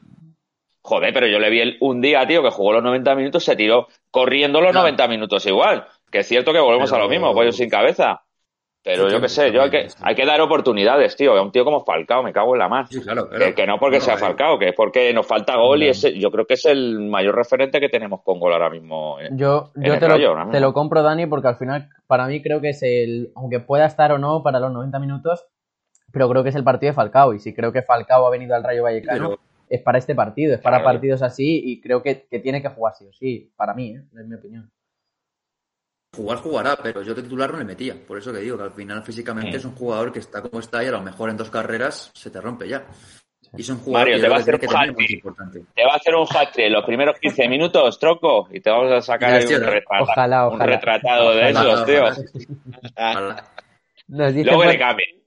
joder, 0.81 1.13
pero 1.13 1.27
yo 1.27 1.39
le 1.39 1.49
vi 1.49 1.61
el- 1.61 1.77
un 1.79 2.01
día, 2.01 2.27
tío, 2.27 2.43
que 2.43 2.49
jugó 2.49 2.73
los 2.73 2.83
90 2.83 3.15
minutos, 3.15 3.43
se 3.45 3.55
tiró 3.55 3.87
corriendo 4.11 4.59
los 4.59 4.71
Claro. 4.71 4.83
90 4.87 5.07
minutos 5.07 5.45
igual. 5.45 5.85
Que 6.11 6.19
es 6.19 6.27
cierto 6.27 6.51
que 6.51 6.59
volvemos 6.59 6.89
Pero- 6.91 7.01
a 7.01 7.05
lo 7.05 7.09
mismo, 7.09 7.33
pollo 7.33 7.51
sin 7.53 7.69
cabeza. 7.69 8.21
Pero 8.83 9.07
Sí, 9.07 9.13
yo 9.13 9.21
qué 9.21 9.29
sé, 9.29 9.51
yo 9.53 9.61
hay 9.61 9.69
que, 9.69 9.87
hay 10.01 10.13
que 10.13 10.25
dar 10.25 10.41
oportunidades, 10.41 11.15
tío. 11.15 11.33
A 11.37 11.41
un 11.41 11.51
tío 11.53 11.63
como 11.63 11.85
Falcao, 11.85 12.21
me 12.21 12.33
cago 12.33 12.53
en 12.53 12.59
la 12.59 12.67
mar. 12.67 12.85
Sí, 12.89 12.99
claro, 13.01 13.29
claro. 13.29 13.45
Que, 13.45 13.53
que 13.55 13.65
no 13.65 13.79
porque 13.79 13.99
No, 13.99 14.03
sea 14.03 14.17
Falcao, 14.17 14.59
que 14.59 14.69
es 14.69 14.75
porque 14.75 15.13
nos 15.13 15.25
falta 15.25 15.55
gol 15.55 15.83
y 15.83 15.87
ese, 15.87 16.19
yo 16.19 16.29
creo 16.31 16.45
que 16.45 16.55
es 16.55 16.65
el 16.65 16.99
mayor 16.99 17.33
referente 17.35 17.79
que 17.79 17.87
tenemos 17.87 18.21
con 18.23 18.39
gol 18.41 18.51
ahora 18.51 18.69
mismo. 18.69 19.19
eh. 19.21 19.29
Yo, 19.31 19.71
yo 19.75 19.97
te, 19.99 20.07
Rayo, 20.07 20.35
lo, 20.35 20.49
te 20.51 20.59
lo 20.59 20.73
compro, 20.73 21.01
Dani, 21.01 21.27
porque 21.27 21.47
al 21.47 21.55
final, 21.55 21.87
para 22.07 22.27
mí 22.27 22.41
creo 22.41 22.59
que 22.59 22.69
es 22.69 22.83
el, 22.83 23.31
aunque 23.35 23.61
pueda 23.61 23.85
estar 23.85 24.11
o 24.11 24.17
no 24.17 24.43
para 24.43 24.59
los 24.59 24.71
90 24.73 24.99
minutos, 24.99 25.45
pero 26.11 26.27
creo 26.29 26.43
que 26.43 26.49
es 26.49 26.55
el 26.55 26.65
partido 26.65 26.89
de 26.91 26.95
Falcao. 26.95 27.33
Y 27.33 27.39
si 27.39 27.53
creo 27.53 27.71
que 27.71 27.83
Falcao 27.83 28.27
ha 28.27 28.31
venido 28.31 28.53
al 28.53 28.63
Rayo 28.65 28.83
Vallecano, 28.83 29.29
pero- 29.29 29.39
es 29.69 29.81
para 29.81 29.97
este 29.97 30.13
partido, 30.13 30.53
es 30.55 30.59
para 30.59 30.79
Claro. 30.79 30.93
partidos 30.93 31.21
así 31.23 31.61
y 31.65 31.79
creo 31.81 32.03
que, 32.03 32.27
que 32.29 32.39
tiene 32.39 32.61
que 32.61 32.67
jugar 32.67 32.93
sí 32.95 33.07
o 33.07 33.13
sí, 33.13 33.49
para 33.55 33.73
mí, 33.73 33.95
¿eh? 33.95 34.03
es 34.19 34.27
mi 34.27 34.35
opinión. 34.35 34.69
Jugar 36.15 36.37
jugará, 36.39 36.75
pero 36.81 37.01
yo 37.01 37.13
de 37.15 37.23
titular 37.23 37.51
no 37.51 37.57
le 37.59 37.65
metía. 37.65 37.95
Por 38.07 38.17
eso 38.19 38.31
que 38.31 38.39
digo 38.39 38.55
que 38.57 38.63
al 38.63 38.71
final 38.71 39.01
físicamente 39.03 39.57
es 39.57 39.65
un 39.65 39.73
jugador 39.75 40.11
que 40.11 40.19
está 40.19 40.41
como 40.41 40.59
está 40.59 40.83
y 40.83 40.87
a 40.87 40.91
lo 40.91 41.01
mejor 41.01 41.29
en 41.31 41.37
dos 41.37 41.49
carreras 41.49 42.11
se 42.13 42.29
te 42.29 42.39
rompe 42.39 42.67
ya. 42.67 42.83
Y 43.55 43.61
es 43.61 43.69
un 43.69 43.79
jugador 43.79 44.09
Mario, 44.09 44.15
que 44.15 44.21
te 44.23 44.29
va 44.29 44.37
que 44.37 45.05
que. 45.05 45.21
Te 45.75 45.85
va 45.85 45.93
a 45.93 45.95
hacer 45.97 46.15
un 46.15 46.25
hat-trick 46.27 46.65
en 46.67 46.73
los 46.73 46.85
primeros 46.85 47.19
15 47.19 47.47
minutos, 47.47 47.99
troco, 47.99 48.47
y 48.51 48.59
te 48.61 48.69
vamos 48.69 48.91
a 48.91 49.01
sacar 49.01 49.29
ahí 49.29 49.35
un, 49.35 49.41
Lesiona. 49.41 49.69
retrata- 49.69 50.01
Ojalá, 50.03 50.47
un 50.47 50.55
ojalá. 50.55 50.75
retratado 50.75 51.35
de 51.35 51.51
Ojalá, 51.51 51.59
esos, 51.73 51.85
tío. 51.85 52.03
Ojalá. 52.97 53.43
Nos 54.07 54.33
dicen, 54.33 54.45
Luego 54.53 54.63
por, 54.63 54.71
le 54.73 55.23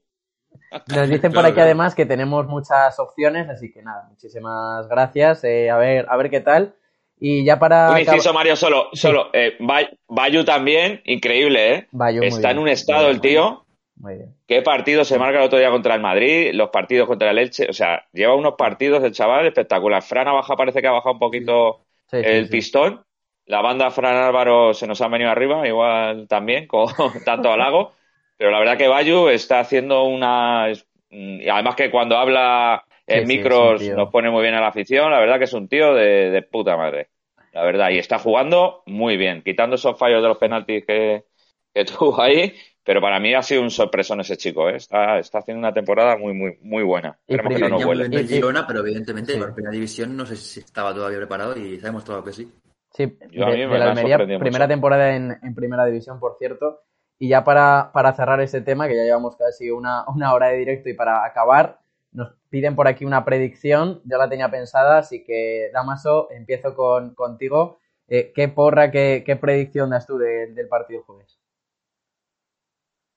nos 0.95 1.09
dicen 1.09 1.31
por 1.31 1.45
aquí 1.45 1.53
claro. 1.53 1.65
además 1.67 1.95
que 1.95 2.05
tenemos 2.05 2.45
muchas 2.47 2.99
opciones, 2.99 3.49
así 3.49 3.71
que 3.71 3.81
nada, 3.81 4.07
muchísimas 4.09 4.87
gracias. 4.89 5.43
eh, 5.45 5.69
a 5.69 5.77
ver, 5.77 6.05
a 6.09 6.17
ver 6.17 6.29
qué 6.29 6.41
tal. 6.41 6.75
Y 7.19 7.43
ya 7.43 7.57
para 7.57 7.91
Un 7.91 7.99
inciso, 7.99 8.33
Mario, 8.33 8.55
solo. 8.55 8.89
solo 8.93 9.29
eh, 9.33 9.55
Bay- 9.59 9.89
Bayu 10.07 10.43
también, 10.45 11.01
increíble, 11.05 11.73
¿eh? 11.73 11.87
Bayo, 11.91 12.19
muy 12.19 12.27
Está 12.29 12.51
en 12.51 12.59
un 12.59 12.67
estado 12.67 13.09
el 13.09 13.19
tío. 13.21 13.63
Muy 13.95 14.13
bien. 14.15 14.35
¿Qué 14.47 14.61
partido 14.61 15.03
se 15.03 15.17
marca 15.17 15.39
el 15.39 15.45
otro 15.45 15.57
día 15.57 15.71
contra 15.71 15.95
el 15.95 16.01
Madrid? 16.01 16.51
Los 16.53 16.69
partidos 16.69 17.07
contra 17.07 17.31
el 17.31 17.39
Elche. 17.39 17.67
O 17.69 17.73
sea, 17.73 18.03
lleva 18.13 18.35
unos 18.35 18.53
partidos 18.55 19.03
el 19.03 19.11
chaval 19.11 19.47
espectacular. 19.47 20.03
Fran 20.03 20.27
ha 20.27 20.33
bajado, 20.33 20.55
parece 20.57 20.81
que 20.81 20.87
ha 20.87 20.91
bajado 20.91 21.13
un 21.13 21.19
poquito 21.19 21.81
Sí, 22.09 22.17
el 22.17 22.45
sí. 22.45 22.51
pistón. 22.51 23.03
La 23.47 23.61
banda 23.61 23.89
Fran 23.91 24.15
Álvaro 24.15 24.73
se 24.73 24.85
nos 24.87 25.01
ha 25.01 25.07
venido 25.07 25.31
arriba, 25.31 25.67
igual 25.67 26.27
también, 26.27 26.67
con 26.67 26.87
tanto 27.25 27.51
halago. 27.51 27.93
Pero 28.37 28.51
la 28.51 28.59
verdad 28.59 28.77
que 28.77 28.87
Bayu 28.87 29.29
está 29.29 29.59
haciendo 29.61 30.03
una. 30.03 30.67
mm, 31.09 31.39
además 31.51 31.75
que 31.75 31.89
cuando 31.89 32.17
habla 32.17 32.83
en 33.07 33.27
Sí, 33.27 33.37
micros 33.37 33.81
nos 33.89 34.09
pone 34.11 34.29
muy 34.29 34.41
bien 34.43 34.55
a 34.55 34.61
la 34.61 34.67
afición. 34.67 35.11
La 35.11 35.19
verdad 35.19 35.37
que 35.37 35.45
es 35.45 35.53
un 35.53 35.67
tío 35.67 35.93
de, 35.93 36.29
de 36.29 36.41
puta 36.43 36.75
madre. 36.77 37.09
La 37.53 37.63
verdad. 37.63 37.89
Y 37.89 37.97
está 37.97 38.19
jugando 38.19 38.83
muy 38.85 39.17
bien, 39.17 39.41
quitando 39.43 39.75
esos 39.77 39.97
fallos 39.97 40.21
de 40.21 40.27
los 40.27 40.37
penaltis 40.37 40.85
que, 40.85 41.25
que 41.73 41.85
tuvo 41.85 42.21
ahí. 42.21 42.53
Pero 42.83 43.01
para 43.01 43.19
mí 43.19 43.33
ha 43.33 43.41
sido 43.41 43.61
un 43.63 43.69
sorpresón 43.69 44.21
ese 44.21 44.37
chico, 44.37 44.69
¿eh? 44.69 44.77
Está, 44.77 45.19
está 45.19 45.39
haciendo 45.39 45.59
una 45.59 45.73
temporada 45.73 46.15
muy, 46.17 46.33
muy, 46.33 46.57
muy 46.61 46.83
buena. 46.83 47.17
Esperemos 47.27 47.59
que 47.59 47.69
no 47.69 47.79
nos 48.15 48.27
Girona, 48.29 48.65
pero 48.65 48.79
evidentemente 48.79 49.33
Sí. 49.33 49.39
la 49.39 49.53
primera 49.53 49.71
división 49.73 50.15
no 50.15 50.25
sé 50.25 50.37
si 50.37 50.61
estaba 50.61 50.93
todavía 50.93 51.17
preparado 51.17 51.57
y 51.57 51.77
se 51.79 51.85
ha 51.85 51.89
demostrado 51.89 52.23
que 52.23 52.31
sí. 52.31 52.49
Sí, 52.93 53.17
Yo 53.31 53.45
a 53.45 53.51
de, 53.51 53.57
mí 53.57 53.65
me- 53.67 53.73
de 53.73 53.79
la 53.79 53.89
Almería, 53.91 54.17
primera 54.17 54.49
mucho. 54.49 54.67
temporada 54.69 55.13
en, 55.15 55.37
en 55.43 55.53
primera 55.53 55.85
división, 55.85 56.17
por 56.19 56.37
cierto. 56.39 56.79
Y 57.19 57.27
ya 57.27 57.43
para, 57.43 57.91
para 57.93 58.13
cerrar 58.13 58.39
ese 58.39 58.61
tema, 58.61 58.87
que 58.87 58.95
ya 58.95 59.03
llevamos 59.03 59.35
casi 59.35 59.69
una, 59.69 60.05
una 60.07 60.33
hora 60.33 60.47
de 60.47 60.57
directo 60.59 60.87
y 60.89 60.93
para 60.93 61.25
acabar, 61.25 61.79
nos 62.17 62.33
piden 62.49 62.75
por 62.75 62.87
aquí 62.87 63.05
una 63.05 63.23
predicción. 63.25 64.01
Ya 64.05 64.17
la 64.17 64.29
tenía 64.29 64.51
pensada, 64.51 64.99
así 64.99 65.23
que 65.23 65.69
Damaso, 65.73 66.29
empiezo 66.31 66.75
con, 66.75 67.15
contigo. 67.15 67.79
Eh, 68.07 68.31
¿Qué 68.35 68.47
porra, 68.49 68.91
qué, 68.91 69.23
qué 69.25 69.35
predicción 69.37 69.89
das 69.91 70.07
tú 70.07 70.17
de- 70.17 70.47
del 70.53 70.67
partido 70.67 71.03
jueves? 71.03 71.39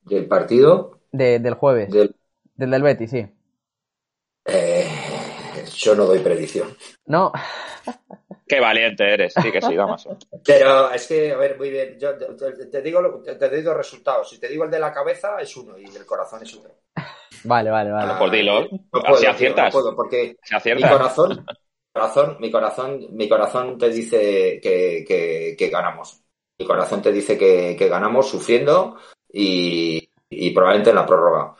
Del 0.04 0.28
partido, 0.28 1.00
De- 1.12 1.38
del 1.38 1.54
jueves. 1.54 1.88
del, 1.90 2.16
Del 2.54 2.70
del 2.70 2.82
Betis, 2.82 3.10
sí. 3.10 3.28
eh, 4.44 5.64
yo 5.76 5.94
no 5.94 6.04
doy 6.06 6.18
predicción. 6.20 6.76
No, 7.06 7.32
Qué 8.50 8.58
valiente 8.60 9.04
eres. 9.14 9.32
Sí 9.40 9.52
que 9.52 9.62
sí, 9.62 9.76
Damaso. 9.76 10.18
Pero 10.44 10.90
es 10.90 11.06
que, 11.06 11.32
a 11.32 11.36
ver, 11.36 11.56
muy 11.56 11.70
bien. 11.70 11.96
Yo 12.00 12.16
te, 12.16 12.82
digo, 12.82 13.00
lo- 13.00 13.22
te, 13.22 13.36
te 13.36 13.48
doy 13.48 13.62
dos 13.62 13.76
resultados. 13.76 14.28
Si 14.28 14.40
te 14.40 14.48
digo 14.48 14.64
el 14.64 14.70
de 14.70 14.80
la 14.80 14.92
cabeza, 14.92 15.36
es 15.40 15.56
uno 15.56 15.78
y 15.78 15.84
el 15.84 15.92
del 15.94 16.04
corazón 16.04 16.42
es 16.42 16.52
otro. 16.56 16.72
vale, 17.44 17.70
vale, 17.70 17.90
vale. 17.92 18.14
pues 18.18 18.32
dilo. 18.32 18.62
No 18.62 19.02
puedo, 19.02 19.20
tío, 19.20 19.30
aciertas. 19.30 19.72
no 19.74 19.80
puedo, 19.80 19.96
porque 19.96 20.36
Se 20.42 20.54
mi 20.54 20.58
acierta. 20.58 20.90
corazón, 20.90 21.46
corazón, 21.92 22.36
mi 22.40 22.50
corazón, 22.50 23.06
mi 23.12 23.28
corazón 23.28 23.78
te 23.78 23.88
dice 23.90 24.60
que, 24.60 25.04
que, 25.06 25.54
que 25.56 25.68
ganamos. 25.68 26.20
Mi 26.58 26.66
corazón 26.66 27.00
te 27.00 27.12
dice 27.12 27.38
que, 27.38 27.74
que 27.78 27.88
ganamos 27.88 28.28
sufriendo 28.28 28.96
y, 29.32 30.10
y, 30.28 30.50
probablemente 30.50 30.90
en 30.90 30.96
la 30.96 31.06
prórroga. 31.06 31.54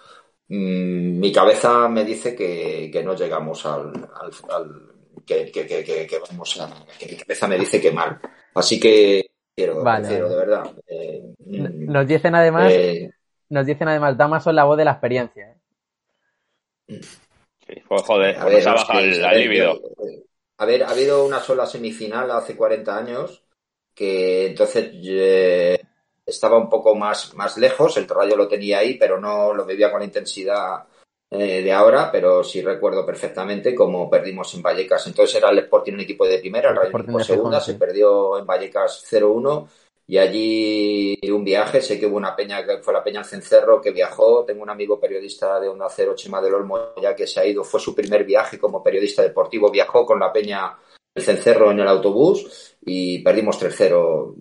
Mm, 0.49 1.19
mi 1.21 1.33
cabeza 1.33 1.89
me 1.89 2.05
dice 2.05 2.35
que, 2.35 2.91
que 2.93 3.03
no 3.03 3.15
llegamos 3.15 3.65
al, 3.67 3.93
al, 4.21 4.31
al 4.51 4.90
que, 5.53 5.67
que, 5.67 6.07
que, 6.07 6.19
vamos 6.29 6.61
a, 6.61 6.87
que 6.99 7.07
mi 7.07 7.17
cabeza 7.17 7.47
me 7.47 7.59
dice 7.59 7.81
que 7.81 7.93
mal. 7.93 8.21
Así 8.55 8.81
que 8.81 9.31
quiero, 9.55 9.83
Vale. 9.83 10.09
quiero 10.09 10.29
de 10.29 10.37
verdad. 10.37 10.73
Eh, 10.87 11.35
mm, 11.39 11.93
Nos 11.93 12.07
dicen 12.07 12.35
además, 12.35 12.73
eh, 12.73 13.11
nos 13.49 13.67
dicen 13.67 13.89
además, 13.89 14.17
Damas 14.17 14.45
son 14.45 14.57
la 14.57 14.65
voz 14.65 14.77
de 14.77 14.85
la 14.85 14.93
experiencia. 14.93 15.57
¿eh? 16.89 17.01
Sí, 17.67 17.75
pues 17.89 18.03
joder, 18.03 18.37
A 18.37 18.45
ver, 18.47 18.63
se 18.63 18.69
ha 18.69 18.75
bajado 18.75 19.01
el, 19.01 19.25
el 19.25 19.53
eh, 19.53 20.25
a 20.59 20.65
ver, 20.67 20.83
ha 20.83 20.91
habido 20.91 21.25
una 21.25 21.41
sola 21.41 21.67
semifinal 21.67 22.31
hace 22.31 22.57
40 22.57 22.97
años 22.97 23.45
que 23.95 24.49
entonces 24.49 24.91
eh, 24.95 25.81
estaba 26.27 26.59
un 26.59 26.69
poco 26.69 26.95
más, 26.95 27.35
más 27.35 27.57
lejos, 27.57 27.97
el 27.97 28.09
Rayo 28.09 28.37
lo 28.37 28.49
tenía 28.49 28.79
ahí, 28.79 28.99
pero 28.99 29.21
no 29.21 29.55
lo 29.55 29.65
vivía 29.65 29.91
con 29.91 30.01
la 30.01 30.07
intensidad 30.07 30.85
eh, 31.33 31.63
de 31.63 31.73
ahora, 31.73 32.11
pero 32.11 32.43
sí 32.43 32.61
recuerdo 32.61 33.07
perfectamente 33.07 33.75
cómo 33.75 34.11
perdimos 34.11 34.53
en 34.55 34.63
Vallecas. 34.63 35.07
Entonces 35.07 35.37
era 35.37 35.51
el 35.51 35.61
Sporting 35.61 35.93
un 35.93 36.01
equipo 36.01 36.27
de 36.27 36.39
primera, 36.39 36.71
el 36.71 36.77
Rayo 36.77 36.91
un 36.93 37.01
equipo 37.03 37.21
segunda, 37.21 37.61
sí. 37.61 37.73
se 37.73 37.79
perdió 37.79 38.39
en 38.39 38.47
Vallecas 38.47 39.05
0-1 39.09 39.69
y 40.09 40.19
allí 40.19 41.21
un 41.31 41.45
viaje, 41.45 41.81
sé 41.81 42.01
que 42.01 42.07
hubo 42.07 42.17
una 42.17 42.35
peña 42.35 42.67
que 42.67 42.79
fue 42.79 42.93
la 42.93 43.05
Peña 43.05 43.23
Cencerro 43.23 43.81
que 43.81 43.93
viajó, 43.93 44.45
tengo 44.45 44.65
un 44.65 44.71
amigo 44.71 44.99
periodista 44.99 45.61
de 45.61 45.69
Onda 45.69 45.87
Cero, 45.89 46.17
Chema 46.17 46.41
del 46.43 46.55
Olmo, 46.55 46.95
ya 47.01 47.15
que 47.15 47.29
se 47.29 47.39
ha 47.39 47.47
ido, 47.47 47.63
fue 47.63 47.79
su 47.79 47.95
primer 47.95 48.25
viaje 48.25 48.59
como 48.59 48.83
periodista 48.83 49.23
deportivo, 49.23 49.71
viajó 49.71 50.05
con 50.05 50.19
la 50.19 50.33
Peña 50.33 50.77
el 51.15 51.23
Cencerro 51.23 51.71
en 51.71 51.79
el 51.79 51.87
autobús 51.87 52.77
y 52.85 53.21
perdimos 53.21 53.63
3-0 53.63 54.35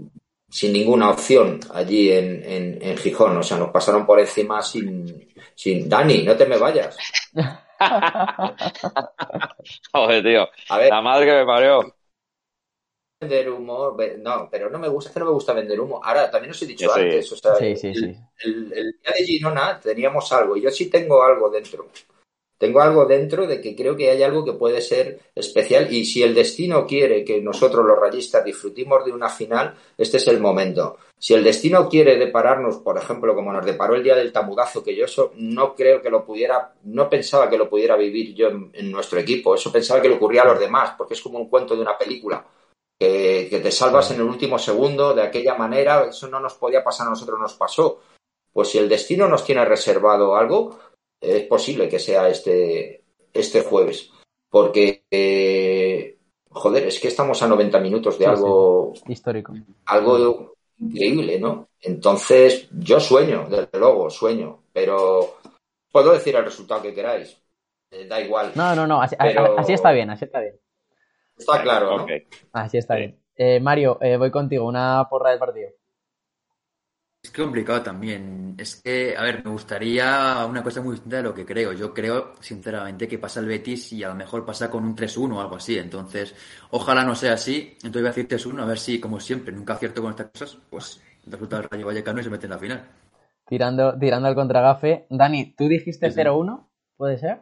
sin 0.50 0.74
ninguna 0.74 1.10
opción 1.12 1.60
allí 1.74 2.12
en, 2.12 2.43
en, 2.43 2.80
en 2.82 2.97
Gijón, 2.97 3.38
o 3.38 3.43
sea, 3.43 3.58
nos 3.58 3.72
pasaron 3.72 4.06
por 4.06 4.20
encima 4.20 4.62
sin, 4.62 5.28
sin 5.56 5.88
Dani, 5.89 6.24
no 6.24 6.36
te 6.38 6.45
me 6.45 6.58
vayas. 6.58 7.06
Joder, 9.93 10.24
tío. 10.24 10.47
A 10.68 10.78
ver, 10.78 10.89
La 10.89 11.02
madre 11.02 11.26
que 11.26 11.32
me 11.34 11.45
parió. 11.45 11.95
vender 13.20 13.50
humo, 13.50 13.95
no, 14.20 14.50
pero 14.52 14.70
no 14.70 14.80
me 14.80 14.88
gusta, 14.88 15.10
es 15.10 15.14
que 15.14 15.20
no 15.20 15.26
me 15.28 15.32
gusta 15.34 15.54
vender 15.54 15.80
humo. 15.80 16.02
Ahora, 16.04 16.30
también 16.32 16.52
os 16.52 16.62
he 16.62 16.66
dicho 16.66 16.93
sí. 16.93 17.02
antes, 17.02 17.32
o 17.32 17.36
sea, 17.38 17.52
Sí, 17.52 17.76
sí, 17.76 17.93
el, 17.93 18.12
sí. 18.14 18.16
el- 18.43 18.74
el 18.74 18.91
día 19.02 19.12
de 19.18 19.26
Girona 19.26 19.80
teníamos 19.80 20.32
algo, 20.32 20.56
y 20.58 20.62
yo 20.62 20.72
sí 20.72 20.89
tengo 20.89 21.22
algo 21.24 21.50
dentro. 21.50 21.89
Tengo 22.60 22.82
algo 22.82 23.05
dentro 23.05 23.47
de 23.47 23.62
que 23.62 23.74
creo 23.74 23.95
que 23.95 24.12
hay 24.12 24.22
algo 24.22 24.43
que 24.43 24.51
puede 24.51 24.82
ser 24.82 25.22
especial 25.34 25.93
y 25.93 26.03
si 26.03 26.24
el 26.24 26.36
destino 26.36 26.86
quiere 26.86 27.24
que 27.24 27.39
nosotros 27.41 27.86
los 27.86 27.97
rayistas 27.97 28.43
disfrutemos 28.43 29.05
de 29.05 29.14
una 29.14 29.30
final, 29.30 29.76
este 29.97 30.18
es 30.18 30.28
el 30.28 30.41
momento. 30.41 30.97
Si 31.18 31.34
el 31.34 31.41
destino 31.41 31.88
quiere 31.88 32.18
depararnos, 32.18 32.80
por 32.80 32.97
ejemplo, 32.97 33.34
como 33.34 33.53
nos 33.53 33.66
deparó 33.66 33.95
el 33.95 34.03
día 34.03 34.14
del 34.14 34.34
tamudazo, 34.34 34.84
que 34.84 34.93
yo 34.93 35.05
eso 35.05 35.32
no 35.38 35.74
creo 35.74 36.01
que 36.01 36.10
lo 36.10 36.26
pudiera, 36.26 36.74
no 36.84 37.10
pensaba 37.10 37.49
que 37.49 37.57
lo 37.57 37.70
pudiera 37.70 37.95
vivir 37.95 38.36
yo 38.36 38.49
en, 38.49 38.91
nuestro 38.91 39.20
equipo, 39.20 39.55
eso 39.55 39.72
pensaba 39.72 40.01
que 40.01 40.10
le 40.10 40.16
ocurría 40.16 40.41
a 40.41 40.47
los 40.47 40.60
demás, 40.60 40.95
porque 40.97 41.14
es 41.14 41.22
como 41.22 41.39
un 41.39 41.49
cuento 41.49 41.78
de 41.78 41.82
una 41.82 41.97
película. 41.97 42.45
Que, 42.99 43.47
que 43.49 43.62
te 43.62 43.72
salvas 43.72 44.12
en 44.12 44.18
el 44.18 44.24
último 44.24 44.60
segundo 44.60 45.14
de 45.14 45.22
aquella 45.22 45.55
manera, 45.55 46.07
eso 46.10 46.28
no 46.28 46.41
nos 46.41 46.55
podía 46.55 46.84
pasar 46.84 47.07
a 47.07 47.12
nosotros, 47.12 47.39
nos 47.39 47.53
pasó. 47.53 48.01
Pues 48.51 48.68
si 48.68 48.78
el 48.78 48.89
destino 48.89 49.30
nos 49.30 49.45
tiene 49.45 49.64
reservado 49.64 50.36
algo, 50.36 50.78
es 51.22 51.43
posible 51.47 51.88
que 51.89 51.99
sea 51.99 52.28
este, 52.30 53.03
este 53.34 53.61
jueves. 53.61 54.11
Porque, 54.49 55.03
eh, 55.11 56.17
joder, 56.49 56.88
es 56.88 56.99
que 56.99 57.07
estamos 57.09 57.41
a 57.43 57.47
90 57.47 57.80
minutos 57.80 58.17
de 58.17 58.26
Sí, 58.26 58.32
algo, 58.32 58.93
Histórico. 59.07 59.53
algo 59.86 60.53
increíble, 60.80 61.39
¿no? 61.39 61.70
Entonces, 61.82 62.67
yo 62.72 62.99
sueño, 62.99 63.47
desde 63.49 63.78
luego, 63.80 64.09
sueño, 64.09 64.63
pero 64.74 65.38
puedo 65.91 66.13
decir 66.13 66.36
el 66.36 66.45
resultado 66.45 66.82
que 66.82 66.93
queráis. 66.93 67.38
Eh, 67.91 68.05
da 68.07 68.22
igual. 68.22 68.51
No, 68.55 68.76
no, 68.76 68.86
no, 68.88 69.01
así, 69.01 69.15
Pero- 69.20 69.57
así 69.59 69.74
está 69.74 69.91
bien, 69.91 70.09
así 70.09 70.26
está 70.26 70.39
bien. 70.41 70.59
Está 71.38 71.61
claro, 71.61 71.97
¿no? 71.97 72.03
Ok. 72.03 72.11
Así 72.53 72.78
está 72.78 72.95
Sí. 72.95 72.99
bien. 73.01 73.20
Eh, 73.36 73.59
Mario, 73.59 73.97
eh, 74.01 74.17
voy 74.17 74.30
contigo, 74.32 74.67
una 74.67 75.07
porra 75.09 75.30
del 75.32 75.39
partido. 75.39 75.70
Es 77.22 77.32
complicado 77.32 77.82
también. 77.84 78.55
Es 78.57 78.82
que, 78.82 79.15
a 79.17 79.24
ver, 79.24 79.43
me 79.43 79.51
gustaría 79.51 80.45
una 80.49 80.63
cosa 80.63 80.82
muy 80.82 80.93
distinta 80.93 81.17
de 81.17 81.24
lo 81.24 81.34
que 81.34 81.45
creo. 81.45 81.74
Yo 81.74 81.93
creo, 81.93 82.34
sinceramente, 82.39 83.07
que 83.09 83.20
pasa 83.20 83.41
el 83.41 83.45
Betis 83.47 83.91
y 83.91 84.03
a 84.03 84.07
lo 84.09 84.15
mejor 84.15 84.45
pasa 84.45 84.70
con 84.70 84.86
un 84.86 84.95
3-1 84.95 85.36
o 85.36 85.41
algo 85.41 85.57
así. 85.57 85.78
Entonces, 85.78 86.34
ojalá 86.72 87.03
no 87.03 87.15
sea 87.15 87.34
así. 87.34 87.74
Entonces 87.84 88.01
voy 88.01 88.07
a 88.07 88.13
decir 88.13 88.28
3-1, 88.28 88.61
a 88.61 88.65
ver 88.65 88.80
si, 88.80 88.99
como 89.01 89.20
siempre, 89.20 89.51
nunca 89.53 89.74
acierto 89.74 90.01
con 90.01 90.11
estas 90.11 90.28
cosas, 90.28 90.57
pues 90.70 91.01
resulta 91.28 91.57
el 91.57 91.63
Rayo 91.70 91.88
Vallecano 91.88 92.22
y 92.22 92.24
se 92.24 92.30
mete 92.30 92.45
en 92.45 92.51
la 92.51 92.57
final. 92.57 92.88
Tirando, 93.45 93.97
tirando 93.99 94.28
al 94.30 94.36
contragafe. 94.36 95.05
Dani, 95.09 95.53
¿tú 95.57 95.67
dijiste 95.67 96.07
Sí, 96.07 96.13
sí. 96.13 96.20
0-1? 96.22 96.70
¿Puede 96.95 97.17
ser? 97.17 97.41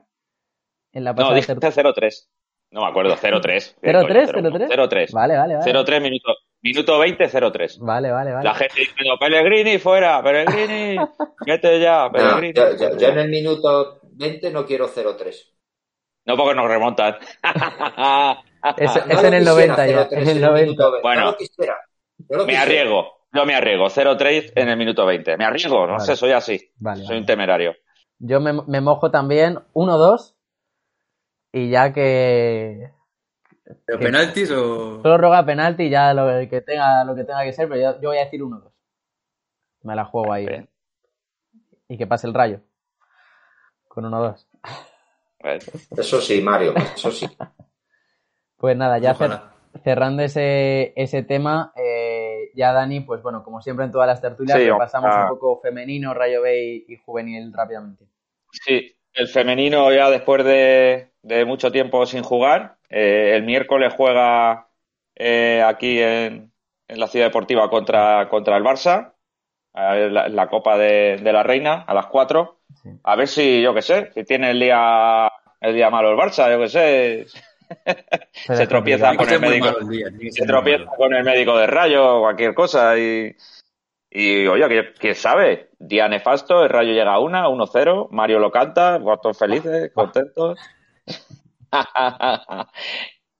En 0.92 1.04
la 1.04 1.14
No, 1.14 1.34
ter- 1.34 1.44
0-3. 1.46 2.28
No 2.72 2.82
me 2.82 2.88
acuerdo, 2.88 3.16
0-3. 3.16 3.76
0-3, 3.82 4.30
0-3. 4.32 4.68
0-3. 4.70 5.12
Vale, 5.14 5.38
vale, 5.38 5.56
vale. 5.56 5.72
0-3, 5.72 6.02
minuto, 6.02 6.34
minuto 6.68 7.00
20, 7.00 7.30
0-3. 7.30 7.78
Vale, 7.80 8.12
vale, 8.12 8.32
vale. 8.34 8.44
La 8.44 8.54
gente 8.56 8.80
diciendo, 8.82 9.18
Pellegrini 9.20 9.78
fuera, 9.80 10.22
Pellegrini, 10.24 10.98
vete 11.46 11.80
ya, 11.80 12.06
No, 12.06 12.12
Pellegrini. 12.12 12.54
yo, 12.54 12.76
yo- 12.78 12.98
yo 12.98 13.08
en 13.10 13.18
el 13.20 13.30
minuto 13.30 14.00
20 14.04 14.52
no 14.52 14.66
quiero 14.66 14.88
0-3. 14.88 15.36
No, 16.26 16.36
porque 16.38 16.56
nos 16.56 16.68
remontan. 16.68 17.16
Es, 18.76 18.96
No 19.06 19.14
es 19.14 19.24
en 19.24 19.34
el 19.34 19.46
quisiera, 19.46 19.76
90 19.76 19.88
ya, 19.88 20.10
0-3 20.10 20.12
en 20.12 20.28
el 20.28 20.36
minuto 20.54 20.90
90. 20.92 20.92
20. 20.92 21.02
Bueno. 21.02 21.36
No. 22.28 22.38
No 22.40 22.46
me 22.46 22.58
arriesgo, 22.58 23.06
yo 23.32 23.46
me 23.46 23.56
arriesgo. 23.56 23.86
0-3 23.86 24.52
en 24.56 24.70
el 24.70 24.78
minuto 24.78 25.06
20. 25.06 25.38
Me 25.38 25.46
arriesgo, 25.46 25.86
no 25.86 25.94
Vale. 25.94 26.06
sé, 26.06 26.16
soy 26.16 26.32
así. 26.32 26.72
Vale, 26.78 26.98
Soy 27.02 27.08
vale. 27.10 27.20
un 27.20 27.26
temerario. 27.26 27.76
Yo 28.20 28.42
me, 28.42 28.52
me 28.68 28.82
mojo 28.82 29.12
también 29.12 29.60
1-2 29.74 30.34
y 31.54 31.70
ya 31.70 31.94
que 31.94 32.90
¿Pero 33.86 34.00
¿Qué? 34.00 34.06
penaltis 34.06 34.52
o...? 34.52 35.02
solo 35.02 35.18
roga 35.18 35.46
penalti 35.46 35.84
y 35.84 35.90
ya 35.90 36.14
lo 36.14 36.28
que 36.50 36.62
tenga 36.62 37.04
lo 37.04 37.16
que 37.16 37.24
tenga 37.24 37.44
que 37.44 37.54
ser, 37.54 37.68
pero 37.68 37.82
yo, 37.82 38.02
yo 38.02 38.10
voy 38.10 38.18
a 38.18 38.24
decir 38.26 38.42
1-2. 38.42 38.72
Me 39.84 39.96
la 39.96 40.06
juego 40.06 40.32
ahí. 40.34 40.46
Bien. 40.46 40.70
Y 41.90 41.98
que 41.98 42.08
pase 42.08 42.28
el 42.28 42.34
rayo. 42.34 42.60
Con 43.88 44.06
1-2. 44.06 44.46
Bueno, 45.42 45.60
Eso 45.98 46.22
sí, 46.22 46.42
Mario, 46.42 46.74
eso 46.96 47.12
sí. 47.12 47.28
Pues 48.58 48.76
nada, 48.76 48.98
ya 48.98 49.14
cer- 49.16 49.40
cerrando 49.84 50.24
ese, 50.24 50.92
ese 50.96 51.22
tema, 51.22 51.72
eh, 51.76 52.50
ya 52.56 52.74
Dani, 52.74 53.02
pues 53.02 53.22
bueno, 53.22 53.44
como 53.44 53.62
siempre 53.62 53.86
en 53.86 53.92
todas 53.92 54.08
las 54.08 54.20
tertulias, 54.20 54.58
Sí, 54.58 54.68
repasamos 54.68 55.12
ah. 55.14 55.24
un 55.26 55.30
poco 55.38 55.60
femenino, 55.62 56.12
Rayo 56.16 56.42
B 56.42 56.66
y, 56.88 56.94
y 56.94 56.98
juvenil 56.98 57.54
rápidamente. 57.54 58.06
Sí, 58.52 58.96
el 59.14 59.28
femenino 59.28 59.94
ya 59.94 60.10
después 60.10 60.44
de, 60.44 61.12
de 61.22 61.46
mucho 61.46 61.72
tiempo 61.72 62.04
sin 62.08 62.24
jugar, 62.24 62.77
eh, 62.90 63.34
el 63.36 63.44
miércoles 63.44 63.94
juega 63.96 64.70
eh, 65.16 65.64
aquí 65.66 66.00
en, 66.00 66.52
en 66.88 67.00
la 67.00 67.08
Ciudad 67.08 67.28
Deportiva 67.28 67.70
contra, 67.70 68.28
contra 68.30 68.58
el 68.58 68.64
Barça, 68.64 69.14
la, 69.74 70.28
la 70.28 70.48
Copa 70.48 70.78
de, 70.78 71.18
de 71.22 71.34
la 71.34 71.44
Reina 71.44 71.84
a 71.88 71.94
las 71.94 72.08
4. 72.08 72.60
Sí. 72.84 72.90
A 73.04 73.16
ver 73.16 73.28
si, 73.28 73.62
yo 73.62 73.74
qué 73.74 73.82
sé, 73.82 74.12
si 74.14 74.24
tiene 74.24 74.52
el 74.52 74.60
día, 74.60 75.32
el 75.62 75.76
día 75.76 75.90
malo 75.90 76.12
el 76.12 76.18
Barça, 76.18 76.52
yo 76.52 76.60
qué 76.60 76.68
sé, 76.70 77.26
se 78.32 78.68
tropieza 78.68 79.16
con 79.16 79.30
el 79.30 79.40
médico. 79.40 79.68
el 79.80 79.88
día. 79.88 80.08
se 80.32 80.46
tropieza 80.46 80.86
malo. 80.86 80.98
con 80.98 81.14
el 81.14 81.24
médico 81.24 81.58
de 81.58 81.68
rayo 81.68 82.18
o 82.18 82.22
cualquier 82.22 82.54
cosa 82.54 82.98
y, 82.98 83.36
y 84.10 84.48
oye, 84.48 84.68
¿quién, 84.68 84.86
quién 85.00 85.16
sabe? 85.16 85.70
Día 85.80 86.08
nefasto, 86.08 86.64
el 86.64 86.70
rayo 86.70 86.94
llega 86.94 87.14
a 87.14 87.20
una, 87.20 87.48
1-0, 87.48 88.10
Mario 88.12 88.40
lo 88.40 88.52
canta, 88.52 89.00
todos 89.22 89.38
felices, 89.38 89.92
contentos. 89.94 90.60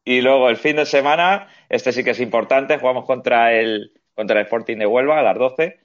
y 0.04 0.22
luego 0.22 0.50
el 0.50 0.58
fin 0.58 0.76
de 0.78 0.86
semana, 0.86 1.50
este 1.70 1.92
sí 1.94 2.04
que 2.04 2.12
es 2.12 2.20
importante, 2.20 2.80
jugamos 2.80 3.06
contra 3.06 3.54
el, 3.54 3.94
contra 4.16 4.40
el 4.40 4.46
Sporting 4.46 4.78
de 4.78 4.86
Huelva 4.88 5.20
a 5.20 5.24
las 5.24 5.38
12, 5.38 5.80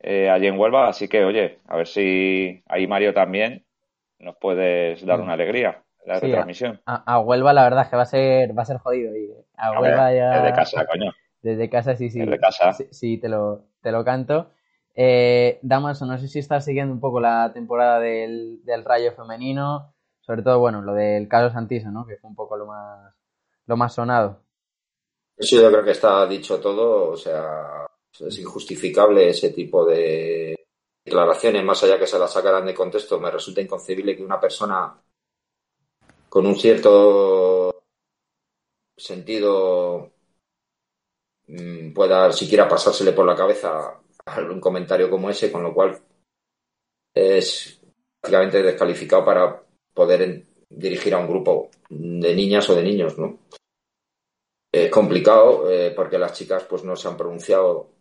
eh, 0.00 0.30
allí 0.30 0.46
en 0.48 0.58
Huelva, 0.58 0.88
así 0.88 1.08
que 1.08 1.24
oye, 1.24 1.60
a 1.66 1.76
ver 1.76 1.86
si 1.88 2.62
ahí 2.68 2.86
Mario 2.86 3.14
también 3.14 3.66
nos 4.18 4.36
puedes 4.38 5.04
dar 5.06 5.20
una 5.20 5.34
alegría, 5.34 5.84
la 6.06 6.20
Sí, 6.20 6.20
retransmisión. 6.20 6.82
A, 6.86 7.14
a 7.14 7.18
Huelva 7.20 7.52
la 7.52 7.64
verdad 7.64 7.84
es 7.84 7.90
que 7.90 7.96
va 7.96 8.02
a 8.02 8.06
ser, 8.06 8.56
va 8.58 8.62
a 8.62 8.64
ser 8.66 8.78
jodido. 8.78 9.14
ir. 9.16 9.32
A 9.56 9.72
A 9.72 9.80
ver, 9.80 9.94
Huelva 9.94 10.12
ya... 10.14 10.28
Desde 10.28 10.52
casa, 10.52 10.84
coño. 10.86 11.12
Desde 11.42 11.70
casa 11.70 11.96
sí, 11.96 12.10
sí. 12.10 12.24
Desde 12.24 12.38
casa. 12.38 12.68
Sí, 12.70 12.86
sí, 12.92 13.18
te 13.18 13.28
lo, 13.28 13.66
te 13.82 13.92
lo 13.92 14.04
canto. 14.04 14.50
Eh, 14.94 15.58
Damaso, 15.62 16.06
no 16.06 16.18
sé 16.18 16.28
si 16.28 16.38
estás 16.40 16.64
siguiendo 16.64 16.94
un 16.94 17.00
poco 17.00 17.20
la 17.20 17.52
temporada 17.52 18.00
del, 18.00 18.60
del 18.64 18.84
Rayo 18.84 19.12
femenino, 19.12 19.94
sobre 20.26 20.42
todo, 20.42 20.58
bueno, 20.58 20.82
lo 20.82 20.92
del 20.92 21.28
caso 21.28 21.52
Santiso, 21.52 21.90
¿no? 21.90 22.04
Que 22.04 22.16
fue 22.16 22.28
un 22.28 22.34
poco 22.34 22.56
lo 22.56 22.66
más, 22.66 23.14
lo 23.66 23.76
más 23.76 23.94
sonado. 23.94 24.42
Eso 25.36 25.60
yo 25.60 25.70
creo 25.70 25.84
que 25.84 25.92
está 25.92 26.26
dicho 26.26 26.58
todo, 26.58 27.10
o 27.10 27.16
sea, 27.16 27.86
es 28.18 28.38
injustificable 28.38 29.28
ese 29.28 29.50
tipo 29.50 29.84
de 29.84 30.66
declaraciones, 31.04 31.62
más 31.62 31.82
allá 31.84 31.98
que 31.98 32.06
se 32.06 32.18
las 32.18 32.32
sacaran 32.32 32.66
de 32.66 32.74
contexto, 32.74 33.20
me 33.20 33.30
resulta 33.30 33.60
inconcebible 33.60 34.16
que 34.16 34.24
una 34.24 34.40
persona 34.40 35.00
con 36.28 36.46
un 36.46 36.56
cierto 36.56 37.84
sentido 38.96 40.10
mm, 41.46 41.92
pueda 41.92 42.32
siquiera 42.32 42.68
pasársele 42.68 43.12
por 43.12 43.26
la 43.26 43.36
cabeza 43.36 44.00
algún 44.24 44.60
comentario 44.60 45.08
como 45.08 45.30
ese, 45.30 45.52
con 45.52 45.62
lo 45.62 45.72
cual 45.72 45.96
es 47.14 47.80
prácticamente 48.20 48.62
descalificado 48.62 49.24
para 49.24 49.65
poder 49.96 50.44
dirigir 50.68 51.14
a 51.14 51.18
un 51.18 51.26
grupo 51.26 51.70
de 51.88 52.34
niñas 52.34 52.68
o 52.68 52.74
de 52.74 52.82
niños, 52.82 53.18
¿no? 53.18 53.38
Es 54.70 54.90
complicado 54.90 55.70
eh, 55.70 55.92
porque 55.96 56.18
las 56.18 56.34
chicas 56.34 56.64
pues 56.64 56.84
no 56.84 56.94
se 56.94 57.08
han 57.08 57.16
pronunciado 57.16 57.96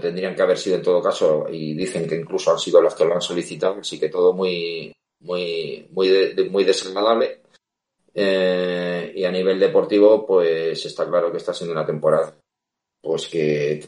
tendrían 0.00 0.34
que 0.34 0.42
haber 0.42 0.56
sido 0.56 0.76
en 0.76 0.82
todo 0.82 1.02
caso 1.02 1.46
y 1.50 1.74
dicen 1.74 2.08
que 2.08 2.16
incluso 2.16 2.50
han 2.50 2.58
sido 2.58 2.80
las 2.80 2.94
que 2.94 3.04
lo 3.04 3.14
han 3.14 3.20
solicitado, 3.20 3.80
así 3.80 3.98
que 3.98 4.08
todo 4.08 4.32
muy 4.32 4.92
muy 5.20 5.86
muy 5.90 6.34
muy 6.50 6.64
desagradable 6.64 7.42
eh, 8.14 9.12
y 9.14 9.24
a 9.24 9.30
nivel 9.30 9.58
deportivo 9.60 10.26
pues 10.26 10.84
está 10.84 11.06
claro 11.06 11.30
que 11.30 11.36
está 11.36 11.52
siendo 11.52 11.72
una 11.72 11.84
temporada 11.86 12.34
pues 13.02 13.28
que 13.28 13.84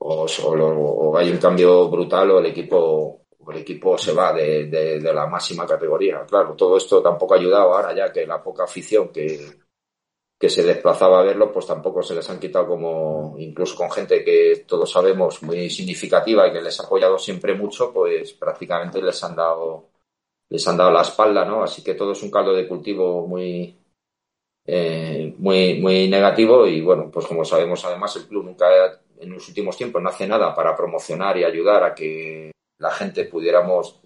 o, 0.00 1.16
hay 1.16 1.30
un 1.30 1.38
cambio 1.38 1.88
brutal 1.88 2.30
o 2.32 2.38
el 2.40 2.46
equipo 2.46 3.22
el 3.52 3.58
equipo 3.58 3.96
se 3.98 4.12
va 4.12 4.32
de, 4.32 4.66
de, 4.66 5.00
la 5.00 5.26
máxima 5.26 5.66
categoría. 5.66 6.24
Claro, 6.26 6.54
todo 6.54 6.76
esto 6.76 7.02
tampoco 7.02 7.34
ha 7.34 7.38
ayudado 7.38 7.74
ahora 7.74 7.94
ya 7.94 8.12
que 8.12 8.26
la 8.26 8.42
poca 8.42 8.64
afición 8.64 9.08
que, 9.08 9.58
que 10.38 10.48
se 10.48 10.62
desplazaba 10.62 11.20
a 11.20 11.24
verlo, 11.24 11.52
pues 11.52 11.66
tampoco 11.66 12.02
se 12.02 12.14
les 12.14 12.28
han 12.30 12.38
quitado 12.38 12.68
como, 12.68 13.34
incluso 13.38 13.76
con 13.76 13.90
gente 13.90 14.24
que 14.24 14.64
todos 14.66 14.90
sabemos 14.90 15.42
muy 15.42 15.68
significativa 15.68 16.46
y 16.46 16.52
que 16.52 16.60
les 16.60 16.78
ha 16.78 16.84
apoyado 16.84 17.18
siempre 17.18 17.54
mucho, 17.54 17.92
pues 17.92 18.34
prácticamente 18.34 19.02
les 19.02 19.22
han 19.24 19.34
dado, 19.34 19.88
les 20.48 20.66
han 20.68 20.76
dado 20.76 20.92
la 20.92 21.02
espalda, 21.02 21.44
¿no? 21.44 21.62
Así 21.62 21.82
que 21.82 21.94
todo 21.94 22.12
es 22.12 22.22
un 22.22 22.30
caldo 22.30 22.54
de 22.54 22.68
cultivo 22.68 23.26
muy, 23.26 23.76
eh, 24.64 25.34
muy, 25.38 25.80
muy 25.80 26.08
negativo 26.08 26.66
y 26.66 26.80
bueno, 26.82 27.10
pues 27.10 27.26
como 27.26 27.44
sabemos 27.44 27.84
además 27.84 28.14
el 28.16 28.28
club 28.28 28.44
nunca 28.44 28.66
en 29.18 29.30
los 29.30 29.48
últimos 29.48 29.76
tiempos 29.76 30.02
no 30.02 30.08
hace 30.08 30.26
nada 30.26 30.54
para 30.54 30.76
promocionar 30.76 31.36
y 31.36 31.44
ayudar 31.44 31.82
a 31.82 31.94
que 31.94 32.52
la 32.78 32.90
gente 32.90 33.24
pudiéramos 33.24 34.00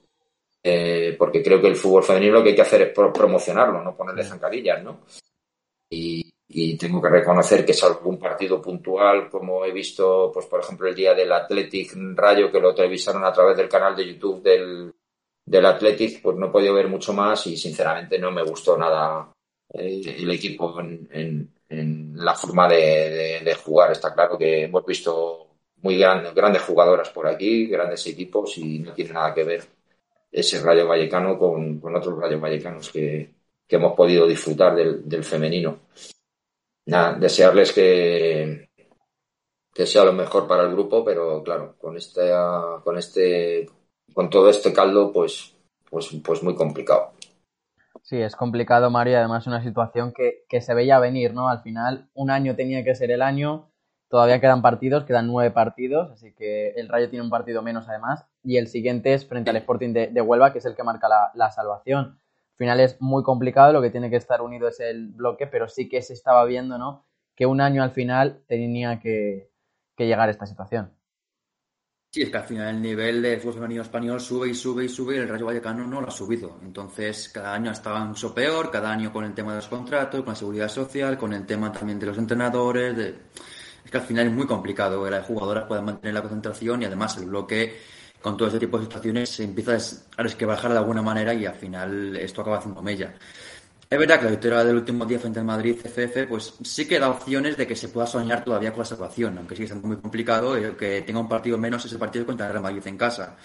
eh, 0.62 1.16
porque 1.18 1.42
creo 1.42 1.60
que 1.60 1.68
el 1.68 1.76
fútbol 1.76 2.04
femenino 2.04 2.34
lo 2.34 2.42
que 2.42 2.50
hay 2.50 2.54
que 2.54 2.62
hacer 2.62 2.82
es 2.82 2.90
promocionarlo, 2.90 3.82
no 3.82 3.96
ponerle 3.96 4.24
zancadillas, 4.24 4.82
¿no? 4.82 5.00
y, 5.90 6.76
tengo 6.78 7.00
que 7.00 7.08
reconocer 7.08 7.64
que 7.64 7.72
es 7.72 7.82
algún 7.82 8.18
partido 8.18 8.60
puntual, 8.60 9.30
como 9.30 9.64
he 9.64 9.72
visto, 9.72 10.30
pues 10.32 10.46
por 10.46 10.60
ejemplo, 10.60 10.88
el 10.88 10.94
día 10.94 11.14
del 11.14 11.32
Athletic 11.32 11.94
Rayo, 12.14 12.50
que 12.50 12.60
lo 12.60 12.74
televisaron 12.74 13.24
a 13.24 13.32
través 13.32 13.56
del 13.56 13.68
canal 13.68 13.94
de 13.96 14.06
YouTube 14.06 14.42
del, 14.42 14.92
del 15.44 15.66
Athletic, 15.66 16.20
pues 16.22 16.36
no 16.36 16.46
he 16.46 16.50
podido 16.50 16.74
ver 16.74 16.88
mucho 16.88 17.12
más 17.12 17.46
y 17.46 17.56
sinceramente 17.56 18.18
no 18.18 18.30
me 18.30 18.42
gustó 18.42 18.76
nada 18.76 19.32
eh, 19.72 20.02
el 20.18 20.30
equipo 20.30 20.78
en, 20.80 21.52
la 22.14 22.34
forma 22.34 22.68
de, 22.68 23.56
jugar. 23.64 23.92
Está 23.92 24.12
claro 24.12 24.36
que 24.36 24.64
hemos 24.64 24.84
visto 24.84 25.51
muy 25.82 25.98
grandes 25.98 26.62
jugadoras 26.62 27.10
por 27.10 27.26
aquí, 27.26 27.66
grandes 27.66 28.06
equipos 28.06 28.56
y 28.58 28.78
no 28.78 28.94
tiene 28.94 29.12
nada 29.12 29.34
que 29.34 29.44
ver 29.44 29.64
ese 30.30 30.62
Rayo 30.62 30.88
Vallecano 30.88 31.38
con, 31.38 31.78
con 31.78 31.94
otros 31.94 32.18
Rayos 32.18 32.40
Vallecanos 32.40 32.90
que, 32.90 33.34
que 33.66 33.76
hemos 33.76 33.94
podido 33.94 34.26
disfrutar 34.26 34.74
del, 34.74 35.24
femenino. 35.24 35.80
Nada, 36.86 37.14
desearles 37.14 37.72
que, 37.72 38.70
que 39.74 39.86
sea 39.86 40.04
lo 40.04 40.12
mejor 40.12 40.46
para 40.46 40.64
el 40.64 40.72
grupo, 40.72 41.04
pero 41.04 41.42
claro, 41.42 41.76
con 41.78 41.96
este, 41.96 42.30
con 42.82 42.96
este, 42.96 43.68
con 44.12 44.30
todo 44.30 44.48
este 44.48 44.72
caldo, 44.72 45.12
pues, 45.12 45.54
pues, 45.90 46.10
pues 46.24 46.42
muy 46.42 46.54
complicado. 46.54 47.12
Sí, 48.02 48.20
es 48.20 48.34
complicado, 48.34 48.90
Mario, 48.90 49.18
además 49.18 49.46
una 49.46 49.62
situación 49.62 50.12
que, 50.12 50.44
que, 50.48 50.60
se 50.60 50.74
veía 50.74 50.98
venir, 50.98 51.32
¿no? 51.34 51.48
Al 51.48 51.62
final, 51.62 52.10
un 52.14 52.30
año 52.30 52.56
tenía 52.56 52.82
que 52.82 52.94
ser 52.94 53.10
el 53.10 53.22
año, 53.22 53.71
todavía 54.12 54.42
quedan 54.42 54.60
partidos, 54.60 55.04
quedan 55.04 55.26
nueve 55.26 55.50
partidos, 55.52 56.10
así 56.10 56.34
que 56.34 56.72
el 56.72 56.90
Rayo 56.90 57.08
tiene 57.08 57.24
un 57.24 57.30
partido 57.30 57.62
menos 57.62 57.88
además, 57.88 58.26
y 58.44 58.58
el 58.58 58.68
siguiente 58.68 59.14
es 59.14 59.26
frente 59.26 59.48
al 59.48 59.56
Sporting 59.56 59.94
de, 59.94 60.20
Huelva, 60.20 60.52
que 60.52 60.58
es 60.58 60.66
el 60.66 60.76
que 60.76 60.82
marca 60.82 61.08
la, 61.32 61.50
salvación 61.50 62.20
final 62.58 62.80
es 62.80 63.00
muy 63.00 63.22
complicado, 63.22 63.72
lo 63.72 63.80
que 63.80 63.90
tiene 63.90 64.10
que 64.10 64.16
estar 64.16 64.42
unido 64.42 64.68
es 64.68 64.78
el 64.80 65.08
bloque, 65.08 65.46
pero 65.46 65.66
sí 65.66 65.88
que 65.88 66.02
se 66.02 66.12
estaba 66.12 66.44
viendo, 66.44 66.76
¿no? 66.76 67.06
Que 67.34 67.46
un 67.46 67.62
año 67.62 67.82
al 67.82 67.90
final 67.92 68.44
tenía 68.46 69.00
que, 69.00 69.50
llegar 69.96 70.28
a 70.28 70.30
esta 70.30 70.46
situación. 70.46 70.92
Sí, 72.12 72.22
es 72.22 72.30
que 72.30 72.36
al 72.36 72.44
final 72.44 72.74
el 72.74 72.82
nivel 72.82 73.22
de 73.22 73.38
fútbol 73.38 73.72
español 73.72 74.20
sube 74.20 74.50
y 74.50 74.54
sube 74.54 74.84
y 74.84 74.88
sube 74.88 75.16
y 75.16 75.18
el 75.18 75.28
Rayo 75.28 75.46
Vallecano 75.46 75.86
no 75.86 76.00
lo 76.00 76.08
ha 76.08 76.10
subido. 76.10 76.58
Entonces, 76.62 77.30
cada 77.30 77.54
año 77.54 77.72
estaba 77.72 78.04
mucho 78.04 78.34
peor, 78.34 78.70
cada 78.70 78.92
año 78.92 79.12
con 79.12 79.24
el 79.24 79.32
tema 79.32 79.52
de 79.52 79.56
los 79.56 79.68
contratos, 79.68 80.20
con 80.20 80.34
la 80.34 80.36
seguridad 80.36 80.68
social, 80.68 81.16
con 81.16 81.32
el 81.32 81.46
tema 81.46 81.72
también 81.72 81.98
de 81.98 82.06
los 82.06 82.18
entrenadores. 82.18 82.96
De... 82.96 83.14
Es 83.84 83.90
que 83.90 83.96
al 83.98 84.04
final 84.04 84.26
es 84.26 84.32
muy 84.32 84.46
complicado 84.46 85.04
que 85.04 85.10
las 85.10 85.26
jugadoras 85.26 85.64
puedan 85.66 85.84
mantener 85.84 86.14
la 86.14 86.22
concentración 86.22 86.82
y 86.82 86.84
además 86.86 87.16
el 87.16 87.26
bloque 87.26 87.76
con 88.20 88.36
todo 88.36 88.48
ese 88.48 88.58
tipo 88.58 88.78
de 88.78 88.84
situaciones 88.84 89.30
se 89.30 89.44
empieza 89.44 89.76
a 90.16 90.22
resquebrajar 90.22 90.72
de 90.72 90.78
alguna 90.78 91.02
manera 91.02 91.34
y 91.34 91.44
al 91.44 91.54
final 91.54 92.16
esto 92.16 92.40
acaba 92.40 92.58
haciendo 92.58 92.80
mella. 92.80 93.14
Es 93.90 93.98
verdad 93.98 94.18
que 94.20 94.24
la 94.24 94.30
victoria 94.30 94.64
del 94.64 94.76
último 94.76 95.04
día 95.04 95.18
frente 95.18 95.38
al 95.38 95.44
Madrid 95.44 95.76
FF, 95.84 96.26
pues 96.26 96.54
sí 96.62 96.88
que 96.88 96.98
da 96.98 97.10
opciones 97.10 97.58
de 97.58 97.66
que 97.66 97.76
se 97.76 97.90
pueda 97.90 98.06
soñar 98.06 98.42
todavía 98.42 98.70
con 98.70 98.78
la 98.78 98.84
salvación, 98.86 99.36
aunque 99.36 99.54
sigue 99.54 99.68
siendo 99.68 99.86
muy 99.86 99.98
complicado 99.98 100.54
que 100.78 101.02
tenga 101.02 101.20
un 101.20 101.28
partido 101.28 101.58
menos 101.58 101.84
ese 101.84 101.98
partido 101.98 102.24
contra 102.24 102.46
el 102.46 102.52
Real 102.52 102.62
Madrid 102.62 102.86
en 102.86 102.96
casa. 102.96 103.36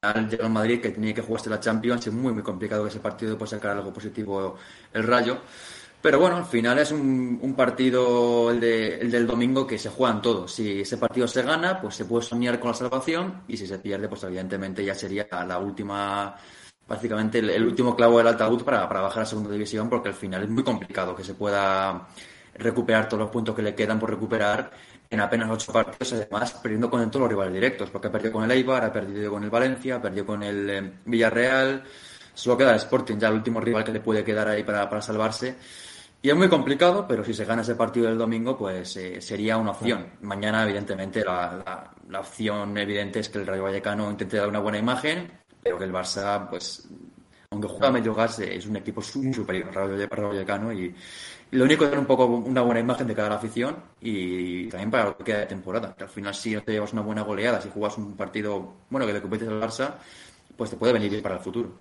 Al 0.00 0.32
el 0.32 0.50
Madrid 0.50 0.80
que 0.80 0.90
tenía 0.90 1.12
que 1.12 1.20
jugarse 1.20 1.50
la 1.50 1.60
Champions, 1.60 2.06
es 2.06 2.12
muy 2.12 2.32
muy 2.32 2.42
complicado 2.42 2.84
que 2.84 2.88
ese 2.88 3.00
partido 3.00 3.36
pueda 3.36 3.50
sacar 3.50 3.76
algo 3.76 3.92
positivo 3.92 4.56
el 4.94 5.02
Rayo. 5.02 5.40
Pero 6.04 6.20
bueno, 6.20 6.36
al 6.36 6.44
final 6.44 6.78
es 6.78 6.92
un, 6.92 7.54
partido, 7.56 8.50
el, 8.50 8.60
del 8.60 9.26
domingo, 9.26 9.66
que 9.66 9.78
se 9.78 9.88
juegan 9.88 10.20
todos. 10.20 10.52
Si 10.52 10.82
ese 10.82 10.98
partido 10.98 11.26
se 11.26 11.40
gana, 11.40 11.80
pues 11.80 11.94
se 11.94 12.04
puede 12.04 12.22
soñar 12.22 12.60
con 12.60 12.72
la 12.72 12.74
salvación 12.74 13.42
y 13.48 13.56
si 13.56 13.66
se 13.66 13.78
pierde, 13.78 14.06
pues 14.06 14.22
evidentemente 14.24 14.84
ya 14.84 14.94
sería 14.94 15.26
la 15.48 15.58
última, 15.58 16.36
básicamente 16.86 17.38
el, 17.38 17.66
último 17.66 17.96
clavo 17.96 18.18
del 18.18 18.26
altavoz 18.26 18.62
para, 18.62 18.86
para 18.86 19.00
bajar 19.00 19.22
a 19.22 19.24
segunda 19.24 19.50
división 19.50 19.88
porque 19.88 20.10
al 20.10 20.14
final 20.14 20.42
es 20.42 20.50
muy 20.50 20.62
complicado 20.62 21.16
que 21.16 21.24
se 21.24 21.32
pueda 21.32 22.06
recuperar 22.52 23.08
todos 23.08 23.22
los 23.22 23.30
puntos 23.30 23.54
que 23.54 23.62
le 23.62 23.74
quedan 23.74 23.98
por 23.98 24.10
recuperar 24.10 24.72
en 25.08 25.20
apenas 25.20 25.48
ocho 25.50 25.72
partidos, 25.72 26.12
además 26.12 26.52
perdiendo 26.52 26.90
con 26.90 27.10
todos 27.10 27.22
los 27.22 27.30
rivales 27.30 27.54
directos, 27.54 27.88
porque 27.88 28.08
ha 28.08 28.12
perdido 28.12 28.32
con 28.34 28.44
el 28.44 28.50
Eibar, 28.50 28.84
ha 28.84 28.92
perdido 28.92 29.30
con 29.30 29.42
el 29.42 29.48
Valencia, 29.48 29.96
ha 29.96 30.02
perdido 30.02 30.26
con 30.26 30.42
el 30.42 30.68
eh, 30.68 30.92
Villarreal, 31.06 31.82
solo 32.34 32.58
queda 32.58 32.72
el 32.72 32.76
Sporting, 32.76 33.16
ya 33.16 33.28
el 33.28 33.36
último 33.36 33.58
rival 33.58 33.84
que 33.84 33.92
le 33.92 34.00
puede 34.00 34.22
quedar 34.22 34.48
ahí 34.48 34.64
para, 34.64 34.86
para 34.86 35.00
salvarse. 35.00 35.56
Y 36.24 36.30
es 36.30 36.36
muy 36.36 36.48
complicado, 36.48 37.04
pero 37.06 37.22
si 37.22 37.34
se 37.34 37.44
gana 37.44 37.60
ese 37.60 37.74
partido 37.74 38.06
del 38.06 38.16
domingo, 38.16 38.56
pues 38.56 38.96
eh, 38.96 39.20
sería 39.20 39.58
una 39.58 39.72
opción. 39.72 40.06
Mañana, 40.22 40.62
evidentemente, 40.62 41.22
la, 41.22 41.92
la, 42.08 42.20
opción 42.20 42.78
evidente 42.78 43.20
es 43.20 43.28
que 43.28 43.40
el 43.40 43.46
Rayo 43.46 43.64
Vallecano 43.64 44.10
intente 44.10 44.38
dar 44.38 44.48
una 44.48 44.60
buena 44.60 44.78
imagen, 44.78 45.30
pero 45.62 45.76
que 45.76 45.84
el 45.84 45.92
Barça, 45.92 46.48
pues, 46.48 46.88
aunque 47.50 47.68
juega 47.68 47.90
medio 47.90 48.14
gas, 48.14 48.38
eh, 48.38 48.56
es 48.56 48.66
un 48.66 48.76
equipo 48.76 49.02
muy 49.16 49.34
superior 49.34 49.68
al 49.76 50.08
Rayo 50.08 50.28
Vallecano 50.28 50.72
y, 50.72 50.94
lo 51.50 51.64
único 51.64 51.84
es 51.84 51.90
dar 51.90 52.00
un 52.00 52.06
poco 52.06 52.24
una 52.24 52.62
buena 52.62 52.80
imagen 52.80 53.06
de 53.06 53.14
cada 53.14 53.28
la 53.28 53.34
afición 53.34 53.76
y 54.00 54.66
también 54.70 54.90
para 54.90 55.04
lo 55.04 55.18
que 55.18 55.24
queda 55.24 55.40
de 55.40 55.46
temporada. 55.46 55.94
Que 55.94 56.04
al 56.04 56.10
final, 56.10 56.34
si 56.34 56.54
no 56.54 56.62
te 56.62 56.72
llevas 56.72 56.94
una 56.94 57.02
buena 57.02 57.20
goleada, 57.20 57.60
si 57.60 57.68
juegas 57.68 57.98
un 57.98 58.16
partido, 58.16 58.76
bueno, 58.88 59.06
que 59.06 59.12
le 59.12 59.20
compites 59.20 59.46
al 59.46 59.60
Barça, 59.60 59.96
pues 60.56 60.70
te 60.70 60.76
puede 60.76 60.94
venir 60.94 61.10
bien 61.10 61.22
para 61.22 61.34
el 61.34 61.42
futuro. 61.42 61.80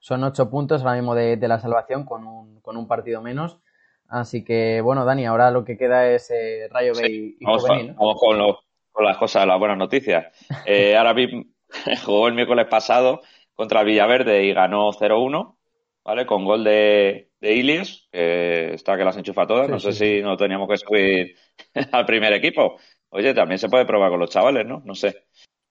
Son 0.00 0.24
ocho 0.24 0.50
puntos 0.50 0.82
ahora 0.82 0.96
mismo 0.96 1.14
de, 1.14 1.36
de 1.36 1.48
la 1.48 1.60
salvación 1.60 2.04
con 2.04 2.26
un, 2.26 2.60
con 2.60 2.76
un 2.76 2.88
partido 2.88 3.22
menos 3.22 3.60
Así 4.08 4.44
que, 4.44 4.80
bueno, 4.80 5.04
Dani, 5.04 5.26
ahora 5.26 5.50
lo 5.50 5.64
que 5.64 5.76
queda 5.76 6.08
es 6.08 6.30
eh, 6.30 6.68
Rayo 6.70 6.92
B 6.94 7.08
y, 7.08 7.44
vamos, 7.44 7.64
vamos 7.64 8.20
con, 8.20 9.04
las 9.04 9.16
cosas, 9.16 9.46
las 9.46 9.58
buenas 9.58 9.78
noticias. 9.78 10.26
Eh, 10.66 10.96
ahora 10.96 11.14
mismo 11.14 11.44
jugó 12.04 12.28
el 12.28 12.34
miércoles 12.34 12.66
pasado 12.66 13.22
contra 13.54 13.80
el 13.80 13.86
Villaverde 13.86 14.44
y 14.44 14.52
ganó 14.52 14.92
0-1, 14.92 15.56
¿vale? 16.04 16.26
Con 16.26 16.44
gol 16.44 16.64
de, 16.64 17.30
de 17.40 17.54
Ilias, 17.54 18.08
que 18.10 18.74
está 18.74 18.96
que 18.96 19.04
las 19.04 19.16
enchufa 19.16 19.46
todas. 19.46 19.68
no 19.68 19.80
sé 19.80 19.92
si 19.92 20.22
no 20.22 20.36
teníamos 20.36 20.68
que 20.68 20.76
subir 20.76 21.36
al 21.92 22.06
primer 22.06 22.32
equipo. 22.32 22.78
Oye, 23.10 23.34
también 23.34 23.58
se 23.58 23.68
puede 23.68 23.86
probar 23.86 24.10
con 24.10 24.20
los 24.20 24.30
chavales, 24.30 24.66
¿no? 24.66 24.82
No 24.84 24.94
sé. 24.94 25.26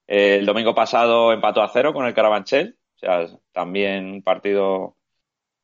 el 0.06 0.44
domingo 0.46 0.74
pasado 0.74 1.32
empató 1.32 1.62
a 1.62 1.68
cero 1.68 1.92
con 1.92 2.06
el 2.06 2.14
Carabanchel. 2.14 2.76
O 2.96 2.98
sea, 2.98 3.26
también 3.52 4.06
un 4.06 4.22
partido 4.22 4.96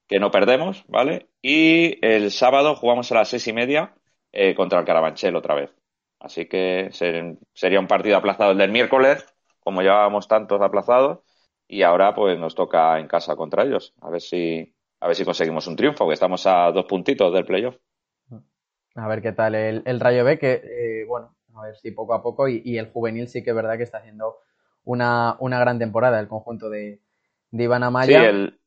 que 0.06 0.20
no 0.20 0.30
perdemos, 0.30 0.84
¿vale? 0.88 1.28
Y 1.42 1.98
el 2.06 2.30
sábado 2.30 2.76
jugamos 2.76 3.10
a 3.10 3.16
las 3.16 3.28
seis 3.28 3.48
y 3.48 3.52
media 3.52 3.92
eh, 4.30 4.54
contra 4.54 4.78
el 4.78 4.86
Carabanchel 4.86 5.34
otra 5.34 5.56
vez. 5.56 5.74
Así 6.20 6.46
que 6.46 6.90
sería 7.52 7.80
un 7.80 7.88
partido 7.88 8.16
aplazado 8.16 8.52
el 8.52 8.58
del 8.58 8.70
miércoles, 8.70 9.26
como 9.58 9.82
llevábamos 9.82 10.28
tantos 10.28 10.62
aplazados, 10.62 11.18
y 11.66 11.82
ahora 11.82 12.14
pues 12.14 12.38
nos 12.38 12.54
toca 12.54 13.00
en 13.00 13.08
casa 13.08 13.34
contra 13.34 13.64
ellos. 13.64 13.92
A 14.00 14.08
ver 14.08 14.20
si, 14.20 14.72
a 15.00 15.08
ver 15.08 15.16
si 15.16 15.24
conseguimos 15.24 15.66
un 15.66 15.74
triunfo, 15.74 16.06
que 16.06 16.14
estamos 16.14 16.46
a 16.46 16.70
dos 16.70 16.84
puntitos 16.84 17.34
del 17.34 17.44
playoff. 17.44 17.76
A 18.94 19.08
ver 19.08 19.20
qué 19.20 19.32
tal 19.32 19.56
el, 19.56 20.00
Rayo 20.00 20.24
B, 20.24 20.38
que 20.38 20.52
eh, 20.52 21.04
bueno, 21.08 21.34
a 21.56 21.62
ver 21.62 21.76
si 21.76 21.90
poco 21.90 22.14
a 22.14 22.22
poco, 22.22 22.46
y, 22.46 22.78
el 22.78 22.90
juvenil 22.92 23.26
sí 23.26 23.42
que 23.42 23.50
es 23.50 23.56
verdad 23.56 23.76
que 23.76 23.82
está 23.82 23.98
haciendo 23.98 24.36
una, 24.84 25.36
una 25.40 25.58
gran 25.58 25.80
temporada, 25.80 26.20
el 26.20 26.28
conjunto 26.28 26.70
de, 26.70 27.00
de 27.50 27.64
Iván 27.64 27.82
Amaya. 27.82 28.20
Sí, 28.20 28.24
el, 28.26 28.60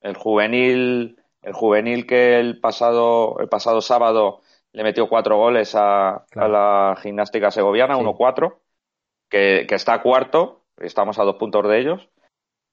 el 0.00 0.16
juvenil 0.16 1.17
el 1.42 1.52
juvenil 1.52 2.06
que 2.06 2.38
el 2.38 2.60
pasado, 2.60 3.38
el 3.40 3.48
pasado 3.48 3.80
sábado 3.80 4.40
le 4.72 4.82
metió 4.82 5.08
cuatro 5.08 5.36
goles 5.36 5.74
a, 5.74 6.26
la 6.34 6.96
gimnástica 7.02 7.50
segoviana, 7.50 7.96
1-4, 7.96 8.58
que, 9.28 9.66
que 9.68 9.74
está 9.74 10.02
cuarto, 10.02 10.64
estamos 10.78 11.18
a 11.18 11.24
dos 11.24 11.36
puntos 11.36 11.66
de 11.68 11.78
ellos. 11.78 12.08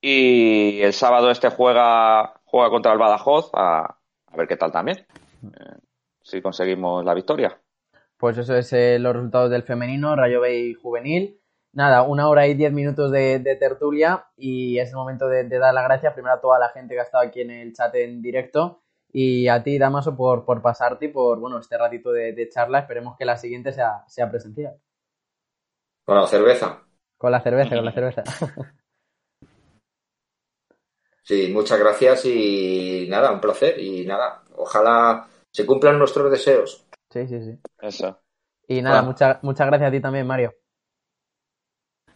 Y 0.02 0.82
el 0.82 0.94
sábado 0.94 1.32
este 1.32 1.50
juega, 1.50 2.42
juega 2.46 2.70
contra 2.70 2.94
el 2.94 3.00
Badajoz, 3.00 3.50
a, 3.54 3.98
ver 4.36 4.48
qué 4.48 4.58
tal 4.58 4.72
también. 4.72 5.08
Eh, 5.44 5.78
si 6.22 6.42
conseguimos 6.42 7.04
la 7.06 7.14
victoria. 7.14 7.60
Pues 8.18 8.38
eso 8.38 8.56
es 8.56 8.72
eh, 8.74 9.00
los 9.00 9.16
resultados 9.16 9.50
del 9.50 9.64
femenino, 9.64 10.16
Rayo 10.16 10.42
Bay 10.42 10.74
juvenil. 10.74 11.40
Nada, 11.76 12.04
una 12.04 12.30
hora 12.30 12.48
y 12.48 12.54
diez 12.54 12.72
minutos 12.72 13.12
de, 13.12 13.58
tertulia 13.60 14.28
y 14.38 14.80
es 14.80 14.90
el 14.92 14.96
momento 14.96 15.28
de, 15.28 15.44
dar 15.50 15.74
las 15.74 15.84
gracias 15.84 16.14
primero 16.14 16.36
a 16.36 16.40
toda 16.40 16.58
la 16.58 16.70
gente 16.70 16.94
que 16.94 17.02
ha 17.02 17.04
estado 17.04 17.26
aquí 17.26 17.42
en 17.42 17.52
el 17.52 17.74
chat 17.74 17.94
en 17.96 18.22
directo 18.22 18.82
y 19.12 19.50
a 19.50 19.62
ti, 19.62 19.78
Damaso, 19.78 20.16
por, 20.16 20.46
por 20.46 20.62
pasarte 20.62 21.06
y 21.06 21.08
por 21.10 21.38
bueno, 21.38 21.60
este 21.60 21.78
ratito 21.78 22.14
de, 22.14 22.50
charla. 22.50 22.80
Esperemos 22.80 23.18
que 23.18 23.26
la 23.26 23.36
siguiente 23.36 23.74
sea, 23.74 24.06
sea 24.08 24.30
presencial. 24.32 24.78
Con 26.06 26.16
la 26.16 26.28
cerveza. 26.28 26.82
Con 27.18 27.32
la 27.32 27.42
cerveza, 27.42 27.76
con 27.76 27.86
la 27.86 27.92
cerveza. 27.92 28.24
Sí, 31.28 31.50
muchas 31.52 31.80
gracias 31.80 32.24
y 32.26 33.08
nada, 33.10 33.32
un 33.32 33.42
placer 33.42 33.80
y 33.80 34.06
nada, 34.06 34.44
ojalá 34.58 35.26
se 35.52 35.66
cumplan 35.66 35.98
nuestros 35.98 36.30
deseos. 36.30 36.86
Sí, 37.10 37.28
sí, 37.28 37.42
sí. 37.42 37.60
Eso. 37.82 38.20
Y 38.68 38.84
nada, 38.84 39.02
muchas 39.02 39.42
muchas 39.42 39.66
gracias 39.66 39.88
a 39.88 39.92
ti 39.92 40.00
también, 40.00 40.28
Mario. 40.28 40.54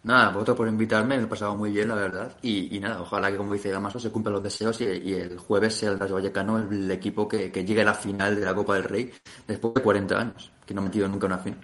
Nada, 0.01 0.29
vosotros 0.29 0.55
por 0.55 0.67
invitarme, 0.69 1.17
me 1.17 1.23
he 1.23 1.27
pasado 1.27 1.55
muy 1.55 1.71
bien, 1.71 1.89
la 1.89 1.95
verdad. 1.95 2.31
Y, 2.41 2.79
nada, 2.79 3.01
ojalá 3.01 3.29
que, 3.29 3.37
como 3.37 3.53
dice 3.53 3.69
Damaso, 3.69 3.99
se 3.99 4.11
cumplan 4.11 4.33
los 4.33 4.43
deseos 4.43 4.79
y, 4.79 5.13
el 5.13 5.37
jueves 5.37 5.75
sea 5.75 5.91
el 5.91 5.99
Rayo 5.99 6.15
Vallecano 6.15 6.57
el, 6.57 6.89
equipo 6.89 7.27
que, 7.27 7.51
llegue 7.51 7.81
a 7.81 7.85
la 7.85 7.93
final 7.93 8.39
de 8.39 8.45
la 8.45 8.55
Copa 8.55 8.75
del 8.75 8.85
Rey 8.85 9.11
después 9.45 9.73
de 9.73 9.81
40 9.81 10.17
años, 10.19 10.51
que 10.65 10.73
no 10.73 10.81
ha 10.81 10.85
metido 10.85 11.07
nunca 11.09 11.27
una 11.27 11.37
final. 11.37 11.59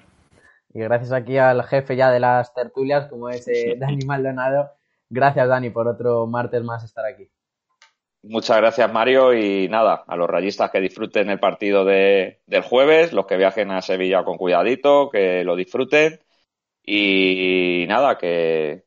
Y 0.73 0.79
gracias 0.81 1.13
aquí 1.13 1.37
al 1.37 1.63
jefe 1.63 1.95
ya 1.95 2.11
de 2.11 2.19
las 2.19 2.53
tertulias, 2.53 3.07
como 3.07 3.29
es 3.29 3.47
eh, 3.47 3.77
Dani 3.79 4.05
Maldonado. 4.05 4.71
Gracias, 5.09 5.47
Dani, 5.47 5.69
por 5.69 5.87
otro 5.87 6.27
martes 6.27 6.61
más 6.61 6.83
estar 6.83 7.05
aquí. 7.05 7.29
Muchas 8.23 8.57
gracias, 8.57 8.91
Mario. 8.91 9.33
Y 9.33 9.69
nada, 9.69 10.03
a 10.05 10.15
los 10.17 10.29
rayistas 10.29 10.71
que 10.71 10.81
disfruten 10.81 11.29
el 11.29 11.39
partido 11.39 11.85
de, 11.85 12.41
del 12.47 12.63
jueves, 12.63 13.13
los 13.13 13.27
que 13.27 13.37
viajen 13.37 13.71
a 13.71 13.81
Sevilla 13.81 14.25
con 14.25 14.37
cuidadito, 14.37 15.09
que 15.09 15.45
lo 15.45 15.55
disfruten 15.55 16.19
y 16.85 17.85
nada, 17.87 18.17
que 18.17 18.85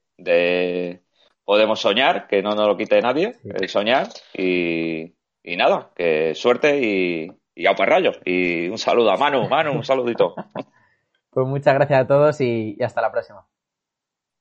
podemos 1.45 1.81
soñar, 1.81 2.29
que 2.29 2.43
no 2.43 2.55
nos 2.55 2.67
lo 2.67 2.77
quite 2.77 3.01
nadie, 3.01 3.37
el 3.43 3.69
soñar. 3.69 4.09
Y, 4.35 5.15
nada, 5.57 5.91
que 5.97 6.35
suerte 6.35 6.79
y, 6.79 7.33
y 7.55 7.67
a 7.67 7.73
rayos. 7.73 8.21
Y 8.25 8.69
un 8.69 8.77
saludo 8.77 9.11
a 9.11 9.17
Manu, 9.17 9.49
Manu, 9.49 9.73
un 9.73 9.85
saludito. 9.85 10.35
Pues 11.31 11.47
muchas 11.47 11.75
gracias 11.75 12.01
a 12.01 12.07
todos 12.07 12.41
y, 12.41 12.77
hasta 12.83 13.01
la 13.01 13.13
próxima. 13.13 13.47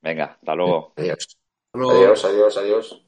Venga, 0.01 0.37
hasta 0.39 0.55
luego. 0.55 0.93
Adiós. 0.95 1.37
Adiós, 1.73 2.25
adiós, 2.25 2.57
adiós. 2.57 3.06